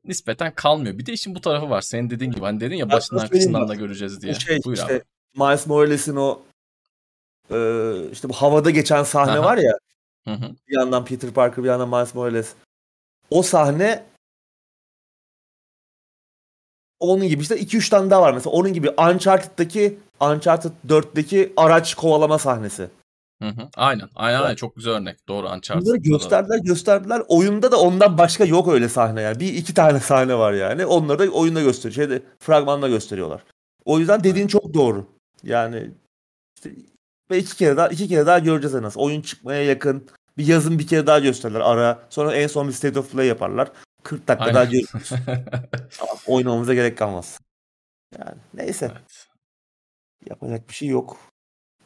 nispeten 0.05 0.55
kalmıyor. 0.55 0.99
Bir 0.99 1.07
de 1.07 1.12
işin 1.12 1.34
bu 1.34 1.41
tarafı 1.41 1.70
var. 1.70 1.81
Senin 1.81 2.10
dediğin 2.10 2.31
gibi 2.31 2.44
hani 2.44 2.60
dedin 2.60 2.76
ya 2.76 2.91
başından 2.91 3.28
bak. 3.52 3.68
da 3.68 3.75
göreceğiz 3.75 4.23
diye. 4.23 4.34
Şey 4.34 4.59
Buyur 4.65 4.76
işte 4.76 4.94
abi. 4.94 5.02
Miles 5.36 5.67
Morales'in 5.67 6.17
o 6.17 6.41
e, 7.51 7.57
işte 8.12 8.28
bu 8.28 8.33
havada 8.33 8.70
geçen 8.70 9.02
sahne 9.02 9.33
Aha. 9.33 9.42
var 9.42 9.59
ya 9.59 9.73
Hı 10.28 10.34
hı. 10.34 10.51
bir 10.68 10.76
yandan 10.76 11.05
Peter 11.05 11.31
Parker 11.31 11.65
bir 11.65 11.68
yandan 11.68 11.89
Miles 11.89 12.15
Morales. 12.15 12.55
O 13.32 13.42
sahne 13.42 14.04
onun 17.00 17.28
gibi 17.28 17.42
işte 17.42 17.60
2-3 17.60 17.90
tane 17.90 18.10
daha 18.10 18.22
var 18.22 18.32
mesela. 18.32 18.56
Onun 18.56 18.72
gibi 18.72 18.90
Uncharted'daki 18.90 19.98
Uncharted 20.20 20.70
4'teki 20.88 21.52
araç 21.56 21.94
kovalama 21.94 22.38
sahnesi. 22.38 22.90
Hı 23.42 23.48
hı. 23.48 23.68
Aynen. 23.76 24.08
Aynen, 24.14 24.40
aynen. 24.42 24.54
Çok 24.54 24.76
güzel 24.76 24.92
örnek. 24.94 25.28
Doğru 25.28 25.46
Uncharted'da 25.48 25.84
Bunları 25.86 26.04
da. 26.04 26.08
gösterdiler 26.08 26.58
gösterdiler. 26.58 27.22
Oyunda 27.28 27.72
da 27.72 27.80
ondan 27.80 28.18
başka 28.18 28.44
yok 28.44 28.68
öyle 28.68 28.88
sahne 28.88 29.22
yani. 29.22 29.40
Bir 29.40 29.54
iki 29.54 29.74
tane 29.74 30.00
sahne 30.10 30.38
var 30.38 30.52
yani. 30.52 30.86
Onları 30.86 31.18
da 31.18 31.30
oyunda 31.32 31.62
gösteriyor. 31.62 31.94
Şeyde 31.94 32.22
fragmanda 32.38 32.88
gösteriyorlar. 32.88 33.44
O 33.84 33.98
yüzden 33.98 34.24
dediğin 34.24 34.46
çok 34.46 34.74
doğru. 34.74 35.06
Yani 35.42 35.90
işte 36.56 36.70
ve 37.30 37.38
iki 37.38 37.56
kere 37.56 37.76
daha 37.76 37.88
iki 37.88 38.08
kere 38.08 38.26
daha 38.26 38.38
göreceğiz 38.38 38.74
en 38.74 38.82
az. 38.82 38.96
Oyun 38.96 39.22
çıkmaya 39.22 39.62
yakın. 39.64 40.06
Bir 40.38 40.46
yazın 40.46 40.78
bir 40.78 40.86
kere 40.86 41.06
daha 41.06 41.18
gösterirler 41.18 41.60
ara. 41.60 42.06
Sonra 42.10 42.34
en 42.34 42.46
son 42.46 42.68
bir 42.68 42.72
state 42.72 42.98
of 42.98 43.12
play 43.12 43.26
yaparlar. 43.26 43.72
40 44.02 44.28
dakika 44.28 44.54
daha 44.54 44.58
Aynen. 44.58 44.72
görürüz. 44.72 45.08
Tamam, 45.98 46.16
oynamamıza 46.26 46.74
gerek 46.74 46.98
kalmaz. 46.98 47.40
Yani 48.18 48.38
neyse 48.54 48.90
evet. 48.92 49.28
yapacak 50.30 50.68
bir 50.68 50.74
şey 50.74 50.88
yok. 50.88 51.16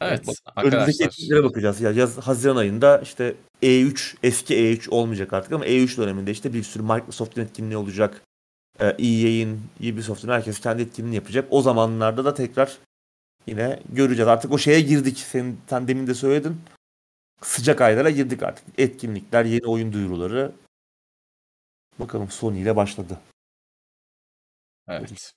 Evet 0.01 0.27
Bak, 0.27 0.35
arkadaşlar. 0.45 0.77
Önümüzdeki 0.77 1.07
etkinliklere 1.07 1.43
bakacağız. 1.43 1.81
Ya 1.81 1.91
yaz 1.91 2.17
Haziran 2.17 2.55
ayında 2.55 2.97
işte 2.97 3.35
E3 3.63 4.15
eski 4.23 4.55
E3 4.55 4.89
olmayacak 4.89 5.33
artık 5.33 5.51
ama 5.51 5.65
E3 5.65 5.97
döneminde 5.97 6.31
işte 6.31 6.53
bir 6.53 6.63
sürü 6.63 6.83
Microsoft'un 6.83 7.41
etkinliği 7.41 7.77
olacak. 7.77 8.21
Ee, 8.79 8.85
EA'in, 8.85 9.61
Ubisoft'un 9.79 10.29
herkes 10.29 10.59
kendi 10.59 10.81
etkinliğini 10.81 11.15
yapacak. 11.15 11.47
O 11.49 11.61
zamanlarda 11.61 12.25
da 12.25 12.33
tekrar 12.33 12.77
yine 13.47 13.79
göreceğiz. 13.89 14.27
Artık 14.27 14.51
o 14.51 14.57
şeye 14.57 14.81
girdik. 14.81 15.17
Senin 15.17 15.59
sen 15.69 15.87
demin 15.87 16.07
de 16.07 16.13
söyledin. 16.13 16.61
Sıcak 17.41 17.81
aylara 17.81 18.09
girdik 18.09 18.43
artık. 18.43 18.65
Etkinlikler, 18.77 19.45
yeni 19.45 19.65
oyun 19.67 19.93
duyuruları. 19.93 20.51
Bakalım 21.99 22.31
Sony 22.31 22.61
ile 22.61 22.75
başladı. 22.75 23.19
Evet. 24.87 25.33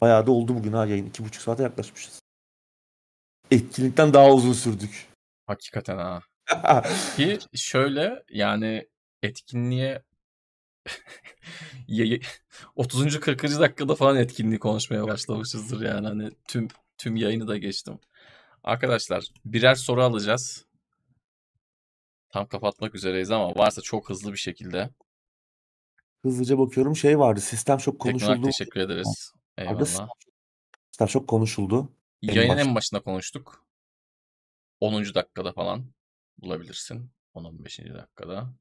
Bayağı 0.00 0.26
da 0.26 0.30
oldu 0.30 0.54
bugün 0.54 0.72
ha 0.72 0.86
yayın. 0.86 1.06
iki 1.06 1.24
buçuk 1.24 1.42
saate 1.42 1.62
yaklaşmışız. 1.62 2.20
Etkinlikten 3.50 4.14
daha 4.14 4.32
uzun 4.32 4.52
sürdük. 4.52 5.06
Hakikaten 5.46 5.96
ha. 5.96 6.22
Ki 7.16 7.38
şöyle 7.54 8.22
yani 8.30 8.88
etkinliğe 9.22 10.02
30. 12.76 13.20
40. 13.20 13.42
dakikada 13.42 13.94
falan 13.94 14.16
etkinliği 14.16 14.58
konuşmaya 14.58 15.06
başlamışızdır 15.06 15.80
yani 15.80 16.06
hani 16.06 16.30
tüm 16.48 16.68
tüm 16.98 17.16
yayını 17.16 17.48
da 17.48 17.56
geçtim. 17.56 17.98
Arkadaşlar 18.64 19.24
birer 19.44 19.74
soru 19.74 20.02
alacağız. 20.02 20.64
Tam 22.30 22.46
kapatmak 22.46 22.94
üzereyiz 22.94 23.30
ama 23.30 23.54
varsa 23.54 23.82
çok 23.82 24.10
hızlı 24.10 24.32
bir 24.32 24.38
şekilde. 24.38 24.90
Hızlıca 26.22 26.58
bakıyorum 26.58 26.96
şey 26.96 27.18
vardı. 27.18 27.40
Sistem 27.40 27.78
çok 27.78 28.00
konuşuldu. 28.00 28.32
Teknoloji 28.32 28.58
teşekkür 28.58 28.80
ederiz. 28.80 29.32
Eyvallah. 29.58 30.08
Sistem 30.90 31.06
çok 31.08 31.28
konuşuldu. 31.28 31.92
Yayının 32.22 32.58
en 32.58 32.74
başında 32.74 33.02
konuştuk. 33.02 33.64
10. 34.80 35.14
dakikada 35.14 35.52
falan 35.52 35.92
bulabilirsin. 36.38 37.10
10-15. 37.34 37.94
dakikada. 37.94 38.54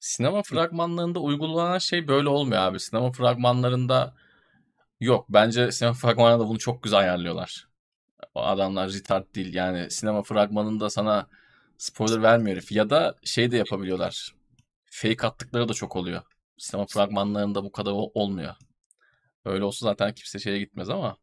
Sinema 0.00 0.42
fragmanlarında 0.42 1.20
uygulanan 1.20 1.78
şey 1.78 2.08
böyle 2.08 2.28
olmuyor 2.28 2.60
abi. 2.62 2.80
Sinema 2.80 3.12
fragmanlarında 3.12 4.14
yok. 5.00 5.26
Bence 5.28 5.72
sinema 5.72 5.94
fragmanlarında 5.94 6.48
bunu 6.48 6.58
çok 6.58 6.82
güzel 6.82 7.00
ayarlıyorlar. 7.00 7.68
O 8.34 8.42
adamlar 8.42 8.92
retard 8.92 9.34
değil. 9.34 9.54
Yani 9.54 9.90
sinema 9.90 10.22
fragmanında 10.22 10.90
sana 10.90 11.26
spoiler 11.78 12.22
vermiyor 12.22 12.56
herif. 12.56 12.72
Ya 12.72 12.90
da 12.90 13.14
şey 13.24 13.50
de 13.50 13.56
yapabiliyorlar. 13.56 14.34
Fake 14.84 15.26
attıkları 15.26 15.68
da 15.68 15.74
çok 15.74 15.96
oluyor. 15.96 16.22
Sinema 16.58 16.86
fragmanlarında 16.86 17.64
bu 17.64 17.72
kadar 17.72 17.92
olmuyor. 17.92 18.54
Öyle 19.44 19.64
olsa 19.64 19.86
zaten 19.86 20.14
kimse 20.14 20.38
şeye 20.38 20.58
gitmez 20.58 20.90
ama. 20.90 21.16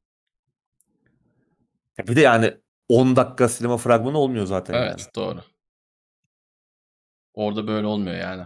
Bir 2.07 2.15
de 2.15 2.21
yani 2.21 2.53
10 2.89 3.15
dakika 3.15 3.49
sinema 3.49 3.77
fragmanı 3.77 4.17
olmuyor 4.17 4.45
zaten. 4.45 4.73
Evet 4.73 4.99
yani. 4.99 5.09
doğru. 5.15 5.43
Orada 7.33 7.67
böyle 7.67 7.87
olmuyor 7.87 8.15
yani. 8.15 8.43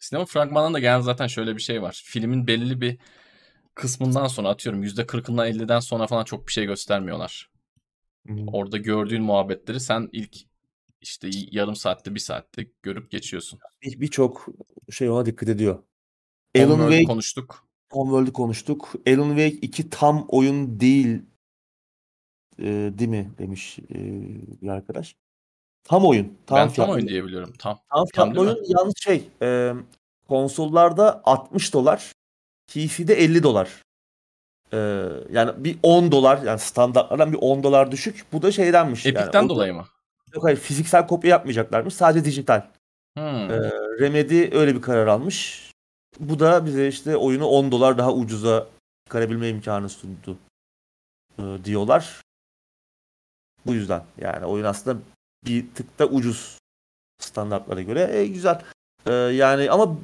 Sinema 0.00 0.24
fragmanında 0.24 0.78
genelde 0.78 1.02
zaten 1.02 1.26
şöyle 1.26 1.56
bir 1.56 1.62
şey 1.62 1.82
var. 1.82 2.02
Filmin 2.04 2.46
belli 2.46 2.80
bir 2.80 2.98
kısmından 3.80 4.26
sonra 4.26 4.48
atıyorum 4.48 4.84
%40'ından 4.84 5.50
50'den 5.50 5.80
sonra 5.80 6.06
falan 6.06 6.24
çok 6.24 6.46
bir 6.46 6.52
şey 6.52 6.66
göstermiyorlar. 6.66 7.50
Hmm. 8.26 8.48
Orada 8.48 8.76
gördüğün 8.76 9.22
muhabbetleri 9.22 9.80
sen 9.80 10.08
ilk 10.12 10.36
işte 11.00 11.30
yarım 11.32 11.76
saatte 11.76 12.14
bir 12.14 12.20
saatte 12.20 12.66
görüp 12.82 13.10
geçiyorsun. 13.10 13.58
Birçok 13.82 14.48
bir 14.88 14.92
şey 14.92 15.10
ona 15.10 15.26
dikkat 15.26 15.48
ediyor. 15.48 15.82
Alan 16.58 16.78
Wake 16.78 17.04
konuştuk. 17.04 17.68
Homeworld'u 17.92 18.32
konuştuk. 18.32 18.92
Alan 19.08 19.28
Wake 19.28 19.66
2 19.66 19.90
tam 19.90 20.24
oyun 20.28 20.80
değil 20.80 21.22
e, 22.58 22.64
değil 22.98 23.10
mi 23.10 23.30
demiş 23.38 23.78
e, 23.78 23.98
bir 24.62 24.68
arkadaş. 24.68 25.16
Tam 25.84 26.04
oyun. 26.04 26.38
Tam 26.46 26.58
ben 26.58 26.72
tam 26.72 26.90
oyun 26.90 27.08
diyebiliyorum. 27.08 27.52
Tam. 27.58 27.78
Tam, 27.90 28.04
tam 28.14 28.36
oyun 28.36 28.60
mi? 28.60 28.66
yalnız 28.68 28.94
şey 28.96 29.28
e, 29.42 29.72
konsollarda 30.28 31.22
60 31.24 31.74
dolar 31.74 32.12
PC'de 32.70 33.14
50 33.14 33.42
dolar. 33.42 33.68
E, 34.72 34.78
yani 35.30 35.64
bir 35.64 35.78
10 35.82 36.12
dolar 36.12 36.42
yani 36.42 36.58
standartlardan 36.58 37.32
bir 37.32 37.38
10 37.38 37.62
dolar 37.62 37.92
düşük. 37.92 38.24
Bu 38.32 38.42
da 38.42 38.52
şeydenmiş. 38.52 39.06
Epic'ten 39.06 39.40
yani, 39.40 39.48
dolayı 39.48 39.74
mı? 39.74 39.86
Yok 40.34 40.44
hayır 40.44 40.56
fiziksel 40.56 41.06
kopya 41.06 41.30
yapmayacaklarmış. 41.30 41.94
Sadece 41.94 42.24
dijital. 42.24 42.62
Hmm. 43.16 43.50
E, 43.50 43.70
Remedy 44.00 44.56
öyle 44.56 44.74
bir 44.74 44.82
karar 44.82 45.06
almış. 45.06 45.70
Bu 46.20 46.38
da 46.38 46.66
bize 46.66 46.88
işte 46.88 47.16
oyunu 47.16 47.46
10 47.46 47.72
dolar 47.72 47.98
daha 47.98 48.12
ucuza 48.12 48.66
çıkarabilme 49.04 49.48
imkanı 49.48 49.88
sundu 49.88 50.38
e, 51.38 51.42
diyorlar. 51.64 52.22
Bu 53.66 53.74
yüzden 53.74 54.04
yani 54.18 54.46
oyun 54.46 54.64
aslında 54.64 55.00
bir 55.44 55.74
tık 55.74 55.98
da 55.98 56.06
ucuz 56.06 56.58
standartlara 57.18 57.82
göre. 57.82 58.10
E, 58.12 58.26
güzel. 58.26 58.62
E, 59.06 59.12
yani 59.12 59.70
ama 59.70 59.96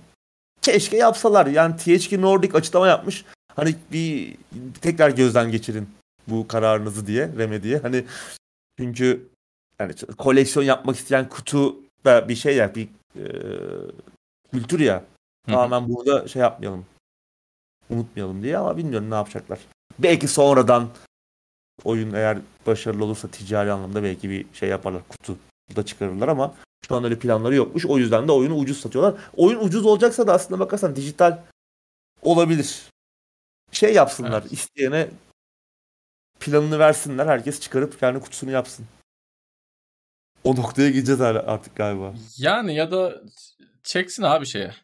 keşke 0.66 0.96
yapsalar. 0.96 1.46
Yani 1.46 1.76
THQ 1.76 2.22
Nordic 2.22 2.58
açıklama 2.58 2.88
yapmış. 2.88 3.24
Hani 3.56 3.74
bir 3.92 4.36
tekrar 4.80 5.10
gözden 5.10 5.50
geçirin 5.50 5.88
bu 6.28 6.48
kararınızı 6.48 7.06
diye 7.06 7.30
Remedy'ye. 7.38 7.78
Hani 7.78 8.04
çünkü 8.78 9.28
yani 9.78 9.92
koleksiyon 10.18 10.64
yapmak 10.64 10.96
isteyen 10.96 11.28
kutu 11.28 11.76
da 12.04 12.28
bir 12.28 12.34
şey 12.34 12.56
ya 12.56 12.74
bir 12.74 12.88
e, 13.16 13.24
kültür 14.52 14.80
ya. 14.80 15.04
Tamamen 15.46 15.88
burada 15.88 16.28
şey 16.28 16.42
yapmayalım. 16.42 16.86
Unutmayalım 17.90 18.42
diye 18.42 18.58
ama 18.58 18.76
bilmiyorum 18.76 19.10
ne 19.10 19.14
yapacaklar. 19.14 19.58
Belki 19.98 20.28
sonradan 20.28 20.88
oyun 21.84 22.14
eğer 22.14 22.38
başarılı 22.66 23.04
olursa 23.04 23.28
ticari 23.28 23.72
anlamda 23.72 24.02
belki 24.02 24.30
bir 24.30 24.46
şey 24.52 24.68
yaparlar. 24.68 25.02
Kutu 25.08 25.36
da 25.76 25.86
çıkarırlar 25.86 26.28
ama 26.28 26.54
şu 26.88 26.96
an 26.96 27.04
öyle 27.04 27.18
planları 27.18 27.54
yokmuş. 27.54 27.86
O 27.86 27.98
yüzden 27.98 28.28
de 28.28 28.32
oyunu 28.32 28.56
ucuz 28.56 28.80
satıyorlar. 28.80 29.20
Oyun 29.36 29.60
ucuz 29.60 29.86
olacaksa 29.86 30.26
da 30.26 30.32
aslında 30.32 30.60
bakarsan 30.60 30.96
dijital 30.96 31.38
olabilir. 32.22 32.82
Şey 33.72 33.94
yapsınlar. 33.94 34.42
Evet. 34.42 34.52
isteyene 34.52 35.10
planını 36.40 36.78
versinler. 36.78 37.26
Herkes 37.26 37.60
çıkarıp 37.60 38.00
kendi 38.00 38.20
kutusunu 38.20 38.50
yapsın. 38.50 38.86
O 40.44 40.56
noktaya 40.56 40.90
gideceğiz 40.90 41.20
artık 41.20 41.76
galiba. 41.76 42.14
Yani 42.38 42.74
ya 42.74 42.90
da 42.90 43.22
çeksin 43.82 44.22
abi 44.22 44.46
şeye. 44.46 44.74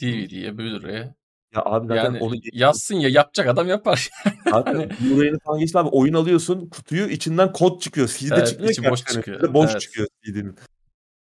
DVD'ye, 0.00 0.58
Blu-ray'e. 0.58 1.14
Ya 1.56 1.62
abi 1.64 1.86
zaten 1.86 2.04
yani 2.04 2.18
onu 2.18 2.34
yazsın 2.52 2.94
ya 2.94 3.08
yapacak 3.08 3.48
adam 3.48 3.68
yapar. 3.68 4.10
Hani... 4.50 4.88
Blu-ray'ini 4.90 5.38
falan 5.38 5.58
geçti 5.60 5.78
abi 5.78 5.88
oyun 5.88 6.14
alıyorsun 6.14 6.68
kutuyu 6.68 7.08
içinden 7.08 7.52
kod 7.52 7.80
çıkıyor. 7.80 8.08
CD 8.08 8.30
evet, 8.32 8.46
çıkmıyor 8.46 8.74
ki. 8.74 8.90
boş 8.90 9.00
yani. 9.06 9.14
çıkıyor. 9.14 9.54
Boş 9.54 9.70
evet. 9.70 9.80
çıkıyor 9.80 10.08
CD'nin. 10.24 10.56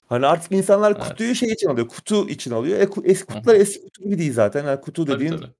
Hani 0.10 0.26
artık 0.26 0.52
insanlar 0.52 0.92
evet. 0.92 1.04
kutuyu 1.04 1.36
şey 1.36 1.52
için 1.52 1.70
alıyor. 1.70 1.88
Kutu 1.88 2.30
için 2.30 2.52
alıyor. 2.52 2.80
E, 2.80 3.10
eski 3.12 3.26
kutular 3.26 3.56
eski 3.56 3.84
kutu 3.84 4.04
gibi 4.04 4.18
değil 4.18 4.34
zaten. 4.34 4.66
Yani 4.66 4.82
kutu 4.82 5.08
dediğin 5.08 5.32
tabii, 5.32 5.42
tabii. 5.42 5.54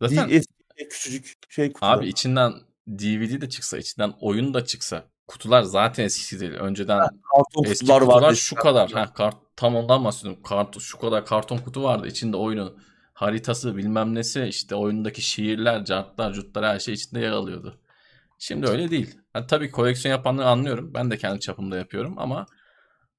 Zaten, 0.00 0.28
değil, 0.28 0.38
eski 0.40 0.88
küçücük 0.90 1.34
şey 1.48 1.72
kutu. 1.72 1.86
Abi 1.86 2.06
içinden 2.06 2.52
DVD 2.88 3.40
de 3.40 3.48
çıksa, 3.48 3.78
içinden 3.78 4.12
oyun 4.20 4.54
da 4.54 4.64
çıksa 4.64 5.04
kutular 5.26 5.62
zaten 5.62 6.04
eskisi 6.04 6.40
değil. 6.40 6.52
Önceden 6.52 6.98
ha, 6.98 7.08
karton 7.34 7.64
eski 7.64 7.86
kutular, 7.86 8.00
kutular 8.00 8.34
şu 8.34 8.56
kadar. 8.56 8.90
Ha, 8.90 9.12
kart, 9.12 9.36
tam 9.56 9.76
ondan 9.76 10.04
bahsediyorum. 10.04 10.42
Kart, 10.42 10.80
şu 10.80 10.98
kadar 10.98 11.26
karton 11.26 11.58
kutu 11.58 11.82
vardı. 11.82 12.08
İçinde 12.08 12.36
oyunu 12.36 12.76
haritası 13.18 13.76
bilmem 13.76 14.14
nesi 14.14 14.44
işte 14.44 14.74
oyundaki 14.74 15.22
şiirler, 15.22 15.84
cartlar, 15.84 16.32
cutlar 16.32 16.64
her 16.64 16.78
şey 16.78 16.94
içinde 16.94 17.20
yer 17.20 17.30
alıyordu. 17.30 17.80
Şimdi 18.38 18.66
öyle 18.66 18.90
değil. 18.90 19.18
Yani 19.34 19.46
tabii 19.46 19.70
koleksiyon 19.70 20.16
yapanları 20.16 20.46
anlıyorum. 20.48 20.94
Ben 20.94 21.10
de 21.10 21.16
kendi 21.16 21.40
çapımda 21.40 21.76
yapıyorum 21.76 22.18
ama 22.18 22.46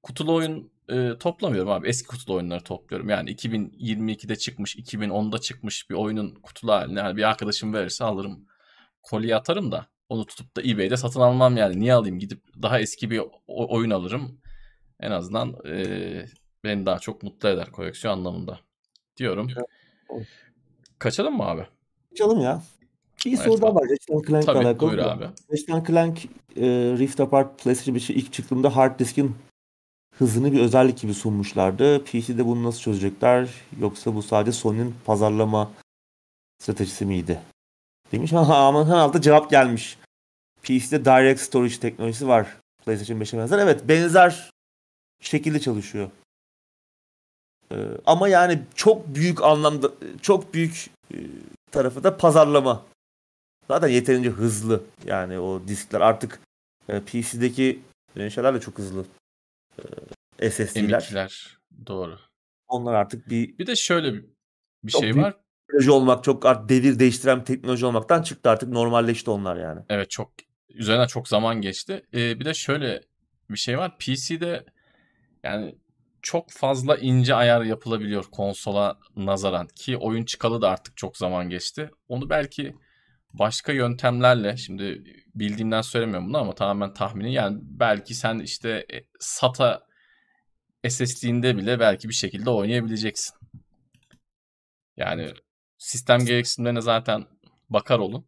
kutulu 0.03 0.33
oyun 0.35 0.71
e, 0.89 1.17
toplamıyorum 1.19 1.71
abi. 1.71 1.87
Eski 1.87 2.07
kutulu 2.07 2.35
oyunları 2.35 2.63
topluyorum. 2.63 3.09
Yani 3.09 3.31
2022'de 3.35 4.35
çıkmış, 4.35 4.75
2010'da 4.75 5.37
çıkmış 5.39 5.89
bir 5.89 5.95
oyunun 5.95 6.35
kutulu 6.35 6.71
haline 6.71 6.99
yani 6.99 7.17
bir 7.17 7.23
arkadaşım 7.23 7.73
verirse 7.73 8.03
alırım. 8.03 8.45
Kolye 9.03 9.35
atarım 9.35 9.71
da 9.71 9.87
onu 10.09 10.25
tutup 10.25 10.55
da 10.55 10.61
eBay'de 10.61 10.97
satın 10.97 11.21
almam 11.21 11.57
yani. 11.57 11.79
Niye 11.79 11.93
alayım? 11.93 12.19
Gidip 12.19 12.43
daha 12.61 12.79
eski 12.79 13.11
bir 13.11 13.21
oyun 13.47 13.89
alırım. 13.89 14.41
En 14.99 15.11
azından 15.11 15.55
e, 15.65 16.25
beni 16.63 16.85
daha 16.85 16.99
çok 16.99 17.23
mutlu 17.23 17.49
eder 17.49 17.71
koleksiyon 17.71 18.13
anlamında. 18.13 18.59
Diyorum. 19.17 19.47
Kaçalım 20.99 21.37
mı 21.37 21.43
abi? 21.43 21.65
Kaçalım 22.09 22.41
ya. 22.41 22.61
Bir 23.25 23.33
evet, 23.33 23.45
soru 23.45 23.61
daha 23.61 23.75
var. 23.75 23.83
Ratchet 23.83 24.27
Clank'la 24.27 24.53
Tabii, 24.53 24.65
alakalı. 24.65 24.91
Buyur 24.91 24.99
abi. 24.99 25.25
Ratchet 25.51 25.87
Clank 25.87 26.25
e, 26.55 26.65
Rift 26.97 27.19
Apart 27.19 27.63
PlayStation 27.63 27.95
5'e 27.95 28.15
ilk 28.15 28.33
çıktığında 28.33 28.75
hard 28.75 28.99
diskin 28.99 29.35
hızını 30.17 30.51
bir 30.51 30.59
özellik 30.59 30.99
gibi 30.99 31.13
sunmuşlardı. 31.13 32.03
PC'de 32.03 32.45
bunu 32.45 32.63
nasıl 32.63 32.79
çözecekler? 32.79 33.49
Yoksa 33.79 34.15
bu 34.15 34.23
sadece 34.23 34.51
Sony'nin 34.51 34.95
pazarlama 35.05 35.71
stratejisi 36.59 37.05
miydi? 37.05 37.39
Demiş 38.11 38.33
ama 38.49 38.87
herhalde 38.87 39.21
cevap 39.21 39.49
gelmiş. 39.49 39.97
PC'de 40.63 41.05
Direct 41.05 41.41
Storage 41.41 41.79
teknolojisi 41.79 42.27
var. 42.27 42.57
PlayStation 42.85 43.19
5'e 43.19 43.39
benzer. 43.39 43.59
Evet 43.59 43.87
benzer 43.87 44.49
şekilde 45.21 45.59
çalışıyor. 45.59 46.09
Ee, 47.71 47.75
ama 48.05 48.27
yani 48.29 48.61
çok 48.75 49.15
büyük 49.15 49.43
anlamda 49.43 49.91
çok 50.21 50.53
büyük 50.53 50.89
e, 51.13 51.17
tarafı 51.71 52.03
da 52.03 52.17
pazarlama. 52.17 52.85
Zaten 53.67 53.87
yeterince 53.87 54.29
hızlı 54.29 54.83
yani 55.05 55.39
o 55.39 55.67
diskler 55.67 56.01
artık 56.01 56.39
e, 56.89 56.99
PC'deki 56.99 57.79
şeyler 58.17 58.53
de 58.53 58.59
çok 58.59 58.77
hızlı. 58.77 59.05
E, 60.39 60.49
SSD'ler. 60.49 61.01
M2'ler 61.01 61.57
doğru. 61.87 62.19
Onlar 62.67 62.93
artık 62.93 63.29
bir 63.29 63.57
bir 63.57 63.67
de 63.67 63.75
şöyle 63.75 64.13
bir, 64.13 64.25
bir 64.83 64.91
şey 64.91 65.15
var. 65.15 65.37
teknoloji 65.67 65.91
olmak, 65.91 66.23
çok 66.23 66.45
artık 66.45 66.69
devir 66.69 66.99
değiştiren 66.99 67.39
bir 67.39 67.45
teknoloji 67.45 67.85
olmaktan 67.85 68.21
çıktı 68.21 68.49
artık 68.49 68.69
normalleşti 68.69 69.31
onlar 69.31 69.57
yani. 69.57 69.81
Evet 69.89 70.09
çok 70.09 70.31
üzerine 70.69 71.07
çok 71.07 71.27
zaman 71.27 71.61
geçti. 71.61 72.05
Ee, 72.13 72.39
bir 72.39 72.45
de 72.45 72.53
şöyle 72.53 73.01
bir 73.49 73.57
şey 73.57 73.77
var. 73.77 73.97
PC'de 73.97 74.65
yani 75.43 75.75
çok 76.21 76.51
fazla 76.51 76.97
ince 76.97 77.35
ayar 77.35 77.61
yapılabiliyor 77.61 78.23
konsola 78.23 78.99
nazaran 79.15 79.67
ki 79.67 79.97
oyun 79.97 80.25
çıkalı 80.25 80.61
da 80.61 80.69
artık 80.69 80.97
çok 80.97 81.17
zaman 81.17 81.49
geçti. 81.49 81.91
Onu 82.07 82.29
belki 82.29 82.75
başka 83.33 83.71
yöntemlerle 83.71 84.57
şimdi 84.57 85.03
bildiğimden 85.35 85.81
söylemiyorum 85.81 86.27
bunu 86.27 86.37
ama 86.37 86.55
tamamen 86.55 86.93
tahmini 86.93 87.33
yani 87.33 87.57
belki 87.61 88.13
sen 88.13 88.39
işte 88.39 88.85
e, 88.93 88.97
SATA 89.19 89.87
SSD'inde 90.89 91.57
bile 91.57 91.79
belki 91.79 92.09
bir 92.09 92.13
şekilde 92.13 92.49
oynayabileceksin. 92.49 93.35
Yani 94.97 95.33
sistem 95.77 96.25
gereksinimlerine 96.25 96.81
zaten 96.81 97.25
bakar 97.69 97.99
olun. 97.99 98.27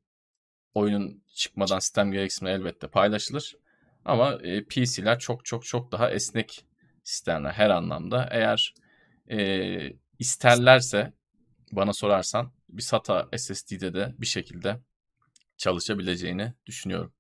Oyunun 0.73 1.23
çıkmadan 1.35 1.79
sistem 1.79 2.11
gereksinimleri 2.11 2.61
elbette 2.61 2.87
paylaşılır. 2.87 3.55
Ama 4.05 4.33
e, 4.33 4.63
PC'ler 4.63 5.19
çok 5.19 5.45
çok 5.45 5.65
çok 5.65 5.91
daha 5.91 6.11
esnek 6.11 6.65
sistemler 7.03 7.51
her 7.51 7.69
anlamda. 7.69 8.27
Eğer 8.31 8.73
e, 9.31 9.93
isterlerse 10.19 11.13
bana 11.71 11.93
sorarsan 11.93 12.51
bir 12.69 12.81
SATA 12.81 13.29
SSD'de 13.37 13.93
de 13.93 14.15
bir 14.17 14.25
şekilde 14.25 14.79
çalışabileceğini 15.57 16.53
düşünüyorum. 16.65 17.13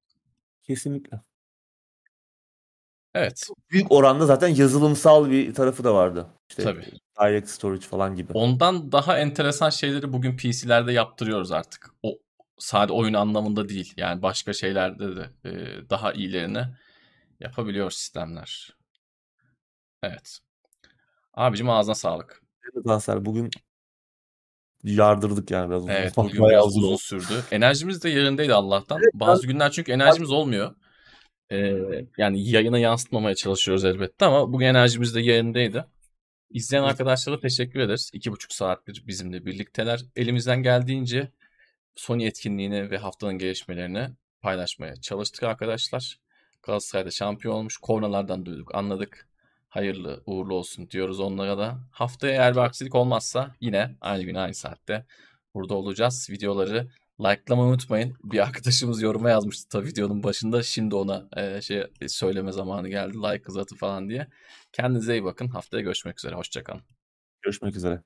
Kesinlikle. 0.63 1.21
Evet. 3.15 3.47
Büyük 3.71 3.91
oranda 3.91 4.25
zaten 4.25 4.47
yazılımsal 4.47 5.29
bir 5.31 5.53
tarafı 5.53 5.83
da 5.83 5.93
vardı. 5.93 6.27
İşte 6.49 6.63
Tabii. 6.63 6.85
Direct 7.21 7.49
Storage 7.49 7.85
falan 7.85 8.15
gibi. 8.15 8.33
Ondan 8.33 8.91
daha 8.91 9.19
enteresan 9.19 9.69
şeyleri 9.69 10.13
bugün 10.13 10.37
PC'lerde 10.37 10.91
yaptırıyoruz 10.91 11.51
artık. 11.51 11.89
O 12.03 12.19
sadece 12.57 12.93
oyun 12.93 13.13
anlamında 13.13 13.69
değil. 13.69 13.93
Yani 13.97 14.21
başka 14.21 14.53
şeylerde 14.53 15.15
de 15.15 15.29
e, 15.45 15.51
daha 15.89 16.13
iyilerini 16.13 16.65
yapabiliyor 17.39 17.91
sistemler. 17.91 18.80
Evet. 20.03 20.39
Abicim 21.33 21.69
ağzına 21.69 21.95
sağlık. 21.95 22.41
Evet 22.73 22.87
Ansar 22.87 23.25
bugün 23.25 23.49
yardırdık 24.83 25.51
yani 25.51 25.69
biraz 25.69 25.83
uzun. 25.83 25.93
Evet 25.93 26.17
Bak, 26.17 26.25
bugün 26.25 26.45
biraz 26.49 26.77
uzun 26.77 26.95
sürdü. 26.95 27.43
Enerjimiz 27.51 28.03
de 28.03 28.09
yerindeydi 28.09 28.53
Allah'tan. 28.53 28.99
Evet, 29.03 29.13
Bazı 29.13 29.47
günler 29.47 29.71
çünkü 29.71 29.91
enerjimiz 29.91 30.31
olmuyor. 30.31 30.75
Ee, 31.51 31.77
yani 32.17 32.49
yayına 32.49 32.79
yansıtmamaya 32.79 33.35
çalışıyoruz 33.35 33.85
elbette 33.85 34.25
ama 34.25 34.53
bugün 34.53 34.65
enerjimiz 34.65 35.15
de 35.15 35.21
yerindeydi. 35.21 35.85
İzleyen 36.49 36.83
arkadaşlara 36.83 37.39
teşekkür 37.39 37.79
ederiz. 37.79 38.11
İki 38.13 38.31
buçuk 38.31 38.53
saattir 38.53 39.03
bizimle 39.07 39.45
birlikteler. 39.45 40.05
Elimizden 40.15 40.63
geldiğince 40.63 41.31
Sony 41.95 42.27
etkinliğini 42.27 42.91
ve 42.91 42.97
haftanın 42.97 43.37
gelişmelerini 43.37 44.09
paylaşmaya 44.41 44.95
çalıştık 44.95 45.43
arkadaşlar. 45.43 46.19
Galatasaray'da 46.63 47.11
şampiyon 47.11 47.55
olmuş. 47.55 47.77
Kornalardan 47.77 48.45
duyduk, 48.45 48.75
anladık. 48.75 49.30
Hayırlı 49.71 50.23
uğurlu 50.25 50.55
olsun 50.55 50.89
diyoruz 50.89 51.19
onlara 51.19 51.57
da. 51.57 51.79
Haftaya 51.91 52.33
eğer 52.33 52.53
bir 52.53 52.59
aksilik 52.59 52.95
olmazsa 52.95 53.55
yine 53.61 53.95
aynı 54.01 54.23
gün 54.23 54.35
aynı 54.35 54.53
saatte 54.53 55.05
burada 55.53 55.75
olacağız. 55.75 56.27
Videoları 56.29 56.87
likelamayı 57.19 57.69
unutmayın. 57.69 58.15
Bir 58.23 58.39
arkadaşımız 58.43 59.01
yoruma 59.01 59.29
yazmıştı 59.29 59.69
tabii 59.69 59.87
videonun 59.87 60.23
başında. 60.23 60.63
Şimdi 60.63 60.95
ona 60.95 61.29
e, 61.37 61.61
şey 61.61 61.83
söyleme 62.07 62.51
zamanı 62.51 62.89
geldi. 62.89 63.17
Like 63.17 63.43
hızatı 63.45 63.75
falan 63.75 64.09
diye. 64.09 64.27
Kendinize 64.71 65.13
iyi 65.13 65.23
bakın. 65.23 65.47
Haftaya 65.47 65.83
görüşmek 65.83 66.19
üzere. 66.19 66.35
Hoşçakalın. 66.35 66.81
Görüşmek 67.41 67.75
üzere. 67.75 68.01